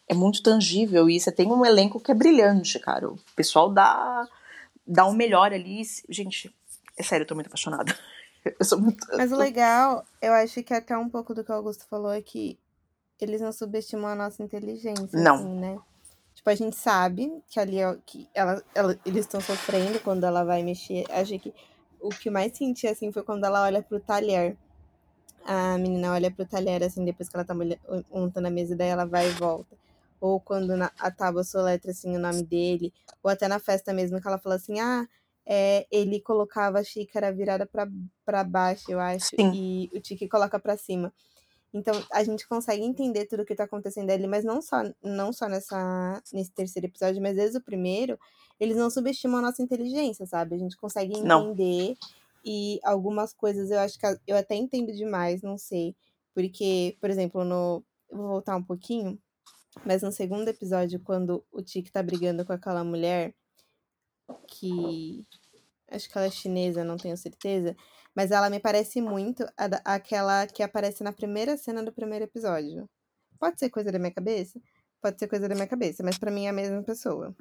É 0.07 0.15
muito 0.15 0.43
tangível 0.43 1.09
e 1.11 1.19
você 1.19 1.33
tem 1.33 1.51
um 1.51 1.65
elenco 1.65 1.99
que 2.01 2.11
é 2.11 2.15
brilhante, 2.15 2.79
cara. 2.79 3.09
O 3.09 3.19
pessoal 3.35 3.71
dá 3.71 4.27
dá 4.87 5.05
o 5.07 5.13
melhor 5.13 5.53
ali. 5.53 5.83
Gente, 6.09 6.55
é 6.97 7.03
sério, 7.03 7.25
eu 7.25 7.29
tô 7.29 7.35
muito 7.35 7.49
apaixonada. 7.49 7.95
Eu 8.59 8.65
sou 8.65 8.81
muito 8.81 9.07
Mas 9.17 9.33
o 9.33 9.37
legal, 9.37 10.05
eu 10.23 10.33
acho 10.33 10.63
que 10.63 10.73
até 10.75 10.97
um 10.97 11.09
pouco 11.09 11.35
do 11.35 11.45
que 11.45 11.51
o 11.51 11.55
Augusto 11.55 11.87
falou 11.89 12.13
é 12.13 12.23
que 12.23 12.59
eles 13.21 13.41
não 13.41 13.53
subestimam 13.53 14.07
a 14.11 14.15
nossa 14.15 14.43
inteligência, 14.43 15.09
Não. 15.19 15.35
assim, 15.35 15.55
né? 15.55 15.79
Tipo, 16.35 16.51
a 16.51 16.55
gente 16.55 16.77
sabe 16.77 17.43
que 17.49 17.59
ali 17.59 17.81
é 17.81 17.99
que 18.07 18.29
ela, 18.33 18.63
ela- 18.75 18.99
eles 19.05 19.25
estão 19.25 19.41
sofrendo 19.41 19.99
quando 20.01 20.25
ela 20.25 20.45
vai 20.45 20.63
mexer. 20.63 21.05
Acho 21.11 21.37
que 21.39 21.53
o 22.01 22.11
que 22.11 22.31
mais 22.31 22.57
senti, 22.57 22.87
assim, 22.87 23.11
foi 23.11 23.25
quando 23.25 23.45
ela 23.45 23.63
olha 23.65 23.83
pro 23.83 23.99
talher. 23.99 24.57
A 25.45 25.77
menina 25.79 26.13
olha 26.13 26.31
pro 26.31 26.47
talher, 26.47 26.83
assim, 26.85 27.05
depois 27.05 27.29
que 27.29 27.37
ela 27.37 27.45
tá 27.45 27.55
montando 28.11 28.47
a 28.47 28.51
mesa, 28.51 28.77
daí 28.77 28.89
ela 28.89 29.05
vai 29.05 29.29
e 29.29 29.33
volta. 29.33 29.77
Ou 30.21 30.39
quando 30.41 30.77
na, 30.77 30.93
a 30.99 31.11
tábua 31.11 31.43
soletra, 31.43 31.91
assim, 31.91 32.15
o 32.17 32.21
nome 32.21 32.43
dele. 32.45 32.93
Ou 33.23 33.31
até 33.31 33.49
na 33.49 33.59
festa 33.59 33.93
mesmo, 33.93 34.21
que 34.21 34.29
ela 34.29 34.39
fala 34.39 34.57
assim, 34.57 34.79
ah, 34.79 35.09
é, 35.51 35.87
ele 35.91 36.21
colocava 36.21 36.79
a 36.79 36.85
xícara 36.85 37.33
virada 37.33 37.65
pra, 37.65 37.89
pra 38.23 38.45
baixo, 38.45 38.93
eu 38.93 39.01
acho, 39.01 39.31
Sim. 39.35 39.51
e 39.55 39.91
o 39.97 40.01
Tiki 40.01 40.29
coloca 40.29 40.61
pra 40.61 40.77
cima. 40.77 41.11
Então, 41.73 41.95
a 42.13 42.23
gente 42.23 42.47
consegue 42.47 42.83
entender 42.83 43.25
tudo 43.27 43.43
o 43.43 43.47
que 43.47 43.55
tá 43.55 43.65
acontecendo 43.65 44.11
ali, 44.11 44.27
mas 44.27 44.45
não 44.45 44.61
só, 44.61 44.83
não 45.03 45.33
só 45.33 45.49
nessa, 45.49 46.23
nesse 46.33 46.51
terceiro 46.53 46.87
episódio, 46.87 47.23
mas 47.23 47.37
desde 47.37 47.57
o 47.57 47.63
primeiro, 47.63 48.19
eles 48.61 48.77
não 48.77 48.91
subestimam 48.91 49.39
a 49.39 49.43
nossa 49.43 49.63
inteligência, 49.63 50.27
sabe? 50.27 50.55
A 50.55 50.59
gente 50.59 50.77
consegue 50.77 51.21
Não. 51.23 51.51
entender 51.51 51.97
e 52.45 52.79
algumas 52.85 53.33
coisas 53.33 53.71
eu 53.71 53.79
acho 53.79 53.99
que 53.99 54.07
eu 54.27 54.37
até 54.37 54.55
entendo 54.55 54.93
demais, 54.93 55.43
não 55.43 55.57
sei. 55.57 55.95
Porque, 56.35 56.97
por 57.01 57.11
exemplo, 57.11 57.45
no. 57.45 57.83
Vou 58.11 58.29
voltar 58.29 58.57
um 58.57 58.63
pouquinho, 58.63 59.19
mas 59.85 60.03
no 60.03 60.11
segundo 60.11 60.49
episódio, 60.49 60.99
quando 61.01 61.45
o 61.53 61.61
Tiki 61.61 61.93
tá 61.93 62.03
brigando 62.03 62.43
com 62.43 62.55
aquela 62.55 62.83
mulher 62.83 63.35
que. 64.47 65.27
Acho 65.91 66.09
que 66.09 66.19
ela 66.19 66.27
é 66.27 66.31
chinesa, 66.31 66.85
não 66.85 66.97
tenho 66.97 67.17
certeza. 67.17 67.75
Mas 68.15 68.31
ela 68.31 68.51
me 68.51 68.61
parece 68.61 69.01
muito 69.01 69.45
a, 69.57 69.95
aquela 69.95 70.47
que 70.47 70.63
aparece 70.63 71.03
na 71.03 71.13
primeira 71.13 71.57
cena 71.57 71.83
do 71.83 71.93
primeiro 71.93 72.25
episódio. 72.25 72.89
Pode 73.39 73.59
ser 73.59 73.71
coisa 73.71 73.91
da 73.93 73.99
minha 73.99 74.13
cabeça? 74.13 74.61
Pode 75.01 75.19
ser 75.19 75.29
coisa 75.29 75.49
da 75.49 75.55
minha 75.55 75.67
cabeça, 75.67 76.03
mas 76.03 76.19
para 76.19 76.31
mim 76.31 76.47
é 76.47 76.51
a 76.51 76.53
mesma 76.53 76.83
pessoa 76.83 77.35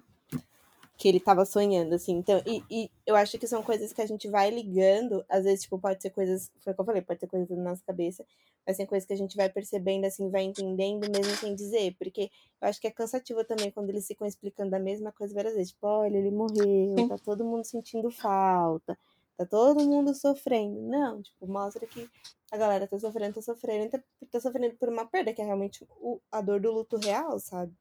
que 0.97 1.07
ele 1.07 1.19
tava 1.19 1.45
sonhando, 1.45 1.93
assim. 1.93 2.13
Então, 2.13 2.41
e, 2.43 2.63
e, 2.71 2.91
eu 3.05 3.15
acho 3.15 3.37
que 3.37 3.47
são 3.47 3.61
coisas 3.61 3.93
que 3.93 4.01
a 4.01 4.05
gente 4.05 4.27
vai 4.27 4.49
ligando. 4.49 5.23
Às 5.29 5.43
vezes, 5.43 5.61
tipo, 5.61 5.77
pode 5.77 6.01
ser 6.01 6.09
coisas. 6.09 6.51
Foi 6.59 6.73
o 6.73 6.75
que 6.75 6.81
eu 6.81 6.85
falei, 6.85 7.01
pode 7.03 7.19
ser 7.19 7.27
coisas 7.27 7.47
na 7.49 7.69
nossa 7.69 7.83
cabeça. 7.85 8.25
Mas 8.65 8.77
tem 8.77 8.85
coisas 8.85 9.05
que 9.05 9.13
a 9.13 9.17
gente 9.17 9.37
vai 9.37 9.47
percebendo, 9.47 10.05
assim, 10.05 10.29
vai 10.31 10.41
entendendo 10.41 11.07
mesmo 11.11 11.35
sem 11.37 11.53
dizer. 11.53 11.95
Porque 11.99 12.31
eu 12.59 12.67
acho 12.67 12.81
que 12.81 12.87
é 12.87 12.91
cansativo 12.91 13.43
também 13.45 13.69
quando 13.69 13.91
eles 13.91 14.07
ficam 14.07 14.27
explicando 14.27 14.75
a 14.75 14.79
mesma 14.79 15.11
coisa 15.11 15.35
várias 15.35 15.53
vezes. 15.53 15.71
Tipo, 15.71 15.85
olha, 15.85 16.17
ele 16.17 16.31
morreu, 16.31 16.95
Sim. 16.97 17.07
tá 17.07 17.17
todo 17.19 17.45
mundo 17.45 17.63
sentindo 17.63 18.09
falta, 18.09 18.97
tá 19.37 19.45
todo 19.45 19.85
mundo 19.85 20.15
sofrendo. 20.15 20.81
Não, 20.81 21.21
tipo, 21.21 21.47
mostra 21.47 21.85
que 21.85 22.09
a 22.51 22.57
galera 22.57 22.87
tá 22.87 22.97
sofrendo, 22.97 23.35
tá 23.35 23.41
sofrendo, 23.43 23.91
tá, 23.91 23.99
tá 24.31 24.39
sofrendo 24.39 24.75
por 24.77 24.89
uma 24.89 25.05
perda, 25.05 25.31
que 25.31 25.43
é 25.43 25.45
realmente 25.45 25.85
o, 26.01 26.19
a 26.31 26.41
dor 26.41 26.59
do 26.59 26.71
luto 26.71 26.97
real, 26.97 27.39
sabe? 27.39 27.71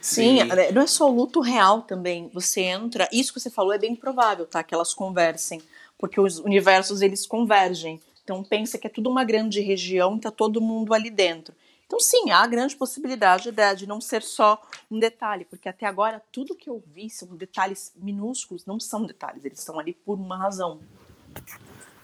Sim, 0.00 0.38
e... 0.38 0.72
não 0.72 0.82
é 0.82 0.86
só 0.86 1.10
o 1.10 1.14
luto 1.14 1.40
real 1.40 1.82
também. 1.82 2.30
Você 2.32 2.62
entra, 2.62 3.08
isso 3.12 3.32
que 3.32 3.40
você 3.40 3.50
falou 3.50 3.72
é 3.72 3.78
bem 3.78 3.94
provável, 3.94 4.46
tá? 4.46 4.62
Que 4.62 4.74
elas 4.74 4.94
conversem, 4.94 5.60
porque 5.98 6.20
os 6.20 6.38
universos 6.38 7.02
eles 7.02 7.26
convergem. 7.26 8.00
Então 8.24 8.42
pensa 8.42 8.78
que 8.78 8.86
é 8.86 8.90
tudo 8.90 9.10
uma 9.10 9.24
grande 9.24 9.60
região, 9.60 10.18
tá 10.18 10.30
todo 10.30 10.60
mundo 10.60 10.94
ali 10.94 11.10
dentro. 11.10 11.54
Então 11.86 11.98
sim, 11.98 12.30
há 12.30 12.38
a 12.38 12.46
grande 12.46 12.76
possibilidade 12.76 13.50
de, 13.50 13.74
de 13.74 13.86
não 13.86 14.00
ser 14.00 14.22
só 14.22 14.62
um 14.88 14.98
detalhe, 14.98 15.44
porque 15.44 15.68
até 15.68 15.86
agora 15.86 16.22
tudo 16.30 16.54
que 16.54 16.70
eu 16.70 16.82
vi 16.86 17.10
são 17.10 17.36
detalhes 17.36 17.92
minúsculos, 17.96 18.64
não 18.64 18.78
são 18.78 19.04
detalhes, 19.04 19.44
eles 19.44 19.58
estão 19.58 19.78
ali 19.78 19.92
por 19.92 20.14
uma 20.14 20.36
razão. 20.36 20.80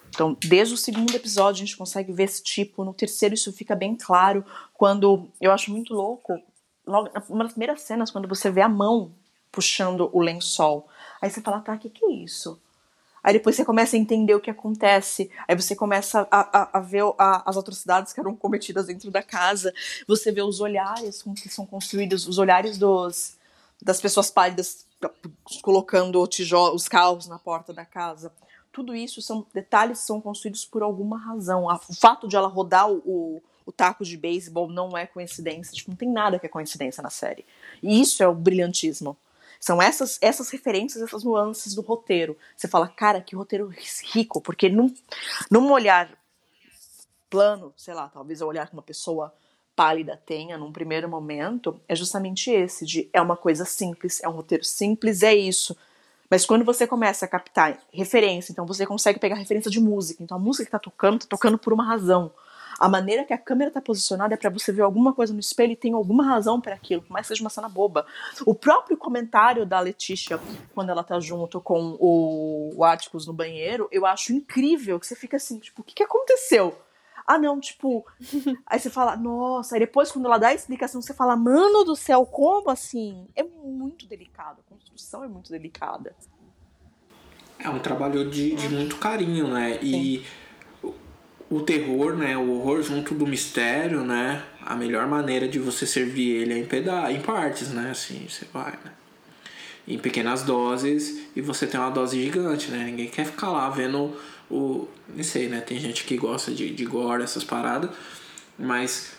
Então, 0.08 0.36
desde 0.44 0.74
o 0.74 0.76
segundo 0.76 1.14
episódio 1.14 1.62
a 1.62 1.66
gente 1.66 1.76
consegue 1.76 2.12
ver 2.12 2.24
esse 2.24 2.42
tipo, 2.42 2.84
no 2.84 2.92
terceiro 2.92 3.34
isso 3.34 3.52
fica 3.52 3.76
bem 3.76 3.94
claro, 3.94 4.44
quando 4.74 5.28
eu 5.40 5.52
acho 5.52 5.70
muito 5.70 5.94
louco 5.94 6.42
logo, 6.86 7.10
uma 7.28 7.44
das 7.44 7.52
primeiras 7.52 7.82
cenas, 7.82 8.10
quando 8.10 8.28
você 8.28 8.50
vê 8.50 8.60
a 8.60 8.68
mão 8.68 9.12
puxando 9.50 10.10
o 10.12 10.20
lençol. 10.20 10.88
Aí 11.20 11.30
você 11.30 11.40
fala, 11.40 11.60
tá, 11.60 11.74
o 11.74 11.78
que, 11.78 11.90
que 11.90 12.04
é 12.04 12.12
isso? 12.12 12.60
Aí 13.22 13.32
depois 13.32 13.56
você 13.56 13.64
começa 13.64 13.96
a 13.96 13.98
entender 13.98 14.34
o 14.34 14.40
que 14.40 14.50
acontece. 14.50 15.30
Aí 15.48 15.56
você 15.56 15.74
começa 15.74 16.28
a, 16.30 16.60
a, 16.60 16.78
a 16.78 16.80
ver 16.80 17.02
a, 17.18 17.50
as 17.50 17.56
atrocidades 17.56 18.12
que 18.12 18.20
eram 18.20 18.36
cometidas 18.36 18.86
dentro 18.86 19.10
da 19.10 19.22
casa. 19.22 19.74
Você 20.06 20.30
vê 20.30 20.42
os 20.42 20.60
olhares 20.60 21.24
que 21.42 21.48
são 21.48 21.66
construídos, 21.66 22.28
os 22.28 22.38
olhares 22.38 22.78
dos, 22.78 23.36
das 23.82 24.00
pessoas 24.00 24.30
pálidas 24.30 24.86
colocando 25.60 26.22
os 26.72 26.88
carros 26.88 27.26
na 27.26 27.38
porta 27.38 27.72
da 27.72 27.84
casa. 27.84 28.32
Tudo 28.70 28.94
isso 28.94 29.20
são 29.20 29.44
detalhes 29.52 30.00
que 30.00 30.06
são 30.06 30.20
construídos 30.20 30.64
por 30.64 30.82
alguma 30.82 31.18
razão. 31.18 31.64
O 31.64 31.94
fato 31.94 32.28
de 32.28 32.36
ela 32.36 32.46
rodar 32.46 32.88
o, 32.88 33.42
o 33.66 33.72
taco 33.72 34.04
de 34.04 34.16
beisebol 34.16 34.68
não 34.68 34.96
é 34.96 35.06
coincidência. 35.06 35.74
Tipo, 35.74 35.90
não 35.90 35.96
tem 35.96 36.08
nada 36.08 36.38
que 36.38 36.46
é 36.46 36.48
coincidência 36.48 37.02
na 37.02 37.10
série. 37.10 37.44
E 37.82 38.00
isso 38.00 38.22
é 38.22 38.28
o 38.28 38.34
brilhantismo. 38.34 39.16
São 39.60 39.82
essas, 39.82 40.18
essas 40.22 40.48
referências, 40.50 41.02
essas 41.02 41.24
nuances 41.24 41.74
do 41.74 41.82
roteiro. 41.82 42.36
Você 42.56 42.68
fala, 42.68 42.86
cara, 42.88 43.20
que 43.20 43.34
roteiro 43.34 43.72
rico, 44.14 44.40
porque 44.40 44.68
num, 44.68 44.94
num 45.50 45.72
olhar 45.72 46.08
plano, 47.28 47.74
sei 47.76 47.92
lá, 47.92 48.08
talvez 48.08 48.40
o 48.40 48.46
olhar 48.46 48.68
que 48.68 48.74
uma 48.74 48.82
pessoa 48.82 49.34
pálida 49.74 50.20
tenha 50.24 50.56
num 50.56 50.72
primeiro 50.72 51.08
momento, 51.08 51.78
é 51.88 51.94
justamente 51.94 52.50
esse, 52.50 52.86
de 52.86 53.10
é 53.12 53.20
uma 53.20 53.36
coisa 53.36 53.64
simples, 53.64 54.22
é 54.22 54.28
um 54.28 54.32
roteiro 54.32 54.64
simples, 54.64 55.22
é 55.22 55.34
isso. 55.34 55.76
Mas 56.30 56.46
quando 56.46 56.64
você 56.64 56.86
começa 56.86 57.24
a 57.24 57.28
captar 57.28 57.78
referência, 57.92 58.52
então 58.52 58.66
você 58.66 58.86
consegue 58.86 59.18
pegar 59.18 59.36
referência 59.36 59.70
de 59.70 59.78
música. 59.80 60.22
Então 60.22 60.36
a 60.36 60.40
música 60.40 60.64
que 60.64 60.70
tá 60.70 60.78
tocando, 60.78 61.20
tá 61.20 61.26
tocando 61.28 61.58
por 61.58 61.72
uma 61.72 61.84
razão. 61.84 62.32
A 62.78 62.88
maneira 62.88 63.24
que 63.24 63.32
a 63.32 63.38
câmera 63.38 63.68
está 63.68 63.80
posicionada 63.80 64.34
é 64.34 64.36
para 64.36 64.50
você 64.50 64.70
ver 64.70 64.82
alguma 64.82 65.12
coisa 65.12 65.32
no 65.32 65.40
espelho 65.40 65.72
e 65.72 65.76
tem 65.76 65.94
alguma 65.94 66.24
razão 66.24 66.60
para 66.60 66.74
aquilo, 66.74 67.02
por 67.02 67.10
mais 67.10 67.26
que 67.26 67.28
seja 67.28 67.42
uma 67.42 67.50
cena 67.50 67.68
boba. 67.68 68.06
O 68.44 68.54
próprio 68.54 68.96
comentário 68.96 69.64
da 69.64 69.80
Letícia, 69.80 70.38
quando 70.74 70.90
ela 70.90 71.02
tá 71.02 71.18
junto 71.18 71.60
com 71.60 71.96
o, 71.98 72.74
o 72.76 72.84
Atticus 72.84 73.26
no 73.26 73.32
banheiro, 73.32 73.88
eu 73.90 74.04
acho 74.04 74.32
incrível, 74.32 75.00
que 75.00 75.06
você 75.06 75.16
fica 75.16 75.38
assim, 75.38 75.58
tipo, 75.58 75.80
o 75.80 75.84
que, 75.84 75.94
que 75.94 76.02
aconteceu? 76.02 76.76
Ah, 77.26 77.38
não, 77.38 77.58
tipo. 77.58 78.06
aí 78.66 78.78
você 78.78 78.88
fala, 78.88 79.16
nossa. 79.16 79.74
Aí 79.74 79.80
depois, 79.80 80.12
quando 80.12 80.26
ela 80.26 80.38
dá 80.38 80.48
a 80.48 80.54
explicação, 80.54 81.02
você 81.02 81.12
fala, 81.12 81.34
mano 81.34 81.82
do 81.82 81.96
céu, 81.96 82.24
como 82.24 82.70
assim? 82.70 83.26
É 83.34 83.42
muito 83.42 84.06
delicado. 84.06 84.60
A 84.64 84.70
construção 84.70 85.24
é 85.24 85.28
muito 85.28 85.50
delicada. 85.50 86.14
É 87.58 87.68
um 87.68 87.80
trabalho 87.80 88.30
de, 88.30 88.54
de 88.54 88.68
muito 88.68 88.96
carinho, 88.98 89.48
né? 89.48 89.80
E. 89.82 90.20
Sim 90.20 90.45
o 91.48 91.60
terror, 91.60 92.16
né, 92.16 92.36
o 92.36 92.50
horror 92.50 92.82
junto 92.82 93.14
do 93.14 93.26
mistério, 93.26 94.04
né, 94.04 94.42
a 94.60 94.74
melhor 94.74 95.06
maneira 95.06 95.46
de 95.46 95.58
você 95.58 95.86
servir 95.86 96.42
ele 96.42 96.54
é 96.54 96.58
em, 96.58 96.66
peda 96.66 97.10
em 97.12 97.20
partes, 97.20 97.68
né, 97.68 97.90
assim, 97.90 98.26
você 98.28 98.46
vai, 98.52 98.72
né, 98.72 98.92
em 99.86 99.98
pequenas 99.98 100.42
doses 100.42 101.28
e 101.36 101.40
você 101.40 101.66
tem 101.66 101.78
uma 101.78 101.90
dose 101.90 102.20
gigante, 102.20 102.70
né, 102.70 102.84
ninguém 102.84 103.08
quer 103.08 103.26
ficar 103.26 103.50
lá 103.50 103.68
vendo 103.70 104.16
o, 104.50 104.88
não 105.08 105.22
sei, 105.22 105.48
né, 105.48 105.60
tem 105.60 105.78
gente 105.78 106.04
que 106.04 106.16
gosta 106.16 106.50
de, 106.50 106.70
de 106.70 106.84
gore, 106.84 107.22
essas 107.22 107.44
paradas, 107.44 107.90
mas 108.58 109.16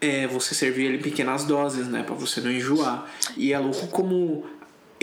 é 0.00 0.26
você 0.26 0.54
servir 0.54 0.86
ele 0.86 0.98
em 0.98 1.02
pequenas 1.02 1.44
doses, 1.44 1.88
né, 1.88 2.02
para 2.02 2.14
você 2.14 2.40
não 2.40 2.50
enjoar. 2.50 3.10
E 3.36 3.52
é 3.52 3.58
louco 3.58 3.86
como 3.88 4.44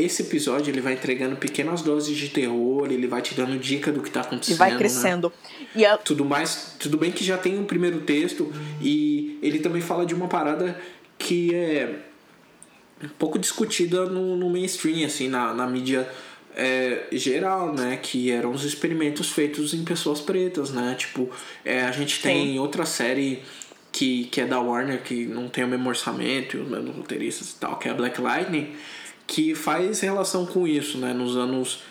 esse 0.04 0.22
episódio 0.22 0.72
ele 0.72 0.82
vai 0.82 0.94
entregando 0.94 1.36
pequenas 1.36 1.82
doses 1.82 2.16
de 2.18 2.30
terror, 2.30 2.88
ele 2.92 3.08
vai 3.08 3.22
te 3.22 3.34
dando 3.34 3.58
dica 3.60 3.92
do 3.92 4.02
que 4.02 4.10
tá 4.10 4.22
acontecendo. 4.22 4.56
E 4.56 4.58
vai 4.58 4.78
crescendo. 4.78 5.32
Né? 5.50 5.68
E 5.76 5.86
a... 5.86 5.98
Tudo 5.98 6.26
mais, 6.26 6.76
tudo 6.80 6.98
bem 6.98 7.12
que 7.12 7.24
já 7.24 7.38
tem 7.38 7.58
um 7.60 7.66
primeiro 7.66 8.02
texto 8.02 8.52
e 8.82 9.40
ele 9.42 9.60
também 9.60 9.82
fala 9.82 10.06
de 10.06 10.14
uma 10.14 10.28
parada 10.28 10.80
que 11.18 11.54
é 11.54 12.00
um 13.04 13.10
pouco 13.10 13.40
discutida 13.40 14.06
no, 14.06 14.36
no 14.36 14.50
mainstream, 14.50 15.06
assim, 15.06 15.28
na, 15.28 15.54
na 15.54 15.68
mídia 15.68 16.08
é, 16.56 17.08
geral, 17.12 17.74
né? 17.74 17.98
Que 18.02 18.32
eram 18.32 18.52
os 18.52 18.64
experimentos 18.64 19.30
feitos 19.30 19.74
em 19.74 19.84
pessoas 19.84 20.20
pretas, 20.22 20.72
né? 20.72 20.96
Tipo, 20.98 21.30
é, 21.66 21.84
a 21.84 21.92
gente 21.92 22.22
tem 22.22 22.54
Sim. 22.54 22.60
outra 22.60 22.86
série 22.86 23.42
que, 23.92 24.26
que 24.26 24.42
é 24.42 24.46
da 24.46 24.60
Warner, 24.60 25.02
que 25.02 25.26
não 25.26 25.48
tem 25.48 25.64
o 25.64 25.68
mesmo 25.68 25.90
orçamento 25.90 26.58
os 26.58 26.70
mesmos 26.70 26.96
roteiristas 26.96 27.52
e 27.52 27.56
tal, 27.56 27.78
que 27.78 27.88
é 27.88 27.92
a 27.92 27.94
Black 27.94 28.22
Lightning 28.22 28.74
que 29.32 29.56
faz 29.56 30.02
relação 30.02 30.46
com 30.46 30.68
isso, 30.68 30.98
né? 30.98 31.14
Nos 31.14 31.38
anos 31.38 31.84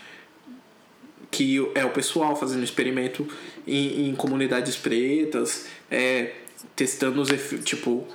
que 1.31 1.57
é 1.75 1.83
o 1.87 1.91
pessoal 1.91 2.37
fazendo 2.37 2.63
experimento 2.63 3.27
em, 3.67 4.11
em 4.11 4.15
comunidades 4.15 4.77
pretas, 4.77 5.67
é, 5.91 6.35
testando 6.77 7.19
os 7.19 7.31
efeitos, 7.31 7.65
tipo, 7.65 8.07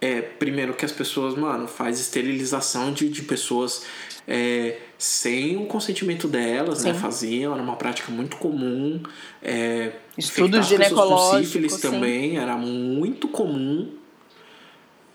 é, 0.00 0.20
primeiro 0.20 0.74
que 0.74 0.84
as 0.84 0.92
pessoas, 0.92 1.34
mano, 1.34 1.66
faz 1.66 1.98
esterilização 1.98 2.92
de, 2.92 3.08
de 3.08 3.22
pessoas 3.22 3.84
é, 4.28 4.76
sem 4.96 5.56
o 5.56 5.66
consentimento 5.66 6.28
delas, 6.28 6.84
né? 6.84 6.92
sim. 6.92 6.96
né? 6.96 7.02
Faziam, 7.02 7.54
era 7.54 7.62
uma 7.62 7.74
prática 7.74 8.12
muito 8.12 8.36
comum. 8.36 9.02
É, 9.42 9.90
Estudos 10.16 10.66
ginecológicos. 10.68 11.48
sífilis 11.48 11.72
sim. 11.72 11.80
também, 11.80 12.38
era 12.38 12.56
muito 12.56 13.26
comum. 13.26 13.90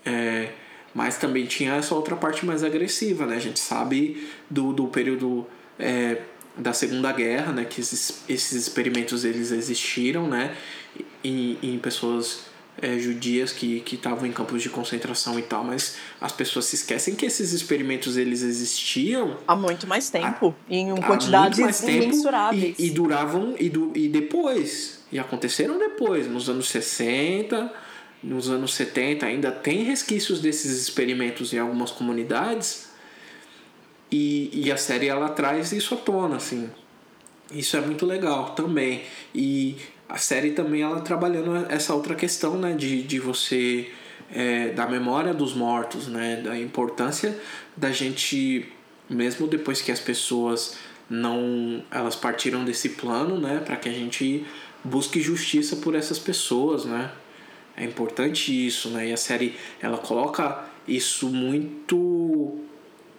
É, 0.04 0.50
mas 0.94 1.18
também 1.18 1.44
tinha 1.44 1.74
essa 1.74 1.94
outra 1.94 2.14
parte 2.14 2.46
mais 2.46 2.62
agressiva, 2.62 3.26
né? 3.26 3.36
A 3.36 3.40
gente 3.40 3.58
sabe 3.58 4.28
do, 4.48 4.72
do 4.72 4.86
período 4.86 5.44
é, 5.78 6.22
da 6.56 6.72
Segunda 6.72 7.10
Guerra, 7.12 7.52
né? 7.52 7.64
Que 7.64 7.80
esses, 7.80 8.22
esses 8.28 8.52
experimentos 8.52 9.24
eles 9.24 9.50
existiram, 9.50 10.28
né? 10.28 10.56
Em, 11.24 11.58
em 11.62 11.78
pessoas 11.78 12.44
é, 12.80 12.98
judias 12.98 13.52
que 13.52 13.82
estavam 13.92 14.26
em 14.26 14.32
campos 14.32 14.62
de 14.62 14.68
concentração 14.68 15.38
e 15.38 15.42
tal, 15.42 15.64
mas 15.64 15.96
as 16.20 16.32
pessoas 16.32 16.66
se 16.66 16.76
esquecem 16.76 17.14
que 17.14 17.26
esses 17.26 17.52
experimentos 17.52 18.16
eles 18.16 18.42
existiam 18.42 19.36
há 19.46 19.56
muito 19.56 19.86
mais 19.86 20.10
tempo, 20.10 20.54
há, 20.68 20.72
em 20.72 20.94
quantidades 21.00 21.80
imensuráveis. 21.82 22.78
E, 22.78 22.86
e 22.86 22.90
duravam 22.90 23.54
e, 23.58 23.68
do, 23.68 23.92
e 23.96 24.08
depois, 24.08 25.00
e 25.10 25.18
aconteceram 25.18 25.78
depois, 25.78 26.28
nos 26.28 26.48
anos 26.48 26.68
60, 26.68 27.72
nos 28.24 28.48
anos 28.48 28.74
70 28.74 29.26
ainda 29.26 29.52
tem 29.52 29.84
resquícios 29.84 30.40
desses 30.40 30.80
experimentos 30.80 31.52
em 31.52 31.58
algumas 31.58 31.90
comunidades. 31.90 32.88
E, 34.10 34.50
e 34.52 34.72
a 34.72 34.76
série 34.76 35.08
ela 35.08 35.28
traz 35.28 35.72
isso 35.72 35.94
à 35.94 35.98
tona 35.98 36.36
assim. 36.36 36.70
Isso 37.52 37.76
é 37.76 37.80
muito 37.80 38.06
legal 38.06 38.54
também. 38.54 39.02
E 39.34 39.76
a 40.08 40.16
série 40.16 40.52
também 40.52 40.82
ela 40.82 41.00
trabalhando 41.00 41.66
essa 41.68 41.94
outra 41.94 42.14
questão 42.14 42.56
né 42.56 42.72
de, 42.72 43.02
de 43.02 43.18
você 43.18 43.90
é, 44.32 44.68
da 44.68 44.86
memória 44.86 45.34
dos 45.34 45.54
mortos 45.54 46.08
né 46.08 46.36
da 46.36 46.58
importância 46.58 47.38
da 47.76 47.90
gente 47.90 48.68
mesmo 49.08 49.46
depois 49.46 49.80
que 49.80 49.90
as 49.90 50.00
pessoas 50.00 50.76
não 51.08 51.82
elas 51.90 52.14
partiram 52.14 52.64
desse 52.64 52.90
plano 52.90 53.40
né 53.40 53.62
para 53.64 53.76
que 53.76 53.88
a 53.88 53.92
gente 53.92 54.46
busque 54.82 55.20
justiça 55.20 55.76
por 55.76 55.94
essas 55.94 56.18
pessoas 56.18 56.84
né 56.84 57.10
é 57.76 57.84
importante 57.84 58.66
isso, 58.66 58.90
né? 58.90 59.08
E 59.08 59.12
a 59.12 59.16
série 59.16 59.56
ela 59.80 59.98
coloca 59.98 60.64
isso 60.86 61.28
muito 61.28 62.58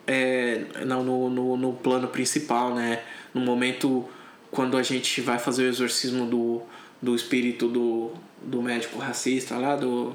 é, 0.07 0.65
no, 0.85 1.29
no, 1.29 1.57
no 1.57 1.73
plano 1.73 2.07
principal, 2.07 2.73
né? 2.73 3.03
No 3.33 3.41
momento 3.41 4.07
quando 4.51 4.77
a 4.77 4.83
gente 4.83 5.19
vai 5.19 5.37
fazer 5.37 5.63
o 5.63 5.67
exorcismo 5.67 6.25
do, 6.25 6.61
do 7.01 7.13
espírito 7.13 7.67
do, 7.67 8.11
do 8.41 8.61
médico 8.61 8.97
racista 8.97 9.57
lá, 9.57 9.75
do. 9.75 10.13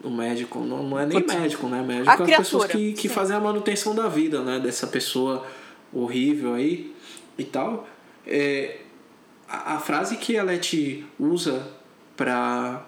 Do 0.00 0.10
médico, 0.10 0.58
não, 0.58 0.82
não 0.82 0.98
é 0.98 1.06
nem 1.06 1.24
médico, 1.24 1.68
né? 1.68 1.80
Médico 1.80 2.10
A 2.10 2.14
é 2.14 2.16
as 2.16 2.22
criatura, 2.22 2.38
pessoas 2.38 2.66
que, 2.72 2.92
que 2.94 3.08
sim. 3.08 3.14
fazem 3.14 3.36
a 3.36 3.40
manutenção 3.40 3.94
da 3.94 4.08
vida, 4.08 4.42
né? 4.42 4.58
Dessa 4.58 4.88
pessoa 4.88 5.46
horrível 5.92 6.54
aí 6.54 6.92
e 7.38 7.44
tal. 7.44 7.86
É, 8.26 8.78
a, 9.48 9.74
a 9.74 9.78
frase 9.78 10.16
que 10.16 10.36
a 10.36 10.42
Leti 10.42 11.06
usa 11.20 11.68
pra 12.16 12.84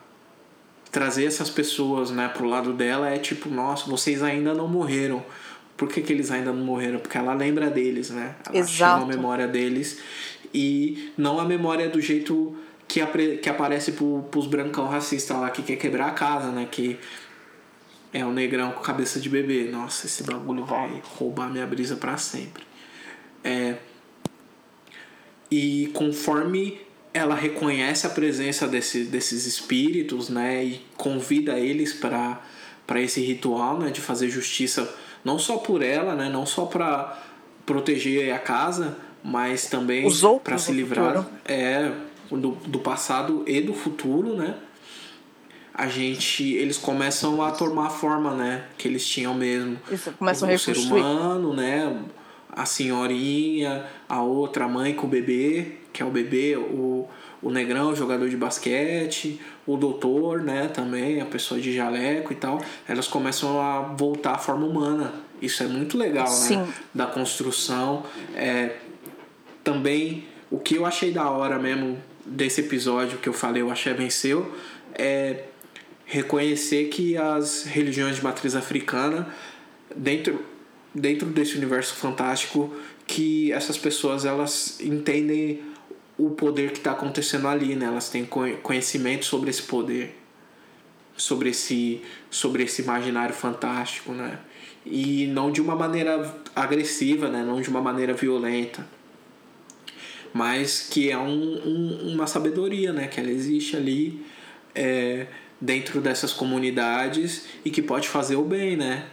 trazer 0.94 1.24
essas 1.24 1.50
pessoas 1.50 2.12
né, 2.12 2.28
pro 2.28 2.46
lado 2.46 2.72
dela 2.72 3.10
é 3.10 3.18
tipo, 3.18 3.48
nossa, 3.50 3.90
vocês 3.90 4.22
ainda 4.22 4.54
não 4.54 4.68
morreram. 4.68 5.26
Por 5.76 5.88
que, 5.88 6.00
que 6.00 6.12
eles 6.12 6.30
ainda 6.30 6.52
não 6.52 6.64
morreram? 6.64 7.00
Porque 7.00 7.18
ela 7.18 7.34
lembra 7.34 7.68
deles, 7.68 8.10
né? 8.10 8.36
Ela 8.46 8.58
Exato. 8.58 9.00
chama 9.00 9.02
a 9.02 9.06
memória 9.16 9.48
deles. 9.48 9.98
E 10.54 11.12
não 11.18 11.40
a 11.40 11.44
memória 11.44 11.88
do 11.88 12.00
jeito 12.00 12.56
que, 12.86 13.00
apre- 13.00 13.38
que 13.38 13.50
aparece 13.50 13.90
pro, 13.90 14.22
pros 14.30 14.46
brancão 14.46 14.86
racistas 14.86 15.36
lá 15.36 15.50
que 15.50 15.62
quer 15.64 15.74
quebrar 15.74 16.06
a 16.06 16.12
casa, 16.12 16.52
né? 16.52 16.68
Que 16.70 16.96
é 18.12 18.24
o 18.24 18.30
negrão 18.30 18.70
com 18.70 18.80
cabeça 18.80 19.18
de 19.18 19.28
bebê. 19.28 19.68
Nossa, 19.68 20.06
esse 20.06 20.22
bagulho 20.22 20.64
vai 20.64 21.02
roubar 21.18 21.50
minha 21.50 21.66
brisa 21.66 21.96
pra 21.96 22.16
sempre. 22.16 22.62
É, 23.42 23.74
e 25.50 25.90
conforme 25.92 26.80
ela 27.14 27.36
reconhece 27.36 28.08
a 28.08 28.10
presença 28.10 28.66
desse, 28.66 29.04
desses 29.04 29.46
espíritos, 29.46 30.28
né, 30.28 30.64
e 30.64 30.86
convida 30.96 31.58
eles 31.58 31.92
para 31.92 32.42
para 32.86 33.00
esse 33.00 33.22
ritual, 33.22 33.78
né, 33.78 33.88
de 33.88 34.02
fazer 34.02 34.28
justiça 34.28 34.94
não 35.24 35.38
só 35.38 35.56
por 35.56 35.80
ela, 35.80 36.14
né, 36.14 36.28
não 36.28 36.44
só 36.44 36.66
para 36.66 37.18
proteger 37.64 38.30
a 38.34 38.38
casa, 38.38 38.98
mas 39.22 39.70
também 39.70 40.06
para 40.42 40.58
se 40.58 40.70
livrar 40.70 41.26
é 41.46 41.90
do, 42.30 42.50
do 42.50 42.78
passado 42.80 43.42
e 43.46 43.60
do 43.62 43.72
futuro, 43.72 44.36
né? 44.36 44.54
A 45.72 45.86
gente 45.86 46.52
eles 46.52 46.76
começam 46.76 47.42
a 47.42 47.50
tomar 47.52 47.86
a 47.86 47.90
forma, 47.90 48.34
né, 48.34 48.66
que 48.76 48.86
eles 48.86 49.06
tinham 49.06 49.32
mesmo 49.32 49.78
Isso, 49.90 50.12
começam 50.12 50.50
a 50.50 50.52
o 50.52 50.58
ser 50.58 50.76
humano, 50.76 51.54
né? 51.54 52.02
A 52.50 52.66
senhorinha, 52.66 53.86
a 54.06 54.22
outra 54.22 54.68
mãe 54.68 54.94
com 54.94 55.06
o 55.06 55.10
bebê, 55.10 55.78
que 55.94 56.02
é 56.02 56.04
o 56.04 56.10
bebê, 56.10 56.56
o, 56.56 57.08
o 57.40 57.50
negrão, 57.50 57.92
o 57.92 57.96
jogador 57.96 58.28
de 58.28 58.36
basquete, 58.36 59.40
o 59.64 59.76
doutor, 59.76 60.42
né? 60.42 60.66
Também, 60.66 61.20
a 61.20 61.24
pessoa 61.24 61.60
de 61.60 61.72
jaleco 61.72 62.32
e 62.32 62.36
tal. 62.36 62.60
Elas 62.86 63.06
começam 63.06 63.60
a 63.60 63.80
voltar 63.80 64.32
à 64.32 64.38
forma 64.38 64.66
humana. 64.66 65.14
Isso 65.40 65.62
é 65.62 65.68
muito 65.68 65.96
legal, 65.96 66.26
Sim. 66.26 66.56
né? 66.56 66.68
Da 66.92 67.06
construção. 67.06 68.04
É, 68.34 68.76
também, 69.62 70.24
o 70.50 70.58
que 70.58 70.74
eu 70.74 70.84
achei 70.84 71.12
da 71.12 71.30
hora 71.30 71.56
mesmo 71.60 71.96
desse 72.26 72.60
episódio 72.60 73.18
que 73.18 73.28
eu 73.28 73.32
falei, 73.32 73.62
o 73.62 73.70
Axé 73.70 73.94
Venceu, 73.94 74.52
é 74.92 75.44
reconhecer 76.04 76.88
que 76.88 77.16
as 77.16 77.64
religiões 77.64 78.16
de 78.16 78.24
matriz 78.24 78.56
africana, 78.56 79.28
dentro, 79.94 80.44
dentro 80.92 81.28
desse 81.28 81.56
universo 81.56 81.94
fantástico, 81.94 82.74
que 83.06 83.52
essas 83.52 83.78
pessoas 83.78 84.24
elas 84.24 84.80
entendem 84.80 85.62
o 86.18 86.30
poder 86.30 86.70
que 86.72 86.78
está 86.78 86.92
acontecendo 86.92 87.48
ali, 87.48 87.74
né? 87.74 87.86
Elas 87.86 88.08
têm 88.08 88.24
conhe- 88.24 88.56
conhecimento 88.56 89.24
sobre 89.24 89.50
esse 89.50 89.62
poder, 89.62 90.16
sobre 91.16 91.50
esse, 91.50 92.02
sobre 92.30 92.62
esse 92.64 92.82
imaginário 92.82 93.34
fantástico, 93.34 94.12
né? 94.12 94.38
E 94.86 95.26
não 95.28 95.50
de 95.50 95.60
uma 95.60 95.74
maneira 95.74 96.34
agressiva, 96.54 97.28
né? 97.28 97.42
Não 97.42 97.60
de 97.60 97.68
uma 97.68 97.80
maneira 97.80 98.12
violenta 98.12 98.86
mas 100.32 100.88
que 100.90 101.10
é 101.12 101.16
um, 101.16 101.30
um- 101.64 102.12
uma 102.14 102.26
sabedoria, 102.26 102.92
né? 102.92 103.06
Que 103.06 103.20
ela 103.20 103.30
existe 103.30 103.76
ali 103.76 104.20
é, 104.74 105.28
dentro 105.60 106.00
dessas 106.00 106.32
comunidades 106.32 107.44
e 107.64 107.70
que 107.70 107.80
pode 107.80 108.08
fazer 108.08 108.34
o 108.34 108.42
bem, 108.42 108.76
né? 108.76 109.06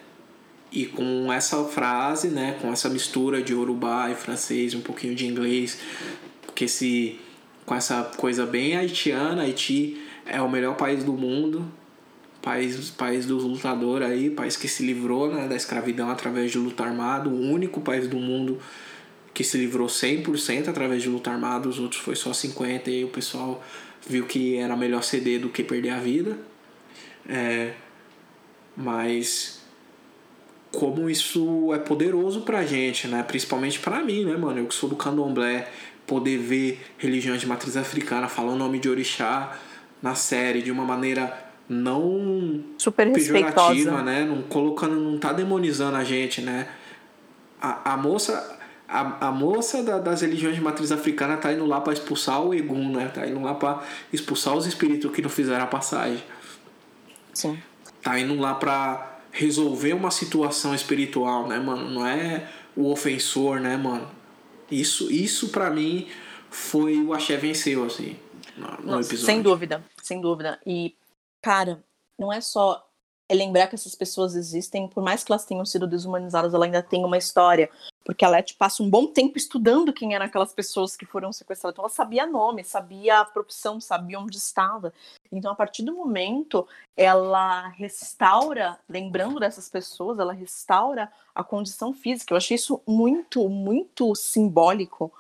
E 0.72 0.88
com 0.88 1.32
essa 1.32 1.64
frase, 1.66 2.30
né? 2.30 2.58
Com 2.60 2.74
essa 2.74 2.90
mistura 2.90 3.40
de 3.40 3.54
urubá 3.54 4.10
e 4.10 4.16
francês, 4.16 4.74
um 4.74 4.82
pouquinho 4.82 5.14
de 5.14 5.28
inglês, 5.28 5.78
porque 6.52 6.66
esse, 6.66 7.18
com 7.66 7.74
essa 7.74 8.04
coisa 8.18 8.46
bem 8.46 8.76
haitiana, 8.76 9.44
Haiti 9.44 10.02
é 10.26 10.42
o 10.42 10.50
melhor 10.50 10.76
país 10.76 11.04
do 11.04 11.14
mundo, 11.14 11.66
país, 12.42 12.90
país 12.90 13.26
dos 13.26 13.44
lutadores 13.44 14.08
aí, 14.08 14.30
país 14.30 14.58
que 14.58 14.68
se 14.68 14.86
livrou 14.86 15.34
né, 15.34 15.48
da 15.48 15.56
escravidão 15.56 16.10
através 16.10 16.52
de 16.52 16.58
luta 16.58 16.84
armada, 16.84 17.30
o 17.30 17.42
único 17.52 17.80
país 17.80 18.08
do 18.08 18.18
mundo 18.18 18.60
que 19.34 19.46
se 19.46 19.58
livrou 19.58 19.88
100% 19.88 20.68
através 20.68 21.02
de 21.02 21.08
luta 21.08 21.32
armada, 21.32 21.70
os 21.70 21.80
outros 21.80 22.02
foi 22.02 22.16
só 22.16 22.32
50% 22.32 22.88
e 22.88 23.06
o 23.06 23.08
pessoal 23.08 23.64
viu 24.06 24.26
que 24.26 24.58
era 24.58 24.76
melhor 24.76 25.04
ceder 25.04 25.40
do 25.40 25.48
que 25.48 25.64
perder 25.64 25.92
a 25.92 26.00
vida. 26.00 26.38
É, 27.30 27.74
mas 28.76 29.62
como 30.72 31.10
isso 31.10 31.74
é 31.74 31.78
poderoso 31.78 32.42
pra 32.42 32.66
gente, 32.66 33.08
né? 33.08 33.24
Principalmente 33.24 33.80
pra 33.80 34.04
mim, 34.04 34.26
né, 34.26 34.38
mano? 34.38 34.60
Eu 34.60 34.66
que 34.66 34.74
sou 34.74 34.90
do 34.90 34.96
candomblé, 34.96 35.70
poder 36.12 36.38
ver 36.40 36.86
religiões 36.98 37.40
de 37.40 37.48
matriz 37.48 37.78
africana 37.78 38.28
falar 38.28 38.52
o 38.52 38.58
nome 38.58 38.80
de 38.80 38.90
orixá 38.90 39.58
na 40.02 40.14
série 40.14 40.62
de 40.62 40.70
uma 40.70 40.84
maneira 40.84 41.32
não 41.70 42.62
Super 42.78 43.14
pejorativa, 43.14 43.62
respeitosa. 43.62 44.02
né? 44.04 44.26
Não 44.26 44.42
colocando, 44.42 44.96
não 45.00 45.18
tá 45.18 45.32
demonizando 45.32 45.96
a 45.96 46.04
gente, 46.04 46.42
né? 46.42 46.68
A, 47.62 47.94
a 47.94 47.98
moça, 47.98 48.60
a, 48.90 49.28
a 49.28 49.32
moça 49.32 49.82
da- 49.84 50.00
das 50.00 50.20
religiões 50.22 50.56
de 50.56 50.62
matriz 50.62 50.92
africana 50.92 51.38
tá 51.38 51.54
indo 51.54 51.66
lá 51.66 51.80
para 51.80 51.94
expulsar 51.94 52.42
o 52.44 52.54
Egum, 52.54 52.92
né? 52.92 53.08
Tá 53.08 53.26
indo 53.26 53.40
lá 53.42 53.54
para 53.54 53.82
expulsar 54.12 54.54
os 54.54 54.66
espíritos 54.66 55.10
que 55.14 55.22
não 55.22 55.30
fizeram 55.30 55.64
a 55.64 55.68
passagem. 55.68 56.22
Sim. 57.34 57.58
Tá 58.02 58.20
indo 58.20 58.36
lá 58.38 58.54
para 58.56 59.20
resolver 59.32 59.94
uma 59.94 60.12
situação 60.12 60.76
espiritual, 60.76 61.48
né, 61.48 61.58
mano? 61.58 61.90
Não 61.90 62.06
é 62.06 62.50
o 62.76 62.92
ofensor, 62.92 63.62
né, 63.62 63.78
mano? 63.78 64.08
Isso, 64.72 65.12
isso 65.12 65.50
para 65.50 65.70
mim 65.70 66.08
foi 66.50 66.98
o 67.02 67.14
axé 67.14 67.38
venceu, 67.38 67.84
assim, 67.86 68.18
no, 68.58 68.68
no 68.68 68.84
Nossa, 68.84 69.10
episódio. 69.10 69.26
sem 69.26 69.42
dúvida, 69.42 69.84
sem 70.02 70.22
dúvida. 70.22 70.60
E, 70.66 70.96
cara, 71.42 71.84
não 72.18 72.32
é 72.32 72.42
só 72.42 72.88
é 73.32 73.34
lembrar 73.34 73.68
que 73.68 73.76
essas 73.76 73.96
pessoas 73.96 74.36
existem, 74.36 74.90
por 74.90 75.02
mais 75.02 75.24
que 75.24 75.32
elas 75.32 75.46
tenham 75.46 75.64
sido 75.64 75.88
desumanizadas, 75.88 76.54
ela 76.54 76.66
ainda 76.66 76.84
tem 76.84 77.06
uma 77.06 77.18
história. 77.18 77.70
Porque 78.04 78.26
a 78.26 78.30
Leti 78.30 78.56
passa 78.56 78.82
um 78.82 78.90
bom 78.90 79.08
tempo 79.08 79.38
estudando 79.38 79.94
quem 79.94 80.16
eram 80.16 80.26
aquelas 80.26 80.54
pessoas 80.54 80.96
que 80.96 81.06
foram 81.06 81.32
sequestradas. 81.32 81.76
Então 81.76 81.84
ela 81.84 81.94
sabia 81.94 82.26
nome, 82.26 82.64
sabia 82.64 83.20
a 83.20 83.26
profissão, 83.26 83.80
sabia 83.80 84.20
onde 84.20 84.38
estava. 84.38 84.94
Então, 85.32 85.52
a 85.52 85.56
partir 85.56 85.84
do 85.84 85.96
momento, 85.96 86.68
ela 86.98 87.68
restaura, 87.70 88.78
lembrando 88.90 89.40
dessas 89.40 89.70
pessoas, 89.70 90.20
ela 90.20 90.34
restaura 90.34 91.12
a 91.34 91.44
condição 91.44 91.94
física. 91.94 92.34
Eu 92.34 92.38
achei 92.38 92.56
isso 92.56 92.82
muito, 92.88 93.48
muito 93.48 94.14
simbólico 94.16 95.12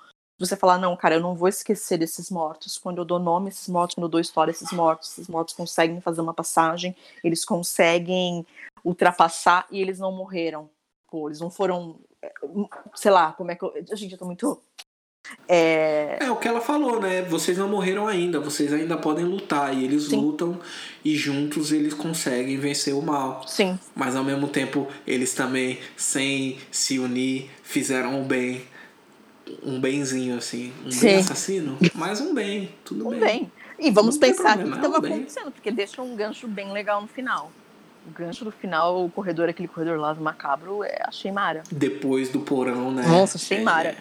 você 0.41 0.55
falar, 0.55 0.77
não, 0.77 0.97
cara, 0.97 1.15
eu 1.15 1.21
não 1.21 1.35
vou 1.35 1.47
esquecer 1.47 1.97
desses 1.97 2.31
mortos. 2.31 2.77
Quando 2.77 2.97
eu 2.97 3.05
dou 3.05 3.19
nome 3.19 3.47
a 3.47 3.49
esses 3.49 3.67
mortos, 3.67 3.95
quando 3.95 4.05
eu 4.05 4.09
dou 4.09 4.19
história 4.19 4.51
a 4.51 4.53
esses 4.53 4.71
mortos, 4.71 5.11
esses 5.11 5.27
mortos 5.27 5.53
conseguem 5.53 6.01
fazer 6.01 6.21
uma 6.21 6.33
passagem, 6.33 6.95
eles 7.23 7.45
conseguem 7.45 8.45
ultrapassar 8.83 9.67
e 9.69 9.79
eles 9.79 9.99
não 9.99 10.11
morreram. 10.11 10.69
Pô, 11.07 11.29
eles 11.29 11.39
não 11.39 11.51
foram, 11.51 11.99
sei 12.95 13.11
lá, 13.11 13.33
como 13.33 13.51
é 13.51 13.55
que 13.55 13.63
eu... 13.63 13.73
Gente, 13.93 14.13
eu 14.13 14.17
tô 14.17 14.25
muito... 14.25 14.61
É... 15.47 16.17
É 16.19 16.31
o 16.31 16.35
que 16.35 16.47
ela 16.47 16.59
falou, 16.59 16.99
né? 16.99 17.21
Vocês 17.21 17.57
não 17.57 17.69
morreram 17.69 18.07
ainda, 18.07 18.39
vocês 18.39 18.73
ainda 18.73 18.97
podem 18.97 19.23
lutar. 19.23 19.73
E 19.73 19.85
eles 19.85 20.05
Sim. 20.05 20.17
lutam 20.17 20.59
e 21.05 21.15
juntos 21.15 21.71
eles 21.71 21.93
conseguem 21.93 22.57
vencer 22.57 22.93
o 22.93 23.01
mal. 23.01 23.47
Sim, 23.47 23.79
Mas 23.95 24.15
ao 24.15 24.23
mesmo 24.23 24.47
tempo, 24.47 24.87
eles 25.05 25.33
também, 25.33 25.79
sem 25.95 26.57
se 26.71 26.99
unir, 26.99 27.49
fizeram 27.63 28.21
o 28.21 28.25
bem. 28.25 28.63
Um 29.63 29.79
benzinho, 29.79 30.37
assim. 30.37 30.73
Um 30.85 30.91
Sim. 30.91 31.07
bem 31.07 31.17
assassino, 31.17 31.77
mas 31.93 32.21
um 32.21 32.33
bem. 32.33 32.73
Tudo 32.85 33.03
tudo 33.03 33.09
bem. 33.11 33.19
bem. 33.19 33.51
E 33.79 33.89
vamos 33.89 34.15
Não 34.15 34.21
pensar 34.21 34.57
o 34.57 34.63
que 34.63 34.75
estava 34.75 34.85
é 34.85 34.99
um 34.99 35.13
acontecendo, 35.13 35.51
porque 35.51 35.71
deixa 35.71 36.01
um 36.01 36.15
gancho 36.15 36.47
bem 36.47 36.71
legal 36.71 37.01
no 37.01 37.07
final. 37.07 37.51
O 38.07 38.11
gancho 38.11 38.43
do 38.43 38.51
final, 38.51 39.05
o 39.05 39.09
corredor, 39.11 39.47
aquele 39.47 39.67
corredor 39.67 39.99
lá 39.99 40.11
do 40.13 40.21
macabro, 40.21 40.83
é, 40.83 41.01
achei 41.05 41.31
mara. 41.31 41.63
Depois 41.71 42.29
do 42.29 42.39
porão, 42.39 42.91
né? 42.91 43.05
Nossa, 43.07 43.37
achei 43.37 43.59
É, 43.59 43.61
mara. 43.61 43.97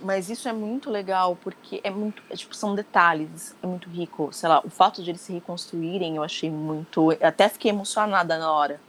Mas 0.00 0.28
isso 0.28 0.48
é 0.48 0.52
muito 0.52 0.90
legal, 0.90 1.36
porque 1.42 1.80
é 1.84 1.90
muito. 1.90 2.22
é, 2.28 2.36
tipo, 2.36 2.54
são 2.56 2.74
detalhes, 2.74 3.54
é 3.62 3.66
muito 3.66 3.88
rico. 3.88 4.30
Sei 4.32 4.48
lá, 4.48 4.60
o 4.64 4.70
fato 4.70 5.02
de 5.02 5.10
eles 5.10 5.20
se 5.20 5.32
reconstruírem, 5.32 6.16
eu 6.16 6.22
achei 6.22 6.50
muito. 6.50 7.12
Eu 7.12 7.28
até 7.28 7.48
fiquei 7.48 7.70
emocionada 7.70 8.38
na 8.38 8.50
hora. 8.50 8.80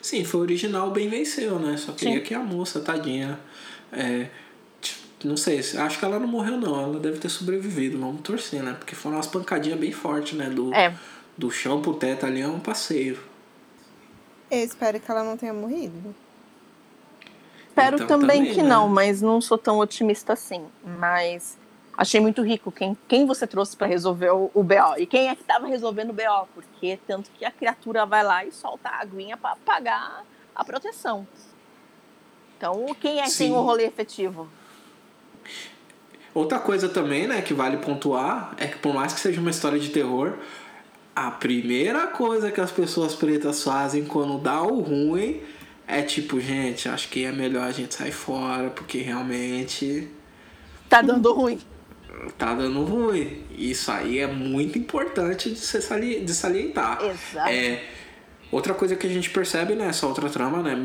Sim, 0.00 0.24
foi 0.24 0.40
original, 0.40 0.90
bem 0.90 1.08
venceu, 1.08 1.58
né? 1.58 1.76
Só 1.76 1.92
queria 1.92 2.18
Sim. 2.18 2.22
que 2.24 2.34
a 2.34 2.40
moça, 2.40 2.80
tadinha. 2.80 3.38
É, 3.92 4.28
tipo, 4.80 4.98
não 5.24 5.36
sei, 5.36 5.58
acho 5.58 5.98
que 5.98 6.04
ela 6.04 6.18
não 6.18 6.26
morreu, 6.26 6.56
não. 6.56 6.80
Ela 6.80 6.98
deve 6.98 7.18
ter 7.18 7.28
sobrevivido. 7.28 7.98
Vamos 7.98 8.22
torcer, 8.22 8.62
né? 8.62 8.74
Porque 8.78 8.94
foram 8.94 9.16
umas 9.16 9.26
pancadinhas 9.26 9.78
bem 9.78 9.92
fortes, 9.92 10.32
né? 10.38 10.48
Do, 10.48 10.72
É, 10.74 10.94
do 11.40 11.50
chão 11.50 11.80
pro 11.80 11.94
teto 11.94 12.26
ali 12.26 12.42
é 12.42 12.46
um 12.46 12.60
passeio. 12.60 13.18
Eu 14.50 14.58
espero 14.62 15.00
que 15.00 15.10
ela 15.10 15.24
não 15.24 15.36
tenha 15.36 15.54
morrido. 15.54 16.14
Espero 17.66 17.96
Então, 17.96 18.06
também, 18.06 18.38
também, 18.40 18.54
que 18.54 18.62
né? 18.62 18.68
não, 18.68 18.88
mas 18.88 19.22
não 19.22 19.40
sou 19.40 19.56
tão 19.56 19.78
otimista 19.78 20.34
assim. 20.34 20.66
Mas 20.84 21.56
achei 21.96 22.20
muito 22.20 22.42
rico 22.42 22.70
quem, 22.70 22.96
quem 23.08 23.24
você 23.26 23.46
trouxe 23.46 23.74
pra 23.74 23.86
resolver 23.86 24.30
o, 24.30 24.50
o 24.52 24.62
BO. 24.62 24.98
E 24.98 25.06
quem 25.06 25.28
é 25.28 25.34
que 25.34 25.42
tava 25.44 25.66
resolvendo 25.66 26.10
o 26.10 26.12
BO? 26.12 26.48
Porque 26.54 26.98
tanto 27.06 27.30
que 27.30 27.44
a 27.44 27.50
criatura 27.50 28.04
vai 28.04 28.22
lá 28.22 28.44
e 28.44 28.52
solta 28.52 28.90
a 28.90 29.00
aguinha 29.00 29.36
pra 29.36 29.56
pagar 29.64 30.24
a 30.54 30.64
proteção. 30.64 31.26
Então, 32.58 32.94
quem 33.00 33.20
é 33.20 33.24
que 33.24 33.38
tem 33.38 33.52
o 33.52 33.62
rolê 33.62 33.86
efetivo? 33.86 34.46
Outra 36.34 36.58
coisa 36.58 36.88
também, 36.88 37.26
né, 37.26 37.40
que 37.42 37.54
vale 37.54 37.78
pontuar 37.78 38.54
é 38.56 38.66
que 38.66 38.78
por 38.78 38.94
mais 38.94 39.12
que 39.12 39.20
seja 39.20 39.40
uma 39.40 39.50
história 39.50 39.78
de 39.78 39.88
terror, 39.88 40.34
a 41.26 41.30
primeira 41.30 42.06
coisa 42.06 42.50
que 42.50 42.60
as 42.60 42.70
pessoas 42.70 43.14
pretas 43.14 43.62
fazem 43.62 44.04
quando 44.04 44.38
dá 44.38 44.62
o 44.62 44.80
ruim 44.80 45.40
é 45.86 46.02
tipo, 46.02 46.40
gente, 46.40 46.88
acho 46.88 47.08
que 47.08 47.24
é 47.24 47.32
melhor 47.32 47.64
a 47.64 47.72
gente 47.72 47.94
sair 47.94 48.12
fora, 48.12 48.70
porque 48.70 48.98
realmente 48.98 50.08
Tá 50.88 51.02
dando 51.02 51.32
ruim. 51.32 51.58
tá 52.38 52.54
dando 52.54 52.84
ruim. 52.84 53.42
Isso 53.56 53.90
aí 53.90 54.18
é 54.18 54.26
muito 54.26 54.78
importante 54.78 55.50
de, 55.50 55.58
se 55.58 55.80
sali- 55.82 56.20
de 56.20 56.32
salientar. 56.32 56.98
Exato. 57.02 57.48
É, 57.50 57.82
outra 58.52 58.72
coisa 58.74 58.94
que 58.96 59.06
a 59.06 59.10
gente 59.10 59.30
percebe 59.30 59.74
nessa 59.74 60.06
outra 60.06 60.28
trama, 60.30 60.62
né? 60.62 60.76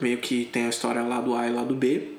Meio 0.00 0.18
que 0.18 0.44
tem 0.46 0.66
a 0.66 0.68
história 0.68 1.02
lá 1.02 1.20
do 1.20 1.34
A 1.34 1.46
e 1.48 1.52
lá 1.52 1.62
do 1.64 1.74
B. 1.74 2.12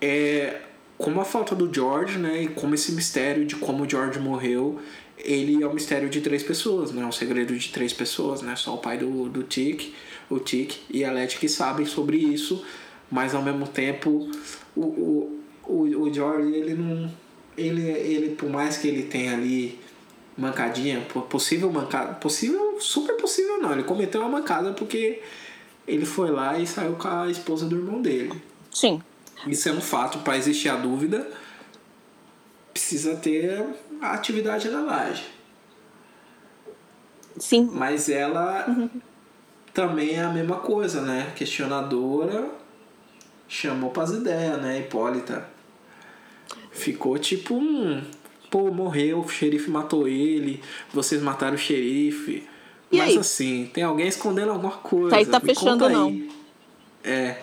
É 0.00 0.60
como 0.98 1.20
a 1.20 1.24
falta 1.24 1.54
do 1.54 1.72
George, 1.72 2.18
né? 2.18 2.42
E 2.42 2.48
como 2.48 2.74
esse 2.74 2.92
mistério 2.92 3.44
de 3.44 3.56
como 3.56 3.84
o 3.84 3.88
George 3.88 4.18
morreu, 4.18 4.80
ele 5.18 5.62
é 5.62 5.66
um 5.66 5.72
mistério 5.74 6.08
de 6.08 6.20
três 6.20 6.42
pessoas, 6.42 6.92
né? 6.92 7.04
Um 7.04 7.12
segredo 7.12 7.56
de 7.56 7.68
três 7.70 7.92
pessoas, 7.92 8.42
né? 8.42 8.54
Só 8.56 8.74
o 8.74 8.78
pai 8.78 8.98
do, 8.98 9.28
do 9.28 9.42
Tic, 9.42 9.94
o 10.28 10.38
Tic 10.38 10.74
e 10.90 11.04
a 11.04 11.10
Letty 11.12 11.38
que 11.38 11.48
sabem 11.48 11.86
sobre 11.86 12.16
isso, 12.18 12.64
mas 13.10 13.34
ao 13.34 13.42
mesmo 13.42 13.66
tempo 13.66 14.30
o, 14.76 14.80
o, 14.80 15.40
o, 15.64 16.02
o 16.02 16.12
George, 16.12 16.52
ele 16.54 16.74
não. 16.74 17.10
Ele, 17.56 17.82
ele, 17.82 18.30
por 18.36 18.50
mais 18.50 18.76
que 18.76 18.86
ele 18.86 19.04
tenha 19.04 19.32
ali 19.32 19.78
mancadinha, 20.36 21.00
po- 21.10 21.22
possível 21.22 21.72
mancada, 21.72 22.12
possível, 22.14 22.76
super 22.78 23.16
possível 23.16 23.62
não, 23.62 23.72
ele 23.72 23.82
cometeu 23.82 24.20
uma 24.20 24.28
mancada 24.28 24.72
porque 24.72 25.22
ele 25.88 26.04
foi 26.04 26.30
lá 26.30 26.58
e 26.58 26.66
saiu 26.66 26.92
com 26.96 27.08
a 27.08 27.30
esposa 27.30 27.64
do 27.64 27.76
irmão 27.76 28.02
dele. 28.02 28.30
Sim. 28.70 29.00
Isso 29.46 29.70
é 29.70 29.72
um 29.72 29.80
fato, 29.80 30.18
para 30.18 30.36
existir 30.36 30.68
a 30.68 30.76
dúvida, 30.76 31.26
precisa 32.74 33.16
ter 33.16 33.64
a 34.00 34.12
atividade 34.12 34.68
da 34.68 34.80
laje. 34.80 35.24
Sim. 37.38 37.68
Mas 37.72 38.08
ela 38.08 38.88
também 39.74 40.14
é 40.14 40.22
a 40.22 40.30
mesma 40.30 40.56
coisa, 40.56 41.02
né? 41.02 41.32
Questionadora, 41.36 42.48
chamou 43.46 43.90
pras 43.90 44.10
ideias, 44.10 44.60
né? 44.60 44.80
Hipólita. 44.80 45.46
Ficou 46.70 47.18
tipo 47.18 47.54
um. 47.54 48.02
Pô, 48.50 48.70
morreu, 48.70 49.20
o 49.20 49.28
xerife 49.28 49.70
matou 49.70 50.06
ele, 50.06 50.62
vocês 50.92 51.20
mataram 51.20 51.56
o 51.56 51.58
xerife. 51.58 52.46
E 52.90 52.98
Mas 52.98 53.08
aí? 53.10 53.18
assim, 53.18 53.70
tem 53.74 53.82
alguém 53.82 54.06
escondendo 54.06 54.52
alguma 54.52 54.72
coisa. 54.72 55.10
Tá 55.10 55.16
aí, 55.16 55.26
tá 55.26 55.40
me 55.40 55.46
fechando 55.46 55.88
não. 55.88 56.06
aí. 56.06 56.30
É. 57.02 57.42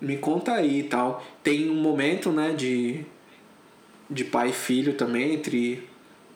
Me 0.00 0.16
conta 0.16 0.54
aí 0.54 0.80
e 0.80 0.82
tal. 0.84 1.22
Tem 1.42 1.70
um 1.70 1.74
momento, 1.74 2.32
né, 2.32 2.52
de. 2.52 3.04
De 4.12 4.24
pai 4.24 4.50
e 4.50 4.52
filho 4.52 4.94
também, 4.94 5.34
entre 5.34 5.88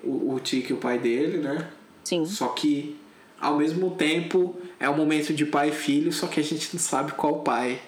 o, 0.03 0.35
o 0.35 0.40
Tiki 0.40 0.70
e 0.70 0.74
o 0.74 0.78
pai 0.78 0.98
dele, 0.98 1.39
né? 1.39 1.69
Sim. 2.05 2.24
Só 2.24 2.48
que 2.48 2.97
ao 3.40 3.59
mesmo 3.59 3.90
tempo 3.90 4.57
é 4.81 4.89
um 4.89 4.97
momento 4.97 5.35
de 5.35 5.44
pai 5.44 5.69
e 5.69 5.73
filho, 5.73 6.12
só 6.12 6.27
que 6.27 6.40
a 6.40 6.43
gente 6.43 6.70
não 6.73 6.81
sabe 6.81 7.12
qual 7.12 7.40
pai. 7.40 7.81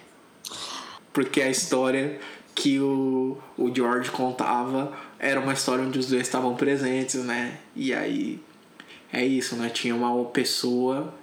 Porque 1.12 1.40
a 1.40 1.51
história 1.51 2.19
que 2.55 2.78
o, 2.81 3.39
o 3.56 3.74
George 3.74 4.10
contava 4.10 4.93
era 5.19 5.40
uma 5.40 5.52
história 5.52 5.85
onde 5.85 5.98
os 5.98 6.09
dois 6.09 6.23
estavam 6.23 6.55
presentes, 6.56 7.16
né? 7.24 7.59
E 7.74 7.94
aí 7.94 8.40
é 9.12 9.24
isso, 9.24 9.56
né? 9.56 9.69
Tinha 9.69 9.94
uma 9.94 10.24
pessoa 10.27 11.15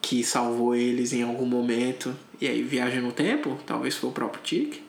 que 0.00 0.22
salvou 0.22 0.74
eles 0.74 1.12
em 1.12 1.22
algum 1.22 1.46
momento. 1.46 2.14
E 2.40 2.46
aí 2.46 2.62
viagem 2.62 3.00
no 3.00 3.12
tempo, 3.12 3.58
talvez 3.66 3.96
foi 3.96 4.10
o 4.10 4.12
próprio 4.12 4.42
Tic. 4.42 4.82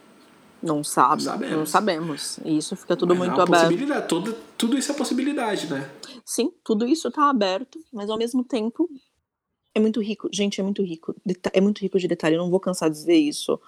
Não 0.62 0.84
sabe. 0.84 1.24
Sabemos. 1.24 1.58
Não 1.58 1.66
sabemos. 1.66 2.40
E 2.44 2.58
isso 2.58 2.76
fica 2.76 2.96
tudo 2.96 3.16
Mas 3.16 3.18
é 3.18 3.20
muito 3.20 3.38
uma 3.38 3.44
aberto. 3.44 3.64
possibilidade, 3.64 4.08
tudo, 4.08 4.36
tudo 4.58 4.78
isso 4.78 4.92
é 4.92 4.96
possibilidade, 4.96 5.68
né? 5.68 5.90
Sim, 6.26 6.52
tudo 6.64 6.86
isso 6.86 7.10
tá 7.10 7.30
aberto, 7.30 7.80
mas 7.92 8.10
ao 8.10 8.18
mesmo 8.18 8.44
tempo 8.44 8.90
é 9.74 9.80
muito 9.80 10.02
rico. 10.02 10.30
Gente, 10.32 10.60
é 10.60 10.64
muito 10.64 10.84
rico. 10.84 11.16
É 11.54 11.62
muito 11.62 11.80
rico 11.80 11.98
de 11.98 12.08
detalhe. 12.08 12.36
Eu 12.36 12.42
não 12.42 12.50
vou 12.50 12.60
cansar 12.60 12.90
de 12.90 12.98
dizer 12.98 13.16
isso. 13.16 13.60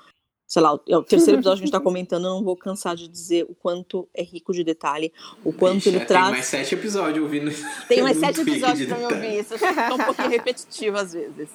Sei 0.45 0.61
lá, 0.61 0.77
é 0.85 0.97
o 0.97 1.03
terceiro 1.03 1.39
episódio 1.39 1.59
que 1.59 1.63
a 1.63 1.65
gente 1.67 1.71
tá 1.71 1.79
comentando, 1.81 2.25
eu 2.25 2.31
não 2.31 2.43
vou 2.43 2.57
cansar 2.57 2.93
de 2.93 3.07
dizer 3.07 3.45
o 3.47 3.55
quanto 3.55 4.09
é 4.13 4.21
rico 4.21 4.51
de 4.51 4.65
detalhe, 4.65 5.13
o 5.45 5.53
quanto 5.53 5.87
ele 5.87 5.99
é, 5.99 6.05
traz. 6.05 6.25
Tem 6.25 6.33
mais 6.33 6.45
sete 6.45 6.75
episódios 6.75 7.23
ouvindo 7.23 7.51
Tem 7.87 8.01
mais 8.01 8.17
É 8.17 8.19
sete 8.27 8.41
episódios 8.41 8.79
de 8.79 8.87
pra 8.87 8.97
me 8.97 9.05
ouvir. 9.05 9.39
Isso 9.39 9.57
fica 9.57 9.93
um 9.93 9.97
pouquinho 9.97 10.29
repetitivo 10.29 10.97
às 10.97 11.13
vezes. 11.13 11.49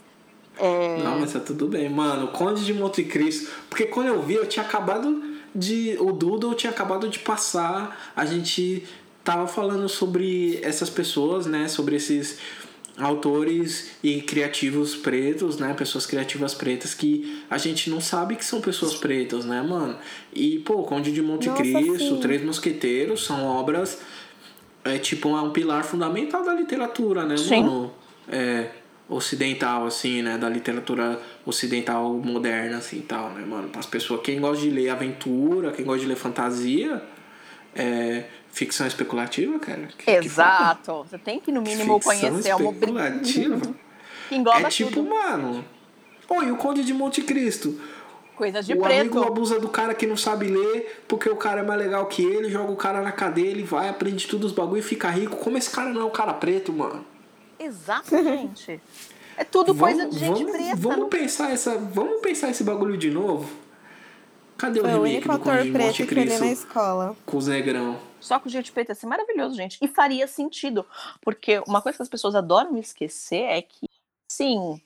É, 0.58 1.02
Não, 1.02 1.20
mas 1.20 1.32
tá 1.32 1.40
tudo 1.40 1.68
bem, 1.68 1.88
mano. 1.88 2.28
Conde 2.28 2.64
de 2.64 2.72
Monte 2.72 3.04
Cristo. 3.04 3.50
Porque 3.68 3.84
quando 3.84 4.08
eu 4.08 4.22
vi, 4.22 4.34
eu 4.34 4.46
tinha 4.46 4.64
acabado 4.64 5.22
de. 5.54 5.96
O 6.00 6.12
Doodle 6.12 6.54
tinha 6.54 6.70
acabado 6.70 7.08
de 7.08 7.18
passar. 7.18 8.12
A 8.16 8.24
gente 8.24 8.84
tava 9.22 9.46
falando 9.46 9.88
sobre 9.88 10.58
essas 10.62 10.88
pessoas, 10.88 11.46
né? 11.46 11.68
Sobre 11.68 11.96
esses 11.96 12.38
autores 12.98 13.90
e 14.02 14.22
criativos 14.22 14.94
pretos, 14.94 15.58
né? 15.58 15.74
Pessoas 15.74 16.06
criativas 16.06 16.54
pretas 16.54 16.94
que 16.94 17.42
a 17.50 17.58
gente 17.58 17.90
não 17.90 18.00
sabe 18.00 18.36
que 18.36 18.44
são 18.44 18.60
pessoas 18.60 18.94
pretas, 18.94 19.44
né, 19.44 19.60
mano? 19.60 19.96
E, 20.32 20.60
pô, 20.60 20.82
Conde 20.84 21.12
de 21.12 21.20
Monte 21.20 21.48
Nossa, 21.48 21.62
Cristo, 21.62 21.98
sim. 21.98 22.20
Três 22.20 22.42
Mosqueteiros 22.42 23.26
são 23.26 23.44
obras. 23.44 23.98
É 24.84 24.98
tipo 24.98 25.28
é 25.28 25.40
um 25.42 25.50
pilar 25.50 25.84
fundamental 25.84 26.44
da 26.44 26.54
literatura, 26.54 27.24
né, 27.24 27.36
Sim. 27.36 27.64
mano? 27.64 27.92
É, 28.28 28.70
ocidental, 29.08 29.86
assim, 29.86 30.22
né? 30.22 30.36
Da 30.38 30.48
literatura 30.48 31.20
ocidental 31.44 32.12
moderna, 32.14 32.78
assim, 32.78 33.00
tal, 33.00 33.30
né, 33.30 33.44
mano? 33.46 33.68
Para 33.68 33.80
as 33.80 33.86
pessoas, 33.86 34.20
quem 34.22 34.40
gosta 34.40 34.62
de 34.62 34.70
ler 34.70 34.88
aventura, 34.90 35.72
quem 35.72 35.84
gosta 35.84 36.00
de 36.00 36.06
ler 36.06 36.16
fantasia, 36.16 37.02
é, 37.74 38.24
ficção 38.50 38.86
especulativa, 38.86 39.58
cara. 39.58 39.88
que- 39.98 40.04
que? 40.04 40.10
Exato. 40.10 41.04
Você 41.08 41.18
tem 41.18 41.38
que, 41.40 41.52
no 41.52 41.62
mínimo, 41.62 41.94
Ficção 42.00 42.30
conhecer 42.30 42.54
uma 42.56 42.70
especulativa. 42.72 43.60
que 44.28 44.34
engloba 44.34 44.60
é 44.60 44.68
tipo, 44.68 44.90
tudo. 44.90 45.08
mano. 45.08 45.64
E 46.28 46.50
o 46.50 46.56
Conde 46.56 46.82
de 46.82 46.92
Monte 46.92 47.22
Cristo? 47.22 47.78
Coisas 48.34 48.66
de 48.66 48.74
o 48.74 48.80
preto. 48.80 49.00
amigo 49.00 49.22
abusa 49.22 49.58
do 49.60 49.68
cara 49.68 49.94
que 49.94 50.06
não 50.06 50.16
sabe 50.16 50.46
ler, 50.48 51.04
porque 51.08 51.28
o 51.30 51.36
cara 51.36 51.60
é 51.60 51.64
mais 51.64 51.80
legal 51.80 52.04
que 52.06 52.22
ele, 52.22 52.50
joga 52.50 52.70
o 52.72 52.76
cara 52.76 53.00
na 53.00 53.12
cadeia, 53.12 53.46
ele 53.48 53.62
vai, 53.62 53.88
aprende 53.88 54.26
tudo 54.26 54.44
os 54.46 54.52
bagulho 54.52 54.80
e 54.80 54.82
fica 54.82 55.08
rico. 55.08 55.36
Como 55.36 55.56
esse 55.56 55.70
cara 55.70 55.90
não 55.90 56.02
é 56.02 56.04
um 56.04 56.10
cara 56.10 56.34
preto, 56.34 56.70
mano? 56.72 57.02
Exato, 57.58 58.10
gente. 58.10 58.80
É 59.38 59.44
tudo 59.44 59.74
coisa 59.74 60.06
de 60.06 60.18
gente 60.18 60.44
vamos, 60.44 60.56
preta. 60.56 60.76
Vamos 60.76 61.08
pensar 61.10 61.50
essa, 61.50 61.76
vamos 61.76 62.22
pensar 62.22 62.48
esse 62.48 62.64
bagulho 62.64 62.96
de 62.96 63.10
novo. 63.10 63.46
Cadê 64.56 64.80
o 64.80 64.82
Foi 64.82 64.92
o 64.92 65.02
remake 65.02 65.28
único 65.28 65.28
do 65.28 65.50
ator 65.50 65.72
preto 65.72 66.06
que 66.06 66.14
eu 66.14 66.24
li 66.24 66.38
na 66.38 66.46
escola. 66.46 67.16
com 67.26 67.36
os 67.36 67.46
negrão? 67.46 67.98
Só 68.18 68.40
com 68.40 68.48
gente 68.48 68.72
preta 68.72 68.92
ia 68.92 68.94
ser 68.94 69.06
maravilhoso, 69.06 69.54
gente. 69.54 69.78
E 69.82 69.86
faria 69.86 70.26
sentido. 70.26 70.86
Porque 71.20 71.62
uma 71.68 71.82
coisa 71.82 71.96
que 71.98 72.02
as 72.02 72.08
pessoas 72.08 72.34
adoram 72.34 72.78
esquecer 72.78 73.42
é 73.42 73.60
que, 73.60 73.86
sim, 74.32 74.80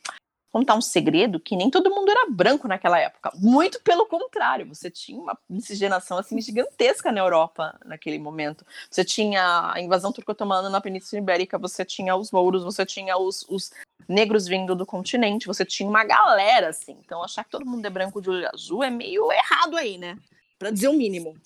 contar 0.53 0.75
um 0.75 0.81
segredo 0.81 1.39
que 1.39 1.57
nem 1.57 1.71
todo 1.71 1.91
mundo 1.91 2.11
era 2.11 2.31
branco 2.31 2.67
naquela 2.67 2.99
época. 2.99 3.31
Muito 3.37 3.81
pelo 3.83 4.07
contrário, 4.07 4.67
você 4.67 4.91
tinha 4.91 5.19
uma 5.19 5.39
miscigenação 5.49 6.19
assim 6.19 6.41
gigantesca 6.41 7.13
na 7.13 7.21
Europa 7.21 7.79
naquele 7.85 8.19
momento. 8.19 8.65
Você 8.91 9.05
tinha 9.05 9.73
a 9.73 9.81
invasão 9.81 10.13
turco-otomana 10.13 10.69
na 10.69 10.81
Península 10.81 11.21
Ibérica, 11.21 11.59
você 11.59 11.85
tinha 11.85 12.17
os 12.17 12.31
mouros, 12.31 12.65
você 12.65 12.85
tinha 12.85 13.17
os, 13.17 13.47
os 13.49 13.71
negros 14.09 14.47
vindo 14.47 14.75
do 14.75 14.85
continente, 14.85 15.47
você 15.47 15.65
tinha 15.65 15.89
uma 15.89 16.05
galera 16.05 16.69
assim. 16.69 16.97
Então 17.05 17.23
achar 17.23 17.45
que 17.45 17.51
todo 17.51 17.67
mundo 17.67 17.87
é 17.87 17.91
branco 17.91 18.21
de 18.21 18.31
olho 18.31 18.49
azul 18.53 18.83
é 18.83 18.91
meio 18.91 19.31
errado 19.31 19.77
aí, 19.77 19.99
né? 19.99 20.17
Pra 20.59 20.71
dizer 20.71 20.89
o 20.89 20.93
mínimo. 20.93 21.37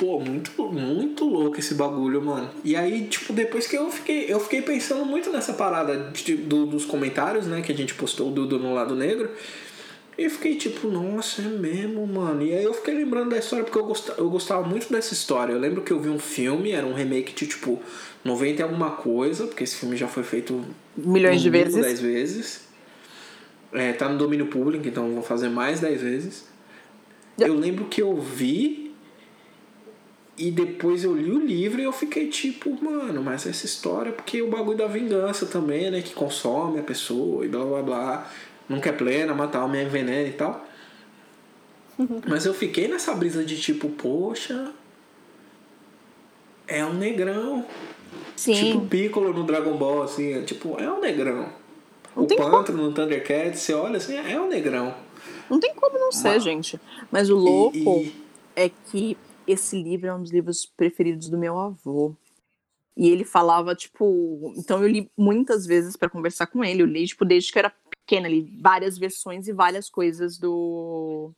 Pô, 0.00 0.18
muito, 0.18 0.50
muito 0.72 1.26
louco 1.26 1.58
esse 1.60 1.74
bagulho, 1.74 2.22
mano. 2.22 2.48
E 2.64 2.74
aí, 2.74 3.06
tipo, 3.06 3.34
depois 3.34 3.66
que 3.66 3.76
eu 3.76 3.90
fiquei, 3.90 4.32
eu 4.32 4.40
fiquei 4.40 4.62
pensando 4.62 5.04
muito 5.04 5.30
nessa 5.30 5.52
parada 5.52 6.10
de- 6.10 6.36
do- 6.36 6.64
dos 6.64 6.86
comentários, 6.86 7.46
né, 7.46 7.60
que 7.60 7.70
a 7.70 7.76
gente 7.76 7.92
postou 7.92 8.30
do, 8.30 8.46
do 8.46 8.58
No 8.58 8.72
Lado 8.72 8.96
Negro. 8.96 9.28
E 10.16 10.28
fiquei 10.30 10.54
tipo, 10.56 10.88
nossa, 10.88 11.42
é 11.42 11.44
mesmo, 11.44 12.06
mano. 12.06 12.40
E 12.42 12.54
aí 12.54 12.64
eu 12.64 12.72
fiquei 12.72 12.94
lembrando 12.94 13.28
da 13.30 13.36
história 13.36 13.62
porque 13.62 13.78
eu 13.78 13.84
gostava, 13.84 14.18
eu 14.20 14.30
gostava 14.30 14.66
muito 14.66 14.90
dessa 14.90 15.12
história. 15.12 15.52
Eu 15.52 15.58
lembro 15.58 15.82
que 15.82 15.92
eu 15.92 16.00
vi 16.00 16.08
um 16.08 16.18
filme, 16.18 16.72
era 16.72 16.86
um 16.86 16.94
remake 16.94 17.34
de 17.34 17.46
tipo 17.46 17.78
90 18.24 18.60
e 18.60 18.62
alguma 18.62 18.92
coisa, 18.92 19.46
porque 19.46 19.64
esse 19.64 19.76
filme 19.76 19.98
já 19.98 20.08
foi 20.08 20.22
feito 20.22 20.64
Milhões 20.96 21.42
de 21.42 21.50
vezes. 21.50 21.74
10 21.82 22.00
vezes. 22.00 22.60
É, 23.72 23.92
tá 23.92 24.08
no 24.08 24.16
domínio 24.16 24.46
público, 24.46 24.88
então 24.88 25.10
vou 25.12 25.22
fazer 25.22 25.50
mais 25.50 25.78
10 25.80 26.00
vezes. 26.00 26.44
Eu 27.38 27.54
lembro 27.54 27.84
que 27.84 28.00
eu 28.02 28.16
vi 28.18 28.79
E 30.36 30.50
depois 30.50 31.04
eu 31.04 31.14
li 31.14 31.30
o 31.30 31.38
livro 31.38 31.80
e 31.80 31.84
eu 31.84 31.92
fiquei 31.92 32.28
tipo, 32.28 32.70
mano, 32.82 33.22
mas 33.22 33.46
essa 33.46 33.66
história, 33.66 34.10
porque 34.12 34.40
o 34.40 34.48
bagulho 34.48 34.78
da 34.78 34.86
vingança 34.86 35.44
também, 35.46 35.90
né? 35.90 36.00
Que 36.00 36.14
consome 36.14 36.78
a 36.78 36.82
pessoa 36.82 37.44
e 37.44 37.48
blá 37.48 37.64
blá 37.64 37.82
blá. 37.82 38.30
Nunca 38.68 38.88
é 38.88 38.92
plena, 38.92 39.34
matar 39.34 39.64
homem 39.64 39.82
é 39.82 39.84
veneno 39.84 40.28
e 40.28 40.32
tal. 40.32 40.66
Mas 42.26 42.46
eu 42.46 42.54
fiquei 42.54 42.88
nessa 42.88 43.12
brisa 43.14 43.44
de 43.44 43.60
tipo, 43.60 43.90
poxa, 43.90 44.72
é 46.66 46.84
um 46.84 46.94
negrão. 46.94 47.66
Sim. 48.36 48.54
Tipo 48.54 48.86
Piccolo 48.86 49.32
no 49.34 49.44
Dragon 49.44 49.76
Ball, 49.76 50.02
assim, 50.04 50.32
é, 50.32 50.42
tipo, 50.42 50.80
é 50.80 50.90
um 50.90 51.00
negrão. 51.00 51.48
Não 52.16 52.22
o 52.24 52.26
tem 52.26 52.38
Pântano 52.38 52.82
no 52.84 52.92
Thundercats, 52.92 53.60
você 53.60 53.74
olha 53.74 53.98
assim, 53.98 54.16
é 54.16 54.40
um 54.40 54.48
negrão. 54.48 54.94
Não 55.50 55.60
tem 55.60 55.74
como 55.74 55.98
não 55.98 56.10
ser, 56.10 56.40
gente. 56.40 56.80
Mas 57.10 57.28
o 57.28 57.36
louco 57.36 57.76
E- 57.76 58.04
e- 58.06 58.14
é 58.56 58.70
que 58.90 59.16
esse 59.52 59.80
livro 59.80 60.08
é 60.08 60.14
um 60.14 60.22
dos 60.22 60.30
livros 60.30 60.66
preferidos 60.66 61.28
do 61.28 61.38
meu 61.38 61.58
avô. 61.58 62.14
E 62.96 63.08
ele 63.08 63.24
falava, 63.24 63.74
tipo. 63.74 64.52
Então 64.56 64.82
eu 64.82 64.88
li 64.88 65.10
muitas 65.16 65.66
vezes 65.66 65.96
pra 65.96 66.10
conversar 66.10 66.46
com 66.46 66.64
ele. 66.64 66.82
Eu 66.82 66.86
li, 66.86 67.06
tipo, 67.06 67.24
desde 67.24 67.52
que 67.52 67.58
eu 67.58 67.60
era 67.60 67.74
pequena, 67.88 68.28
li 68.28 68.42
várias 68.60 68.98
versões 68.98 69.48
e 69.48 69.52
várias 69.52 69.88
coisas 69.88 70.38
do. 70.38 71.32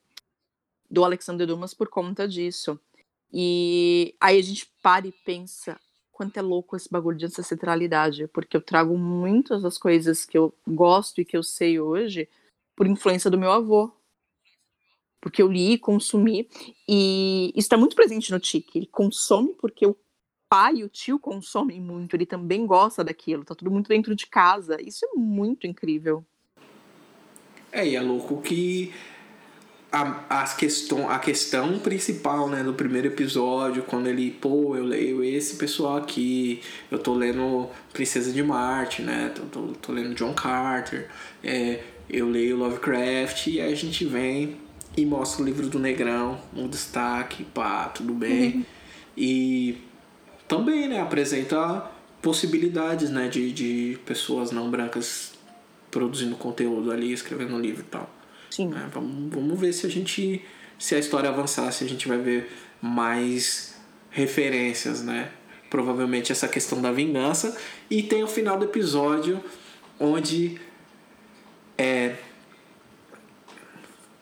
Do 0.91 1.05
Alexander 1.05 1.47
Dumas 1.47 1.73
por 1.73 1.89
conta 1.89 2.27
disso. 2.27 2.79
E 3.33 4.15
aí 4.21 4.39
a 4.39 4.43
gente 4.43 4.71
para 4.83 5.07
e 5.07 5.13
pensa 5.25 5.81
quanto 6.11 6.37
é 6.37 6.43
louco 6.43 6.77
esse 6.77 6.91
bagulho 6.91 7.17
de 7.17 7.27
ancestralidade. 7.27 8.27
Porque 8.29 8.57
eu 8.57 8.61
trago 8.61 8.99
muitas 8.99 9.63
das 9.63 9.79
coisas 9.79 10.25
que 10.25 10.37
eu 10.37 10.53
gosto 10.67 11.21
e 11.21 11.25
que 11.25 11.37
eu 11.37 11.43
sei 11.43 11.81
hoje 11.81 12.29
por 12.75 12.87
influência 12.87 13.31
do 13.31 13.39
meu 13.39 13.53
avô. 13.53 13.91
Porque 15.23 15.41
eu 15.41 15.51
li, 15.51 15.79
consumi, 15.79 16.49
e 16.87 17.51
isso 17.51 17.67
está 17.67 17.77
muito 17.77 17.95
presente 17.95 18.33
no 18.33 18.41
Tiki. 18.41 18.79
Ele 18.79 18.87
consome 18.87 19.55
porque 19.55 19.87
o 19.87 19.97
pai 20.51 20.79
e 20.79 20.85
o 20.85 20.89
tio 20.89 21.19
consomem 21.19 21.81
muito, 21.81 22.15
ele 22.15 22.27
também 22.27 22.67
gosta 22.67 23.03
daquilo, 23.03 23.45
tá 23.45 23.55
tudo 23.55 23.71
muito 23.71 23.89
dentro 23.89 24.15
de 24.15 24.27
casa. 24.27 24.77
Isso 24.83 25.07
é 25.07 25.19
muito 25.19 25.67
incrível. 25.67 26.23
É, 27.71 27.89
e 27.89 27.97
é 27.97 28.01
louco 28.03 28.43
que 28.43 28.93
a, 29.93 30.43
as 30.43 30.55
questão, 30.55 31.09
a 31.09 31.19
questão 31.19 31.79
principal, 31.79 32.49
né, 32.49 32.63
do 32.63 32.75
primeiro 32.75 33.07
episódio, 33.07 33.83
quando 33.83 34.09
ele, 34.09 34.31
pô, 34.31 34.75
eu 34.75 34.85
leio 34.85 35.23
esse 35.23 35.57
pessoal 35.57 35.99
aqui, 35.99 36.61
eu 36.91 36.99
tô 36.99 37.15
lendo 37.15 37.71
Princesa 37.93 38.33
de 38.33 38.43
Marte, 38.43 39.03
né, 39.03 39.33
tô, 39.35 39.43
tô, 39.43 39.73
tô 39.75 39.93
lendo 39.93 40.15
John 40.15 40.35
Carter, 40.35 41.09
é, 41.45 41.83
eu 42.11 42.29
leio 42.29 42.57
Lovecraft, 42.57 43.47
e 43.47 43.61
aí 43.61 43.73
a 43.73 43.77
gente 43.77 44.05
vem 44.05 44.57
e 44.97 45.07
mostra 45.07 45.43
o 45.43 45.45
livro 45.45 45.69
do 45.69 45.79
Negrão, 45.79 46.41
um 46.55 46.69
destaque, 46.69 47.45
pá, 47.45 47.89
tudo 47.89 48.13
bem. 48.13 48.67
E 49.17 49.79
também, 50.49 50.89
né, 50.89 51.01
apresenta 51.01 51.91
possibilidades, 52.21 53.11
né, 53.11 53.29
de, 53.29 53.53
de 53.53 53.99
pessoas 54.07 54.51
não 54.51 54.71
brancas 54.71 55.33
produzindo 55.91 56.37
conteúdo 56.37 56.91
ali, 56.91 57.13
escrevendo 57.13 57.59
livro 57.59 57.81
e 57.81 57.85
tal. 57.85 58.11
Sim. 58.51 58.69
né? 58.69 58.89
Vamos, 58.93 59.33
vamos 59.33 59.59
ver 59.59 59.73
se 59.73 59.87
a 59.87 59.91
gente, 59.91 60.45
se 60.79 60.95
a 60.95 60.99
história 60.99 61.29
avançar, 61.29 61.71
se 61.73 61.85
a 61.85 61.89
gente 61.89 62.07
vai 62.07 62.19
ver 62.19 62.51
mais 62.81 63.81
referências, 64.11 65.03
né? 65.03 65.31
Provavelmente 65.71 66.33
essa 66.33 66.47
questão 66.47 66.81
da 66.83 66.93
vingança. 66.93 67.57
E 67.91 68.03
tem 68.03 68.23
o 68.23 68.29
final 68.29 68.59
do 68.59 68.67
episódio 68.67 69.43
onde 69.99 70.61
é 71.79 72.17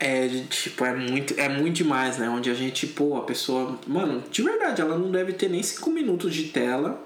é, 0.00 0.26
tipo, 0.48 0.82
é 0.82 0.94
muito, 0.94 1.38
é 1.38 1.46
muito 1.46 1.76
demais, 1.76 2.16
né? 2.16 2.26
Onde 2.28 2.50
a 2.50 2.54
gente, 2.54 2.86
pô, 2.86 3.18
a 3.18 3.20
pessoa. 3.20 3.78
Mano, 3.86 4.24
de 4.30 4.42
verdade, 4.42 4.80
ela 4.80 4.96
não 4.96 5.10
deve 5.10 5.34
ter 5.34 5.50
nem 5.50 5.62
5 5.62 5.90
minutos 5.90 6.34
de 6.34 6.44
tela. 6.44 7.04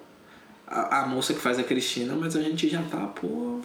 A, 0.66 1.00
a 1.00 1.06
moça 1.06 1.34
que 1.34 1.40
faz 1.40 1.58
a 1.58 1.64
Cristina, 1.64 2.14
mas 2.14 2.36
a 2.36 2.42
gente 2.42 2.68
já 2.68 2.82
tá, 2.82 3.00
pô. 3.08 3.60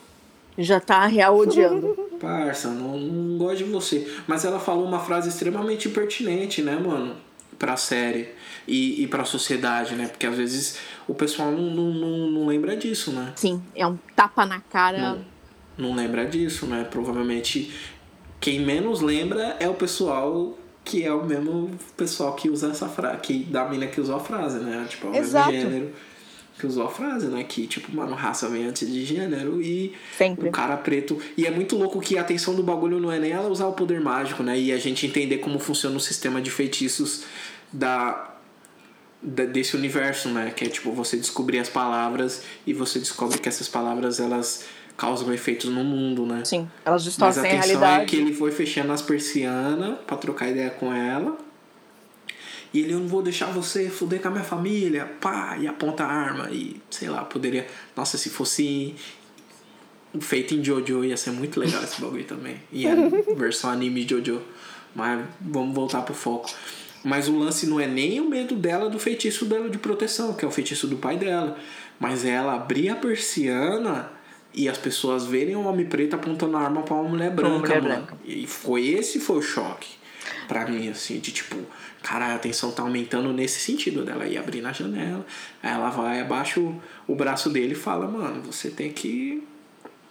Já 0.57 0.79
tá 0.79 1.05
real 1.05 1.37
odiando. 1.37 1.95
Parça, 2.19 2.69
não, 2.69 2.99
não 2.99 3.37
gosto 3.37 3.59
de 3.59 3.63
você. 3.65 4.11
Mas 4.27 4.43
ela 4.43 4.59
falou 4.59 4.83
uma 4.83 4.99
frase 4.99 5.29
extremamente 5.29 5.87
pertinente, 5.89 6.63
né, 6.63 6.75
mano? 6.75 7.15
Pra 7.57 7.77
série 7.77 8.29
e, 8.67 9.03
e 9.03 9.07
pra 9.07 9.23
sociedade, 9.25 9.95
né? 9.95 10.07
Porque 10.07 10.25
às 10.25 10.35
vezes 10.35 10.79
o 11.07 11.13
pessoal 11.13 11.51
não, 11.51 11.69
não, 11.69 11.93
não, 11.93 12.31
não 12.31 12.47
lembra 12.47 12.75
disso, 12.75 13.11
né? 13.11 13.31
Sim, 13.35 13.61
é 13.75 13.85
um 13.85 13.97
tapa 14.15 14.45
na 14.45 14.59
cara. 14.59 14.97
Não, 15.77 15.89
não 15.89 15.95
lembra 15.95 16.25
disso, 16.25 16.65
né? 16.65 16.85
Provavelmente 16.89 17.71
quem 18.39 18.59
menos 18.59 19.01
lembra 19.01 19.57
é 19.59 19.67
o 19.67 19.73
pessoal 19.73 20.57
que 20.85 21.03
é 21.03 21.13
o 21.13 21.23
mesmo 21.23 21.69
pessoal 21.95 22.33
que 22.35 22.49
usa 22.49 22.69
essa 22.71 22.87
frase, 22.89 23.17
que 23.19 23.43
da 23.43 23.67
mina 23.67 23.85
que 23.87 24.01
usou 24.01 24.15
a 24.15 24.19
frase, 24.19 24.57
né? 24.59 24.85
Tipo, 24.89 25.07
é 25.07 25.11
o 25.11 25.15
Exato. 25.17 25.51
mesmo 25.51 25.69
gênero 25.69 25.91
que 26.57 26.65
usou 26.67 26.85
a 26.85 26.89
frase, 26.89 27.27
né? 27.27 27.43
Que, 27.43 27.67
tipo, 27.67 27.95
mano, 27.95 28.15
raça 28.15 28.49
vem 28.49 28.65
antes 28.65 28.91
de 28.91 29.05
gênero 29.05 29.61
e 29.61 29.93
Sempre. 30.17 30.49
o 30.49 30.51
cara 30.51 30.75
preto. 30.77 31.17
E 31.37 31.45
é 31.45 31.51
muito 31.51 31.75
louco 31.77 31.99
que 32.01 32.17
a 32.17 32.21
atenção 32.21 32.55
do 32.55 32.63
bagulho 32.63 32.99
não 32.99 33.11
é 33.11 33.19
nem 33.19 33.31
ela 33.31 33.47
usar 33.49 33.67
o 33.67 33.73
poder 33.73 34.01
mágico, 34.01 34.41
né? 34.41 34.59
E 34.59 34.71
a 34.71 34.77
gente 34.77 35.05
entender 35.05 35.37
como 35.37 35.59
funciona 35.59 35.95
o 35.95 35.99
sistema 35.99 36.41
de 36.41 36.49
feitiços 36.49 37.23
da, 37.71 38.33
da- 39.21 39.45
desse 39.45 39.75
universo, 39.77 40.27
né? 40.29 40.51
Que 40.55 40.65
é 40.65 40.69
tipo 40.69 40.91
você 40.91 41.15
descobrir 41.17 41.59
as 41.59 41.69
palavras 41.69 42.41
e 42.65 42.73
você 42.73 42.97
descobre 42.99 43.37
que 43.37 43.47
essas 43.47 43.67
palavras 43.67 44.19
elas 44.19 44.65
causam 44.99 45.33
efeitos 45.33 45.69
no 45.69 45.81
mundo, 45.81 46.25
né? 46.25 46.43
Sim, 46.43 46.69
elas 46.83 47.01
Mas 47.01 47.03
distorcem 47.05 47.41
a 47.41 47.45
a 47.45 47.47
atenção 47.47 47.67
realidade. 47.79 48.03
é 48.03 48.05
que 48.05 48.15
ele 48.17 48.33
foi 48.33 48.51
fechando 48.51 48.91
as 48.91 49.01
persianas 49.01 49.97
pra 50.05 50.17
trocar 50.17 50.49
ideia 50.49 50.69
com 50.69 50.93
ela. 50.93 51.37
E 52.73 52.81
ele, 52.81 52.93
eu 52.93 52.99
não 52.99 53.07
vou 53.07 53.21
deixar 53.23 53.45
você 53.47 53.89
fuder 53.89 54.21
com 54.21 54.27
a 54.27 54.31
minha 54.31 54.43
família, 54.43 55.05
pá, 55.21 55.57
e 55.57 55.67
aponta 55.67 56.03
a 56.03 56.07
arma. 56.11 56.49
E 56.51 56.81
sei 56.89 57.09
lá, 57.09 57.23
poderia. 57.23 57.65
Nossa, 57.95 58.17
se 58.17 58.29
fosse 58.29 58.93
feito 60.19 60.53
em 60.53 60.61
Jojo 60.61 61.05
ia 61.05 61.15
ser 61.15 61.31
muito 61.31 61.59
legal 61.61 61.81
esse 61.81 62.01
bagulho 62.01 62.25
também. 62.25 62.57
E 62.69 62.85
a 62.85 62.93
versão 63.37 63.69
anime 63.69 64.03
de 64.03 64.15
Jojo. 64.15 64.41
Mas 64.93 65.25
vamos 65.39 65.73
voltar 65.73 66.01
pro 66.01 66.13
foco. 66.13 66.49
Mas 67.05 67.29
o 67.29 67.37
lance 67.37 67.65
não 67.65 67.79
é 67.79 67.87
nem 67.87 68.19
o 68.19 68.27
medo 68.29 68.53
dela 68.53 68.89
do 68.89 68.99
feitiço 68.99 69.45
dela 69.45 69.69
de 69.69 69.77
proteção, 69.77 70.33
que 70.33 70.43
é 70.43 70.47
o 70.47 70.51
feitiço 70.51 70.87
do 70.87 70.97
pai 70.97 71.15
dela. 71.15 71.57
Mas 71.97 72.25
é 72.25 72.31
ela 72.31 72.55
abrir 72.55 72.89
a 72.89 72.95
persiana 72.97 74.18
e 74.53 74.67
as 74.67 74.77
pessoas 74.77 75.25
verem 75.25 75.55
um 75.55 75.67
homem 75.67 75.85
preto 75.85 76.15
apontando 76.15 76.57
a 76.57 76.61
arma 76.61 76.81
pra 76.83 76.95
uma 76.95 77.07
mulher 77.09 77.31
branca, 77.31 77.57
mulher 77.59 77.81
mano. 77.81 77.95
branca. 78.05 78.17
E 78.25 78.47
foi 78.47 78.87
esse 78.87 79.19
foi 79.19 79.37
o 79.37 79.41
choque 79.41 79.97
pra 80.47 80.67
mim, 80.67 80.89
assim, 80.89 81.19
de 81.19 81.31
tipo, 81.31 81.55
cara, 82.01 82.33
a 82.35 82.39
tensão 82.39 82.71
tá 82.71 82.81
aumentando 82.81 83.31
nesse 83.31 83.59
sentido 83.59 84.03
dela 84.03 84.25
ir 84.27 84.37
abrir 84.37 84.61
na 84.61 84.71
janela. 84.73 85.25
Aí 85.61 85.71
ela 85.71 85.89
vai, 85.89 86.19
abaixa 86.21 86.59
o, 86.59 86.81
o 87.07 87.15
braço 87.15 87.49
dele 87.49 87.73
e 87.73 87.75
fala, 87.75 88.07
mano, 88.07 88.41
você 88.41 88.69
tem 88.69 88.91
que 88.91 89.47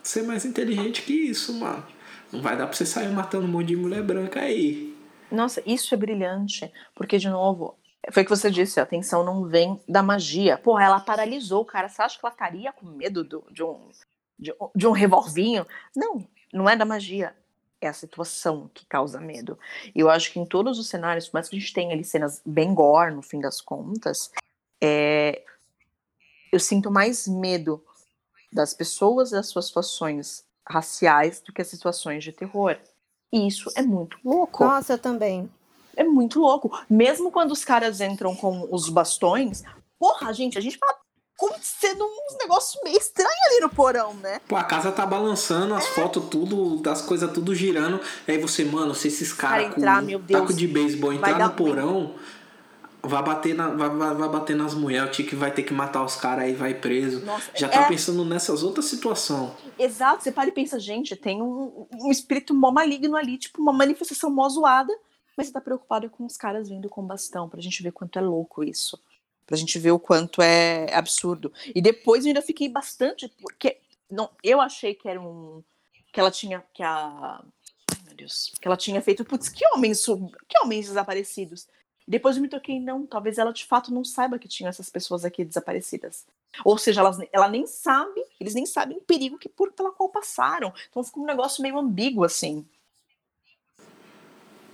ser 0.02 0.22
mais 0.22 0.44
inteligente 0.44 1.02
que 1.02 1.12
isso, 1.12 1.52
mano. 1.54 1.84
Não 2.32 2.40
vai 2.42 2.56
dar 2.56 2.66
pra 2.66 2.76
você 2.76 2.86
sair 2.86 3.08
matando 3.10 3.46
um 3.46 3.50
monte 3.50 3.68
de 3.68 3.76
mulher 3.76 4.02
branca 4.02 4.40
aí. 4.40 4.94
Nossa, 5.30 5.62
isso 5.66 5.92
é 5.94 5.96
brilhante. 5.96 6.70
Porque, 6.94 7.18
de 7.18 7.28
novo, 7.28 7.74
foi 8.12 8.22
o 8.22 8.26
que 8.26 8.30
você 8.30 8.50
disse, 8.50 8.78
a 8.80 8.82
atenção 8.82 9.24
não 9.24 9.44
vem 9.44 9.80
da 9.88 10.02
magia. 10.02 10.56
Porra, 10.58 10.84
ela 10.84 11.00
paralisou 11.00 11.62
o 11.62 11.64
cara. 11.64 11.88
Você 11.88 12.00
acha 12.02 12.18
que 12.18 12.24
ela 12.24 12.32
estaria 12.32 12.72
com 12.72 12.86
medo 12.86 13.24
do- 13.24 13.44
de, 13.50 13.62
um, 13.62 13.78
de, 14.38 14.52
um- 14.52 14.70
de 14.74 14.86
um 14.86 14.92
revolvinho? 14.92 15.66
Não, 15.96 16.26
não 16.52 16.68
é 16.68 16.76
da 16.76 16.84
magia. 16.84 17.34
É 17.80 17.86
a 17.88 17.92
situação 17.92 18.68
que 18.74 18.84
causa 18.86 19.20
medo. 19.20 19.56
E 19.94 20.00
eu 20.00 20.10
acho 20.10 20.32
que 20.32 20.40
em 20.40 20.44
todos 20.46 20.78
os 20.78 20.88
cenários, 20.88 21.26
por 21.28 21.34
mais 21.34 21.48
que 21.48 21.56
a 21.56 21.58
gente 21.60 21.72
tenha 21.72 21.92
ali 21.94 22.02
cenas 22.04 22.42
bem 22.44 22.74
gore, 22.74 23.14
no 23.14 23.22
fim 23.22 23.40
das 23.40 23.60
contas, 23.60 24.30
é, 24.80 25.42
eu 26.52 26.58
sinto 26.58 26.90
mais 26.90 27.28
medo 27.28 27.82
das 28.52 28.74
pessoas 28.74 29.28
e 29.30 29.32
das 29.32 29.48
suas 29.48 29.66
situações 29.66 30.44
raciais 30.68 31.40
do 31.40 31.52
que 31.52 31.62
as 31.62 31.68
situações 31.68 32.24
de 32.24 32.32
terror. 32.32 32.76
E 33.32 33.46
isso 33.46 33.70
é 33.76 33.82
muito 33.82 34.18
louco. 34.24 34.64
Nossa, 34.64 34.94
eu 34.94 34.98
também. 34.98 35.48
É 35.94 36.02
muito 36.02 36.40
louco. 36.40 36.70
Mesmo 36.88 37.30
quando 37.30 37.52
os 37.52 37.64
caras 37.64 38.00
entram 38.00 38.34
com 38.34 38.66
os 38.72 38.88
bastões, 38.88 39.62
porra, 39.98 40.32
gente, 40.32 40.56
a 40.58 40.60
gente 40.60 40.78
fala 40.78 40.97
acontecendo 41.38 42.04
uns 42.04 42.36
negócios 42.38 42.82
meio 42.82 42.98
estranhos 42.98 43.38
ali 43.46 43.60
no 43.60 43.68
porão, 43.68 44.12
né? 44.14 44.40
Pô, 44.48 44.56
a 44.56 44.64
casa 44.64 44.90
tá 44.90 45.06
balançando, 45.06 45.72
as 45.72 45.86
fotos 45.86 46.24
tudo, 46.28 46.82
as 46.90 47.00
coisas 47.00 47.30
tudo 47.32 47.54
girando. 47.54 48.00
Aí 48.26 48.38
você, 48.38 48.64
mano, 48.64 48.92
se 48.92 49.06
esses 49.06 49.32
caras 49.32 49.62
Cara 49.62 49.74
com 49.74 49.80
entrar, 49.80 50.02
meu 50.02 50.18
Deus, 50.18 50.40
taco 50.40 50.52
de 50.52 50.66
beisebol 50.66 51.12
entrar 51.12 51.38
no 51.38 51.54
porão, 51.54 52.14
vai 53.00 53.22
bater, 53.22 53.54
na, 53.54 53.68
vai, 53.68 53.88
vai, 53.88 54.14
vai 54.14 54.28
bater 54.28 54.56
nas 54.56 54.74
mulheres, 54.74 55.08
o 55.08 55.12
Tiki 55.12 55.36
vai 55.36 55.52
ter 55.52 55.62
que 55.62 55.72
matar 55.72 56.04
os 56.04 56.16
caras 56.16 56.44
aí, 56.44 56.54
vai 56.54 56.74
preso. 56.74 57.24
Nossa, 57.24 57.52
Já 57.54 57.68
tá 57.68 57.82
é- 57.82 57.88
pensando 57.88 58.24
nessas 58.24 58.64
outras 58.64 58.86
situações. 58.86 59.52
Exato, 59.78 60.24
você 60.24 60.32
para 60.32 60.48
e 60.48 60.52
pensa, 60.52 60.80
gente, 60.80 61.14
tem 61.14 61.40
um, 61.40 61.86
um 61.92 62.10
espírito 62.10 62.52
mó 62.52 62.72
maligno 62.72 63.16
ali, 63.16 63.38
tipo 63.38 63.62
uma 63.62 63.72
manifestação 63.72 64.28
mó 64.28 64.48
zoada, 64.48 64.92
mas 65.36 65.46
você 65.46 65.52
tá 65.52 65.60
preocupado 65.60 66.10
com 66.10 66.26
os 66.26 66.36
caras 66.36 66.68
vindo 66.68 66.88
com 66.88 67.06
bastão, 67.06 67.48
pra 67.48 67.60
gente 67.60 67.80
ver 67.80 67.92
quanto 67.92 68.18
é 68.18 68.22
louco 68.22 68.64
isso. 68.64 68.98
Pra 69.48 69.56
gente 69.56 69.78
ver 69.78 69.92
o 69.92 69.98
quanto 69.98 70.42
é 70.42 70.94
absurdo. 70.94 71.50
E 71.74 71.80
depois 71.80 72.24
eu 72.24 72.28
ainda 72.28 72.42
fiquei 72.42 72.68
bastante, 72.68 73.32
porque 73.40 73.78
não, 74.10 74.28
eu 74.44 74.60
achei 74.60 74.94
que 74.94 75.08
era 75.08 75.18
um. 75.18 75.64
que 76.12 76.20
ela 76.20 76.30
tinha. 76.30 76.62
que 76.74 76.82
a. 76.82 77.42
Meu 78.04 78.14
Deus. 78.14 78.52
Que 78.60 78.68
ela 78.68 78.76
tinha 78.76 79.00
feito. 79.00 79.24
Putz, 79.24 79.48
que 79.48 79.66
homens, 79.72 80.04
que 80.46 80.58
homens 80.62 80.88
desaparecidos. 80.88 81.66
Depois 82.06 82.36
eu 82.36 82.42
me 82.42 82.48
toquei, 82.48 82.78
não, 82.78 83.06
talvez 83.06 83.38
ela 83.38 83.52
de 83.52 83.64
fato 83.64 83.92
não 83.92 84.04
saiba 84.04 84.38
que 84.38 84.48
tinha 84.48 84.68
essas 84.68 84.90
pessoas 84.90 85.24
aqui 85.24 85.44
desaparecidas. 85.44 86.26
Ou 86.64 86.76
seja, 86.76 87.00
elas, 87.00 87.18
ela 87.32 87.48
nem 87.48 87.66
sabe, 87.66 88.22
eles 88.38 88.54
nem 88.54 88.66
sabem 88.66 88.98
o 88.98 89.02
perigo 89.02 89.38
que 89.38 89.48
por 89.48 89.72
pela 89.72 89.92
qual 89.92 90.10
passaram. 90.10 90.72
Então 90.90 91.02
fica 91.02 91.20
um 91.20 91.26
negócio 91.26 91.62
meio 91.62 91.78
ambíguo, 91.78 92.24
assim. 92.24 92.66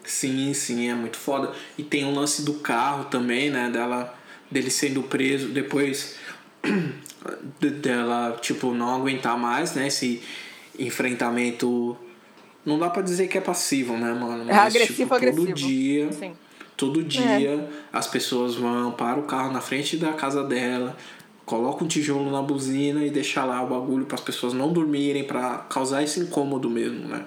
Sim, 0.04 0.52
sim, 0.52 0.88
é 0.88 0.94
muito 0.94 1.16
foda. 1.16 1.54
E 1.78 1.82
tem 1.82 2.04
o 2.04 2.14
lance 2.14 2.44
do 2.44 2.60
carro 2.60 3.06
também, 3.06 3.50
né? 3.50 3.70
Dela, 3.70 4.16
dele 4.50 4.70
sendo 4.70 5.02
preso, 5.02 5.48
depois 5.48 6.16
dela, 7.82 8.38
tipo, 8.40 8.72
não 8.72 8.94
aguentar 8.94 9.38
mais, 9.38 9.74
né? 9.74 9.86
Esse 9.86 10.22
enfrentamento. 10.78 11.96
Não 12.64 12.78
dá 12.78 12.88
pra 12.88 13.02
dizer 13.02 13.28
que 13.28 13.36
é 13.36 13.40
passivo, 13.40 13.94
né, 13.96 14.12
mano? 14.12 14.44
É 14.50 14.54
Mas, 14.54 14.74
é 14.74 14.78
agressivo, 14.78 15.02
tipo, 15.02 15.14
agressivo. 15.14 15.46
Todo 15.46 15.54
dia. 15.54 16.12
Sim. 16.12 16.32
Todo 16.76 17.00
é. 17.00 17.04
dia 17.04 17.50
é. 17.50 17.68
as 17.92 18.06
pessoas 18.06 18.54
vão, 18.56 18.90
para 18.92 19.18
o 19.18 19.24
carro 19.24 19.52
na 19.52 19.60
frente 19.60 19.96
da 19.96 20.12
casa 20.12 20.42
dela, 20.42 20.96
coloca 21.44 21.84
um 21.84 21.86
tijolo 21.86 22.30
na 22.30 22.42
buzina 22.42 23.04
e 23.04 23.10
deixa 23.10 23.44
lá 23.44 23.62
o 23.62 23.68
bagulho 23.68 24.06
para 24.06 24.16
as 24.16 24.20
pessoas 24.20 24.54
não 24.54 24.72
dormirem, 24.72 25.24
para 25.24 25.58
causar 25.70 26.02
esse 26.02 26.20
incômodo 26.20 26.68
mesmo, 26.68 27.06
né? 27.06 27.24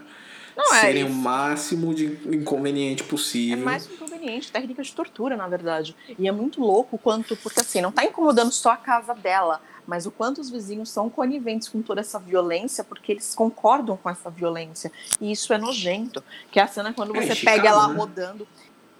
Não 0.58 0.74
é 0.74 0.82
Serem 0.82 1.06
isso. 1.06 1.14
o 1.14 1.16
máximo 1.16 1.94
de 1.94 2.06
inconveniente 2.36 3.04
possível. 3.04 3.62
É 3.62 3.66
mais 3.66 3.86
inconveniente, 3.86 4.52
técnica 4.52 4.82
de 4.82 4.92
tortura, 4.92 5.38
na 5.38 5.48
verdade. 5.48 5.96
E 6.18 6.28
é 6.28 6.32
muito 6.32 6.60
louco 6.60 6.98
quanto, 6.98 7.38
porque 7.38 7.60
assim, 7.60 7.80
não 7.80 7.92
tá 7.92 8.04
incomodando 8.04 8.52
só 8.52 8.72
a 8.72 8.78
casa 8.78 9.14
dela, 9.14 9.62
mas 9.86 10.08
o 10.08 10.12
quanto 10.12 10.42
os 10.42 10.50
vizinhos 10.50 10.90
são 10.90 11.12
coniventes 11.12 11.70
com 11.70 11.84
toda 11.84 12.02
essa 12.02 12.18
violência, 12.18 12.84
porque 12.84 13.12
eles 13.12 13.36
concordam 13.36 13.96
com 13.96 14.10
essa 14.10 14.32
violência. 14.32 14.92
E 15.22 15.32
isso 15.32 15.54
é 15.54 15.60
nojento. 15.60 16.24
Que 16.52 16.60
é 16.60 16.64
a 16.64 16.68
cena 16.68 16.92
quando 16.92 17.16
é, 17.16 17.22
você 17.22 17.34
é, 17.34 17.36
Chicago, 17.36 17.58
pega 17.58 17.70
ela 17.70 17.88
né? 17.90 17.96
rodando. 17.96 18.48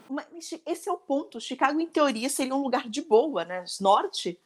Mas 0.08 0.28
esse 0.64 0.88
é 0.88 0.92
o 0.92 0.98
ponto. 0.98 1.42
Chicago, 1.42 1.82
em 1.82 1.88
teoria, 1.88 2.30
seria 2.30 2.56
um 2.56 2.62
lugar 2.62 2.88
de 2.88 3.02
boa, 3.02 3.44
né? 3.44 3.66
Norte. 3.82 4.40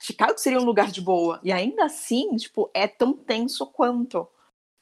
Chicago 0.00 0.36
seria 0.36 0.58
um 0.58 0.64
lugar 0.64 0.90
de 0.90 1.00
boa. 1.00 1.38
E 1.44 1.52
ainda 1.52 1.84
assim, 1.84 2.36
tipo, 2.36 2.68
é 2.74 2.88
tão 2.88 3.12
tenso 3.12 3.64
quanto. 3.64 4.26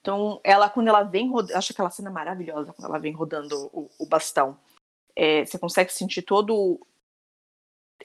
Então, 0.01 0.41
ela, 0.43 0.69
quando 0.71 0.89
ela 0.89 1.03
vem 1.03 1.31
rodando, 1.31 1.57
acho 1.57 1.73
aquela 1.73 1.91
cena 1.91 2.11
maravilhosa 2.11 2.73
quando 2.73 2.89
ela 2.89 2.99
vem 2.99 3.13
rodando 3.13 3.71
o, 3.73 3.91
o 3.99 4.07
bastão. 4.07 4.59
É, 5.15 5.45
você 5.45 5.59
consegue 5.59 5.93
sentir 5.93 6.23
todo. 6.23 6.81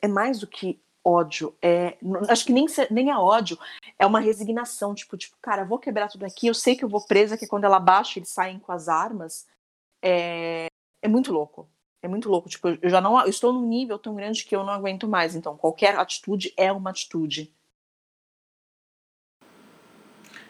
É 0.02 0.08
mais 0.08 0.40
do 0.40 0.48
que 0.48 0.82
ódio. 1.06 1.56
É, 1.62 1.98
acho 2.28 2.46
que 2.46 2.52
nem, 2.52 2.66
nem 2.90 3.12
é 3.12 3.18
ódio, 3.18 3.58
é 3.98 4.06
uma 4.06 4.20
resignação. 4.20 4.96
Tipo, 4.96 5.16
tipo, 5.16 5.38
cara, 5.42 5.64
vou 5.64 5.80
quebrar 5.80 6.10
tudo 6.10 6.26
aqui, 6.26 6.48
eu 6.48 6.54
sei 6.54 6.76
que 6.76 6.84
eu 6.84 6.90
vou 6.90 7.06
presa, 7.06 7.38
que 7.38 7.48
quando 7.48 7.64
ela 7.64 7.80
baixa, 7.80 8.20
eles 8.20 8.30
saem 8.30 8.60
com 8.60 8.72
as 8.72 8.90
armas. 8.90 9.48
É, 10.02 10.68
é 11.02 11.08
muito 11.08 11.32
louco. 11.32 11.70
É 12.02 12.08
muito 12.08 12.30
louco. 12.30 12.50
Tipo, 12.50 12.70
eu 12.82 12.90
já 12.90 13.00
não 13.00 13.20
eu 13.22 13.30
estou 13.30 13.54
num 13.54 13.68
nível 13.68 13.98
tão 13.98 14.16
grande 14.16 14.44
que 14.44 14.56
eu 14.56 14.64
não 14.64 14.74
aguento 14.74 15.08
mais. 15.08 15.36
Então, 15.36 15.56
qualquer 15.58 15.96
atitude 15.96 16.54
é 16.58 16.72
uma 16.72 16.90
atitude. 16.90 17.55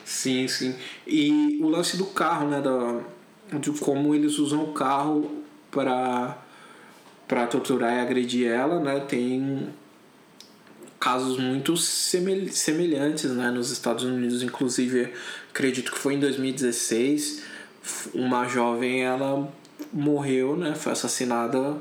Sim, 0.05 0.47
sim. 0.47 0.75
E 1.07 1.59
o 1.61 1.67
lance 1.67 1.97
do 1.97 2.05
carro, 2.05 2.47
né? 2.47 2.61
Da, 2.61 3.01
de 3.59 3.71
como 3.71 4.13
eles 4.13 4.37
usam 4.37 4.63
o 4.63 4.73
carro 4.73 5.43
para 5.71 6.37
para 7.27 7.47
torturar 7.47 7.91
e 7.91 7.99
agredir 8.01 8.47
ela, 8.47 8.79
né? 8.79 8.99
Tem 8.99 9.67
casos 10.99 11.39
muito 11.39 11.75
semelhantes, 11.75 13.31
né? 13.31 13.49
Nos 13.49 13.71
Estados 13.71 14.03
Unidos, 14.03 14.43
inclusive, 14.43 15.11
acredito 15.49 15.91
que 15.91 15.97
foi 15.97 16.13
em 16.13 16.19
2016, 16.19 17.41
uma 18.13 18.47
jovem 18.47 19.03
ela 19.03 19.51
morreu, 19.91 20.55
né? 20.55 20.75
Foi 20.75 20.91
assassinada 20.91 21.75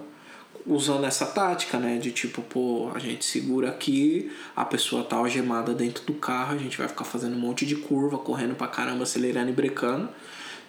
usando 0.66 1.04
essa 1.04 1.26
tática, 1.26 1.78
né? 1.78 1.98
De 1.98 2.12
tipo, 2.12 2.42
pô, 2.42 2.90
a 2.94 2.98
gente 2.98 3.24
segura 3.24 3.68
aqui, 3.68 4.32
a 4.56 4.64
pessoa 4.64 5.04
tá 5.04 5.16
algemada 5.16 5.74
dentro 5.74 6.04
do 6.04 6.14
carro, 6.14 6.54
a 6.54 6.58
gente 6.58 6.78
vai 6.78 6.88
ficar 6.88 7.04
fazendo 7.04 7.36
um 7.36 7.40
monte 7.40 7.66
de 7.66 7.76
curva, 7.76 8.18
correndo 8.18 8.54
pra 8.54 8.68
caramba, 8.68 9.02
acelerando 9.02 9.50
e 9.50 9.52
brecando. 9.52 10.08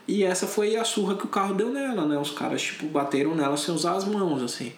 E 0.07 0.23
essa 0.23 0.45
foi 0.45 0.75
a 0.75 0.83
surra 0.83 1.15
que 1.15 1.25
o 1.25 1.29
carro 1.29 1.53
deu 1.53 1.71
nela, 1.71 2.05
né? 2.05 2.17
Os 2.17 2.31
caras, 2.31 2.61
tipo, 2.61 2.85
bateram 2.87 3.33
nela 3.33 3.57
sem 3.57 3.73
usar 3.73 3.95
as 3.95 4.05
mãos, 4.05 4.41
assim. 4.43 4.73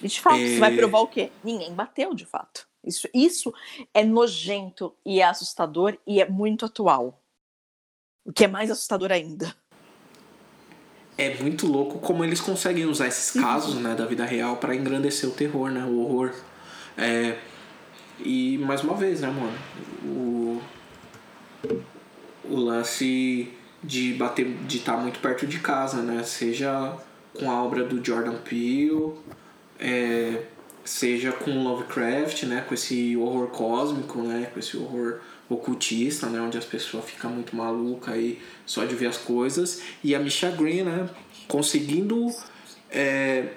E 0.00 0.06
de 0.06 0.20
fato, 0.20 0.36
é... 0.36 0.46
você 0.46 0.58
vai 0.58 0.76
provar 0.76 1.00
o 1.00 1.08
quê? 1.08 1.32
Ninguém 1.42 1.74
bateu, 1.74 2.14
de 2.14 2.24
fato. 2.24 2.68
Isso, 2.84 3.08
isso 3.12 3.52
é 3.92 4.04
nojento 4.04 4.94
e 5.04 5.20
é 5.20 5.24
assustador 5.24 5.98
e 6.06 6.22
é 6.22 6.28
muito 6.28 6.64
atual. 6.64 7.20
O 8.24 8.32
que 8.32 8.44
é 8.44 8.48
mais 8.48 8.70
assustador 8.70 9.10
ainda 9.10 9.54
é 11.18 11.34
muito 11.42 11.66
louco 11.66 11.98
como 11.98 12.24
eles 12.24 12.40
conseguem 12.40 12.86
usar 12.86 13.08
esses 13.08 13.34
uhum. 13.34 13.42
casos 13.42 13.74
né, 13.74 13.94
da 13.96 14.06
vida 14.06 14.24
real 14.24 14.56
para 14.56 14.74
engrandecer 14.74 15.28
o 15.28 15.32
terror, 15.32 15.68
né? 15.68 15.84
O 15.84 15.98
horror. 15.98 16.32
É, 16.96 17.36
e 18.20 18.56
mais 18.58 18.84
uma 18.84 18.94
vez, 18.94 19.20
né, 19.20 19.28
mano? 19.28 19.58
O, 20.04 20.62
o 22.44 22.56
lance 22.56 23.52
de 23.82 24.14
bater, 24.14 24.46
de 24.66 24.78
estar 24.78 24.94
tá 24.94 25.00
muito 25.00 25.18
perto 25.18 25.44
de 25.44 25.58
casa, 25.58 26.02
né? 26.02 26.22
Seja 26.22 26.96
com 27.36 27.50
a 27.50 27.64
obra 27.64 27.84
do 27.84 28.04
Jordan 28.04 28.36
Peele, 28.36 29.14
é, 29.78 30.44
seja 30.84 31.32
com 31.32 31.64
Lovecraft, 31.64 32.44
né? 32.44 32.64
Com 32.66 32.74
esse 32.74 33.16
horror 33.16 33.48
cósmico, 33.48 34.22
né? 34.22 34.48
Com 34.52 34.60
esse 34.60 34.76
horror 34.76 35.18
ocultista, 35.48 36.26
né, 36.26 36.40
onde 36.40 36.58
as 36.58 36.64
pessoas 36.64 37.04
ficam 37.04 37.30
muito 37.30 37.56
malucas 37.56 38.14
aí 38.14 38.38
só 38.66 38.84
de 38.84 38.94
ver 38.94 39.06
as 39.06 39.16
coisas, 39.16 39.82
e 40.04 40.14
a 40.14 40.18
Misha 40.18 40.50
Green, 40.50 40.82
né, 40.82 41.08
conseguindo 41.46 42.26
é, 42.90 43.48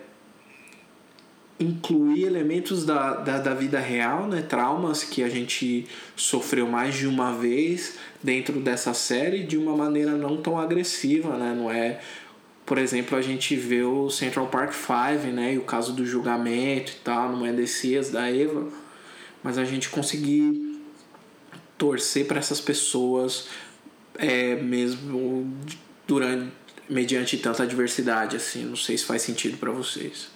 incluir 1.60 2.24
elementos 2.24 2.86
da, 2.86 3.16
da, 3.16 3.40
da 3.40 3.54
vida 3.54 3.80
real, 3.80 4.28
né, 4.28 4.42
traumas 4.42 5.04
que 5.04 5.22
a 5.22 5.30
gente 5.30 5.86
sofreu 6.16 6.68
mais 6.68 6.96
de 6.96 7.08
uma 7.08 7.34
vez 7.34 7.98
dentro 8.24 8.60
dessa 8.60 8.94
série 8.94 9.44
de 9.44 9.58
uma 9.58 9.76
maneira 9.76 10.12
não 10.12 10.38
tão 10.38 10.58
agressiva, 10.58 11.38
né, 11.38 11.54
não 11.56 11.70
é 11.70 12.00
por 12.64 12.78
exemplo, 12.78 13.18
a 13.18 13.22
gente 13.22 13.54
vê 13.54 13.84
o 13.84 14.10
Central 14.10 14.48
Park 14.48 14.72
5, 14.72 15.28
né, 15.34 15.56
e 15.56 15.58
o 15.58 15.64
caso 15.64 15.92
do 15.92 16.06
julgamento 16.06 16.94
e 16.94 17.04
tal, 17.04 17.30
não 17.30 17.46
é 17.46 17.52
Dessias 17.52 18.10
da 18.10 18.30
Eva, 18.32 18.66
mas 19.44 19.58
a 19.58 19.66
gente 19.66 19.90
conseguir 19.90 20.70
torcer 21.82 22.28
para 22.28 22.38
essas 22.38 22.62
pessoas 22.62 23.48
é, 24.14 24.56
mesmo 24.56 25.52
durante 26.08 26.53
mediante 26.88 27.40
tanta 27.40 27.64
adversidade 27.64 28.36
assim. 28.36 28.64
Não 28.66 28.76
sei 28.76 28.99
se 28.99 29.03
faz 29.03 29.24
sentido 29.24 29.58
para 29.58 29.72
vocês. 29.72 30.30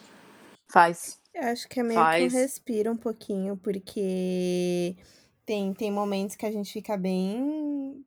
Faz. 0.72 1.20
Eu 1.36 1.44
acho 1.44 1.70
que 1.70 1.80
é 1.80 1.84
meio 1.84 2.00
faz. 2.00 2.34
que 2.34 2.36
um 2.36 2.42
respiro 2.42 2.92
um 2.92 2.98
pouquinho 2.98 3.56
porque 3.58 4.98
tem 5.46 5.72
tem 5.76 5.92
momentos 5.92 6.36
que 6.36 6.48
a 6.48 6.52
gente 6.52 6.74
fica 6.74 6.98
bem 6.98 8.04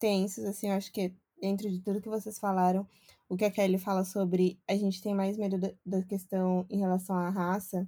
tensos 0.00 0.44
assim. 0.44 0.68
Eu 0.68 0.74
acho 0.74 0.90
que 0.90 1.14
dentro 1.40 1.70
de 1.70 1.80
tudo 1.80 2.02
que 2.02 2.08
vocês 2.08 2.36
falaram 2.36 2.84
o 3.28 3.36
que 3.36 3.44
a 3.44 3.50
Kelly 3.50 3.78
fala 3.78 4.04
sobre 4.04 4.58
a 4.68 4.74
gente 4.74 5.00
tem 5.00 5.14
mais 5.14 5.36
medo 5.36 5.56
da, 5.56 5.70
da 5.86 6.02
questão 6.02 6.66
em 6.68 6.80
relação 6.80 7.16
à 7.16 7.30
raça 7.30 7.86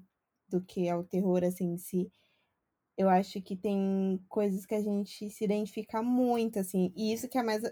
do 0.49 0.61
que 0.61 0.89
ao 0.89 1.03
terror 1.03 1.43
assim 1.43 1.73
em 1.73 1.79
si 1.79 2.09
eu 2.97 3.09
acho 3.09 3.41
que 3.43 3.57
tem 3.57 4.21
coisas 4.29 4.67
que 4.67 4.75
a 4.75 4.81
gente 4.83 5.31
se 5.31 5.45
identifica 5.45 6.03
muito, 6.03 6.59
assim, 6.59 6.93
e 6.97 7.13
isso 7.13 7.29
que 7.29 7.39
é 7.39 7.43
mais 7.43 7.63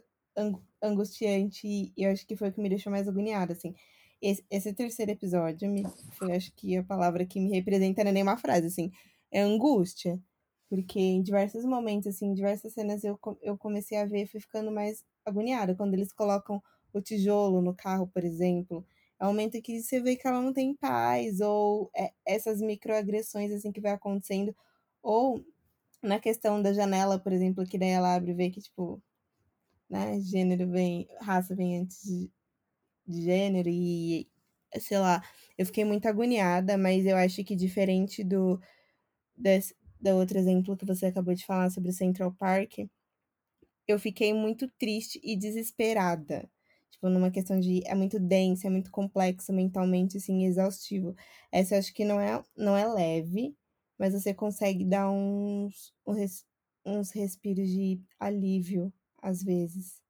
angustiante, 0.82 1.66
e 1.66 1.92
eu 1.96 2.10
acho 2.10 2.26
que 2.26 2.36
foi 2.36 2.48
o 2.48 2.52
que 2.52 2.60
me 2.60 2.68
deixou 2.68 2.90
mais 2.90 3.08
agoniada, 3.08 3.52
assim. 3.52 3.74
Esse, 4.20 4.44
esse 4.50 4.72
terceiro 4.72 5.12
episódio 5.12 5.70
me, 5.70 5.84
foi, 6.12 6.32
acho 6.32 6.52
que 6.54 6.76
a 6.76 6.82
palavra 6.84 7.26
que 7.26 7.40
me 7.40 7.50
representa 7.50 8.04
não 8.04 8.10
é 8.10 8.14
nem 8.14 8.22
uma 8.22 8.36
frase, 8.36 8.66
assim, 8.66 8.90
é 9.30 9.40
angústia. 9.42 10.20
Porque 10.68 10.98
em 10.98 11.22
diversos 11.22 11.64
momentos, 11.66 12.06
assim, 12.08 12.28
em 12.28 12.34
diversas 12.34 12.72
cenas 12.72 13.04
eu, 13.04 13.18
eu 13.42 13.58
comecei 13.58 13.98
a 13.98 14.06
ver, 14.06 14.26
fui 14.26 14.40
ficando 14.40 14.72
mais 14.72 15.04
agoniada. 15.24 15.74
Quando 15.74 15.92
eles 15.94 16.12
colocam 16.14 16.62
o 16.94 17.00
tijolo 17.02 17.60
no 17.60 17.74
carro, 17.74 18.06
por 18.06 18.24
exemplo, 18.24 18.82
é 19.20 19.24
um 19.24 19.28
momento 19.28 19.60
que 19.60 19.82
você 19.82 20.00
vê 20.00 20.16
que 20.16 20.26
ela 20.26 20.40
não 20.40 20.52
tem 20.52 20.74
paz, 20.74 21.40
ou 21.42 21.90
é, 21.94 22.12
essas 22.26 22.60
microagressões, 22.62 23.52
assim, 23.52 23.70
que 23.70 23.82
vai 23.82 23.92
acontecendo, 23.92 24.56
ou 25.02 25.44
na 26.02 26.18
questão 26.20 26.62
da 26.62 26.72
janela, 26.72 27.18
por 27.18 27.32
exemplo, 27.32 27.66
que 27.66 27.78
daí 27.78 27.90
ela 27.90 28.14
abre 28.14 28.32
e 28.32 28.34
vê 28.34 28.50
que, 28.50 28.60
tipo, 28.60 29.02
né, 29.90 30.20
gênero 30.20 30.68
vem, 30.70 31.08
raça 31.20 31.54
vem 31.54 31.78
antes 31.80 32.02
de, 32.04 32.30
gênero 33.08 33.68
e, 33.68 34.28
sei 34.80 34.98
lá, 34.98 35.22
eu 35.58 35.66
fiquei 35.66 35.84
muito 35.84 36.06
agoniada, 36.06 36.78
mas 36.78 37.06
eu 37.06 37.16
acho 37.16 37.44
que 37.44 37.56
diferente 37.56 38.24
do, 38.24 38.60
desse, 39.36 39.74
do 40.00 40.10
outro 40.16 40.38
exemplo 40.38 40.76
que 40.76 40.86
você 40.86 41.06
acabou 41.06 41.34
de 41.34 41.46
falar 41.46 41.70
sobre 41.70 41.90
o 41.90 41.94
Central 41.94 42.32
Park, 42.34 42.78
eu 43.86 43.98
fiquei 43.98 44.32
muito 44.32 44.68
triste 44.78 45.20
e 45.22 45.36
desesperada. 45.36 46.48
Tipo, 46.90 47.08
numa 47.08 47.30
questão 47.30 47.58
de 47.58 47.82
é 47.86 47.94
muito 47.94 48.18
denso, 48.20 48.66
é 48.66 48.70
muito 48.70 48.90
complexo 48.90 49.52
mentalmente, 49.52 50.16
assim, 50.18 50.44
exaustivo. 50.46 51.14
Essa 51.50 51.74
eu 51.74 51.78
acho 51.80 51.92
que 51.92 52.04
não 52.04 52.20
é, 52.20 52.42
não 52.56 52.76
é 52.76 52.86
leve, 52.86 53.56
mas 54.02 54.14
você 54.14 54.34
consegue 54.34 54.84
dar 54.84 55.08
uns, 55.08 55.94
uns 56.84 57.12
respiros 57.12 57.68
de 57.68 58.00
alívio 58.18 58.92
às 59.22 59.44
vezes. 59.44 60.02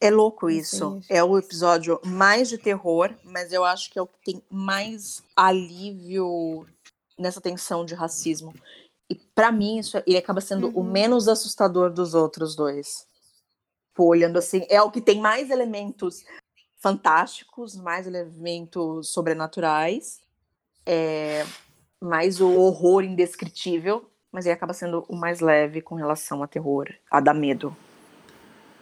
É 0.00 0.08
louco 0.08 0.48
isso. 0.48 1.00
É 1.08 1.24
o 1.24 1.36
episódio 1.36 2.00
mais 2.04 2.48
de 2.48 2.56
terror, 2.56 3.12
mas 3.24 3.52
eu 3.52 3.64
acho 3.64 3.90
que 3.90 3.98
é 3.98 4.02
o 4.02 4.06
que 4.06 4.22
tem 4.24 4.42
mais 4.48 5.24
alívio 5.34 6.64
nessa 7.18 7.40
tensão 7.40 7.84
de 7.84 7.92
racismo. 7.92 8.54
E 9.10 9.16
pra 9.16 9.50
mim, 9.50 9.80
isso, 9.80 10.00
ele 10.06 10.16
acaba 10.16 10.40
sendo 10.40 10.68
o 10.68 10.82
Uhum. 10.82 10.92
menos 10.92 11.26
assustador 11.26 11.92
dos 11.92 12.14
outros 12.14 12.54
dois. 12.54 13.04
Pô, 13.92 14.06
olhando 14.06 14.38
assim, 14.38 14.64
é 14.68 14.80
o 14.80 14.92
que 14.92 15.00
tem 15.00 15.20
mais 15.20 15.50
elementos 15.50 16.24
fantásticos, 16.76 17.74
mais 17.74 18.06
elementos 18.06 19.08
sobrenaturais, 19.08 20.20
é, 20.86 21.44
mais 22.00 22.40
o 22.40 22.50
horror 22.50 23.04
indescritível, 23.04 24.08
mas 24.32 24.46
ele 24.46 24.54
acaba 24.54 24.72
sendo 24.72 25.04
o 25.08 25.16
mais 25.16 25.40
leve 25.40 25.80
com 25.80 25.94
relação 25.94 26.42
a 26.42 26.46
terror, 26.46 26.88
a 27.10 27.20
dar 27.20 27.34
medo. 27.34 27.76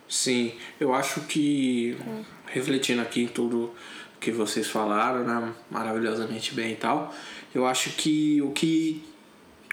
Sim, 0.09 0.55
eu 0.81 0.95
acho 0.95 1.23
que, 1.23 1.99
refletindo 2.47 3.03
aqui 3.03 3.24
em 3.24 3.28
tudo 3.28 3.74
que 4.20 4.31
vocês 4.31 4.69
falaram, 4.69 5.24
né, 5.24 5.53
maravilhosamente 5.70 6.55
bem 6.55 6.73
e 6.73 6.77
tal, 6.77 7.15
eu 7.55 7.66
acho 7.66 7.90
que 7.90 8.40
o 8.43 8.51
que 8.51 9.05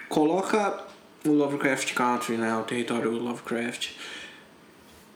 coloca 0.10 0.84
o 1.26 1.32
Lovecraft 1.32 1.94
Country, 1.94 2.38
né, 2.38 2.56
o 2.56 2.64
território 2.64 3.12
Lovecraft, 3.12 3.92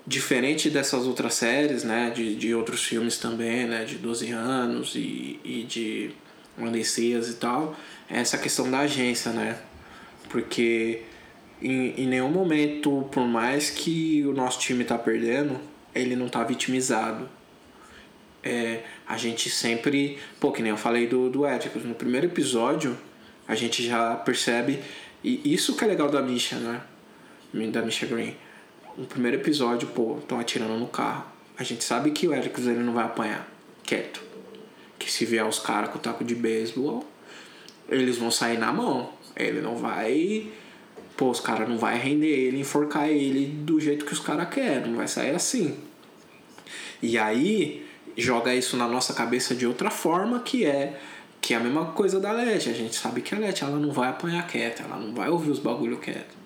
diferente 0.07 0.69
dessas 0.69 1.06
outras 1.06 1.35
séries, 1.35 1.84
né, 1.84 2.10
de, 2.10 2.35
de 2.35 2.56
outros 2.56 2.84
filmes 2.84 3.18
também, 3.18 3.68
né, 3.68 3.85
de 3.85 3.95
12 3.95 4.31
anos 4.31 4.95
e, 4.95 5.39
e 5.43 5.64
de 5.64 6.11
Odisseias 6.57 7.30
e 7.30 7.35
tal, 7.35 7.76
essa 8.10 8.38
questão 8.38 8.69
da 8.69 8.80
agência, 8.80 9.31
né, 9.31 9.57
porque 10.30 11.03
em, 11.61 12.02
em 12.02 12.07
nenhum 12.07 12.30
momento, 12.30 13.07
por 13.11 13.27
mais 13.27 13.69
que 13.69 14.26
o 14.26 14.34
nosso 14.34 14.60
time 14.60 14.84
tá 14.84 14.98
perdendo, 14.98 15.60
ele 15.94 16.15
não 16.15 16.30
tá 16.30 16.44
vitimizado. 16.44 17.30
É, 18.41 18.84
a 19.06 19.18
gente 19.18 19.49
sempre, 19.49 20.18
pô, 20.40 20.52
que 20.52 20.61
nem 20.61 20.72
eu 20.72 20.77
falei 20.77 21.07
do, 21.07 21.30
do 21.30 21.45
Éticos, 21.45 21.84
no 21.84 21.94
primeiro 21.94 22.27
episódio 22.27 22.98
a 23.48 23.56
gente 23.56 23.84
já 23.84 24.15
percebe, 24.15 24.80
e 25.23 25.53
isso 25.53 25.76
que 25.76 25.84
é 25.84 25.88
legal 25.88 26.07
da 26.07 26.22
Misha, 26.22 26.56
né? 26.57 26.81
Da 27.72 27.81
Misha 27.81 28.06
Green. 28.06 28.36
No 28.95 29.07
primeiro 29.07 29.38
episódio, 29.38 29.88
pô, 29.88 30.19
estão 30.19 30.40
atirando 30.40 30.77
no 30.77 30.88
carro. 30.88 31.26
A 31.57 31.64
gente 31.64 31.84
sabe 31.84 32.11
que 32.11 32.27
o 32.27 32.34
Éticos 32.34 32.68
ele 32.68 32.80
não 32.80 32.94
vai 32.94 33.06
apanhar, 33.06 33.52
quieto. 33.84 34.22
Que 34.99 35.11
se 35.11 35.26
vier 35.26 35.44
os 35.44 35.57
caras 35.57 35.90
com 35.90 35.98
o 35.98 36.02
taco 36.02 36.23
de 36.23 36.36
beisebol, 36.36 37.09
eles 37.89 38.17
vão 38.17 38.31
sair 38.31 38.57
na 38.57 38.71
mão. 38.71 39.09
Ele 39.35 39.61
não 39.61 39.75
vai. 39.75 40.47
Pô, 41.17 41.29
os 41.29 41.39
caras 41.39 41.67
não 41.67 41.77
vai 41.77 41.97
render 41.97 42.27
ele, 42.27 42.59
enforcar 42.59 43.09
ele 43.09 43.47
do 43.47 43.79
jeito 43.79 44.05
que 44.05 44.13
os 44.13 44.19
caras 44.19 44.49
querem. 44.49 44.91
Não 44.91 44.97
vai 44.97 45.07
sair 45.07 45.35
assim. 45.35 45.77
E 47.01 47.17
aí 47.17 47.85
joga 48.17 48.53
isso 48.53 48.77
na 48.77 48.87
nossa 48.87 49.13
cabeça 49.13 49.55
de 49.55 49.65
outra 49.65 49.89
forma, 49.89 50.39
que 50.39 50.65
é 50.65 50.99
que 51.41 51.53
é 51.53 51.57
a 51.57 51.59
mesma 51.59 51.85
coisa 51.85 52.19
da 52.19 52.31
Leti. 52.31 52.69
A 52.69 52.73
gente 52.73 52.95
sabe 52.95 53.21
que 53.21 53.33
a 53.33 53.39
Leti 53.39 53.63
ela 53.63 53.77
não 53.77 53.91
vai 53.91 54.09
apanhar 54.09 54.45
quieta, 54.45 54.83
ela 54.83 54.97
não 54.97 55.13
vai 55.13 55.29
ouvir 55.29 55.49
os 55.49 55.59
bagulho 55.59 55.97
quieto. 55.97 56.37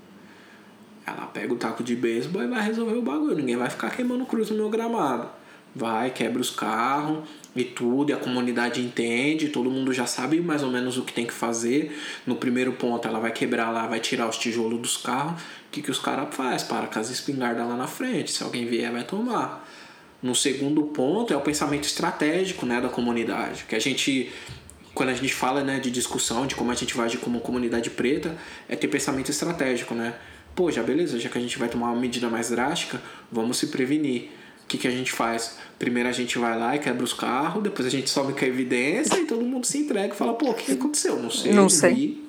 Ela 1.06 1.26
pega 1.26 1.54
o 1.54 1.58
taco 1.58 1.84
de 1.84 1.96
beisebol 1.96 2.44
e 2.44 2.48
vai 2.48 2.62
resolver 2.62 2.96
o 2.96 3.02
bagulho. 3.02 3.36
Ninguém 3.36 3.58
vai 3.58 3.70
ficar 3.70 3.90
queimando 3.90 4.26
cruz 4.26 4.50
no 4.50 4.56
meu 4.56 4.70
gramado. 4.70 5.30
Vai, 5.76 6.12
quebra 6.12 6.42
os 6.42 6.52
carros 6.52 7.28
e 7.56 7.64
tudo, 7.64 8.10
e 8.10 8.14
a 8.14 8.18
comunidade 8.18 8.82
entende, 8.82 9.50
todo 9.50 9.70
mundo 9.70 9.94
já 9.94 10.06
sabe 10.06 10.40
mais 10.42 10.64
ou 10.64 10.72
menos 10.72 10.98
o 10.98 11.04
que 11.04 11.14
tem 11.14 11.26
que 11.26 11.34
fazer. 11.34 11.98
No 12.26 12.36
primeiro 12.36 12.74
ponto, 12.74 13.08
ela 13.08 13.20
vai 13.20 13.32
quebrar 13.32 13.72
lá, 13.72 13.88
vai 13.88 14.00
tirar 14.00 14.28
os 14.28 14.38
tijolos 14.38 14.80
dos 14.80 14.98
carros. 14.98 15.42
O 15.42 15.46
que, 15.72 15.82
que 15.82 15.92
os 15.92 16.00
caras 16.00 16.34
fazem? 16.34 16.68
Para 16.68 16.88
com 16.88 17.00
as 17.00 17.10
espingardas 17.10 17.68
lá 17.68 17.76
na 17.76 17.88
frente. 17.88 18.32
Se 18.32 18.44
alguém 18.44 18.66
vier, 18.66 18.92
vai 18.92 19.04
tomar. 19.04 19.68
No 20.22 20.34
segundo 20.34 20.84
ponto 20.84 21.34
é 21.34 21.38
o 21.38 21.42
pensamento 21.42 21.84
estratégico 21.84 22.66
né, 22.66 22.80
da 22.80 22.90
comunidade. 22.90 23.66
Que 23.68 23.76
a 23.76 23.80
gente, 23.80 24.32
quando 24.94 25.10
a 25.10 25.14
gente 25.14 25.34
fala 25.34 25.64
né, 25.64 25.80
de 25.80 25.92
discussão, 25.92 26.48
de 26.48 26.56
como 26.56 26.72
a 26.72 26.76
gente 26.76 26.96
vai 26.96 27.08
agir 27.08 27.18
como 27.18 27.40
comunidade 27.40 27.90
preta, 27.90 28.36
é 28.70 28.76
ter 28.76 28.88
pensamento 28.88 29.30
estratégico, 29.30 29.94
né? 29.94 30.16
Pô, 30.56 30.72
já 30.72 30.84
beleza, 30.84 31.20
já 31.20 31.30
que 31.30 31.38
a 31.38 31.42
gente 31.42 31.58
vai 31.58 31.68
tomar 31.68 31.88
uma 31.92 32.00
medida 32.00 32.30
mais 32.30 32.52
drástica, 32.52 33.02
vamos 33.32 33.58
se 33.58 33.68
prevenir. 33.68 34.30
Que, 34.74 34.80
que 34.80 34.88
a 34.88 34.92
gente 34.92 35.12
faz? 35.12 35.56
Primeiro 35.78 36.10
a 36.10 36.12
gente 36.12 36.40
vai 36.40 36.58
lá 36.58 36.76
e 36.76 36.80
quebra 36.80 37.04
os 37.04 37.14
carros, 37.14 37.62
depois 37.62 37.88
a 37.88 37.92
gente 37.92 38.10
sobe 38.10 38.34
com 38.34 38.44
a 38.44 38.48
evidência 38.48 39.20
e 39.20 39.26
todo 39.26 39.46
mundo 39.46 39.68
se 39.68 39.78
entrega 39.78 40.16
e 40.16 40.18
fala, 40.18 40.34
pô, 40.34 40.50
o 40.50 40.54
que, 40.56 40.66
que 40.66 40.72
aconteceu? 40.72 41.22
Não 41.22 41.30
sei, 41.30 41.54
Não 41.54 41.70
sei. 41.70 41.94
vi 41.94 42.24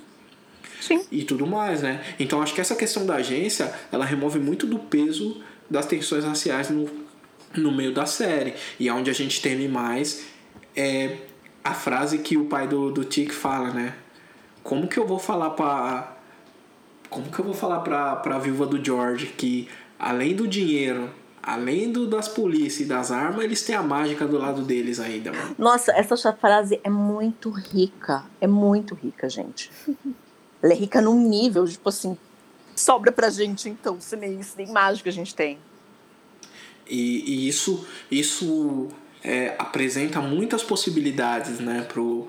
Sim. 0.78 1.02
e 1.10 1.24
tudo 1.24 1.46
mais, 1.46 1.80
né? 1.80 2.04
Então 2.20 2.42
acho 2.42 2.52
que 2.54 2.60
essa 2.60 2.74
questão 2.76 3.06
da 3.06 3.14
agência, 3.14 3.72
ela 3.90 4.04
remove 4.04 4.38
muito 4.38 4.66
do 4.66 4.78
peso 4.78 5.42
das 5.70 5.86
tensões 5.86 6.22
raciais 6.22 6.68
no, 6.68 6.86
no 7.56 7.72
meio 7.72 7.94
da 7.94 8.04
série. 8.04 8.52
E 8.78 8.88
é 8.88 8.92
onde 8.92 9.08
a 9.08 9.14
gente 9.14 9.40
teme 9.40 9.66
mais 9.66 10.26
é 10.76 11.16
a 11.62 11.72
frase 11.72 12.18
que 12.18 12.36
o 12.36 12.44
pai 12.44 12.68
do, 12.68 12.90
do 12.90 13.04
Tic 13.04 13.32
fala, 13.32 13.70
né? 13.70 13.94
Como 14.62 14.86
que 14.86 14.98
eu 14.98 15.06
vou 15.06 15.18
falar 15.18 15.48
pra. 15.50 16.14
Como 17.08 17.30
que 17.30 17.38
eu 17.38 17.44
vou 17.46 17.54
falar 17.54 17.80
pra, 17.80 18.16
pra 18.16 18.38
viúva 18.38 18.66
do 18.66 18.84
George 18.84 19.28
que 19.34 19.66
além 19.98 20.34
do 20.34 20.46
dinheiro, 20.46 21.08
além 21.46 21.92
do, 21.92 22.06
das 22.06 22.26
polícias 22.26 22.80
e 22.80 22.84
das 22.86 23.10
armas, 23.12 23.44
eles 23.44 23.62
têm 23.62 23.76
a 23.76 23.82
mágica 23.82 24.26
do 24.26 24.38
lado 24.38 24.62
deles 24.62 24.98
ainda, 24.98 25.30
mano. 25.30 25.54
Nossa, 25.58 25.92
essa 25.92 26.32
frase 26.32 26.80
é 26.82 26.88
muito 26.88 27.50
rica. 27.50 28.24
É 28.40 28.46
muito 28.46 28.94
rica, 28.94 29.28
gente. 29.28 29.70
Ela 30.62 30.72
é 30.72 30.76
rica 30.76 31.02
num 31.02 31.28
nível, 31.28 31.66
tipo 31.68 31.88
assim, 31.90 32.16
sobra 32.74 33.12
pra 33.12 33.28
gente, 33.28 33.68
então, 33.68 34.00
se 34.00 34.16
nem, 34.16 34.42
se 34.42 34.56
nem 34.56 34.72
mágica 34.72 35.10
a 35.10 35.12
gente 35.12 35.34
tem. 35.34 35.58
E, 36.88 37.30
e 37.30 37.48
isso, 37.48 37.86
isso 38.10 38.88
é, 39.22 39.54
apresenta 39.58 40.22
muitas 40.22 40.62
possibilidades 40.62 41.60
né, 41.60 41.82
pro, 41.82 42.26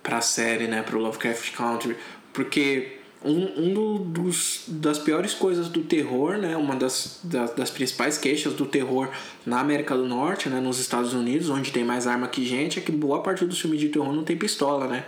pra 0.00 0.20
série, 0.20 0.68
né, 0.68 0.82
pro 0.82 1.00
Lovecraft 1.00 1.52
Country, 1.56 1.96
porque 2.32 2.97
um, 3.24 3.64
um 3.64 3.74
do- 3.74 3.98
dos, 3.98 4.62
das 4.68 4.98
piores 4.98 5.34
coisas 5.34 5.68
do 5.68 5.82
terror, 5.82 6.36
né, 6.38 6.56
uma 6.56 6.76
das, 6.76 7.20
das, 7.24 7.50
das 7.54 7.70
principais 7.70 8.16
queixas 8.16 8.52
do 8.54 8.64
terror 8.64 9.08
na 9.44 9.58
América 9.60 9.96
do 9.96 10.06
Norte, 10.06 10.48
né, 10.48 10.60
nos 10.60 10.78
Estados 10.78 11.12
Unidos, 11.14 11.50
onde 11.50 11.72
tem 11.72 11.84
mais 11.84 12.06
arma 12.06 12.28
que 12.28 12.44
gente, 12.44 12.78
é 12.78 12.82
que 12.82 12.92
boa 12.92 13.22
parte 13.22 13.44
dos 13.44 13.60
filmes 13.60 13.80
de 13.80 13.88
terror 13.88 14.12
não 14.12 14.22
tem 14.24 14.36
pistola, 14.36 14.86
né? 14.86 15.04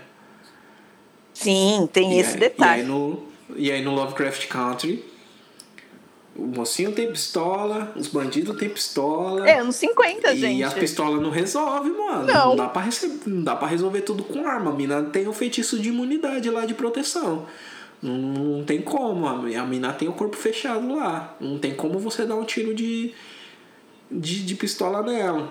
Sim, 1.32 1.89
tem 1.93 2.15
E 2.16 2.20
esse 2.20 2.35
aí- 2.35 2.41
detalhe. 2.41 2.81
E 2.81 2.82
aí, 2.82 2.89
no, 2.89 3.23
e 3.57 3.70
aí 3.73 3.82
no 3.82 3.95
Lovecraft 3.95 4.47
Country, 4.49 5.05
o 6.37 6.47
mocinho 6.47 6.93
tem 6.93 7.11
pistola, 7.11 7.93
os 7.97 8.09
bandidos 8.09 8.57
têm 8.59 8.69
pistola. 8.69 9.49
É, 9.49 9.59
anos 9.61 9.77
50, 9.77 10.32
E 10.32 10.39
gente. 10.39 10.62
as 10.65 10.74
pistolas 10.74 11.20
não 11.20 11.31
resolve, 11.31 11.91
mano. 11.91 12.27
Não. 12.27 12.57
dá 12.57 12.69
pra 12.69 12.82
rece- 12.82 13.20
não 13.27 13.43
dá 13.43 13.57
pra 13.57 13.69
resolver 13.69 14.01
tudo 14.03 14.23
com 14.24 14.47
arma. 14.47 14.70
A 14.70 14.74
mina 14.74 15.03
tem 15.05 15.27
o 15.28 15.32
feitiço 15.32 15.78
de 15.78 15.89
imunidade 15.91 16.49
lá 16.51 16.66
de 16.66 16.74
proteção. 16.74 17.47
Não, 18.02 18.16
não 18.16 18.64
tem 18.64 18.81
como. 18.81 19.27
A 19.27 19.64
mina 19.66 19.93
tem 19.93 20.09
o 20.09 20.12
corpo 20.12 20.36
fechado 20.36 20.94
lá. 20.94 21.36
Não 21.40 21.59
tem 21.59 21.74
como 21.74 21.98
você 21.98 22.24
dar 22.24 22.36
um 22.36 22.44
tiro 22.44 22.74
de, 22.74 23.12
de, 24.10 24.44
de 24.44 24.55
pistola 24.55 25.02
nela. 25.02 25.48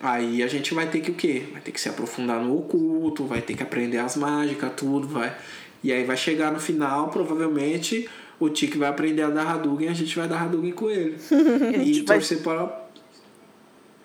Aí 0.00 0.42
a 0.42 0.46
gente 0.46 0.74
vai 0.74 0.88
ter 0.88 1.00
que 1.00 1.10
o 1.10 1.14
quê? 1.14 1.44
Vai 1.52 1.60
ter 1.60 1.72
que 1.72 1.80
se 1.80 1.88
aprofundar 1.88 2.40
no 2.42 2.58
oculto, 2.58 3.24
vai 3.24 3.40
ter 3.40 3.54
que 3.56 3.62
aprender 3.62 3.98
as 3.98 4.16
mágicas, 4.16 4.72
tudo, 4.76 5.08
vai. 5.08 5.34
E 5.82 5.92
aí 5.92 6.04
vai 6.04 6.16
chegar 6.16 6.52
no 6.52 6.60
final, 6.60 7.08
provavelmente, 7.08 8.08
o 8.38 8.48
Tiki 8.50 8.76
vai 8.76 8.88
aprender 8.88 9.22
a 9.22 9.30
dar 9.30 9.46
Hadouken 9.46 9.86
e 9.86 9.90
a 9.90 9.94
gente 9.94 10.14
vai 10.16 10.28
dar 10.28 10.42
Hadouken 10.42 10.72
com 10.72 10.90
ele. 10.90 11.16
E 11.84 12.02
vai- 12.02 12.18
torcer 12.18 12.42
para. 12.42 12.84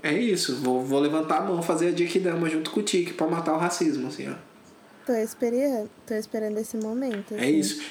É 0.03 0.13
isso, 0.17 0.55
vou, 0.57 0.83
vou 0.83 0.99
levantar 0.99 1.39
a 1.39 1.41
mão, 1.41 1.61
fazer 1.61 1.89
a 1.89 1.91
Dick 1.91 2.17
Dama 2.19 2.49
junto 2.49 2.71
com 2.71 2.79
o 2.79 2.83
Tiki 2.83 3.13
pra 3.13 3.27
matar 3.27 3.53
o 3.53 3.57
racismo, 3.57 4.07
assim, 4.07 4.29
ó. 4.29 4.50
Tô 5.05 5.13
esperando, 5.13 5.89
tô 6.05 6.13
esperando 6.13 6.57
esse 6.57 6.77
momento. 6.77 7.33
É 7.33 7.37
assim. 7.37 7.57
isso. 7.57 7.81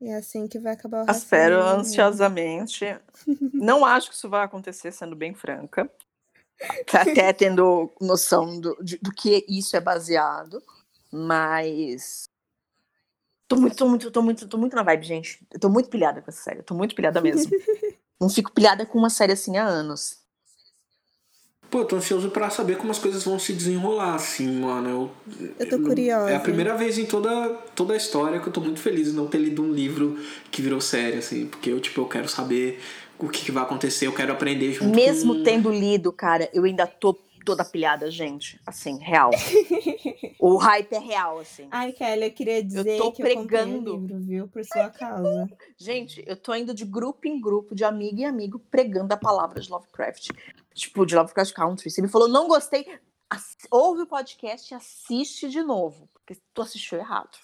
E 0.00 0.08
é 0.08 0.16
assim 0.16 0.46
que 0.46 0.58
vai 0.58 0.72
acabar 0.74 1.06
o. 1.06 1.10
Espero 1.10 1.60
ansiosamente. 1.62 2.84
Não 3.52 3.84
acho 3.84 4.10
que 4.10 4.14
isso 4.16 4.28
vai 4.28 4.44
acontecer, 4.44 4.92
sendo 4.92 5.16
bem 5.16 5.34
franca. 5.34 5.90
Até 6.92 7.32
tendo 7.32 7.92
noção 8.00 8.58
do, 8.60 8.76
de- 8.82 8.98
do 8.98 9.12
que 9.12 9.44
isso 9.48 9.76
é 9.76 9.80
baseado. 9.80 10.62
Mas. 11.12 12.24
Tô 13.48 13.56
muito, 13.56 13.76
tô 13.76 13.88
muito, 13.88 14.10
tô 14.10 14.22
muito, 14.22 14.48
tô 14.48 14.58
muito 14.58 14.74
na 14.74 14.82
vibe, 14.82 15.06
gente. 15.06 15.46
Eu 15.52 15.60
tô 15.60 15.68
muito 15.68 15.88
pilhada 15.88 16.20
com 16.20 16.30
essa 16.30 16.42
série. 16.42 16.58
Eu 16.60 16.64
tô 16.64 16.74
muito 16.74 16.94
pilhada 16.94 17.20
mesmo. 17.20 17.50
Não 18.20 18.28
fico 18.28 18.50
pilhada 18.52 18.84
com 18.86 18.98
uma 18.98 19.10
série 19.10 19.32
assim 19.32 19.56
há 19.56 19.64
anos. 19.64 20.18
Pô, 21.76 21.80
eu 21.80 21.84
tô 21.84 21.96
ansioso 21.96 22.30
pra 22.30 22.48
saber 22.48 22.78
como 22.78 22.90
as 22.90 22.98
coisas 22.98 23.22
vão 23.22 23.38
se 23.38 23.52
desenrolar, 23.52 24.14
assim, 24.14 24.60
mano. 24.60 24.88
Eu, 24.88 25.10
Eu 25.58 25.68
tô 25.68 25.78
curiosa. 25.78 26.30
É 26.30 26.34
a 26.34 26.40
primeira 26.40 26.74
vez 26.74 26.96
em 26.96 27.04
toda, 27.04 27.50
toda 27.74 27.92
a 27.92 27.96
história 27.98 28.40
que 28.40 28.46
eu 28.46 28.52
tô 28.52 28.62
muito 28.62 28.80
feliz 28.80 29.08
em 29.08 29.12
não 29.12 29.26
ter 29.26 29.36
lido 29.36 29.62
um 29.62 29.70
livro 29.70 30.18
que 30.50 30.62
virou 30.62 30.80
série, 30.80 31.18
assim. 31.18 31.44
Porque 31.44 31.68
eu, 31.68 31.78
tipo, 31.78 32.00
eu 32.00 32.08
quero 32.08 32.30
saber 32.30 32.80
o 33.18 33.28
que, 33.28 33.44
que 33.44 33.52
vai 33.52 33.62
acontecer, 33.62 34.06
eu 34.06 34.14
quero 34.14 34.32
aprender 34.32 34.72
junto 34.72 34.96
Mesmo 34.96 35.34
com... 35.34 35.42
tendo 35.42 35.70
lido, 35.70 36.10
cara, 36.10 36.48
eu 36.54 36.64
ainda 36.64 36.86
tô 36.86 37.12
toda 37.44 37.62
pilhada, 37.62 38.10
gente. 38.10 38.58
Assim, 38.64 38.98
real. 38.98 39.30
o 40.40 40.56
hype 40.56 40.94
é 40.94 40.98
real, 40.98 41.40
assim. 41.40 41.68
Ai, 41.70 41.92
Kelly, 41.92 42.24
eu 42.24 42.30
queria 42.30 42.64
dizer 42.64 42.96
tô 42.96 43.12
que 43.12 43.20
eu 43.20 43.26
comprei 43.26 43.36
pregando. 43.36 43.92
o 43.92 44.00
livro, 44.00 44.18
viu? 44.18 44.48
Por 44.48 44.64
sua 44.64 44.88
causa. 44.88 45.46
Gente, 45.76 46.24
eu 46.26 46.38
tô 46.38 46.54
indo 46.54 46.72
de 46.72 46.86
grupo 46.86 47.28
em 47.28 47.38
grupo, 47.38 47.74
de 47.74 47.84
amigo 47.84 48.18
em 48.18 48.24
amigo, 48.24 48.58
pregando 48.70 49.12
a 49.12 49.16
palavra 49.18 49.60
de 49.60 49.70
Lovecraft. 49.70 50.30
Tipo, 50.76 51.06
de 51.06 51.16
Lovecraft 51.16 51.52
Country. 51.52 51.90
Você 51.90 52.02
me 52.02 52.08
falou, 52.08 52.28
não 52.28 52.46
gostei, 52.46 52.86
ouve 53.70 54.02
o 54.02 54.06
podcast 54.06 54.72
e 54.72 54.76
assiste 54.76 55.48
de 55.48 55.62
novo, 55.62 56.08
porque 56.12 56.40
tu 56.54 56.62
assistiu 56.62 56.98
errado. 56.98 57.36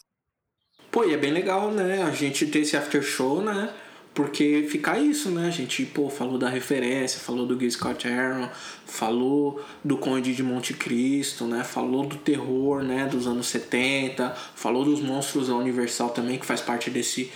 Pô, 0.91 1.05
e 1.05 1.15
é 1.15 1.17
bem 1.17 1.33
legal, 1.33 1.71
né? 1.71 2.03
A 2.03 2.11
gente 2.11 2.47
ter 2.47 2.61
esse 2.61 2.77
after 2.77 3.03
show, 3.03 3.41
né? 3.41 3.73
Porque 4.15 4.67
fica 4.69 4.99
isso, 4.99 5.31
né? 5.31 5.49
A 5.49 5.51
gente, 5.51 5.87
pô, 5.87 6.11
falou 6.11 6.37
da 6.37 6.51
referência, 6.51 7.19
falou 7.19 7.47
do 7.47 7.59
Gil 7.59 7.71
Scott 7.71 8.07
Aaron, 8.07 8.51
falou 8.85 9.65
do 9.83 9.97
Conde 9.97 10.35
de 10.35 10.43
Monte 10.43 10.75
Cristo, 10.75 11.47
né? 11.47 11.65
Falou 11.65 12.05
do 12.05 12.17
terror, 12.17 12.83
né? 12.83 13.07
Dos 13.07 13.27
anos 13.27 13.47
70, 13.47 14.35
falou 14.55 14.85
dos 14.85 15.01
monstros 15.01 15.49
da 15.49 15.55
Universal 15.55 16.11
também, 16.11 16.39
que 16.39 16.45
faz 16.45 16.61
parte 16.61 16.91
desse, 16.91 17.33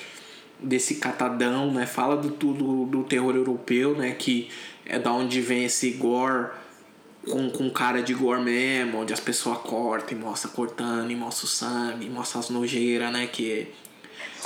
desse 0.61 0.97
catadão, 0.97 1.73
né? 1.73 1.87
Fala 1.87 2.15
do, 2.15 2.29
do, 2.29 2.85
do 2.85 3.05
terror 3.05 3.35
europeu, 3.35 3.97
né? 3.97 4.13
Que 4.13 4.51
é 4.87 4.99
da 4.99 5.13
onde 5.13 5.41
vem 5.41 5.65
esse 5.65 5.91
gore 5.93 6.51
com, 7.29 7.51
com 7.51 7.69
cara 7.71 8.03
de 8.03 8.15
gore 8.15 8.41
mesmo, 8.41 8.99
onde 8.99 9.13
as 9.13 9.21
pessoas 9.21 9.59
cortam 9.59 10.17
e 10.17 10.21
mostra 10.21 10.49
cortando, 10.49 11.11
e 11.11 11.17
mostra 11.17 11.45
o 11.45 11.49
sangue, 11.49 12.07
e 12.07 12.11
mostra 12.11 12.41
as 12.41 12.51
nojeiras, 12.51 13.13
né? 13.13 13.27
Que, 13.27 13.69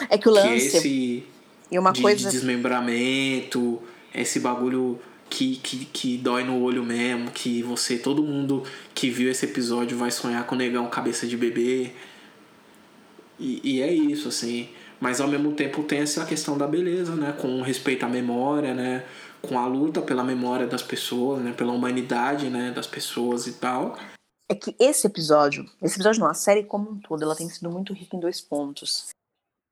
é 0.09 0.19
que 0.19 0.29
o 0.29 0.33
lance... 0.33 0.71
Que 0.71 0.77
esse 0.77 1.27
e 1.71 1.79
uma 1.79 1.93
de, 1.93 2.03
coisa... 2.03 2.19
de 2.19 2.31
desmembramento, 2.31 3.81
esse 4.13 4.41
bagulho 4.41 4.99
que, 5.29 5.57
que, 5.57 5.85
que 5.85 6.17
dói 6.17 6.43
no 6.43 6.61
olho 6.61 6.83
mesmo, 6.83 7.31
que 7.31 7.63
você, 7.63 7.97
todo 7.97 8.23
mundo 8.23 8.65
que 8.93 9.09
viu 9.09 9.31
esse 9.31 9.45
episódio 9.45 9.97
vai 9.97 10.11
sonhar 10.11 10.45
com 10.47 10.57
o 10.57 10.59
negão 10.59 10.89
cabeça 10.89 11.27
de 11.27 11.37
bebê. 11.37 11.93
E, 13.39 13.61
e 13.63 13.83
é 13.83 13.93
isso, 13.93 14.29
assim. 14.29 14.69
Mas 14.99 15.21
ao 15.21 15.29
mesmo 15.29 15.53
tempo 15.53 15.83
tem 15.85 16.01
essa 16.01 16.27
questão 16.27 16.59
da 16.59 16.67
beleza, 16.67 17.15
né? 17.15 17.33
Com 17.39 17.63
respeito 17.63 18.05
à 18.05 18.09
memória, 18.09 18.75
né? 18.75 19.05
Com 19.43 19.59
a 19.59 19.67
luta 19.67 20.03
pela 20.03 20.25
memória 20.25 20.67
das 20.67 20.83
pessoas, 20.83 21.43
né, 21.43 21.53
pela 21.53 21.73
humanidade, 21.73 22.51
né, 22.51 22.71
das 22.71 22.87
pessoas 22.87 23.47
e 23.47 23.55
tal. 23.55 23.97
É 24.49 24.55
que 24.55 24.75
esse 24.79 25.07
episódio, 25.07 25.65
esse 25.81 25.95
episódio 25.95 26.21
não, 26.21 26.29
a 26.29 26.35
série 26.35 26.65
como 26.65 26.91
um 26.91 27.01
todo, 27.01 27.23
ela 27.23 27.37
tem 27.37 27.49
sido 27.49 27.71
muito 27.71 27.93
rica 27.93 28.17
em 28.17 28.21
dois 28.21 28.41
pontos. 28.41 29.11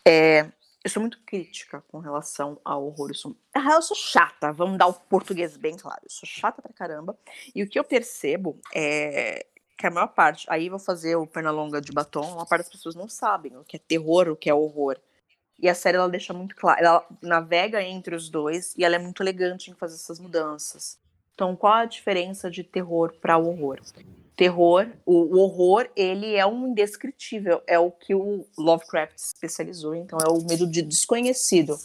É, 0.07 0.51
eu 0.85 0.90
sou 0.90 1.01
muito 1.01 1.20
crítica 1.27 1.82
com 1.89 1.99
relação 1.99 2.61
ao 2.65 2.86
horror. 2.86 3.11
Eu 3.11 3.15
sou, 3.15 3.36
eu 3.55 3.82
sou 3.82 3.97
chata, 3.97 4.53
vamos 4.53 4.78
dar 4.78 4.86
o 4.86 4.95
português 4.95 5.57
bem 5.57 5.77
claro. 5.77 6.01
Eu 6.05 6.11
sou 6.11 6.28
chata 6.28 6.62
pra 6.62 6.73
caramba. 6.73 7.19
E 7.55 7.62
o 7.62 7.69
que 7.69 7.78
eu 7.78 7.85
percebo 7.85 8.59
é 8.74 9.45
que 9.77 9.86
a 9.86 9.90
maior 9.90 10.09
parte, 10.09 10.47
aí 10.49 10.69
vou 10.69 10.78
fazer 10.78 11.16
o 11.16 11.27
Pernalonga 11.27 11.81
de 11.81 11.93
batom, 11.93 12.40
a 12.40 12.47
parte 12.47 12.65
das 12.65 12.73
pessoas 12.73 12.97
não 12.97 13.09
sabem 13.09 13.57
o 13.57 13.65
que 13.65 13.77
é 13.77 13.81
terror, 13.81 14.28
o 14.28 14.36
que 14.36 14.51
é 14.51 14.55
horror. 14.55 14.97
E 15.61 15.69
a 15.69 15.75
série 15.75 15.97
ela 15.97 16.09
deixa 16.09 16.33
muito 16.33 16.55
claro, 16.55 16.81
ela 16.81 17.07
navega 17.21 17.83
entre 17.83 18.15
os 18.15 18.29
dois 18.29 18.75
e 18.77 18.85
ela 18.85 18.95
é 18.95 18.99
muito 18.99 19.23
elegante 19.23 19.71
em 19.71 19.75
fazer 19.75 19.97
essas 19.97 20.21
mudanças. 20.21 20.99
Então, 21.35 21.55
qual 21.55 21.75
a 21.75 21.85
diferença 21.85 22.51
de 22.51 22.63
terror 22.65 23.13
para 23.21 23.39
horror? 23.39 23.81
Terror, 24.37 24.89
o, 25.05 25.37
o, 25.37 25.39
horror, 25.39 25.89
ele 25.97 26.35
é 26.35 26.47
um 26.47 26.69
indescritível, 26.69 27.61
é 27.67 27.79
o 27.79 27.91
que 27.91 28.15
o 28.15 28.45
Lovecraft 28.57 29.17
especializou, 29.17 29.95
então 29.95 30.19
é 30.19 30.29
o 30.29 30.45
medo 30.45 30.67
de 30.67 30.81
desconhecido. 30.83 31.79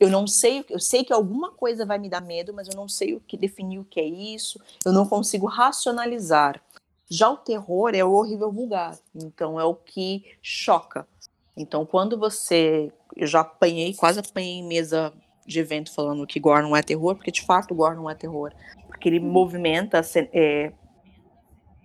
Eu 0.00 0.10
não 0.10 0.26
sei, 0.26 0.64
eu 0.70 0.78
sei 0.78 1.04
que 1.04 1.12
alguma 1.12 1.52
coisa 1.52 1.84
vai 1.84 1.98
me 1.98 2.08
dar 2.08 2.20
medo, 2.20 2.54
mas 2.54 2.68
eu 2.68 2.74
não 2.74 2.88
sei 2.88 3.14
o 3.14 3.20
que 3.20 3.36
definir 3.36 3.78
o 3.78 3.84
que 3.84 3.98
é 3.98 4.04
isso, 4.04 4.60
eu 4.84 4.92
não 4.92 5.06
consigo 5.06 5.46
racionalizar. 5.46 6.62
Já 7.10 7.30
o 7.30 7.36
terror 7.36 7.94
é 7.94 8.04
o 8.04 8.12
horrível 8.12 8.52
vulgar, 8.52 8.98
então 9.14 9.58
é 9.58 9.64
o 9.64 9.74
que 9.74 10.24
choca. 10.42 11.06
Então, 11.58 11.84
quando 11.84 12.16
você 12.16 12.92
eu 13.16 13.26
já 13.26 13.40
apanhei, 13.40 13.92
quase 13.94 14.20
apanhei 14.20 14.60
em 14.60 14.66
mesa 14.66 15.12
de 15.44 15.58
evento 15.58 15.92
falando 15.92 16.26
que 16.26 16.38
gore 16.38 16.62
não 16.62 16.76
é 16.76 16.82
terror, 16.82 17.16
porque 17.16 17.32
de 17.32 17.42
fato 17.42 17.74
gore 17.74 17.96
não 17.96 18.08
é 18.08 18.14
terror. 18.14 18.52
Porque 18.86 19.08
ele 19.08 19.18
movimenta 19.18 20.00
é, 20.32 20.72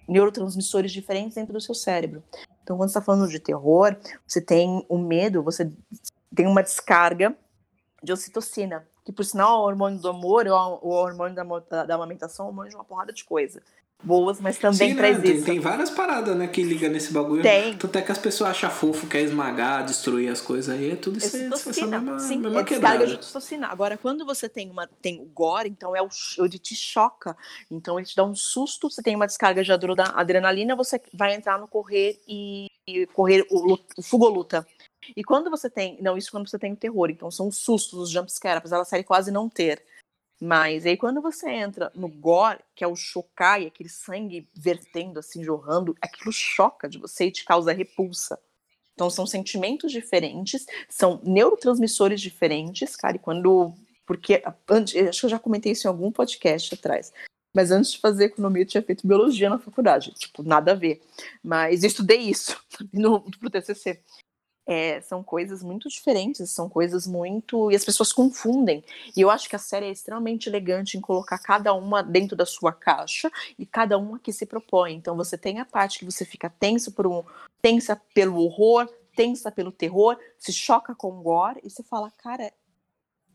neurotransmissores 0.07 0.91
diferentes 0.91 1.35
dentro 1.35 1.53
do 1.53 1.61
seu 1.61 1.73
cérebro. 1.73 2.23
Então, 2.61 2.77
quando 2.77 2.89
você 2.89 2.99
está 2.99 3.01
falando 3.01 3.27
de 3.27 3.39
terror, 3.39 3.97
você 4.27 4.39
tem 4.39 4.85
o 4.87 4.97
medo, 4.97 5.41
você 5.41 5.71
tem 6.35 6.45
uma 6.45 6.61
descarga 6.61 7.35
de 8.03 8.13
ocitocina, 8.13 8.87
que 9.03 9.11
por 9.11 9.25
sinal 9.25 9.55
é 9.55 9.61
o 9.61 9.65
hormônio 9.65 9.99
do 9.99 10.09
amor, 10.09 10.45
o 10.47 10.89
hormônio 10.89 11.35
da, 11.35 11.85
da 11.85 11.95
amamentação, 11.95 12.45
é 12.45 12.47
o 12.47 12.49
hormônio 12.49 12.69
de 12.69 12.75
uma 12.75 12.85
porrada 12.85 13.11
de 13.11 13.23
coisa 13.23 13.61
boas, 14.03 14.39
mas 14.41 14.57
também 14.57 14.91
Sim, 14.91 14.95
traz 14.95 15.17
né? 15.17 15.23
tem, 15.23 15.35
isso. 15.35 15.45
Tem 15.45 15.59
várias 15.59 15.89
paradas, 15.89 16.35
né, 16.35 16.47
que 16.47 16.61
liga 16.61 16.89
nesse 16.89 17.13
bagulho. 17.13 17.41
Tem. 17.41 17.75
Tanto 17.77 17.97
é 17.97 18.01
que 18.01 18.11
as 18.11 18.17
pessoas 18.17 18.51
acham 18.51 18.69
fofo, 18.69 19.07
quer 19.07 19.21
esmagar, 19.21 19.85
destruir 19.85 20.29
as 20.29 20.41
coisas 20.41 20.73
aí, 20.73 20.91
é 20.91 20.95
tudo 20.95 21.17
isso 21.17 21.35
aí, 21.35 21.45
essa 21.45 21.85
mesma, 21.87 22.19
Sim, 22.19 22.37
mesma 22.37 22.59
é 22.59 22.63
descarga 22.63 23.07
de 23.07 23.15
ocitocina. 23.15 23.67
Agora, 23.67 23.97
quando 23.97 24.25
você 24.25 24.49
tem 24.49 24.69
uma 24.69 24.87
tem 25.01 25.21
o 25.21 25.25
gore, 25.25 25.69
então 25.69 25.95
é 25.95 26.01
o 26.01 26.09
ele 26.37 26.59
te 26.59 26.75
choca, 26.75 27.35
então 27.71 27.97
ele 27.97 28.07
te 28.07 28.15
dá 28.15 28.23
um 28.23 28.35
susto, 28.35 28.89
você 28.89 29.01
tem 29.01 29.15
uma 29.15 29.25
descarga 29.25 29.63
de 29.63 29.71
adrenalina, 29.71 30.75
você 30.75 31.01
vai 31.13 31.33
entrar 31.33 31.57
no 31.59 31.67
correr 31.67 32.19
e, 32.27 32.67
e 32.87 33.05
correr 33.07 33.45
o, 33.49 33.79
o 33.97 34.01
fuga 34.01 34.27
luta. 34.27 34.67
E 35.15 35.23
quando 35.23 35.49
você 35.49 35.69
tem, 35.69 35.97
não, 36.01 36.17
isso 36.17 36.31
quando 36.31 36.49
você 36.49 36.57
tem 36.57 36.73
o 36.73 36.77
terror, 36.77 37.09
então 37.09 37.29
são 37.29 37.47
os 37.47 37.57
sustos, 37.57 37.99
os 37.99 38.09
jumpscares, 38.09 38.59
apesar 38.59 38.77
da 38.77 38.85
série 38.85 39.03
quase 39.03 39.31
não 39.31 39.49
ter. 39.49 39.83
Mas 40.45 40.85
aí 40.85 40.97
quando 40.97 41.21
você 41.21 41.49
entra 41.49 41.89
no 41.95 42.09
gore, 42.09 42.59
que 42.75 42.83
é 42.83 42.87
o 42.87 42.97
chocar 42.97 43.61
e 43.61 43.67
aquele 43.67 43.87
sangue 43.87 44.45
vertendo, 44.53 45.17
assim, 45.17 45.41
jorrando, 45.41 45.95
aquilo 46.01 46.33
choca 46.33 46.89
de 46.89 46.97
você 46.97 47.27
e 47.27 47.31
te 47.31 47.45
causa 47.45 47.71
repulsa. 47.71 48.37
Então 48.93 49.09
são 49.09 49.25
sentimentos 49.25 49.89
diferentes, 49.89 50.65
são 50.89 51.21
neurotransmissores 51.23 52.19
diferentes, 52.19 52.93
cara, 52.97 53.15
e 53.15 53.19
quando. 53.19 53.73
Porque 54.05 54.43
antes, 54.69 54.93
acho 55.07 55.21
que 55.21 55.25
eu 55.27 55.29
já 55.29 55.39
comentei 55.39 55.71
isso 55.71 55.87
em 55.87 55.89
algum 55.89 56.11
podcast 56.11 56.73
atrás. 56.73 57.13
Mas 57.55 57.71
antes 57.71 57.93
de 57.93 57.99
fazer 57.99 58.25
economia, 58.25 58.63
eu 58.63 58.67
tinha 58.67 58.83
feito 58.83 59.07
biologia 59.07 59.49
na 59.49 59.59
faculdade. 59.59 60.11
Tipo, 60.11 60.43
nada 60.43 60.73
a 60.73 60.75
ver. 60.75 61.01
Mas 61.41 61.83
eu 61.83 61.87
estudei 61.87 62.19
isso 62.19 62.61
no, 62.91 63.21
pro 63.39 63.49
TCC 63.49 64.01
é, 64.65 65.01
são 65.01 65.21
coisas 65.23 65.61
muito 65.61 65.89
diferentes, 65.89 66.49
são 66.49 66.69
coisas 66.69 67.05
muito. 67.05 67.71
E 67.71 67.75
as 67.75 67.83
pessoas 67.83 68.11
confundem. 68.13 68.83
E 69.15 69.21
eu 69.21 69.29
acho 69.29 69.49
que 69.49 69.55
a 69.55 69.59
série 69.59 69.87
é 69.87 69.91
extremamente 69.91 70.47
elegante 70.47 70.97
em 70.97 71.01
colocar 71.01 71.37
cada 71.39 71.73
uma 71.73 72.01
dentro 72.01 72.35
da 72.35 72.45
sua 72.45 72.71
caixa 72.71 73.31
e 73.57 73.65
cada 73.65 73.97
uma 73.97 74.19
que 74.19 74.31
se 74.31 74.45
propõe. 74.45 74.93
Então 74.93 75.15
você 75.15 75.37
tem 75.37 75.59
a 75.59 75.65
parte 75.65 75.99
que 75.99 76.05
você 76.05 76.25
fica 76.25 76.49
tenso 76.49 76.91
por 76.91 77.05
um. 77.07 77.23
tensa 77.61 77.95
pelo 78.13 78.37
horror, 78.37 78.89
tensa 79.15 79.51
pelo 79.51 79.71
terror, 79.71 80.17
se 80.37 80.51
choca 80.51 80.95
com 80.95 81.09
o 81.09 81.21
gore, 81.21 81.61
e 81.63 81.69
você 81.69 81.83
fala, 81.83 82.11
cara, 82.11 82.51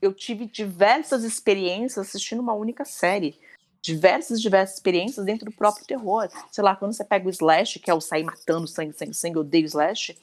eu 0.00 0.12
tive 0.12 0.46
diversas 0.46 1.24
experiências 1.24 2.06
assistindo 2.06 2.40
uma 2.40 2.52
única 2.52 2.84
série 2.84 3.38
diversas, 3.80 4.40
diversas 4.40 4.76
experiências 4.76 5.24
dentro 5.24 5.50
do 5.50 5.56
próprio 5.56 5.86
terror. 5.86 6.28
Sei 6.50 6.62
lá, 6.62 6.74
quando 6.76 6.92
você 6.92 7.04
pega 7.04 7.26
o 7.26 7.30
slash, 7.30 7.78
que 7.78 7.90
é 7.90 7.94
o 7.94 8.00
sair 8.00 8.24
matando 8.24 8.66
sangue, 8.66 8.92
sangue, 8.92 9.14
sangue, 9.14 9.36
eu 9.36 9.42
odeio 9.42 9.66
slash, 9.66 10.18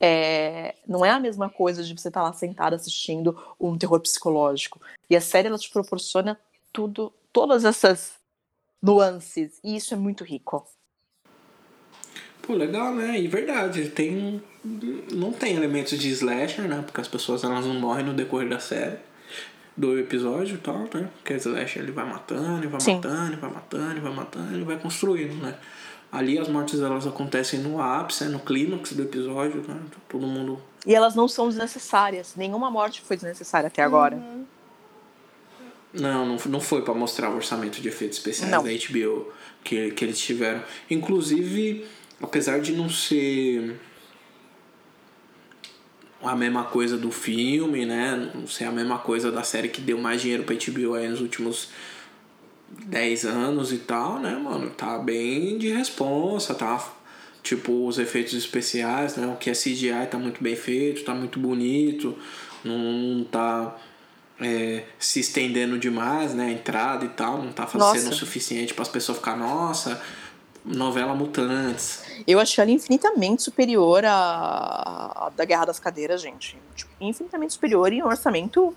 é, 0.00 0.76
não 0.86 1.04
é 1.04 1.10
a 1.10 1.20
mesma 1.20 1.48
coisa 1.48 1.82
de 1.82 1.92
você 1.92 2.08
estar 2.08 2.20
tá 2.20 2.26
lá 2.26 2.32
sentado 2.32 2.74
assistindo 2.74 3.36
um 3.58 3.76
terror 3.76 4.00
psicológico. 4.00 4.80
E 5.10 5.16
a 5.16 5.20
série 5.20 5.48
ela 5.48 5.58
te 5.58 5.70
proporciona 5.70 6.38
tudo, 6.72 7.12
todas 7.32 7.64
essas 7.64 8.12
nuances, 8.82 9.58
e 9.64 9.76
isso 9.76 9.92
é 9.92 9.96
muito 9.96 10.22
rico. 10.22 10.66
Pô, 12.42 12.54
legal, 12.54 12.94
né? 12.94 13.20
E 13.20 13.28
verdade, 13.28 13.90
tem 13.90 14.42
não 15.12 15.32
tem 15.32 15.54
elementos 15.54 15.98
de 15.98 16.08
slasher, 16.10 16.68
né? 16.68 16.82
Porque 16.82 17.00
as 17.00 17.08
pessoas 17.08 17.44
elas 17.44 17.66
não 17.66 17.74
morrem 17.74 18.04
no 18.04 18.14
decorrer 18.14 18.48
da 18.48 18.58
série 18.58 18.98
do 19.76 19.98
episódio 19.98 20.56
e 20.56 20.58
tal, 20.58 20.88
né? 20.92 21.08
Porque 21.16 21.34
a 21.34 21.36
slasher 21.36 21.82
ele 21.82 21.92
vai 21.92 22.04
matando, 22.04 22.64
e 22.64 22.66
vai 22.66 22.80
Sim. 22.80 22.96
matando, 22.96 23.32
e 23.34 23.36
vai 23.36 23.50
matando, 23.50 23.96
e 23.96 24.00
vai 24.00 24.12
matando, 24.12 24.58
e 24.58 24.64
vai 24.64 24.78
construindo, 24.78 25.34
né? 25.42 25.54
Ali 26.10 26.38
as 26.38 26.48
mortes 26.48 26.80
elas 26.80 27.06
acontecem 27.06 27.60
no 27.60 27.80
ápice, 27.80 28.24
no 28.24 28.40
clímax 28.40 28.92
do 28.92 29.02
episódio, 29.02 29.62
né? 29.68 29.78
Todo 30.08 30.26
mundo. 30.26 30.60
E 30.86 30.94
elas 30.94 31.14
não 31.14 31.28
são 31.28 31.48
desnecessárias. 31.48 32.34
Nenhuma 32.34 32.70
morte 32.70 33.02
foi 33.02 33.16
desnecessária 33.16 33.66
até 33.66 33.82
agora. 33.82 34.16
Uhum. 34.16 34.46
Não, 35.92 36.26
não, 36.26 36.36
não 36.46 36.60
foi 36.60 36.82
para 36.82 36.94
mostrar 36.94 37.30
o 37.30 37.36
orçamento 37.36 37.80
de 37.80 37.88
efeitos 37.88 38.18
especiais 38.18 38.50
não. 38.50 38.62
da 38.62 38.70
HBO 38.70 39.32
que, 39.62 39.90
que 39.90 40.04
eles 40.04 40.18
tiveram. 40.18 40.62
Inclusive, 40.90 41.86
apesar 42.22 42.60
de 42.60 42.72
não 42.72 42.88
ser 42.88 43.78
a 46.22 46.34
mesma 46.34 46.64
coisa 46.64 46.96
do 46.96 47.10
filme, 47.10 47.86
né? 47.86 48.30
Não 48.34 48.46
ser 48.46 48.64
a 48.64 48.72
mesma 48.72 48.98
coisa 48.98 49.30
da 49.30 49.42
série 49.42 49.68
que 49.68 49.80
deu 49.80 49.98
mais 49.98 50.20
dinheiro 50.20 50.44
pra 50.44 50.54
HBO 50.54 50.94
aí 50.94 51.08
nos 51.08 51.20
últimos 51.20 51.68
10 52.70 53.24
anos 53.24 53.72
e 53.72 53.78
tal, 53.78 54.18
né, 54.18 54.34
mano? 54.36 54.70
Tá 54.70 54.98
bem 54.98 55.58
de 55.58 55.68
responsa, 55.68 56.54
tá? 56.54 56.92
Tipo, 57.42 57.86
os 57.86 57.98
efeitos 57.98 58.34
especiais, 58.34 59.16
né? 59.16 59.26
O 59.26 59.36
que 59.36 59.50
é 59.50 59.52
CGI 59.52 60.06
tá 60.10 60.18
muito 60.18 60.42
bem 60.42 60.56
feito, 60.56 61.04
tá 61.04 61.14
muito 61.14 61.38
bonito, 61.38 62.16
não 62.64 63.24
tá 63.24 63.76
é, 64.40 64.84
se 64.98 65.20
estendendo 65.20 65.78
demais, 65.78 66.34
né? 66.34 66.46
A 66.46 66.52
entrada 66.52 67.04
e 67.04 67.08
tal, 67.08 67.42
não 67.42 67.52
tá 67.52 67.66
fazendo 67.66 68.10
o 68.10 68.14
suficiente 68.14 68.74
para 68.74 68.82
as 68.82 68.88
pessoas 68.88 69.18
ficar, 69.18 69.36
nossa, 69.36 70.00
novela 70.64 71.14
Mutantes. 71.14 72.02
Eu 72.26 72.38
achei 72.38 72.62
ela 72.62 72.70
infinitamente 72.70 73.42
superior 73.42 74.04
à, 74.04 75.26
à 75.26 75.32
da 75.34 75.44
Guerra 75.44 75.66
das 75.66 75.78
Cadeiras, 75.78 76.20
gente. 76.20 76.58
Tipo, 76.74 76.90
infinitamente 77.00 77.54
superior 77.54 77.92
em 77.92 78.02
orçamento 78.02 78.74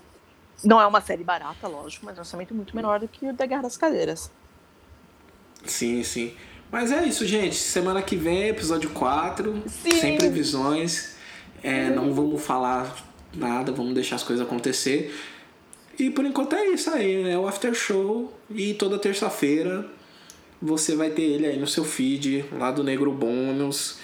não 0.64 0.80
é 0.80 0.86
uma 0.86 1.00
série 1.00 1.24
barata, 1.24 1.68
lógico, 1.68 2.06
mas 2.06 2.16
é 2.16 2.18
um 2.18 2.22
orçamento 2.22 2.54
muito 2.54 2.74
menor 2.74 3.00
do 3.00 3.08
que 3.08 3.26
o 3.26 3.32
da 3.32 3.46
Guerra 3.46 3.62
das 3.62 3.76
Cadeiras. 3.76 4.30
Sim, 5.64 6.02
sim. 6.02 6.34
Mas 6.70 6.90
é 6.90 7.04
isso, 7.04 7.26
gente. 7.26 7.54
Semana 7.56 8.02
que 8.02 8.16
vem, 8.16 8.48
episódio 8.48 8.90
4. 8.90 9.62
Sim. 9.66 9.90
Sem 9.92 10.18
previsões. 10.18 11.16
É, 11.62 11.90
não 11.90 12.12
vamos 12.14 12.42
falar 12.42 12.96
nada, 13.34 13.70
vamos 13.72 13.94
deixar 13.94 14.16
as 14.16 14.22
coisas 14.22 14.44
acontecer. 14.44 15.14
E 15.98 16.10
por 16.10 16.24
enquanto 16.24 16.54
é 16.54 16.66
isso 16.68 16.90
aí, 16.90 17.22
né? 17.22 17.38
O 17.38 17.46
After 17.46 17.74
Show. 17.74 18.32
E 18.50 18.74
toda 18.74 18.98
terça-feira 18.98 19.86
você 20.62 20.94
vai 20.94 21.10
ter 21.10 21.22
ele 21.22 21.46
aí 21.46 21.58
no 21.58 21.66
seu 21.66 21.84
feed, 21.84 22.44
lá 22.52 22.70
do 22.70 22.84
Negro 22.84 23.10
Bônus, 23.10 23.98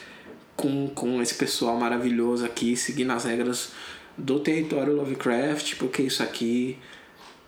com, 0.57 0.89
com 0.89 1.23
esse 1.23 1.37
pessoal 1.37 1.79
maravilhoso 1.79 2.45
aqui, 2.45 2.77
seguindo 2.77 3.13
as 3.13 3.25
regras 3.25 3.71
do 4.19 4.41
território 4.41 4.95
Lovecraft, 4.95 5.77
porque 5.77 6.03
isso 6.03 6.23
aqui 6.23 6.79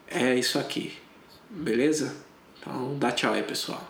é 0.06 0.34
isso 0.36 0.58
aqui. 0.58 0.96
Beleza? 1.50 2.16
Então 2.58 2.96
dá 2.98 3.10
tchau 3.10 3.32
aí, 3.32 3.42
pessoal. 3.42 3.82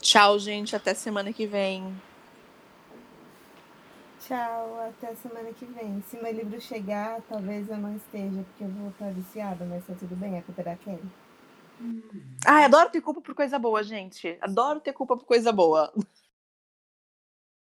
Tchau, 0.00 0.38
gente. 0.38 0.74
Até 0.74 0.94
semana 0.94 1.32
que 1.32 1.46
vem. 1.46 1.94
Tchau, 4.20 4.80
até 4.88 5.14
semana 5.14 5.50
que 5.52 5.64
vem. 5.64 6.02
Se 6.06 6.16
meu 6.16 6.32
livro 6.32 6.60
chegar, 6.60 7.20
talvez 7.28 7.68
eu 7.68 7.76
não 7.76 7.96
esteja, 7.96 8.44
porque 8.44 8.64
eu 8.64 8.68
vou 8.68 8.90
estar 8.90 9.12
viciada, 9.12 9.64
mas 9.64 9.84
tá 9.84 9.94
tudo 9.98 10.14
bem, 10.14 10.38
é 10.38 10.42
culpa 10.42 10.62
da 10.62 10.76
Kelly. 10.76 11.02
Ai, 12.46 12.64
adoro 12.64 12.90
ter 12.90 13.00
culpa 13.00 13.20
por 13.20 13.34
coisa 13.34 13.58
boa, 13.58 13.82
gente. 13.82 14.38
Adoro 14.40 14.80
ter 14.80 14.92
culpa 14.92 15.16
por 15.16 15.24
coisa 15.24 15.50
boa. 15.50 15.92